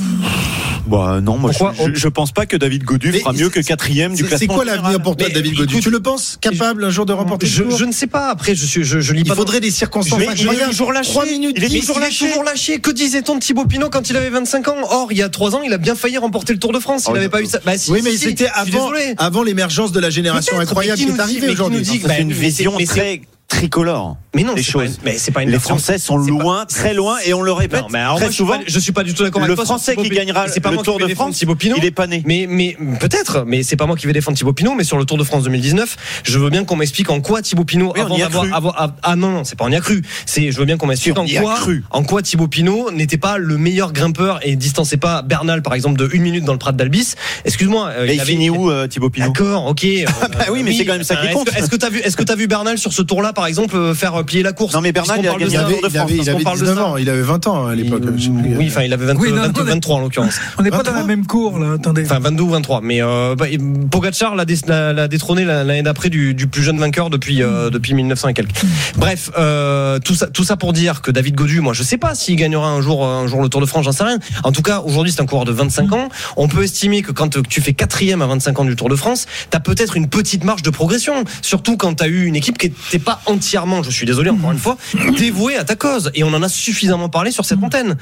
Bah 0.85 1.21
non, 1.21 1.37
moi 1.37 1.51
Pourquoi 1.51 1.73
je, 1.87 1.93
je, 1.93 1.99
je 1.99 2.07
pense 2.09 2.33
pas 2.33 2.45
que 2.45 2.57
David 2.57 2.83
Godu 2.83 3.13
fera 3.13 3.31
mieux 3.31 3.49
que 3.49 3.61
quatrième 3.61 4.11
du 4.15 4.17
C'est 4.17 4.23
c'est 4.23 4.29
classement. 4.47 4.55
quoi 4.55 4.65
l'avenir 4.65 5.01
pour 5.01 5.15
toi, 5.15 5.27
Mais 5.29 5.33
David 5.33 5.53
Godu? 5.55 5.79
Tu 5.79 5.89
le 5.89 6.01
penses 6.01 6.37
capable 6.41 6.83
un 6.83 6.89
jour 6.89 7.05
de 7.05 7.13
remporter 7.13 7.45
je, 7.47 7.63
le 7.63 7.69
tour? 7.69 7.77
je 7.77 7.85
ne 7.85 7.93
sais 7.93 8.07
pas. 8.07 8.27
Après, 8.29 8.53
je 8.53 8.65
suis, 8.65 8.83
je, 8.83 8.99
je 8.99 9.13
lis 9.13 9.21
Il 9.21 9.27
pas. 9.29 9.35
faudrait 9.35 9.61
des 9.61 9.71
circonstances 9.71 10.19
Mais 10.19 10.27
il 10.35 10.47
est 10.49 10.65
toujours 10.65 10.91
lâché. 10.91 11.09
Trois 11.11 11.25
minutes 11.25 11.55
Il 11.57 11.63
est 11.75 11.79
toujours 11.79 11.99
lâché. 11.99 12.27
toujours 12.27 12.43
lâché. 12.43 12.79
Que 12.79 12.91
disait-on 12.91 13.35
de 13.35 13.39
Thibaut 13.39 13.65
Pinot 13.65 13.89
quand 13.89 14.09
il 14.09 14.17
avait 14.17 14.29
25 14.29 14.67
ans? 14.67 14.75
Or, 14.89 15.07
il 15.11 15.17
y 15.17 15.21
a 15.21 15.29
3 15.29 15.55
ans, 15.55 15.61
il 15.65 15.71
a 15.71 15.77
bien 15.77 15.95
failli 15.95 16.17
remporter 16.17 16.51
le 16.51 16.59
Tour 16.59 16.73
de 16.73 16.79
France. 16.79 17.03
Il 17.07 17.11
Oh, 17.11 17.13
n'avait 17.13 17.29
pas 17.29 17.41
eu 17.41 17.45
ça. 17.45 17.59
Bah, 17.65 17.77
si, 17.77 17.89
Oui, 17.89 18.01
mais 18.03 18.11
si, 18.11 18.17
si. 18.17 18.23
c'était 18.25 18.49
Je 18.65 19.13
avant, 19.17 19.43
l'émergence 19.43 19.93
de 19.93 19.99
la 20.01 20.09
génération 20.09 20.59
incroyable 20.59 20.99
qui 21.01 21.07
est 21.07 21.19
arrivée 21.19 21.49
aujourd'hui. 21.49 21.79
nous 21.79 21.83
dit- 21.85 21.99
C'est 22.01 22.07
Bah, 22.09 22.19
une 22.19 22.33
vision 22.33 22.77
très 22.85 23.21
tricolore. 23.57 24.17
Mais 24.35 24.41
non, 24.43 24.55
les 24.55 24.63
pas, 24.63 24.67
choses. 24.67 24.99
mais 25.05 25.15
c'est 25.19 25.29
pas 25.31 25.43
une 25.43 25.51
Les 25.51 25.59
Français 25.59 25.99
sont 25.99 26.15
pas- 26.19 26.27
loin, 26.27 26.65
très 26.65 26.95
loin, 26.95 27.17
et 27.23 27.35
on 27.35 27.43
le 27.43 27.51
répète 27.51 27.81
Non, 27.81 27.87
mais 27.91 27.99
alors 27.99 28.15
très 28.15 28.25
moi, 28.25 28.29
je 28.29 28.33
suis 28.33 28.37
souvent. 28.43 28.57
pas- 28.57 28.63
je 28.65 28.79
suis 28.79 28.91
pas 28.91 29.03
du 29.03 29.13
tout 29.13 29.21
d'accord 29.21 29.41
Le 29.41 29.45
avec 29.45 29.55
toi 29.57 29.65
sur 29.65 29.75
Français 29.75 29.95
qui 29.95 30.09
gagnera 30.09 30.47
C'est 30.47 30.59
pas 30.59 30.71
le 30.71 30.77
Tour 30.77 30.97
de 30.97 31.07
France, 31.13 31.37
Thibaut 31.37 31.53
Pinot. 31.55 31.75
il 31.77 31.85
est 31.85 31.91
pas 31.91 32.07
né. 32.07 32.23
Mais, 32.25 32.47
mais 32.49 32.75
peut-être, 32.99 33.43
mais 33.45 33.61
c'est 33.61 33.75
pas 33.75 33.85
moi 33.85 33.95
qui 33.95 34.07
vais 34.07 34.13
défendre 34.13 34.35
Thibaut 34.35 34.53
Pinot, 34.53 34.73
mais 34.73 34.83
sur 34.83 34.97
le 34.97 35.05
Tour 35.05 35.19
de 35.19 35.23
France 35.23 35.43
2019, 35.43 35.95
je 36.23 36.39
veux 36.39 36.49
bien 36.49 36.63
qu'on 36.65 36.75
m'explique 36.75 37.11
en 37.11 37.21
quoi 37.21 37.43
Thibaut 37.43 37.63
Pinot, 37.63 37.93
Oui, 37.95 38.01
avant 38.01 38.17
d'avoir, 38.17 38.75
ah, 38.79 38.95
ah 39.03 39.15
non, 39.15 39.29
non, 39.29 39.43
c'est 39.43 39.55
pas 39.55 39.65
on 39.65 39.69
y 39.71 39.75
a 39.75 39.81
cru. 39.81 40.01
C'est, 40.25 40.51
je 40.51 40.57
veux 40.57 40.65
bien 40.65 40.77
qu'on 40.77 40.87
m'explique 40.87 41.17
en 41.19 41.27
quoi, 41.27 41.53
cru. 41.55 41.83
en 41.91 42.01
quoi 42.03 42.23
Thibaut 42.23 42.47
Pinot 42.47 42.89
n'était 42.89 43.17
pas 43.19 43.37
le 43.37 43.57
meilleur 43.59 43.93
grimpeur 43.93 44.39
et 44.41 44.55
distançait 44.55 44.97
pas 44.97 45.21
Bernal, 45.21 45.61
par 45.61 45.75
exemple, 45.75 45.99
de 45.99 46.09
une 46.11 46.23
minute 46.23 46.43
dans 46.43 46.53
le 46.53 46.59
Prat 46.59 46.71
d'Albis. 46.71 47.13
Excuse-moi. 47.45 47.89
euh, 47.99 48.07
il 48.11 48.19
finit 48.21 48.49
où, 48.49 48.71
euh, 48.71 48.87
Thibaut 48.87 49.11
Pinot? 49.11 49.27
D'accord, 49.27 49.67
ok. 49.67 49.83
euh, 49.85 50.05
bah 50.21 50.45
oui, 50.51 50.63
mais 50.63 50.73
c'est 50.73 50.85
quand 50.85 50.93
même 50.93 51.03
ça 51.03 51.17
qui 51.17 51.27
est-ce 51.27 51.33
compte. 51.35 51.51
que- 51.51 51.57
Est-ce 51.59 51.69
que 51.69 51.75
t'as 51.75 51.89
vu, 51.91 51.99
est-ce 51.99 52.17
que 52.17 52.23
t'as 52.23 52.35
vu 52.35 52.47
Bernal 52.47 52.79
sur 52.79 52.91
ce 52.93 53.03
tour-là, 53.03 53.31
par 53.43 53.49
exemple, 53.49 53.75
euh, 53.75 53.93
faire 53.93 54.15
euh, 54.17 54.23
plier 54.23 54.41
la 54.41 54.53
course 54.53 54.73
Non, 54.73 54.79
mais 54.79 54.93
Bernal, 54.93 55.19
il 55.21 55.27
avait, 55.27 55.43
il 55.49 55.57
avait, 55.57 56.15
il 56.15 56.29
avait 56.29 56.39
on 56.39 56.43
parle 56.43 56.59
de 56.59 56.63
19 56.63 56.77
ça. 56.77 56.85
ans, 56.85 56.95
il 56.95 57.09
avait 57.09 57.21
20 57.21 57.47
ans 57.47 57.67
à 57.67 57.75
l'époque. 57.75 58.01
Oui, 58.07 58.67
enfin, 58.69 58.83
il 58.83 58.93
avait 58.93 59.05
20, 59.05 59.15
Oui, 59.19 59.31
non, 59.33 59.41
22, 59.41 59.59
non, 59.59 59.65
mais- 59.65 59.71
23 59.73 59.95
en 59.97 59.99
l'occurrence. 59.99 60.39
On 60.57 60.61
n'est 60.63 60.69
pas 60.69 60.77
dans 60.77 60.83
23. 60.93 61.01
la 61.01 61.07
même 61.07 61.25
cour, 61.25 61.59
là. 61.59 61.73
Attendez. 61.73 62.03
Enfin, 62.05 62.19
22 62.19 62.43
ou 62.43 62.49
23. 62.51 62.79
Mais 62.81 63.01
euh, 63.03 63.35
bah, 63.35 63.47
Pogacar 63.91 64.35
l'a, 64.35 64.45
dé- 64.45 64.55
l'a, 64.65 64.93
l'a 64.93 65.07
détrôné 65.09 65.43
l'année 65.43 65.83
d'après 65.83 66.09
du, 66.09 66.33
du 66.33 66.47
plus 66.47 66.63
jeune 66.63 66.79
vainqueur 66.79 67.09
depuis, 67.09 67.43
euh, 67.43 67.69
depuis 67.69 67.93
1900 67.95 68.29
et 68.29 68.33
quelques. 68.33 68.51
Bref, 68.95 69.29
euh, 69.37 69.99
tout, 69.99 70.15
ça, 70.15 70.27
tout 70.27 70.45
ça 70.45 70.55
pour 70.55 70.71
dire 70.71 71.01
que 71.01 71.11
David 71.11 71.35
Godu, 71.35 71.59
moi, 71.59 71.73
je 71.73 71.83
sais 71.83 71.97
pas 71.97 72.15
s'il 72.15 72.37
gagnera 72.37 72.69
un 72.69 72.79
jour, 72.81 73.05
un 73.05 73.27
jour 73.27 73.41
le 73.41 73.49
Tour 73.49 73.59
de 73.59 73.65
France, 73.65 73.83
j'en 73.83 73.91
sais 73.91 74.05
rien. 74.05 74.19
En 74.45 74.53
tout 74.53 74.61
cas, 74.61 74.79
aujourd'hui, 74.85 75.11
c'est 75.11 75.21
un 75.21 75.25
coureur 75.25 75.43
de 75.43 75.51
25 75.51 75.91
ans. 75.91 76.07
On 76.37 76.47
peut 76.47 76.63
estimer 76.63 77.01
que 77.01 77.11
quand 77.11 77.43
tu 77.49 77.59
fais 77.59 77.73
quatrième 77.73 78.21
à 78.21 78.27
25 78.27 78.59
ans 78.61 78.63
du 78.65 78.77
Tour 78.77 78.87
de 78.87 78.95
France, 78.95 79.25
t'as 79.49 79.59
peut-être 79.59 79.97
une 79.97 80.07
petite 80.07 80.45
marge 80.45 80.61
de 80.61 80.69
progression. 80.69 81.25
Surtout 81.41 81.75
quand 81.75 81.93
t'as 81.95 82.07
eu 82.07 82.23
une 82.25 82.35
équipe 82.37 82.57
qui 82.57 82.69
n'était 82.69 82.99
pas 82.99 83.21
entièrement, 83.25 83.83
je 83.83 83.91
suis 83.91 84.05
désolé 84.05 84.29
encore 84.29 84.51
une 84.51 84.59
fois, 84.59 84.77
dévouée 85.17 85.55
à 85.55 85.63
ta 85.63 85.75
cause. 85.75 86.11
Et 86.13 86.23
on 86.23 86.33
en 86.33 86.43
a 86.43 86.49
suffisamment 86.49 87.09
parlé 87.09 87.31
sur 87.31 87.45
cette 87.45 87.63
antenne. 87.63 87.97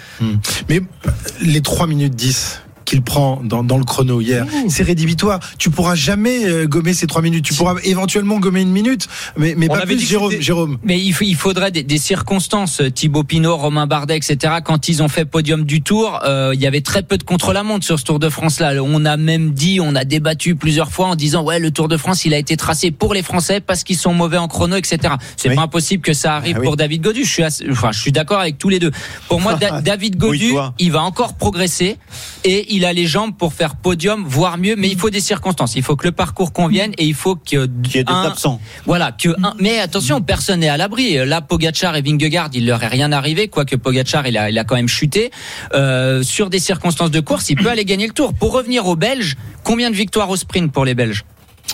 Mais 0.69 0.81
euh, 1.05 1.09
les 1.41 1.61
3 1.61 1.87
minutes 1.87 2.15
10 2.15 2.61
qu'il 2.91 3.01
prend 3.01 3.41
dans, 3.43 3.63
dans 3.63 3.77
le 3.77 3.85
chrono 3.85 4.19
hier, 4.21 4.45
c'est 4.67 4.83
rédhibitoire. 4.83 5.39
Tu 5.57 5.69
pourras 5.69 5.95
jamais 5.95 6.45
euh, 6.45 6.67
gommer 6.67 6.93
ces 6.93 7.07
3 7.07 7.21
minutes. 7.21 7.45
Tu 7.45 7.53
pourras 7.53 7.75
éventuellement 7.83 8.37
gommer 8.39 8.61
une 8.61 8.71
minute, 8.71 9.07
mais, 9.37 9.55
mais 9.57 9.67
On 9.69 9.73
pas 9.73 9.85
plus, 9.85 9.99
Jérôme. 10.41 10.77
Mais 10.83 10.99
il, 10.99 11.13
faut- 11.13 11.23
il 11.23 11.35
faudrait 11.35 11.71
des, 11.71 11.83
des 11.83 11.97
circonstances. 11.97 12.81
Thibaut 12.93 13.23
Pinot, 13.23 13.55
Romain 13.55 13.87
Bardet, 13.87 14.17
etc. 14.17 14.55
Quand 14.63 14.89
ils 14.89 15.01
ont 15.01 15.07
fait 15.07 15.23
podium 15.25 15.63
du 15.63 15.81
Tour, 15.81 16.19
euh, 16.25 16.51
il 16.53 16.59
y 16.59 16.67
avait 16.67 16.81
très 16.81 17.01
peu 17.03 17.17
de 17.17 17.23
contre-la-montre 17.23 17.85
sur 17.85 17.97
ce 17.97 18.03
Tour 18.03 18.19
de 18.19 18.27
France-là. 18.29 18.73
On 18.83 19.05
a 19.05 19.15
même 19.17 19.51
dit, 19.51 19.79
on 19.81 19.95
a 19.95 20.03
débattu 20.03 20.55
plusieurs 20.55 20.91
fois 20.91 21.07
en 21.07 21.15
disant 21.15 21.43
ouais, 21.43 21.59
le 21.59 21.71
Tour 21.71 21.87
de 21.87 21.95
France, 21.97 22.25
il 22.25 22.33
a 22.33 22.37
été 22.37 22.57
tracé 22.57 22.91
pour 22.91 23.13
les 23.13 23.23
Français 23.23 23.61
parce 23.61 23.83
qu'ils 23.85 23.97
sont 23.97 24.13
mauvais 24.13 24.37
en 24.37 24.47
chrono, 24.49 24.75
etc. 24.75 25.13
C'est 25.37 25.49
Oui. 25.49 25.55
pas 25.55 25.61
impossible 25.61 26.03
que 26.03 26.13
ça 26.13 26.35
arrive 26.35 26.55
Ah 26.57 26.59
oui. 26.59 26.65
pour 26.65 26.75
David 26.77 27.01
Godu. 27.01 27.23
Je 27.23 27.31
suis, 27.31 27.43
assez- 27.43 27.65
enfin, 27.71 27.91
je 27.93 27.99
suis 28.01 28.11
d'accord 28.11 28.39
avec 28.39 28.57
tous 28.57 28.69
les 28.69 28.79
deux. 28.79 28.91
Pour 29.29 29.39
moi, 29.39 29.53
Da- 29.55 29.79
David 29.91 30.17
Godu, 30.17 30.53
il 30.79 30.91
va 30.91 31.01
encore 31.03 31.35
progresser 31.35 31.97
et 32.43 32.73
il 32.75 32.80
a 32.85 32.93
les 32.93 33.05
jambes 33.07 33.35
pour 33.37 33.53
faire 33.53 33.75
podium, 33.75 34.23
voire 34.25 34.57
mieux. 34.57 34.75
Mais 34.77 34.87
il 34.89 34.97
faut 34.97 35.09
des 35.09 35.19
circonstances. 35.21 35.75
Il 35.75 35.83
faut 35.83 35.95
que 35.95 36.05
le 36.05 36.11
parcours 36.11 36.53
convienne 36.53 36.91
et 36.97 37.05
il 37.05 37.13
faut 37.13 37.35
que 37.35 37.65
Qui 37.67 37.97
est 37.99 38.03
des 38.03 38.11
un- 38.13 38.23
absents. 38.23 38.59
voilà, 38.85 39.11
que 39.11 39.29
un, 39.43 39.53
mais 39.59 39.79
attention, 39.79 40.21
personne 40.21 40.59
n'est 40.61 40.69
à 40.69 40.77
l'abri. 40.77 41.15
Là, 41.25 41.41
Pogachar 41.41 41.95
et 41.95 42.01
Vingegaard, 42.01 42.49
il 42.53 42.65
leur 42.65 42.81
est 42.83 42.87
rien 42.87 43.11
arrivé, 43.11 43.47
quoique 43.47 43.75
Pogachar, 43.75 44.27
il 44.27 44.37
a, 44.37 44.49
il 44.49 44.57
a 44.59 44.63
quand 44.63 44.75
même 44.75 44.87
chuté. 44.87 45.31
Euh, 45.73 46.23
sur 46.23 46.49
des 46.49 46.59
circonstances 46.59 47.11
de 47.11 47.19
course, 47.19 47.49
il 47.49 47.55
peut 47.57 47.69
aller 47.69 47.85
gagner 47.85 48.07
le 48.07 48.13
tour. 48.13 48.33
Pour 48.33 48.51
revenir 48.53 48.85
aux 48.87 48.95
Belges, 48.95 49.35
combien 49.63 49.89
de 49.89 49.95
victoires 49.95 50.29
au 50.29 50.35
sprint 50.35 50.71
pour 50.71 50.85
les 50.85 50.95
Belges 50.95 51.23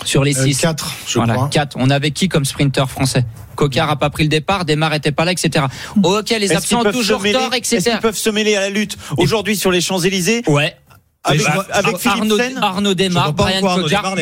sur 0.04 0.22
les 0.22 0.38
Euh, 0.38 0.44
6 0.44 0.58
quatre, 0.58 0.94
je 1.08 1.18
voilà, 1.18 1.34
crois. 1.34 1.48
4. 1.48 1.76
On 1.80 1.90
avait 1.90 2.10
qui 2.12 2.28
comme 2.28 2.44
sprinter 2.44 2.88
français? 2.88 3.24
Cocard 3.56 3.90
a 3.90 3.96
pas 3.96 4.10
pris 4.10 4.22
le 4.22 4.28
départ, 4.28 4.64
Desmar 4.64 4.94
était 4.94 5.10
pas 5.10 5.24
là, 5.24 5.32
etc. 5.32 5.64
Ok, 6.04 6.30
les 6.38 6.52
absents 6.52 6.82
peuvent 6.84 6.92
toujours 6.94 7.20
mêler- 7.20 7.32
tort, 7.32 7.52
Est-ce 7.52 7.74
etc. 7.74 7.90
qu'ils 7.92 8.00
peuvent 8.00 8.16
se 8.16 8.30
mêler 8.30 8.54
à 8.54 8.60
la 8.60 8.70
lutte 8.70 8.96
aujourd'hui 9.16 9.56
sur 9.56 9.72
les 9.72 9.80
Champs-Élysées? 9.80 10.42
Ouais. 10.46 10.76
Avec, 11.24 11.42
Bah, 11.42 11.66
Arnaud, 12.06 12.36
Sen 12.38 12.58
Arnaud 12.62 12.94
Desmar, 12.94 13.32
Brian 13.32 13.60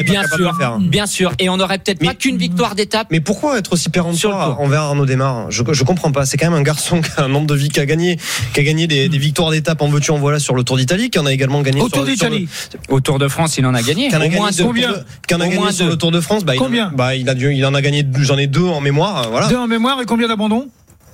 bien 0.04 0.22
sûr, 0.26 0.56
faire. 0.56 0.78
bien 0.78 1.06
sûr. 1.06 1.32
Et 1.38 1.48
on 1.48 1.60
aurait 1.60 1.78
peut-être 1.78 2.04
pas 2.04 2.14
qu'une 2.14 2.36
victoire 2.38 2.74
d'étape. 2.74 3.08
Mais 3.10 3.20
pourquoi 3.20 3.58
être 3.58 3.72
aussi 3.74 3.90
péremptoire 3.90 4.60
envers 4.60 4.80
Arnaud 4.82 5.06
Desmar 5.06 5.50
je, 5.50 5.62
je 5.70 5.84
comprends 5.84 6.10
pas. 6.10 6.24
C'est 6.26 6.36
quand 6.36 6.50
même 6.50 6.58
un 6.58 6.62
garçon 6.62 7.00
qui 7.02 7.10
a 7.18 7.24
un 7.24 7.28
nombre 7.28 7.46
de 7.46 7.54
vies 7.54 7.68
qui 7.68 7.80
a 7.80 7.86
gagné, 7.86 8.16
qui 8.54 8.60
a 8.60 8.62
gagné 8.64 8.86
des, 8.86 9.08
des 9.08 9.18
victoires 9.18 9.50
d'étape 9.50 9.82
en 9.82 9.88
veux-tu 9.88 10.10
en 10.10 10.18
voilà 10.18 10.38
sur 10.38 10.54
le 10.54 10.64
Tour 10.64 10.78
d'Italie, 10.78 11.10
qui 11.10 11.18
en 11.18 11.26
a 11.26 11.32
également 11.32 11.62
gagné 11.62 11.80
Au 11.80 11.84
sur, 11.88 11.98
Tour 11.98 12.06
d'Italie. 12.06 12.48
Au 12.88 13.00
Tour 13.00 13.18
de 13.18 13.28
France, 13.28 13.58
il 13.58 13.66
en 13.66 13.74
a 13.74 13.82
gagné. 13.82 14.08
Qui 14.08 14.16
en 14.16 14.20
a 14.20 14.24
Au 14.24 14.28
gagné 14.28 14.36
moins 14.38 14.52
sur 14.52 14.72
deux. 14.72 14.80
le 14.80 14.86
Tour 14.86 14.94
de- 14.96 15.04
qui 15.28 15.34
en 15.34 15.40
a 15.40 15.48
gagné 15.48 15.72
sur 15.72 15.86
le 15.86 15.96
Tour 15.96 16.10
de 16.10 16.20
France. 16.20 16.44
Bah, 16.44 16.54
il 16.54 16.58
en 16.58 16.62
a- 16.62 16.66
Combien 16.66 16.92
bah, 16.94 17.14
il, 17.14 17.28
a 17.28 17.34
dû- 17.34 17.54
il 17.54 17.64
en 17.66 17.74
a 17.74 17.82
gagné, 17.82 18.04
j'en 18.20 18.38
ai 18.38 18.46
deux 18.46 18.64
en 18.64 18.80
mémoire. 18.80 19.28
Voilà. 19.30 19.48
Deux 19.48 19.56
en 19.58 19.66
mémoire 19.68 20.00
et 20.00 20.06
combien 20.06 20.28
d'abandons? 20.28 20.66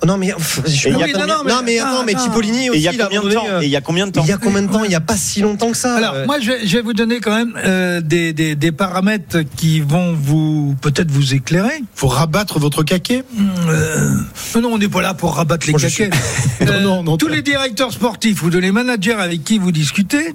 Non 0.05 0.17
mais, 0.17 0.27
je- 0.65 0.89
a 0.89 0.97
oui, 0.97 1.11
combien- 1.13 1.27
non, 1.27 1.43
non, 1.45 1.61
mais, 1.63 1.79
attends, 1.79 2.03
mais 2.05 2.13
Ah, 2.15 2.19
Cipollini 2.19 2.65
Et 2.65 2.69
aussi. 2.71 2.79
il 2.79 2.83
y 2.83 2.87
a 2.89 2.93
combien 3.05 3.21
de 3.21 3.31
temps 3.33 3.61
Et 3.61 3.65
il 3.65 3.69
y 3.71 3.75
a 3.75 3.81
combien 3.81 4.05
de 4.07 4.11
temps 4.11 4.23
Il 4.23 4.29
y 4.29 4.33
a 4.33 4.37
combien 4.37 4.61
de 4.61 4.71
temps 4.71 4.83
Il 4.83 4.91
y 4.91 4.95
a 4.95 4.99
pas 5.01 5.15
si 5.15 5.41
longtemps 5.41 5.71
que 5.71 5.77
ça. 5.77 5.95
Alors, 5.95 6.13
Euh, 6.15 6.25
moi, 6.25 6.39
je 6.41 6.51
vais, 6.51 6.67
je 6.67 6.75
vais 6.77 6.81
vous 6.81 6.93
donner 6.93 7.19
quand 7.19 7.35
même 7.35 7.53
euh, 7.63 8.01
des, 8.01 8.33
des, 8.33 8.55
des 8.55 8.71
paramètres 8.71 9.39
qui 9.55 9.79
vont 9.81 10.13
vous 10.13 10.75
peut-être 10.81 11.09
vous 11.11 11.33
éclairer. 11.33 11.83
Faut 11.95 12.07
rabattre 12.07 12.59
votre 12.59 12.83
caquet. 12.83 13.23
Euh, 13.69 14.09
non, 14.55 14.61
non, 14.61 14.69
on 14.73 14.77
n'est 14.77 14.89
pas 14.89 15.01
là 15.01 15.13
pour 15.13 15.35
rabattre 15.35 15.67
les 15.67 15.73
je 15.77 15.87
caquets. 15.87 16.09
Non, 16.61 16.67
Euh, 16.73 16.81
non, 16.81 17.03
non, 17.03 17.17
tous 17.17 17.27
les 17.27 17.41
directeurs 17.41 17.91
sportifs 17.91 18.43
ou 18.43 18.49
de 18.49 18.57
les 18.59 18.71
managers 18.71 19.13
avec 19.13 19.43
qui 19.43 19.57
vous 19.57 19.71
discutez 19.71 20.33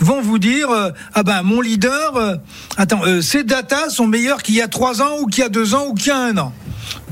vont 0.00 0.22
vous 0.22 0.38
dire 0.38 0.70
euh, 0.70 0.90
ah 1.14 1.22
ben 1.22 1.42
mon 1.42 1.60
leader 1.60 2.16
euh, 2.16 2.36
attends 2.78 3.02
euh, 3.06 3.20
ces 3.20 3.44
datas 3.44 3.90
sont 3.90 4.06
meilleures 4.06 4.42
qu'il 4.42 4.54
y 4.54 4.62
a 4.62 4.68
trois 4.68 5.02
ans 5.02 5.18
ou 5.20 5.26
qu'il 5.26 5.42
y 5.42 5.46
a 5.46 5.50
deux 5.50 5.74
ans 5.74 5.88
ou 5.88 5.94
qu'il 5.94 6.08
y 6.08 6.10
a 6.10 6.18
un 6.18 6.38
an 6.38 6.54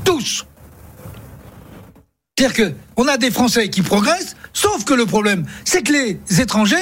tous 0.03 0.46
c'est-à-dire 2.37 2.55
que 2.55 2.73
on 2.97 3.07
a 3.07 3.17
des 3.17 3.31
Français 3.31 3.69
qui 3.69 3.81
progressent 3.81 4.35
sauf 4.53 4.83
que 4.83 4.93
le 4.93 5.05
problème 5.05 5.45
c'est 5.65 5.81
que 5.81 5.91
les 5.91 6.41
étrangers 6.41 6.75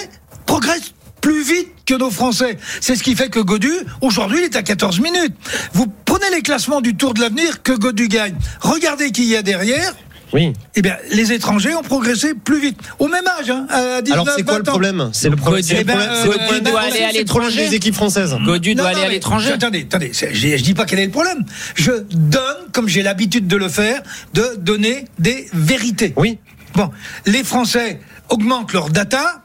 progressent 0.45 0.93
plus 1.21 1.43
vite 1.43 1.69
que 1.87 1.95
nos 1.95 2.11
Français. 2.11 2.57
C'est 2.81 2.95
ce 2.95 3.01
qui 3.01 3.15
fait 3.15 3.29
que 3.29 3.39
Godu, 3.39 3.71
aujourd'hui, 4.01 4.39
il 4.41 4.43
est 4.43 4.55
à 4.55 4.61
14 4.61 4.99
minutes. 4.99 5.33
Vous 5.73 5.87
prenez 6.05 6.29
les 6.31 6.43
classements 6.43 6.81
du 6.81 6.95
Tour 6.95 7.15
de 7.15 7.21
l'avenir 7.21 7.63
que 7.63 7.71
Godu 7.71 8.07
gagne. 8.07 8.35
Regardez 8.61 9.11
qui 9.11 9.25
y 9.25 9.35
a 9.35 9.41
derrière. 9.41 9.95
Oui. 10.35 10.51
Eh 10.75 10.81
bien, 10.81 10.97
les 11.11 11.31
étrangers 11.31 11.73
ont 11.75 11.81
progressé 11.81 12.33
plus 12.33 12.59
vite. 12.59 12.77
Au 12.99 13.07
même 13.07 13.23
âge, 13.39 13.49
hein, 13.49 13.65
à 13.69 14.01
19, 14.01 14.13
Alors 14.21 14.35
c'est 14.35 14.43
quoi 14.43 14.57
le 14.57 14.63
20 14.63 14.67
ans. 14.69 14.71
problème 14.71 15.09
C'est 15.13 15.29
le 15.29 15.37
problème. 15.37 15.61
Godu- 15.61 15.67
c'est 15.67 15.77
Eh 15.79 15.83
ben, 15.85 15.97
euh, 15.97 16.59
doit 16.59 16.81
aller 16.81 17.03
à 17.03 17.11
l'étranger. 17.13 17.73
équipes 17.73 17.95
françaises. 17.95 18.35
Godu 18.45 18.75
doit 18.75 18.91
non, 18.91 18.97
aller 18.97 19.05
à 19.05 19.09
l'étranger. 19.09 19.53
Attendez, 19.53 19.83
attendez, 19.83 20.11
je, 20.13 20.33
je 20.33 20.61
dis 20.63 20.73
pas 20.73 20.85
quel 20.85 20.99
est 20.99 21.05
le 21.05 21.11
problème. 21.11 21.45
Je 21.75 21.91
donne, 22.11 22.57
comme 22.73 22.89
j'ai 22.89 23.01
l'habitude 23.01 23.47
de 23.47 23.55
le 23.55 23.69
faire, 23.69 24.01
de 24.33 24.55
donner 24.59 25.05
des 25.19 25.47
vérités. 25.53 26.13
Oui. 26.17 26.37
Bon, 26.73 26.91
les 27.25 27.45
Français 27.45 28.01
augmentent 28.27 28.73
leur 28.73 28.89
data, 28.89 29.43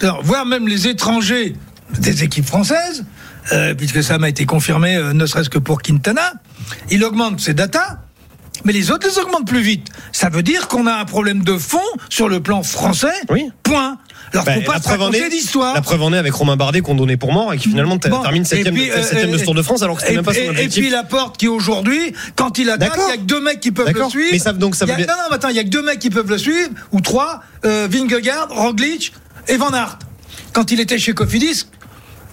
alors, 0.00 0.22
voire 0.22 0.46
même 0.46 0.66
les 0.66 0.88
étrangers 0.88 1.54
des 1.98 2.22
équipes 2.24 2.46
françaises, 2.46 3.04
euh, 3.52 3.74
puisque 3.74 4.02
ça 4.02 4.16
m'a 4.16 4.30
été 4.30 4.46
confirmé, 4.46 4.96
euh, 4.96 5.12
ne 5.12 5.26
serait-ce 5.26 5.50
que 5.50 5.58
pour 5.58 5.82
Quintana, 5.82 6.32
il 6.90 7.04
augmente 7.04 7.40
ses 7.40 7.52
datas. 7.52 7.98
Mais 8.64 8.72
les 8.72 8.90
autres 8.90 9.06
les 9.08 9.18
augmentent 9.18 9.46
plus 9.46 9.60
vite. 9.62 9.88
Ça 10.12 10.28
veut 10.28 10.42
dire 10.42 10.68
qu'on 10.68 10.86
a 10.86 10.94
un 10.94 11.04
problème 11.04 11.42
de 11.44 11.56
fond 11.56 11.78
sur 12.08 12.28
le 12.28 12.40
plan 12.40 12.62
français. 12.62 13.12
Oui. 13.30 13.50
Point. 13.62 13.98
Alors, 14.32 14.44
Ben, 14.44 14.60
faut 14.60 14.66
pas 14.66 14.74
la 14.74 14.82
se 14.82 14.88
raconter 14.88 15.28
d'histoire. 15.28 15.74
La 15.74 15.82
preuve 15.82 16.02
en 16.02 16.12
est 16.12 16.18
avec 16.18 16.32
Romain 16.32 16.56
Bardet 16.56 16.82
qu'on 16.82 16.94
donnait 16.94 17.16
pour 17.16 17.32
mort 17.32 17.52
et 17.52 17.58
qui 17.58 17.68
finalement 17.68 17.96
Bon, 17.96 18.22
termine 18.22 18.44
septième, 18.44 18.74
puis, 18.74 18.88
euh, 18.90 19.02
septième 19.02 19.32
de 19.32 19.38
ce 19.38 19.44
Tour 19.44 19.54
de 19.56 19.62
France 19.62 19.82
alors 19.82 19.96
que 19.96 20.02
c'était 20.02 20.14
même 20.14 20.24
pas 20.24 20.32
son 20.34 20.40
et- 20.40 20.44
et 20.44 20.48
objectif. 20.50 20.82
puis 20.84 20.90
la 20.90 21.02
porte 21.02 21.36
qui 21.36 21.48
aujourd'hui, 21.48 22.12
quand 22.36 22.56
il 22.58 22.70
attaque, 22.70 22.92
il 22.96 23.08
y 23.10 23.12
a 23.12 23.16
que 23.16 23.22
deux 23.22 23.40
mecs 23.40 23.58
qui 23.58 23.72
peuvent 23.72 23.92
le 23.92 24.08
suivre. 24.08 24.28
Mais 24.32 24.38
ça- 24.38 24.52
donc 24.52 24.76
ça 24.76 24.84
a- 24.84 24.88
Non, 24.88 25.04
non, 25.06 25.32
attends, 25.34 25.48
il 25.48 25.56
y 25.56 25.58
a 25.58 25.64
que 25.64 25.68
deux 25.68 25.82
mecs 25.82 25.98
qui 25.98 26.10
peuvent 26.10 26.30
le 26.30 26.38
suivre, 26.38 26.70
ou 26.92 27.00
trois, 27.00 27.42
euh, 27.64 27.88
Vingegaard, 27.90 28.48
Roglic 28.50 29.12
et 29.48 29.56
Van 29.56 29.70
Aert. 29.72 29.98
Quand 30.52 30.70
il 30.70 30.78
était 30.80 30.98
chez 30.98 31.12
Cofidis, 31.12 31.66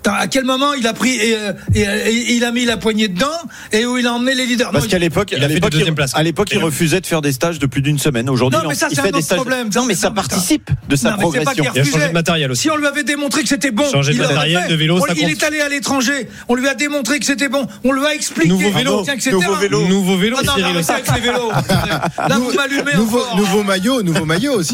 putain, 0.07 0.21
à 0.21 0.27
quel 0.27 0.45
moment 0.45 0.73
il 0.73 0.87
a 0.87 0.93
pris 0.93 1.15
et, 1.15 1.35
euh, 1.35 1.53
et, 1.75 1.81
et 1.81 2.33
il 2.35 2.43
a 2.45 2.51
mis 2.51 2.65
la 2.65 2.77
poignée 2.77 3.07
dedans 3.07 3.25
et 3.71 3.85
où 3.85 3.97
il 3.97 4.07
a 4.07 4.13
emmené 4.13 4.33
les 4.35 4.45
leaders? 4.45 4.71
Parce 4.71 4.87
qu'à 4.87 4.99
l'époque, 4.99 5.33
il 5.35 5.43
à 5.43 5.47
l'époque, 5.47 5.71
deuxième 5.71 5.89
il- 5.89 5.95
place. 5.95 6.11
à 6.15 6.23
l'époque, 6.23 6.49
il 6.51 6.59
Et- 6.59 6.61
refusait 6.63 7.01
de 7.01 7.05
faire 7.07 7.21
des 7.21 7.31
stages 7.31 7.59
de 7.59 7.65
plus 7.65 7.81
d'une 7.81 7.99
semaine. 7.99 8.29
Aujourd'hui, 8.29 8.59
Non, 8.59 8.67
mais 8.67 8.73
il- 8.75 8.77
ça, 8.77 8.89
fait 8.89 8.99
un 9.01 9.03
des 9.03 9.09
autre 9.09 9.21
stages. 9.21 9.37
problème. 9.37 9.69
Non, 9.75 9.85
mais 9.85 9.95
ça 9.95 10.07
attends. 10.07 10.15
participe 10.15 10.69
de 10.87 10.95
sa 10.95 11.11
Non, 11.11 11.17
progression. 11.17 11.63
Il 11.75 11.79
a 11.79 11.83
changé 11.83 12.07
de 12.07 12.13
matériel 12.13 12.51
aussi. 12.51 12.61
Si 12.63 12.71
on 12.71 12.77
lui 12.77 12.87
avait 12.87 13.03
démontré 13.03 13.41
que 13.43 13.49
c'était 13.49 13.71
bon, 13.71 13.89
Changer 13.91 14.13
de 14.13 14.19
matériel, 14.19 14.61
fait. 14.63 14.69
de 14.69 14.75
vélo, 14.75 14.97
On- 14.97 15.05
ça 15.05 15.13
il 15.15 15.29
est 15.29 15.43
allé 15.43 15.59
à 15.61 15.69
l'étranger. 15.69 16.29
On 16.47 16.55
lui 16.55 16.67
a 16.67 16.73
démontré 16.75 17.19
que 17.19 17.25
c'était 17.25 17.49
bon. 17.49 17.65
On 17.83 17.91
lui 17.91 18.05
a 18.05 18.13
expliqué. 18.13 18.47
Nouveau 18.49 18.71
vélo. 18.71 19.01
Tiens, 19.03 19.15
que 19.15 19.21
c'était 19.23 19.35
Nouveau 19.35 19.55
vélo. 19.55 19.85
Nouveau 19.87 20.17
vélo, 20.17 20.37
Ah 20.39 20.43
non, 20.45 20.53
Cyril 20.55 20.73
non, 20.73 20.79
aussi. 20.79 20.91
arrêtez 20.91 21.09
avec 21.11 21.23
les 21.23 21.31
vélos. 21.31 21.51
Là, 21.51 22.37
vous 22.37 22.51
m'allumez 22.53 22.95
nouveau, 23.35 23.63
maillot, 23.63 24.01
nouveau 24.03 24.25
maillot 24.25 24.53
aussi. 24.53 24.73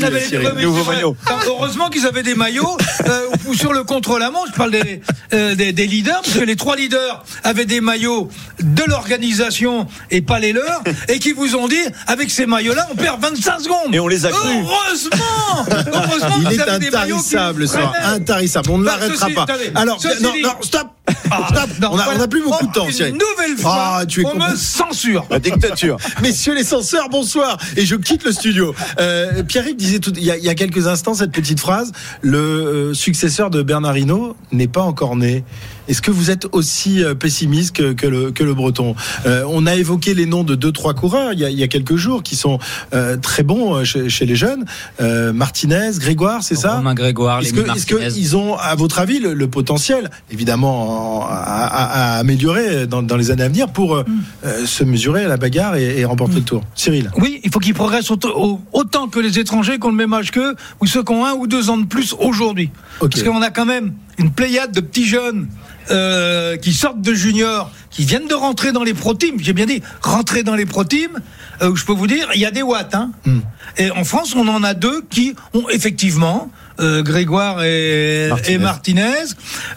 Nouveau 0.62 0.84
maillot. 0.84 1.16
Attends, 1.26 1.40
Heureusement 1.48 1.90
qu'ils 1.90 2.06
avaient 2.06 2.24
des 2.24 2.36
maillots 2.36 2.78
euh, 3.08 3.20
ou 3.48 3.54
sur 3.54 3.74
le 3.74 3.84
contre-la-manche. 3.84 4.50
Je 4.52 4.58
parle 4.58 4.72
des, 4.72 5.02
euh, 5.34 5.56
des, 5.56 5.72
des 5.74 5.88
leaders, 5.88 6.22
parce 6.22 6.38
que 6.38 6.44
les 6.44 6.56
trois 6.56 6.76
leaders 6.76 7.24
avaient 7.44 7.66
des 7.66 7.82
maillots 7.82 8.30
de 8.62 8.84
l'organisation 8.84 9.88
et 10.12 10.22
pas 10.22 10.40
les 10.40 10.54
leurs, 10.54 10.84
et 11.10 11.20
qui 11.20 11.32
vous 11.32 11.56
ont 11.56 11.68
dit 11.68 11.76
avec 12.08 12.30
ces 12.32 12.46
maillots-là, 12.46 12.88
on 12.92 12.96
perd 12.96 13.22
25 13.22 13.60
secondes. 13.62 13.94
Et 13.96 14.00
on 14.00 14.08
les 14.08 14.26
a 14.26 14.30
crus. 14.32 14.52
Heureusement 14.64 15.66
Heureusement 15.94 16.36
Il 16.42 16.48
qu'ils 16.50 16.60
est 16.60 16.62
avaient 16.64 16.80
des 16.80 16.92
maillots 16.92 17.18
qui 17.22 17.36
intarissable 17.38 17.68
ce 17.68 17.74
soir, 17.74 17.94
freinaient. 17.94 18.16
intarissable. 18.16 18.70
On 18.72 18.78
ne 18.80 18.86
Bah, 18.86 18.98
l'arrêtera 19.00 19.30
pas. 19.30 19.44
attendez, 19.44 19.72
Alors, 19.76 20.00
non, 20.22 20.32
dit- 20.34 20.42
non, 20.42 20.54
stop, 20.62 20.88
Ah, 21.32 21.48
stop. 21.52 21.70
non, 21.82 21.90
on 21.92 21.98
a, 21.98 22.04
voilà. 22.06 22.20
on 22.20 22.24
a 22.24 22.28
plus 22.28 22.44
beaucoup 22.44 22.66
de 22.66 22.72
temps, 22.72 22.90
Cyril. 22.90 23.14
Une 23.14 23.20
nouvelle 23.20 23.58
fois, 23.58 23.98
Ah, 24.00 24.06
tu 24.06 24.22
es 24.22 24.26
on 24.26 24.36
me 24.36 24.56
censure. 24.56 25.26
La 25.30 25.40
dictature. 25.40 25.98
Messieurs 26.22 26.56
les 26.56 26.64
censeurs, 26.64 27.10
bonsoir. 27.10 27.58
Et 27.76 27.86
je 27.86 27.96
quitte 27.96 28.24
le 28.24 28.32
studio. 28.32 28.74
Euh, 29.00 29.44
Pierre-Yves 29.44 29.76
disait 29.76 30.00
tout, 30.00 30.14
il, 30.16 30.24
y 30.24 30.32
a, 30.32 30.38
il 30.38 30.44
y 30.44 30.50
a 30.50 30.56
quelques 30.56 30.88
instants 30.88 31.14
cette 31.14 31.32
petite 31.32 31.60
phrase. 31.60 31.92
Le 32.22 32.38
euh, 32.38 32.94
successeur 32.94 33.50
de 33.50 33.62
Bernard 33.64 33.98
Hinault 33.98 34.36
n'est 34.52 34.68
pas 34.68 34.82
encore 34.82 35.16
né. 35.18 35.44
Est-ce 35.90 36.02
que 36.02 36.12
vous 36.12 36.32
êtes 36.32 36.48
aussi 36.54 37.04
euh, 37.04 37.14
pessimiste 37.14 37.76
que, 37.76 37.92
que 37.92 38.08
le, 38.08 38.32
que 38.32 38.46
le 38.46 38.54
Breton? 38.54 38.96
Euh, 39.26 39.44
On 39.50 39.66
a 39.66 39.76
évoqué 39.76 40.14
les 40.14 40.26
noms 40.26 40.46
de 40.46 40.56
deux, 40.56 40.72
trois 40.72 40.94
coureurs 40.94 41.34
il 41.34 41.40
y 41.40 41.46
a, 41.46 41.50
il 41.50 41.60
y 41.60 41.64
a 41.64 41.68
quelques 41.68 41.98
jours 41.98 42.24
qui 42.24 42.38
sont 42.38 42.58
euh, 42.94 43.18
très 43.18 43.44
bons 43.44 43.84
chez, 43.84 44.08
chez 44.08 44.26
les 44.26 44.38
jeunes. 44.38 44.64
Euh, 45.02 45.34
Martinez, 45.34 45.92
Grégoire, 45.98 46.42
c'est 46.44 46.56
ça? 46.56 46.76
Romain 46.78 46.94
Grégoire, 46.94 47.42
Est-ce 47.42 47.52
que- 47.86 48.10
qu'ils 48.10 48.38
ont, 48.38 48.56
à 48.58 48.76
votre 48.76 49.00
avis, 49.00 49.20
le, 49.20 49.34
le 49.34 49.48
potentiel, 49.50 50.10
évidemment, 50.32 50.93
en- 50.94 51.26
à, 51.30 52.18
améliorer 52.20 52.88
dans, 52.88 53.02
dans 53.04 53.18
les 53.18 53.32
années 53.32 53.44
à 53.44 53.48
venir 53.50 53.70
pour 53.72 53.96
euh, 53.96 54.06
euh, 54.46 54.66
se 54.66 54.84
mesurer 54.84 55.26
à 55.26 55.28
la 55.28 55.38
bagarre 55.38 55.76
et, 55.76 56.00
et 56.00 56.06
remporter 56.06 56.36
le 56.36 56.42
tour 56.42 56.64
Cyril 56.76 57.12
Oui, 57.18 57.40
il 57.44 57.52
faut 57.52 57.60
qu'ils 57.60 57.74
progressent 57.74 58.12
autant, 58.12 58.30
au- 58.36 58.62
autant 58.72 59.08
que 59.08 59.20
les 59.20 59.40
étrangers 59.40 59.80
qui 59.80 59.86
ont 59.88 59.92
le 59.92 59.96
même 59.96 60.14
âge 60.14 60.32
qu'eux, 60.32 60.56
ou 60.82 60.86
ceux 60.86 61.04
qui 61.04 61.12
ont 61.12 61.26
un 61.26 61.34
ou 61.34 61.48
deux 61.48 61.70
ans 61.70 61.78
de 61.78 61.86
plus 61.86 62.14
aujourd'hui. 62.20 62.70
Parce 63.00 63.24
qu'on 63.24 63.42
a 63.42 63.50
quand 63.50 63.66
même 63.66 63.94
une 64.18 64.32
pléiade 64.32 64.72
de 64.72 64.80
petits 64.82 65.06
jeunes 65.06 65.48
euh, 65.92 66.56
qui 66.58 66.72
sortent 66.74 67.02
de 67.02 67.14
juniors, 67.14 67.70
qui 67.90 68.06
viennent 68.06 68.28
de 68.28 68.34
rentrer 68.36 68.72
dans 68.72 68.84
les 68.84 68.94
pro 68.94 69.14
teams. 69.14 69.36
J'ai 69.40 69.54
bien 69.54 69.66
dit, 69.66 69.82
rentrer 70.02 70.44
dans 70.44 70.56
les 70.56 70.66
pro 70.66 70.84
teams, 70.84 71.20
euh, 71.62 71.70
où 71.72 71.76
je 71.76 71.84
peux 71.86 71.94
vous 71.94 72.08
dire, 72.08 72.28
il 72.36 72.40
y 72.42 72.46
a 72.46 72.52
des 72.52 72.62
watts. 72.62 72.96
Hein. 72.96 73.12
Hmm. 73.26 73.40
Et 73.78 73.92
en 73.92 74.04
France, 74.04 74.34
on 74.36 74.48
en 74.48 74.64
a 74.64 74.74
deux 74.74 75.02
qui 75.10 75.36
ont 75.54 75.68
effectivement, 75.70 76.50
Grégoire 76.80 77.64
et 77.64 78.28
Martinez. 78.30 78.54
et 78.54 78.58
Martinez, 78.58 79.24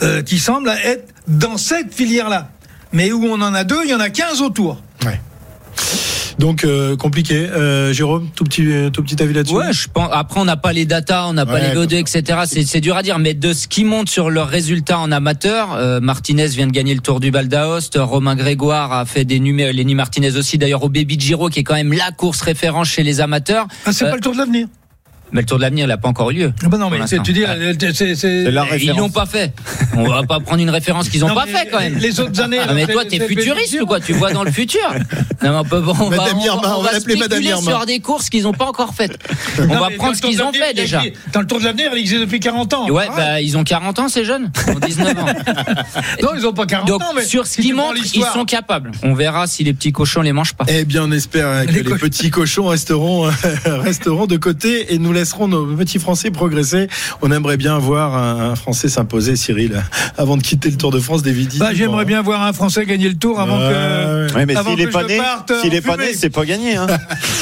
euh, 0.02 0.22
qui 0.22 0.38
semblent 0.38 0.72
être 0.84 1.12
dans 1.28 1.56
cette 1.56 1.94
filière-là. 1.94 2.50
Mais 2.92 3.12
où 3.12 3.24
on 3.24 3.40
en 3.42 3.52
a 3.54 3.64
deux, 3.64 3.80
il 3.84 3.90
y 3.90 3.94
en 3.94 4.00
a 4.00 4.08
15 4.10 4.40
autour. 4.42 4.80
Ouais. 5.04 5.20
Donc 6.38 6.64
euh, 6.64 6.96
compliqué. 6.96 7.34
Euh, 7.48 7.92
Jérôme, 7.94 8.28
tout 8.34 8.44
petit, 8.44 8.66
tout 8.92 9.02
petit 9.02 9.20
avis 9.22 9.32
là-dessus? 9.32 9.54
Ouais, 9.54 9.72
je 9.72 9.88
pense. 9.88 10.10
Après, 10.12 10.38
on 10.38 10.44
n'a 10.44 10.56
pas 10.58 10.72
les 10.74 10.84
datas, 10.84 11.26
on 11.28 11.32
n'a 11.32 11.46
pas 11.46 11.60
les 11.60 11.68
VO2, 11.74 11.94
etc. 11.96 12.40
C'est, 12.46 12.64
c'est 12.64 12.80
dur 12.82 12.94
à 12.96 13.02
dire, 13.02 13.18
mais 13.18 13.32
de 13.32 13.52
ce 13.54 13.66
qui 13.66 13.84
monte 13.84 14.10
sur 14.10 14.28
leurs 14.28 14.48
résultats 14.48 14.98
en 14.98 15.10
amateur, 15.12 15.72
euh, 15.74 15.98
Martinez 16.00 16.46
vient 16.48 16.66
de 16.66 16.72
gagner 16.72 16.94
le 16.94 17.00
Tour 17.00 17.20
du 17.20 17.30
Val 17.30 17.48
d'Aoste, 17.48 17.98
Romain 18.00 18.36
Grégoire 18.36 18.92
a 18.92 19.06
fait 19.06 19.24
des 19.24 19.40
numéros, 19.40 19.72
Lenny 19.72 19.94
Martinez 19.94 20.36
aussi, 20.36 20.58
d'ailleurs 20.58 20.84
au 20.84 20.90
Baby 20.90 21.18
Giro, 21.18 21.48
qui 21.48 21.60
est 21.60 21.64
quand 21.64 21.74
même 21.74 21.92
la 21.94 22.10
course 22.10 22.42
référence 22.42 22.88
chez 22.88 23.02
les 23.02 23.20
amateurs. 23.22 23.66
Ah, 23.86 23.92
c'est 23.92 24.04
Euh, 24.04 24.10
pas 24.10 24.16
le 24.16 24.20
tour 24.22 24.32
de 24.34 24.38
l'avenir. 24.38 24.66
Mais 25.32 25.40
le 25.40 25.46
Tour 25.46 25.58
de 25.58 25.62
l'avenir, 25.62 25.84
il 25.86 25.88
n'a 25.88 25.96
pas 25.96 26.08
encore 26.08 26.30
eu 26.30 26.34
lieu. 26.34 26.52
Ah 26.64 26.68
bah 26.68 26.78
non, 26.78 26.88
mais 26.88 26.98
tu 27.24 27.32
dis, 27.32 27.44
euh, 27.44 27.72
c'est- 27.92 28.44
Ils 28.80 28.94
l'ont 28.96 29.10
pas 29.10 29.26
fait. 29.26 29.52
On 29.96 30.04
va 30.08 30.22
pas 30.22 30.38
prendre 30.40 30.62
une 30.62 30.70
référence 30.70 31.08
qu'ils 31.08 31.24
ont 31.24 31.28
Non, 31.28 31.34
pas 31.34 31.46
fait 31.46 31.68
quand 31.70 31.80
même. 31.80 31.96
Les 31.98 32.20
autres 32.20 32.40
années. 32.40 32.58
Ah, 32.66 32.72
mais 32.74 32.86
toi, 32.86 33.04
t'es 33.04 33.18
futuriste 33.26 33.76
ou 33.80 33.86
quoi 33.86 34.00
Tu 34.00 34.12
vois 34.12 34.32
dans 34.32 34.44
le 34.44 34.50
futur 34.52 34.80
Non, 34.92 34.98
mais 35.42 35.48
on 35.50 35.64
peut, 35.64 35.82
on 35.86 35.92
va, 36.08 36.16
Madame 36.16 36.38
on, 36.38 36.42
on 36.42 36.58
on 36.58 36.82
va 36.82 36.88
va 36.88 36.92
l'appeler 36.92 37.16
Madame 37.16 37.42
spéculer 37.42 37.62
sur 37.62 37.86
des 37.86 37.98
courses 38.00 38.30
qu'ils 38.30 38.44
n'ont 38.44 38.52
pas 38.52 38.66
encore 38.66 38.94
faites. 38.94 39.18
On 39.58 39.66
Non, 39.66 39.80
va 39.80 39.90
prendre 39.90 40.14
ce 40.16 40.22
qu'ils 40.22 40.42
ont 40.42 40.52
fait 40.52 40.74
déjà. 40.74 41.02
Dans 41.32 41.40
le 41.40 41.46
tour 41.46 41.58
de 41.58 41.64
l'avenir, 41.64 41.90
il 41.92 41.98
existe 41.98 42.20
depuis 42.20 42.40
40 42.40 42.72
ans. 42.74 42.88
Ouais, 42.90 43.06
Ah. 43.10 43.14
bah, 43.16 43.40
ils 43.40 43.56
ont 43.56 43.64
40 43.64 43.98
ans, 43.98 44.08
ces 44.08 44.24
jeunes. 44.24 44.50
Ils 44.68 44.76
ont 44.76 44.78
19 44.80 45.18
ans. 45.18 45.26
Non, 46.22 46.30
ils 46.36 46.46
ont 46.46 46.52
pas 46.52 46.66
40 46.66 46.88
Donc, 46.88 47.02
ans, 47.02 47.12
mais 47.14 47.24
sur 47.24 47.46
ce 47.46 47.54
si 47.54 47.62
qui 47.62 47.68
tu 47.68 47.74
prends 47.74 47.88
montre, 47.88 48.00
ils 48.14 48.24
sont 48.32 48.44
capables. 48.44 48.92
On 49.02 49.14
verra 49.14 49.46
si 49.46 49.64
les 49.64 49.72
petits 49.74 49.92
cochons 49.92 50.22
les 50.22 50.32
mangent 50.32 50.54
pas. 50.54 50.64
Eh 50.68 50.84
bien, 50.84 51.02
on 51.04 51.12
espère 51.12 51.46
euh, 51.46 51.64
que 51.64 51.72
Les 51.72 51.82
petits 51.82 52.30
cochons 52.30 52.66
resteront, 52.66 53.30
resteront 53.64 54.26
de 54.26 54.36
côté 54.36 54.94
et 54.94 54.98
nous 54.98 55.12
laisserons 55.16 55.48
nos 55.48 55.66
petits 55.74 55.98
Français 55.98 56.30
progresser. 56.30 56.88
On 57.22 57.30
aimerait 57.32 57.56
bien 57.56 57.78
voir 57.78 58.14
un, 58.16 58.50
un 58.52 58.56
Français 58.56 58.88
s'imposer, 58.88 59.36
Cyril, 59.36 59.82
avant 60.18 60.36
de 60.36 60.42
quitter 60.42 60.70
le 60.70 60.76
Tour 60.76 60.90
de 60.92 61.00
France 61.00 61.22
des 61.22 61.32
Vidis. 61.32 61.58
Bah, 61.58 61.70
j'aimerais 61.74 62.04
bien 62.04 62.22
voir 62.22 62.42
un 62.42 62.52
Français 62.52 62.84
gagner 62.86 63.08
le 63.08 63.16
tour 63.16 63.40
avant 63.40 63.58
que. 63.58 64.34
Ouais, 64.34 64.46
mais 64.46 64.56
avant 64.56 64.70
s'il 64.72 64.80
est 64.82 64.86
que 64.86 64.92
pas 64.92 65.04
né, 65.04 65.16
parte 65.18 65.52
s'il 65.62 65.74
est 65.74 65.80
pas 65.80 65.96
né, 65.96 66.12
c'est 66.14 66.30
pas 66.30 66.44
gagné. 66.52 66.76
Hein. 66.76 66.86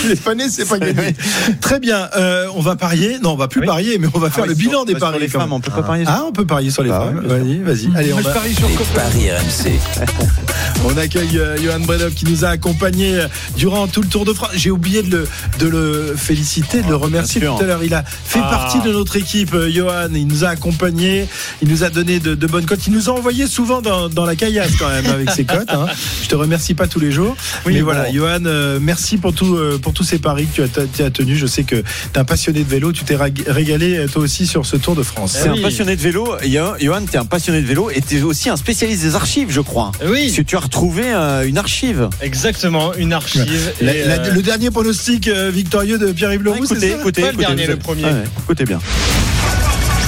S'il 0.01 0.11
est 0.12 0.22
pas 0.22 0.35
né, 0.35 0.45
c'est 0.49 0.68
pas 0.68 0.79
gagné. 0.79 1.14
Très 1.61 1.81
bien. 1.81 2.09
euh, 2.16 2.47
on 2.55 2.61
va 2.61 2.77
parier. 2.77 3.18
Non, 3.22 3.33
on 3.33 3.37
va 3.37 3.49
plus 3.49 3.61
Oui. 3.61 3.66
parier, 3.66 3.99
mais 3.99 4.09
on 4.14 4.18
va 4.18 4.31
faire 4.31 4.45
Ah 4.45 4.49
le 4.49 4.53
oui, 4.55 4.59
bilan 4.59 4.79
sur- 4.81 4.85
des 4.87 4.93
sur 4.93 5.01
paris. 5.01 5.18
les 5.20 5.29
femmes, 5.29 5.53
on 5.53 5.61
peut 5.61 5.70
pas 5.70 5.83
parier 5.83 6.05
sur- 6.05 6.14
Ah, 6.14 6.25
on 6.29 6.33
peut 6.33 6.47
parier 6.47 6.70
sur 6.70 6.83
les 6.83 6.91
Bah 6.91 7.05
femmes. 7.07 7.27
Vas-y, 7.27 7.59
vas-y. 7.59 7.97
Allez, 7.97 8.12
on 8.12 8.20
va- 8.20 8.31
parie 8.33 8.55
sur 8.55 8.68
Les 8.68 8.75
paris 8.95 9.31
RMC. 9.31 10.44
On 10.87 10.97
accueille 10.99 11.39
euh, 11.39 11.57
Johan 11.62 11.81
Bredov 11.81 12.12
qui 12.12 12.27
nous 12.27 12.45
a 12.45 12.49
accompagnés 12.49 13.14
euh, 13.14 13.27
durant 13.57 13.87
tout 13.89 14.03
le 14.03 14.09
Tour 14.09 14.25
de 14.27 14.33
France. 14.35 14.51
J'ai 14.55 14.70
oublié 14.70 15.03
de 15.03 15.11
le, 15.16 15.29
de 15.59 15.66
le 15.66 16.14
féliciter, 16.16 16.83
de 16.83 16.89
le 16.89 16.97
remercier 16.97 17.41
bien 17.41 17.51
sûr. 17.51 17.59
tout 17.59 17.64
à 17.64 17.66
l'heure. 17.66 17.83
Il 17.83 17.95
a 17.95 18.05
fait 18.05 18.41
Ah. 18.43 18.49
partie 18.51 18.81
de 18.81 18.93
notre 18.93 19.16
équipe, 19.16 19.55
euh, 19.55 19.70
Johan. 19.70 20.09
Il 20.14 20.27
nous 20.27 20.45
a 20.45 20.49
accompagnés, 20.49 21.27
il 21.62 21.68
nous 21.68 21.85
a 21.85 21.91
donné 21.91 22.18
de, 22.20 22.35
de 22.35 22.47
bonnes 22.47 22.66
cotes. 22.66 22.87
Il 22.87 22.93
nous 22.93 23.09
a 23.09 23.12
envoyé 23.12 23.47
souvent 23.47 23.81
dans, 23.81 24.09
dans 24.11 24.27
la 24.27 24.37
caillasse 24.37 24.77
quand 24.79 24.89
même 24.91 25.07
avec 25.07 25.31
ses 25.31 25.45
cotes. 25.45 25.70
hein. 25.70 25.87
Je 26.22 26.29
te 26.29 26.35
remercie 26.35 26.75
pas 26.75 26.87
tous 26.87 27.01
les 27.01 27.12
jours. 27.12 27.35
Oui, 27.64 27.72
mais 27.75 27.79
bon. 27.81 27.87
voilà, 27.87 28.12
Johan, 28.12 28.45
euh, 28.45 28.79
merci 28.81 29.16
pour, 29.16 29.33
tout, 29.35 29.57
euh, 29.57 29.79
pour 29.79 29.95
tous 29.95 30.05
ces 30.05 30.18
paris 30.18 30.47
que 30.55 30.62
tu 30.62 30.81
as, 30.81 30.85
tu 30.87 31.03
as 31.03 31.11
tenus. 31.11 31.39
Je 31.39 31.47
sais 31.47 31.64
que 31.64 31.77
tu 31.77 31.83
es 32.14 32.18
un 32.18 32.25
passionné 32.25 32.62
de 32.62 32.68
vélo. 32.68 32.93
Tu 32.93 33.05
t'es 33.05 33.16
régalé 33.16 34.05
toi 34.12 34.22
aussi 34.22 34.47
sur 34.47 34.66
ce 34.66 34.77
Tour 34.77 34.95
de 34.97 35.03
France. 35.03 35.39
C'est 35.43 35.49
un 35.49 35.57
passionné 35.62 35.97
de 35.97 36.03
vélo. 36.03 36.35
Johan, 36.81 37.03
t'es 37.11 37.16
un 37.18 37.25
passionné 37.25 37.62
de 37.62 37.66
vélo 37.66 37.89
et 37.91 38.03
t'es 38.03 38.20
aussi 38.22 38.51
un 38.51 38.57
spécialiste 38.57 39.03
des 39.03 39.14
archives, 39.14 39.51
je 39.51 39.61
crois. 39.62 39.93
Parce 39.99 40.11
Oui, 40.11 40.31
que 40.35 40.43
tu 40.43 40.57
as 40.57 40.61
retrouvé 40.65 41.05
euh, 41.07 41.47
une 41.47 41.59
archive. 41.59 42.09
exactement, 42.21 42.93
une 42.95 43.12
archive. 43.12 43.73
La- 43.81 43.95
Et, 43.95 44.05
la- 44.05 44.15
euh, 44.21 44.31
le 44.33 44.43
dernier 44.43 44.71
pronostic 44.71 45.29
euh, 45.29 45.51
victorieux 45.51 45.99
de 45.99 46.12
Pierre-Yves 46.12 46.43
Leroux, 46.43 46.65
c'est 46.67 46.75
écoutez, 46.75 46.91
écoutez, 46.93 47.21
Pas 47.23 47.27
le 47.29 47.33
écoutez, 47.35 47.47
dernier, 47.47 47.67
le 47.67 47.77
premier. 47.77 48.03
Ah 48.07 48.12
ouais, 48.12 48.25
écoutez 48.45 48.65
bien. 48.65 48.81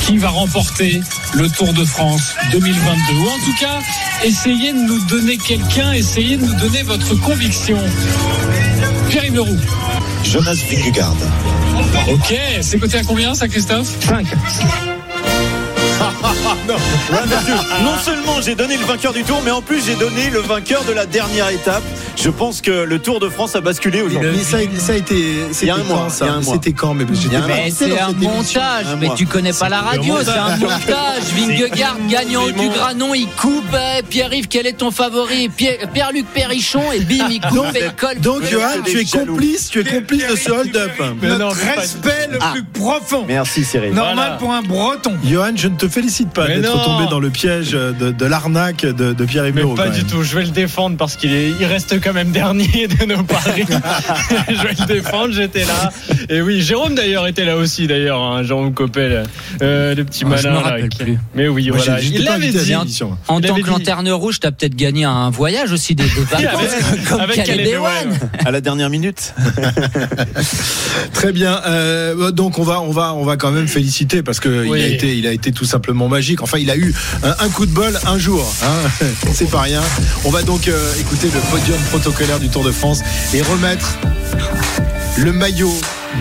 qui 0.07 0.18
va 0.18 0.28
remporter 0.28 1.00
le 1.34 1.48
Tour 1.48 1.72
de 1.72 1.84
France 1.84 2.34
2022 2.52 3.14
ou 3.18 3.26
en 3.28 3.38
tout 3.44 3.54
cas 3.61 3.78
essayez 4.24 4.72
de 4.72 4.78
nous 4.78 5.00
donner 5.07 5.36
quelqu'un, 5.36 5.92
essayez 5.92 6.36
de 6.36 6.44
nous 6.44 6.54
donner 6.54 6.82
votre 6.84 7.14
conviction. 7.20 7.78
Pierre-Yves 9.11 9.34
Leroux. 9.34 9.59
Jonas 10.24 10.59
Vingegaard. 10.70 11.14
Ok, 12.09 12.34
c'est 12.62 12.78
coté 12.78 12.98
à 12.98 13.02
combien 13.04 13.34
ça 13.34 13.48
Christophe? 13.48 13.88
5. 14.00 14.26
Non 17.82 17.97
seulement 18.03 18.40
j'ai 18.40 18.55
donné 18.55 18.76
le 18.76 18.84
vainqueur 18.84 19.12
du 19.12 19.22
tour, 19.24 19.40
mais 19.44 19.51
en 19.51 19.62
plus 19.62 19.84
j'ai 19.84 19.94
donné 19.94 20.30
le 20.30 20.40
vainqueur 20.40 20.84
de 20.84 20.92
la 20.92 21.07
dernière 21.07 21.49
étape. 21.51 21.82
Je 22.16 22.30
pense 22.30 22.61
que 22.61 22.70
le 22.70 22.99
Tour 22.99 23.20
de 23.20 23.28
France 23.28 23.55
a 23.57 23.61
basculé 23.61 24.01
aujourd'hui. 24.03 24.30
Mais 24.36 24.42
ça, 24.42 24.57
a- 24.59 24.80
ça 24.80 24.92
a 24.92 24.97
été. 24.97 25.14
C'était 25.53 25.66
Il 25.66 25.68
y 25.68 25.70
a 25.70 25.74
un 25.76 25.78
quand, 25.80 25.84
mois, 25.97 26.09
ça. 26.11 26.26
C'était 26.42 26.72
quand 26.72 26.94
Mais 26.94 27.05
c'est 27.70 27.99
un 28.01 28.12
montage, 28.12 28.86
Un 28.92 28.97
mais 28.97 29.09
tu 29.16 29.26
connais 29.26 29.53
pas 29.53 29.68
la 29.68 29.80
radio, 29.80 30.14
c'est 30.24 30.30
un 30.30 30.57
montage. 30.57 31.22
Vingegaard 31.36 31.97
gagnant 32.09 32.47
du 32.47 32.68
Granon, 32.68 33.14
il 33.14 33.28
coupe. 33.28 33.64
eh, 33.74 34.03
Pierre-Yves, 34.03 34.49
quel 34.49 34.66
est 34.66 34.74
ton 34.78 34.90
favori? 34.90 35.49
Pierre- 35.49 35.90
Pierre-Luc 35.92 36.26
Perrichon, 36.32 36.82
et 36.92 37.01
bim, 37.01 37.26
il 37.30 37.40
coupe 37.40 37.74
et 37.76 37.84
il 37.84 37.92
colle. 37.94 38.18
Donc, 38.20 38.44
Johan, 38.51 38.82
tu 38.84 39.01
es 39.01 39.05
complice, 39.05 39.68
tu 39.70 39.80
es 39.80 39.84
complice 39.84 40.26
de 40.26 40.36
ce 40.36 40.51
hold-up. 40.51 40.92
Notre 41.22 41.57
respect 41.57 42.28
le 42.30 42.38
Ah. 42.40 42.53
plus 42.53 42.64
profond. 42.64 43.24
Merci 43.28 43.64
Cyril. 43.64 43.92
Normal 43.92 44.36
pour 44.38 44.53
un 44.53 44.62
breton. 44.62 45.12
Johan, 45.24 45.53
je 45.55 45.68
ne 45.68 45.76
te 45.76 45.88
félicite 45.88 46.30
d'être 46.45 46.84
tombé 46.84 47.07
dans 47.11 47.20
le 47.20 47.30
piège 47.30 47.70
de, 47.72 48.11
de 48.11 48.26
l'arnaque 48.26 48.82
de, 48.84 49.14
Mais 49.53 49.61
Leroux, 49.62 49.74
pas 49.74 49.89
du 49.89 49.99
même. 50.03 50.07
tout, 50.07 50.22
je 50.22 50.34
vais 50.37 50.45
le 50.45 50.51
défendre 50.51 50.97
parce 50.97 51.16
qu'il 51.16 51.32
est, 51.32 51.51
il 51.59 51.64
reste 51.66 52.01
quand 52.03 52.12
même 52.12 52.30
dernier 52.30 52.89
de 52.89 53.05
nos 53.07 53.22
paris. 53.22 53.64
je 54.49 54.62
vais 54.62 54.74
le 54.78 54.87
défendre, 54.87 55.32
j'étais 55.32 55.64
là. 55.64 55.91
Et 56.28 56.41
oui, 56.41 56.61
Jérôme 56.61 56.95
d'ailleurs 56.95 57.26
était 57.26 57.45
là 57.45 57.57
aussi 57.57 57.87
d'ailleurs, 57.87 58.22
hein, 58.22 58.43
Jérôme 58.43 58.72
Coppel, 58.74 59.24
euh, 59.62 59.95
le 59.95 60.05
petit 60.05 60.20
je 60.20 60.26
malin. 60.26 60.51
là, 60.53 60.61
rappelle 60.61 60.89
qui- 60.89 60.99
plus. 61.05 61.18
Mais 61.34 61.49
oui, 61.49 61.68
Moi, 61.68 61.78
voilà, 61.78 62.01
il 62.01 62.22
l'avait 62.24 62.51
dit. 62.51 62.74
En 63.28 63.41
tant 63.41 63.55
que 63.55 63.68
lanterne 63.70 64.09
rouge, 64.11 64.41
t'as 64.41 64.51
peut-être 64.51 64.76
gagné 64.76 65.05
un 65.05 65.30
voyage 65.30 65.72
aussi, 65.72 65.95
des, 65.95 66.05
des 66.05 66.11
vacances, 66.22 66.61
Avec- 66.62 67.05
comme 67.09 67.20
avec. 67.20 67.49
Ewan. 67.49 68.18
À 68.45 68.51
la 68.51 68.61
dernière 68.61 68.91
minute. 68.91 69.34
Très 71.12 71.32
bien. 71.32 71.61
euh, 71.66 72.30
donc 72.30 72.59
on 72.59 72.62
va, 72.62 72.80
on 72.80 72.91
va, 72.91 73.14
on 73.14 73.24
va 73.24 73.37
quand 73.37 73.51
même 73.51 73.68
féliciter 73.68 74.22
parce 74.22 74.41
que 74.41 74.66
Oui. 74.68 74.78
il 74.80 74.84
a 74.84 74.89
été, 74.89 75.16
il 75.16 75.26
a 75.26 75.32
été 75.32 75.53
tout 75.53 75.64
simplement 75.64 76.09
magique. 76.09 76.25
Enfin, 76.40 76.58
il 76.58 76.70
a 76.70 76.76
eu 76.76 76.94
un, 77.22 77.34
un 77.38 77.48
coup 77.48 77.66
de 77.66 77.70
bol 77.72 77.98
un 78.06 78.18
jour. 78.18 78.46
Hein 78.64 79.06
C'est 79.34 79.50
pas 79.50 79.60
rien. 79.60 79.82
On 80.24 80.30
va 80.30 80.42
donc 80.42 80.68
euh, 80.68 80.94
écouter 81.00 81.28
le 81.32 81.40
podium 81.50 81.78
protocolaire 81.90 82.38
du 82.40 82.48
Tour 82.48 82.64
de 82.64 82.72
France 82.72 83.00
et 83.34 83.42
remettre 83.42 83.96
le 85.18 85.32
maillot 85.32 85.72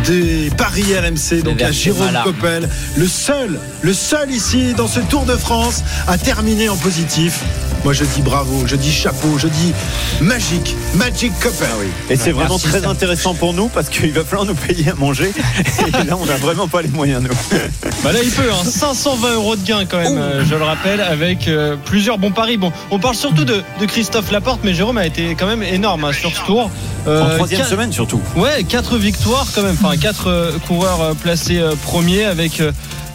des 0.06 0.50
Paris 0.58 0.86
RMC 0.98 1.42
donc 1.44 1.62
à 1.62 1.72
Jérôme. 1.72 2.18
Coppel, 2.24 2.70
le 2.96 3.08
seul, 3.08 3.60
le 3.82 3.94
seul 3.94 4.32
ici 4.32 4.74
dans 4.74 4.88
ce 4.88 5.00
Tour 5.00 5.26
de 5.26 5.36
France 5.36 5.84
à 6.08 6.18
terminer 6.18 6.70
en 6.70 6.78
positif. 6.78 7.40
Moi 7.86 7.94
je 7.94 8.04
dis 8.04 8.24
bravo, 8.24 8.66
je 8.66 8.76
dis 8.76 8.92
chapeau, 8.92 9.38
je 9.38 9.46
dis 9.46 9.72
magique, 10.20 10.76
magic 10.96 11.32
Coppel. 11.40 11.68
Et 12.10 12.16
c'est 12.16 12.32
vraiment 12.32 12.58
très 12.58 12.84
intéressant 12.84 13.36
pour 13.36 13.54
nous 13.54 13.68
parce 13.68 13.90
qu'il 13.90 14.12
va 14.12 14.24
falloir 14.24 14.48
nous 14.48 14.56
payer 14.56 14.90
à 14.90 14.96
manger. 14.96 15.32
Et 15.88 15.92
là, 16.04 16.18
on 16.20 16.26
n'a 16.26 16.36
vraiment 16.38 16.68
pas 16.68 16.82
les 16.82 16.88
moyens, 16.88 17.22
nous. 17.22 17.58
Bah 18.04 18.12
là, 18.12 18.24
il 18.24 18.32
peut, 18.32 18.50
hein, 18.52 18.64
520 18.68 19.36
euros 19.36 19.56
de 19.56 19.64
gain 19.64 19.86
quand 19.86 20.00
même, 20.00 20.18
euh, 20.18 20.44
je 20.44 20.56
le 20.56 20.64
rappelle, 20.64 21.00
avec 21.00 21.48
euh, 21.48 21.76
plusieurs 21.86 22.18
bons 22.18 22.32
paris. 22.32 22.58
Bon, 22.58 22.72
on 22.90 22.98
parle 22.98 23.14
surtout 23.14 23.46
de, 23.46 23.62
de 23.80 23.86
Christophe 23.86 24.32
Laporte, 24.32 24.62
mais 24.64 24.74
Jérôme 24.74 24.98
a 24.98 25.06
été 25.06 25.36
quand 25.36 25.46
même 25.46 25.62
énorme 25.62 26.06
hein, 26.06 26.12
sur 26.12 26.36
ce 26.36 26.42
tour. 26.44 26.72
Euh, 27.08 27.22
En 27.22 27.36
troisième 27.36 27.66
semaine, 27.66 27.94
surtout. 27.94 28.20
Ouais, 28.36 28.64
quatre 28.64 28.98
victoires 28.98 29.46
quand 29.54 29.62
même, 29.62 29.78
enfin 29.80 29.96
quatre 29.96 30.28
euh, 30.32 30.52
coureurs 30.68 31.02
euh, 31.02 31.14
placés 31.14 31.60
euh, 31.60 31.76
premiers 31.84 32.26
avec. 32.26 32.64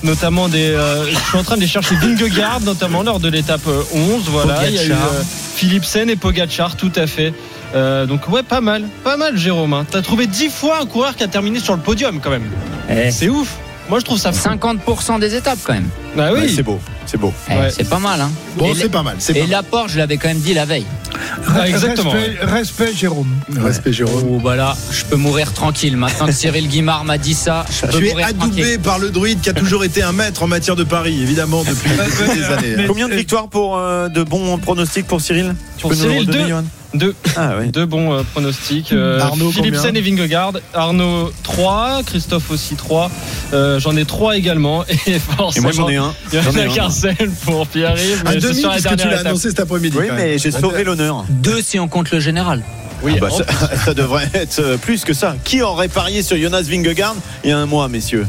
Euh, 0.02 0.06
Notamment 0.06 0.48
des. 0.48 0.70
euh, 0.70 1.04
je 1.10 1.16
suis 1.18 1.36
en 1.38 1.42
train 1.42 1.56
de 1.56 1.60
les 1.60 1.66
chercher 1.66 1.94
Vingegaard, 1.96 2.60
notamment 2.60 3.02
lors 3.02 3.20
de 3.20 3.28
l'étape 3.28 3.66
euh, 3.66 3.82
11. 3.92 4.22
Voilà, 4.28 4.68
il 4.68 4.74
y 4.74 4.78
a 4.78 4.84
eu 4.84 4.92
euh, 4.92 4.96
Philipsen 5.56 6.08
et 6.10 6.16
Pogachar, 6.16 6.76
tout 6.76 6.92
à 6.96 7.06
fait. 7.06 7.32
Euh, 7.74 8.06
donc, 8.06 8.28
ouais, 8.28 8.42
pas 8.42 8.60
mal. 8.60 8.84
Pas 9.04 9.16
mal, 9.16 9.36
Jérôme. 9.36 9.72
hein. 9.74 9.86
T'as 9.90 10.02
trouvé 10.02 10.26
10 10.26 10.48
fois 10.50 10.80
un 10.82 10.86
coureur 10.86 11.14
qui 11.16 11.22
a 11.22 11.28
terminé 11.28 11.60
sur 11.60 11.74
le 11.74 11.80
podium, 11.80 12.20
quand 12.20 12.30
même. 12.30 12.50
Eh. 12.88 13.10
C'est 13.10 13.28
ouf. 13.28 13.56
Moi, 13.90 13.98
je 13.98 14.04
trouve 14.04 14.18
ça 14.18 14.32
fou. 14.32 14.48
50% 14.48 15.18
des 15.20 15.34
étapes 15.34 15.58
quand 15.64 15.74
même. 15.74 15.88
Bah 16.16 16.32
Ouais, 16.32 16.40
oui. 16.42 16.52
c'est 16.54 16.62
beau. 16.62 16.78
C'est 17.06 17.18
beau. 17.18 17.32
Eh, 17.50 17.54
Ouais. 17.54 17.70
C'est 17.70 17.88
pas 17.88 17.98
mal. 17.98 18.20
Hein. 18.20 18.30
Bon, 18.56 18.70
et 18.70 18.74
c'est 18.74 18.88
pas 18.88 19.02
mal. 19.02 19.16
C'est 19.18 19.36
et 19.36 19.40
mal. 19.40 19.50
l'apport, 19.50 19.88
je 19.88 19.98
l'avais 19.98 20.16
quand 20.16 20.28
même 20.28 20.38
dit 20.38 20.54
la 20.54 20.64
veille. 20.64 20.86
Ah, 21.48 21.68
exactement. 21.68 22.10
Respect, 22.12 22.38
respect, 22.44 22.92
Jérôme. 22.94 23.28
Respect 23.56 23.92
Jérôme. 23.92 24.24
Oh, 24.30 24.38
bah 24.42 24.54
là, 24.56 24.76
je 24.92 25.04
peux 25.04 25.16
mourir 25.16 25.52
tranquille. 25.52 25.96
Maintenant 25.96 26.26
que 26.26 26.32
Cyril 26.32 26.68
Guimard 26.68 27.04
m'a 27.04 27.18
dit 27.18 27.34
ça, 27.34 27.64
je 27.70 27.86
peux 27.86 27.98
Tu 27.98 28.06
es 28.06 28.10
mourir 28.10 28.26
adoubé 28.28 28.62
tranquille. 28.62 28.80
par 28.80 28.98
le 29.00 29.10
druide 29.10 29.40
qui 29.40 29.50
a 29.50 29.54
toujours 29.54 29.82
été 29.84 30.02
un 30.02 30.12
maître 30.12 30.42
en 30.42 30.46
matière 30.46 30.76
de 30.76 30.84
paris, 30.84 31.20
évidemment, 31.20 31.64
depuis 31.64 31.90
depuis 31.90 32.38
des 32.38 32.44
années. 32.44 32.74
hein. 32.78 32.84
Combien 32.86 33.08
de 33.08 33.14
victoires 33.14 33.48
pour 33.48 33.76
euh, 33.76 34.08
de 34.08 34.22
bons 34.22 34.56
pronostics 34.58 35.06
pour 35.06 35.20
Cyril? 35.20 35.54
Tu 35.76 35.82
Pour 35.82 35.90
peux 35.90 35.96
nous 35.96 36.02
le 36.04 36.10
Cyril, 36.10 36.26
redonner, 36.28 36.42
deux. 36.44 36.48
Johan? 36.50 36.64
Deux, 36.92 37.14
Ah 37.36 37.56
ouais. 37.58 37.66
deux 37.68 37.86
bons 37.86 38.12
euh, 38.12 38.22
pronostics. 38.32 38.92
Euh, 38.92 39.20
Arnaud, 39.20 39.52
Philipsen 39.52 39.96
et 39.96 40.00
Vingegaard. 40.00 40.54
Arnaud 40.74 41.30
3, 41.44 42.00
Christophe 42.04 42.50
aussi 42.50 42.74
3. 42.74 43.10
Euh, 43.52 43.78
j'en 43.78 43.96
ai 43.96 44.04
3 44.04 44.36
également. 44.36 44.84
Et 45.06 45.60
moi 45.60 45.70
j'en 45.72 45.88
ai 45.88 45.96
un. 45.96 46.12
il 46.32 46.38
y 46.38 46.42
J'en 46.42 46.50
en 46.50 46.56
ai 46.56 46.62
a 46.62 46.70
un. 46.70 46.74
qu'un 46.74 46.90
seul 46.90 47.30
pour 47.44 47.66
Pierre-Yves. 47.68 48.22
Un 48.26 48.34
demi, 48.34 48.62
puisque 48.72 48.96
tu 48.96 49.08
l'as 49.08 49.20
annoncé 49.20 49.50
cet 49.50 49.60
après-midi. 49.60 49.96
Oui, 50.00 50.06
mais 50.16 50.38
j'ai 50.38 50.50
sauvé 50.50 50.82
l'honneur. 50.84 51.24
Deux 51.28 51.62
si 51.62 51.78
on 51.78 51.86
compte 51.86 52.10
le 52.10 52.18
général. 52.20 52.62
Oui, 53.02 53.12
Ah 53.16 53.20
bah, 53.20 53.28
ça 53.84 53.94
devrait 53.94 54.28
être 54.34 54.58
euh, 54.58 54.76
plus 54.76 55.04
que 55.04 55.14
ça. 55.14 55.36
Qui 55.44 55.62
aurait 55.62 55.88
parié 55.88 56.22
sur 56.22 56.36
Jonas 56.36 56.62
Vingegaard? 56.62 57.14
Il 57.44 57.50
y 57.50 57.52
a 57.52 57.58
un 57.58 57.66
mois, 57.66 57.88
messieurs 57.88 58.26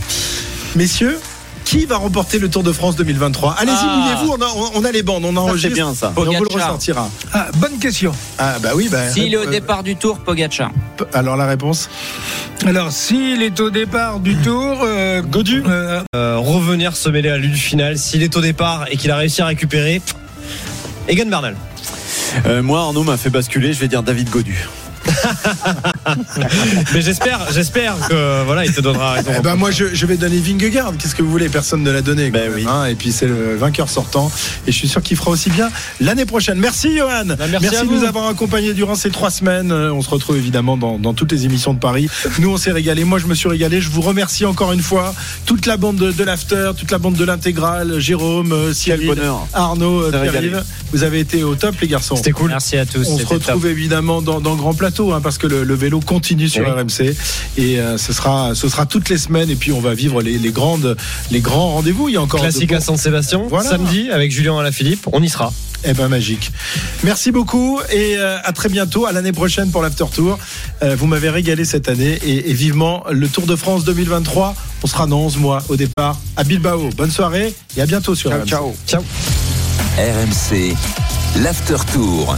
Messieurs, 0.76 1.20
qui 1.66 1.86
va 1.86 1.98
remporter 1.98 2.38
le 2.40 2.50
Tour 2.50 2.64
de 2.64 2.72
France 2.72 2.96
2023 2.98 3.56
Allez-y, 3.60 3.76
Ah. 3.80 3.98
mouillez-vous, 3.98 4.34
on 4.38 4.42
a, 4.42 4.48
on- 4.56 4.82
on 4.82 4.86
a 4.86 4.92
les 4.92 5.04
bandes, 5.04 5.24
on 5.26 5.36
enregistre. 5.38 5.70
C'est 5.70 5.74
bien 5.74 5.94
ça. 5.96 6.14
Et 6.18 6.20
on 6.20 6.26
vous 6.26 6.44
le 6.44 6.54
ressortira. 6.54 7.10
Ah, 7.34 7.48
bonne 7.58 7.78
question. 7.80 8.12
Ah 8.38 8.56
bah 8.62 8.72
oui, 8.76 8.90
bah, 8.92 9.10
S'il 9.10 9.34
est 9.34 9.38
au 9.38 9.44
euh, 9.48 9.52
départ 9.52 9.84
du 9.84 9.96
tour, 9.96 10.20
Pogacar. 10.20 10.72
Alors 11.14 11.38
la 11.38 11.46
réponse? 11.48 11.90
Alors, 12.66 12.92
s'il 12.92 13.42
est 13.42 13.60
au 13.60 13.70
départ 13.70 14.20
du 14.20 14.36
tour, 14.38 14.80
euh, 14.84 15.22
Godu 15.22 15.64
euh, 15.68 16.02
Euh, 16.16 16.38
revenir 16.38 16.96
se 16.96 17.10
mêler 17.10 17.30
à 17.30 17.38
l'une 17.38 17.56
finale. 17.56 17.98
S'il 17.98 18.22
est 18.24 18.36
au 18.36 18.42
départ 18.42 18.86
et 18.92 18.98
qu'il 18.98 19.10
a 19.12 19.16
réussi 19.16 19.42
à 19.42 19.46
récupérer, 19.46 20.02
Egan 21.08 21.26
Bernal. 21.30 21.56
Euh, 22.46 22.62
moi, 22.62 22.82
Arnaud 22.82 23.04
m'a 23.04 23.18
fait 23.18 23.30
basculer. 23.30 23.74
Je 23.74 23.80
vais 23.80 23.88
dire 23.88 24.04
David 24.04 24.30
Godu. 24.30 24.68
Mais 26.94 27.02
j'espère, 27.02 27.40
j'espère 27.54 27.96
que 28.08 28.44
voilà, 28.46 28.66
il 28.66 28.74
te 28.74 28.82
donnera 28.82 29.14
raison. 29.14 29.32
Eh 29.38 29.42
ben 29.42 29.56
moi 29.56 29.72
je, 29.72 29.94
je 29.94 30.06
vais 30.06 30.18
donner 30.18 30.38
Vingegaard. 30.40 30.94
Qu'est-ce 30.98 31.16
que 31.16 31.22
vous 31.22 31.32
voulez? 31.32 31.50
Personne 31.50 31.84
ne 31.84 31.92
l'a 31.92 32.02
donné. 32.02 32.30
Ben 32.32 32.52
oui. 32.56 32.66
hein. 32.68 32.86
et 32.86 32.96
puis 32.96 33.12
c'est 33.12 33.28
le 33.28 33.56
vainqueur 33.56 33.90
sortant. 33.90 34.32
Et 34.68 34.72
je 34.72 34.78
suis 34.78 34.88
sûr 34.88 35.02
qu'il 35.02 35.18
fera 35.18 35.32
aussi 35.32 35.50
bien 35.50 35.70
l'année 36.00 36.26
prochaine. 36.26 36.58
Merci 36.60 36.98
Johan. 36.98 37.26
Bah, 37.26 37.36
merci 37.50 37.76
à 37.76 37.82
de 37.84 37.88
vous. 37.88 37.96
nous 38.00 38.04
avoir 38.06 38.28
accompagnés 38.28 38.74
durant 38.74 38.96
ces 38.96 39.10
trois 39.12 39.30
semaines. 39.32 39.72
Euh, 39.72 39.92
On 39.94 40.02
se 40.02 40.10
retrouve 40.10 40.38
évidemment 40.38 40.78
dans, 40.78 40.98
dans 40.98 41.14
toutes 41.14 41.32
les 41.32 41.46
émissions 41.46 41.74
de 41.74 41.80
Paris. 41.80 42.08
Nous 42.40 42.50
on 42.50 42.58
s'est 42.58 42.72
régalé. 42.72 43.04
Moi 43.04 43.20
je 43.20 43.28
me 43.28 43.36
suis 43.36 43.50
régalé. 43.50 43.82
Je 43.82 43.90
vous 43.90 44.02
remercie 44.02 44.46
encore 44.46 44.72
une 44.74 44.82
fois 44.82 45.14
toute 45.46 45.66
la 45.66 45.78
bande 45.78 45.98
de, 45.98 46.12
de 46.12 46.24
l'after, 46.24 46.72
toute 46.78 46.92
la 46.92 46.98
bande 46.98 47.16
de 47.16 47.26
l'intégrale. 47.26 48.00
Jérôme, 48.00 48.52
euh, 48.52 48.74
Cyril. 48.74 49.14
Arnaud, 49.54 50.04
euh. 50.04 50.12
Pierre-Yves. 50.12 50.64
Vous 50.94 51.04
avez 51.04 51.20
été 51.20 51.44
au 51.44 51.56
top 51.56 51.76
les 51.82 51.88
garçons. 51.88 52.16
C'était 52.16 52.32
cool. 52.32 52.50
Merci 52.50 52.78
à 52.78 52.86
tous. 52.86 53.08
On 53.10 53.18
se 53.18 53.24
top. 53.24 53.32
retrouve 53.34 53.68
évidemment 53.68 54.22
dans, 54.22 54.42
dans 54.42 54.56
Grand 54.56 54.74
Plateau, 54.74 55.14
hein, 55.14 55.22
parce 55.22 55.38
que 55.38 55.48
le, 55.48 55.64
le 55.64 55.74
vélo 55.74 55.91
continue 56.00 56.48
sur 56.48 56.64
Oui. 56.64 56.72
RMC 56.72 57.16
et 57.58 57.80
euh, 57.80 57.98
ce 57.98 58.14
sera 58.14 58.56
ce 58.56 58.70
sera 58.70 58.86
toutes 58.86 59.10
les 59.10 59.18
semaines 59.18 59.50
et 59.50 59.56
puis 59.56 59.72
on 59.72 59.82
va 59.82 59.94
vivre 59.94 60.22
les, 60.22 60.38
les 60.38 60.52
grandes 60.52 60.96
les 61.32 61.42
grands 61.42 61.74
rendez-vous. 61.74 62.08
Il 62.10 62.14
y 62.14 62.18
a 62.18 62.22
encore 62.22 62.40
Classique 62.42 62.70
de 62.70 62.76
à 62.76 62.80
San 62.82 62.98
Sébastien, 62.98 63.42
Voilà. 63.50 63.70
samedi 63.70 64.10
avec 64.10 64.32
Julien 64.32 64.58
Alaphilippe, 64.58 65.08
on 65.12 65.22
y 65.22 65.30
sera. 65.30 65.52
Eh 65.84 65.94
ben 65.94 66.10
magique. 66.10 66.52
Merci 67.04 67.32
beaucoup 67.32 67.80
et 67.92 68.16
euh, 68.18 68.38
à 68.44 68.52
très 68.54 68.70
bientôt, 68.70 69.08
à 69.08 69.12
l'année 69.12 69.32
prochaine 69.32 69.72
pour 69.72 69.82
l'After 69.82 70.06
Tour. 70.14 70.38
Euh, 70.84 70.96
vous 70.96 71.08
m'avez 71.08 71.32
régalé 71.32 71.66
cette 71.66 71.90
année 71.90 72.20
et, 72.24 72.52
et 72.52 72.54
vivement 72.54 73.04
le 73.12 73.28
Tour 73.28 73.48
de 73.48 73.56
France 73.56 73.84
2023. 73.84 74.56
On 74.84 74.88
sera 74.88 75.08
dans 75.08 75.22
11 75.22 75.38
mois 75.38 75.64
au 75.70 75.76
départ 75.78 76.20
à 76.38 76.44
Bilbao. 76.44 76.90
Bonne 76.96 77.10
soirée 77.10 77.56
et 77.76 77.82
à 77.82 77.88
bientôt 77.88 78.14
sur 78.14 78.30
RMC. 78.32 78.46
Ciao. 78.48 78.74
RMC, 79.98 80.76
l'After 81.42 81.78
Tour. 81.92 82.38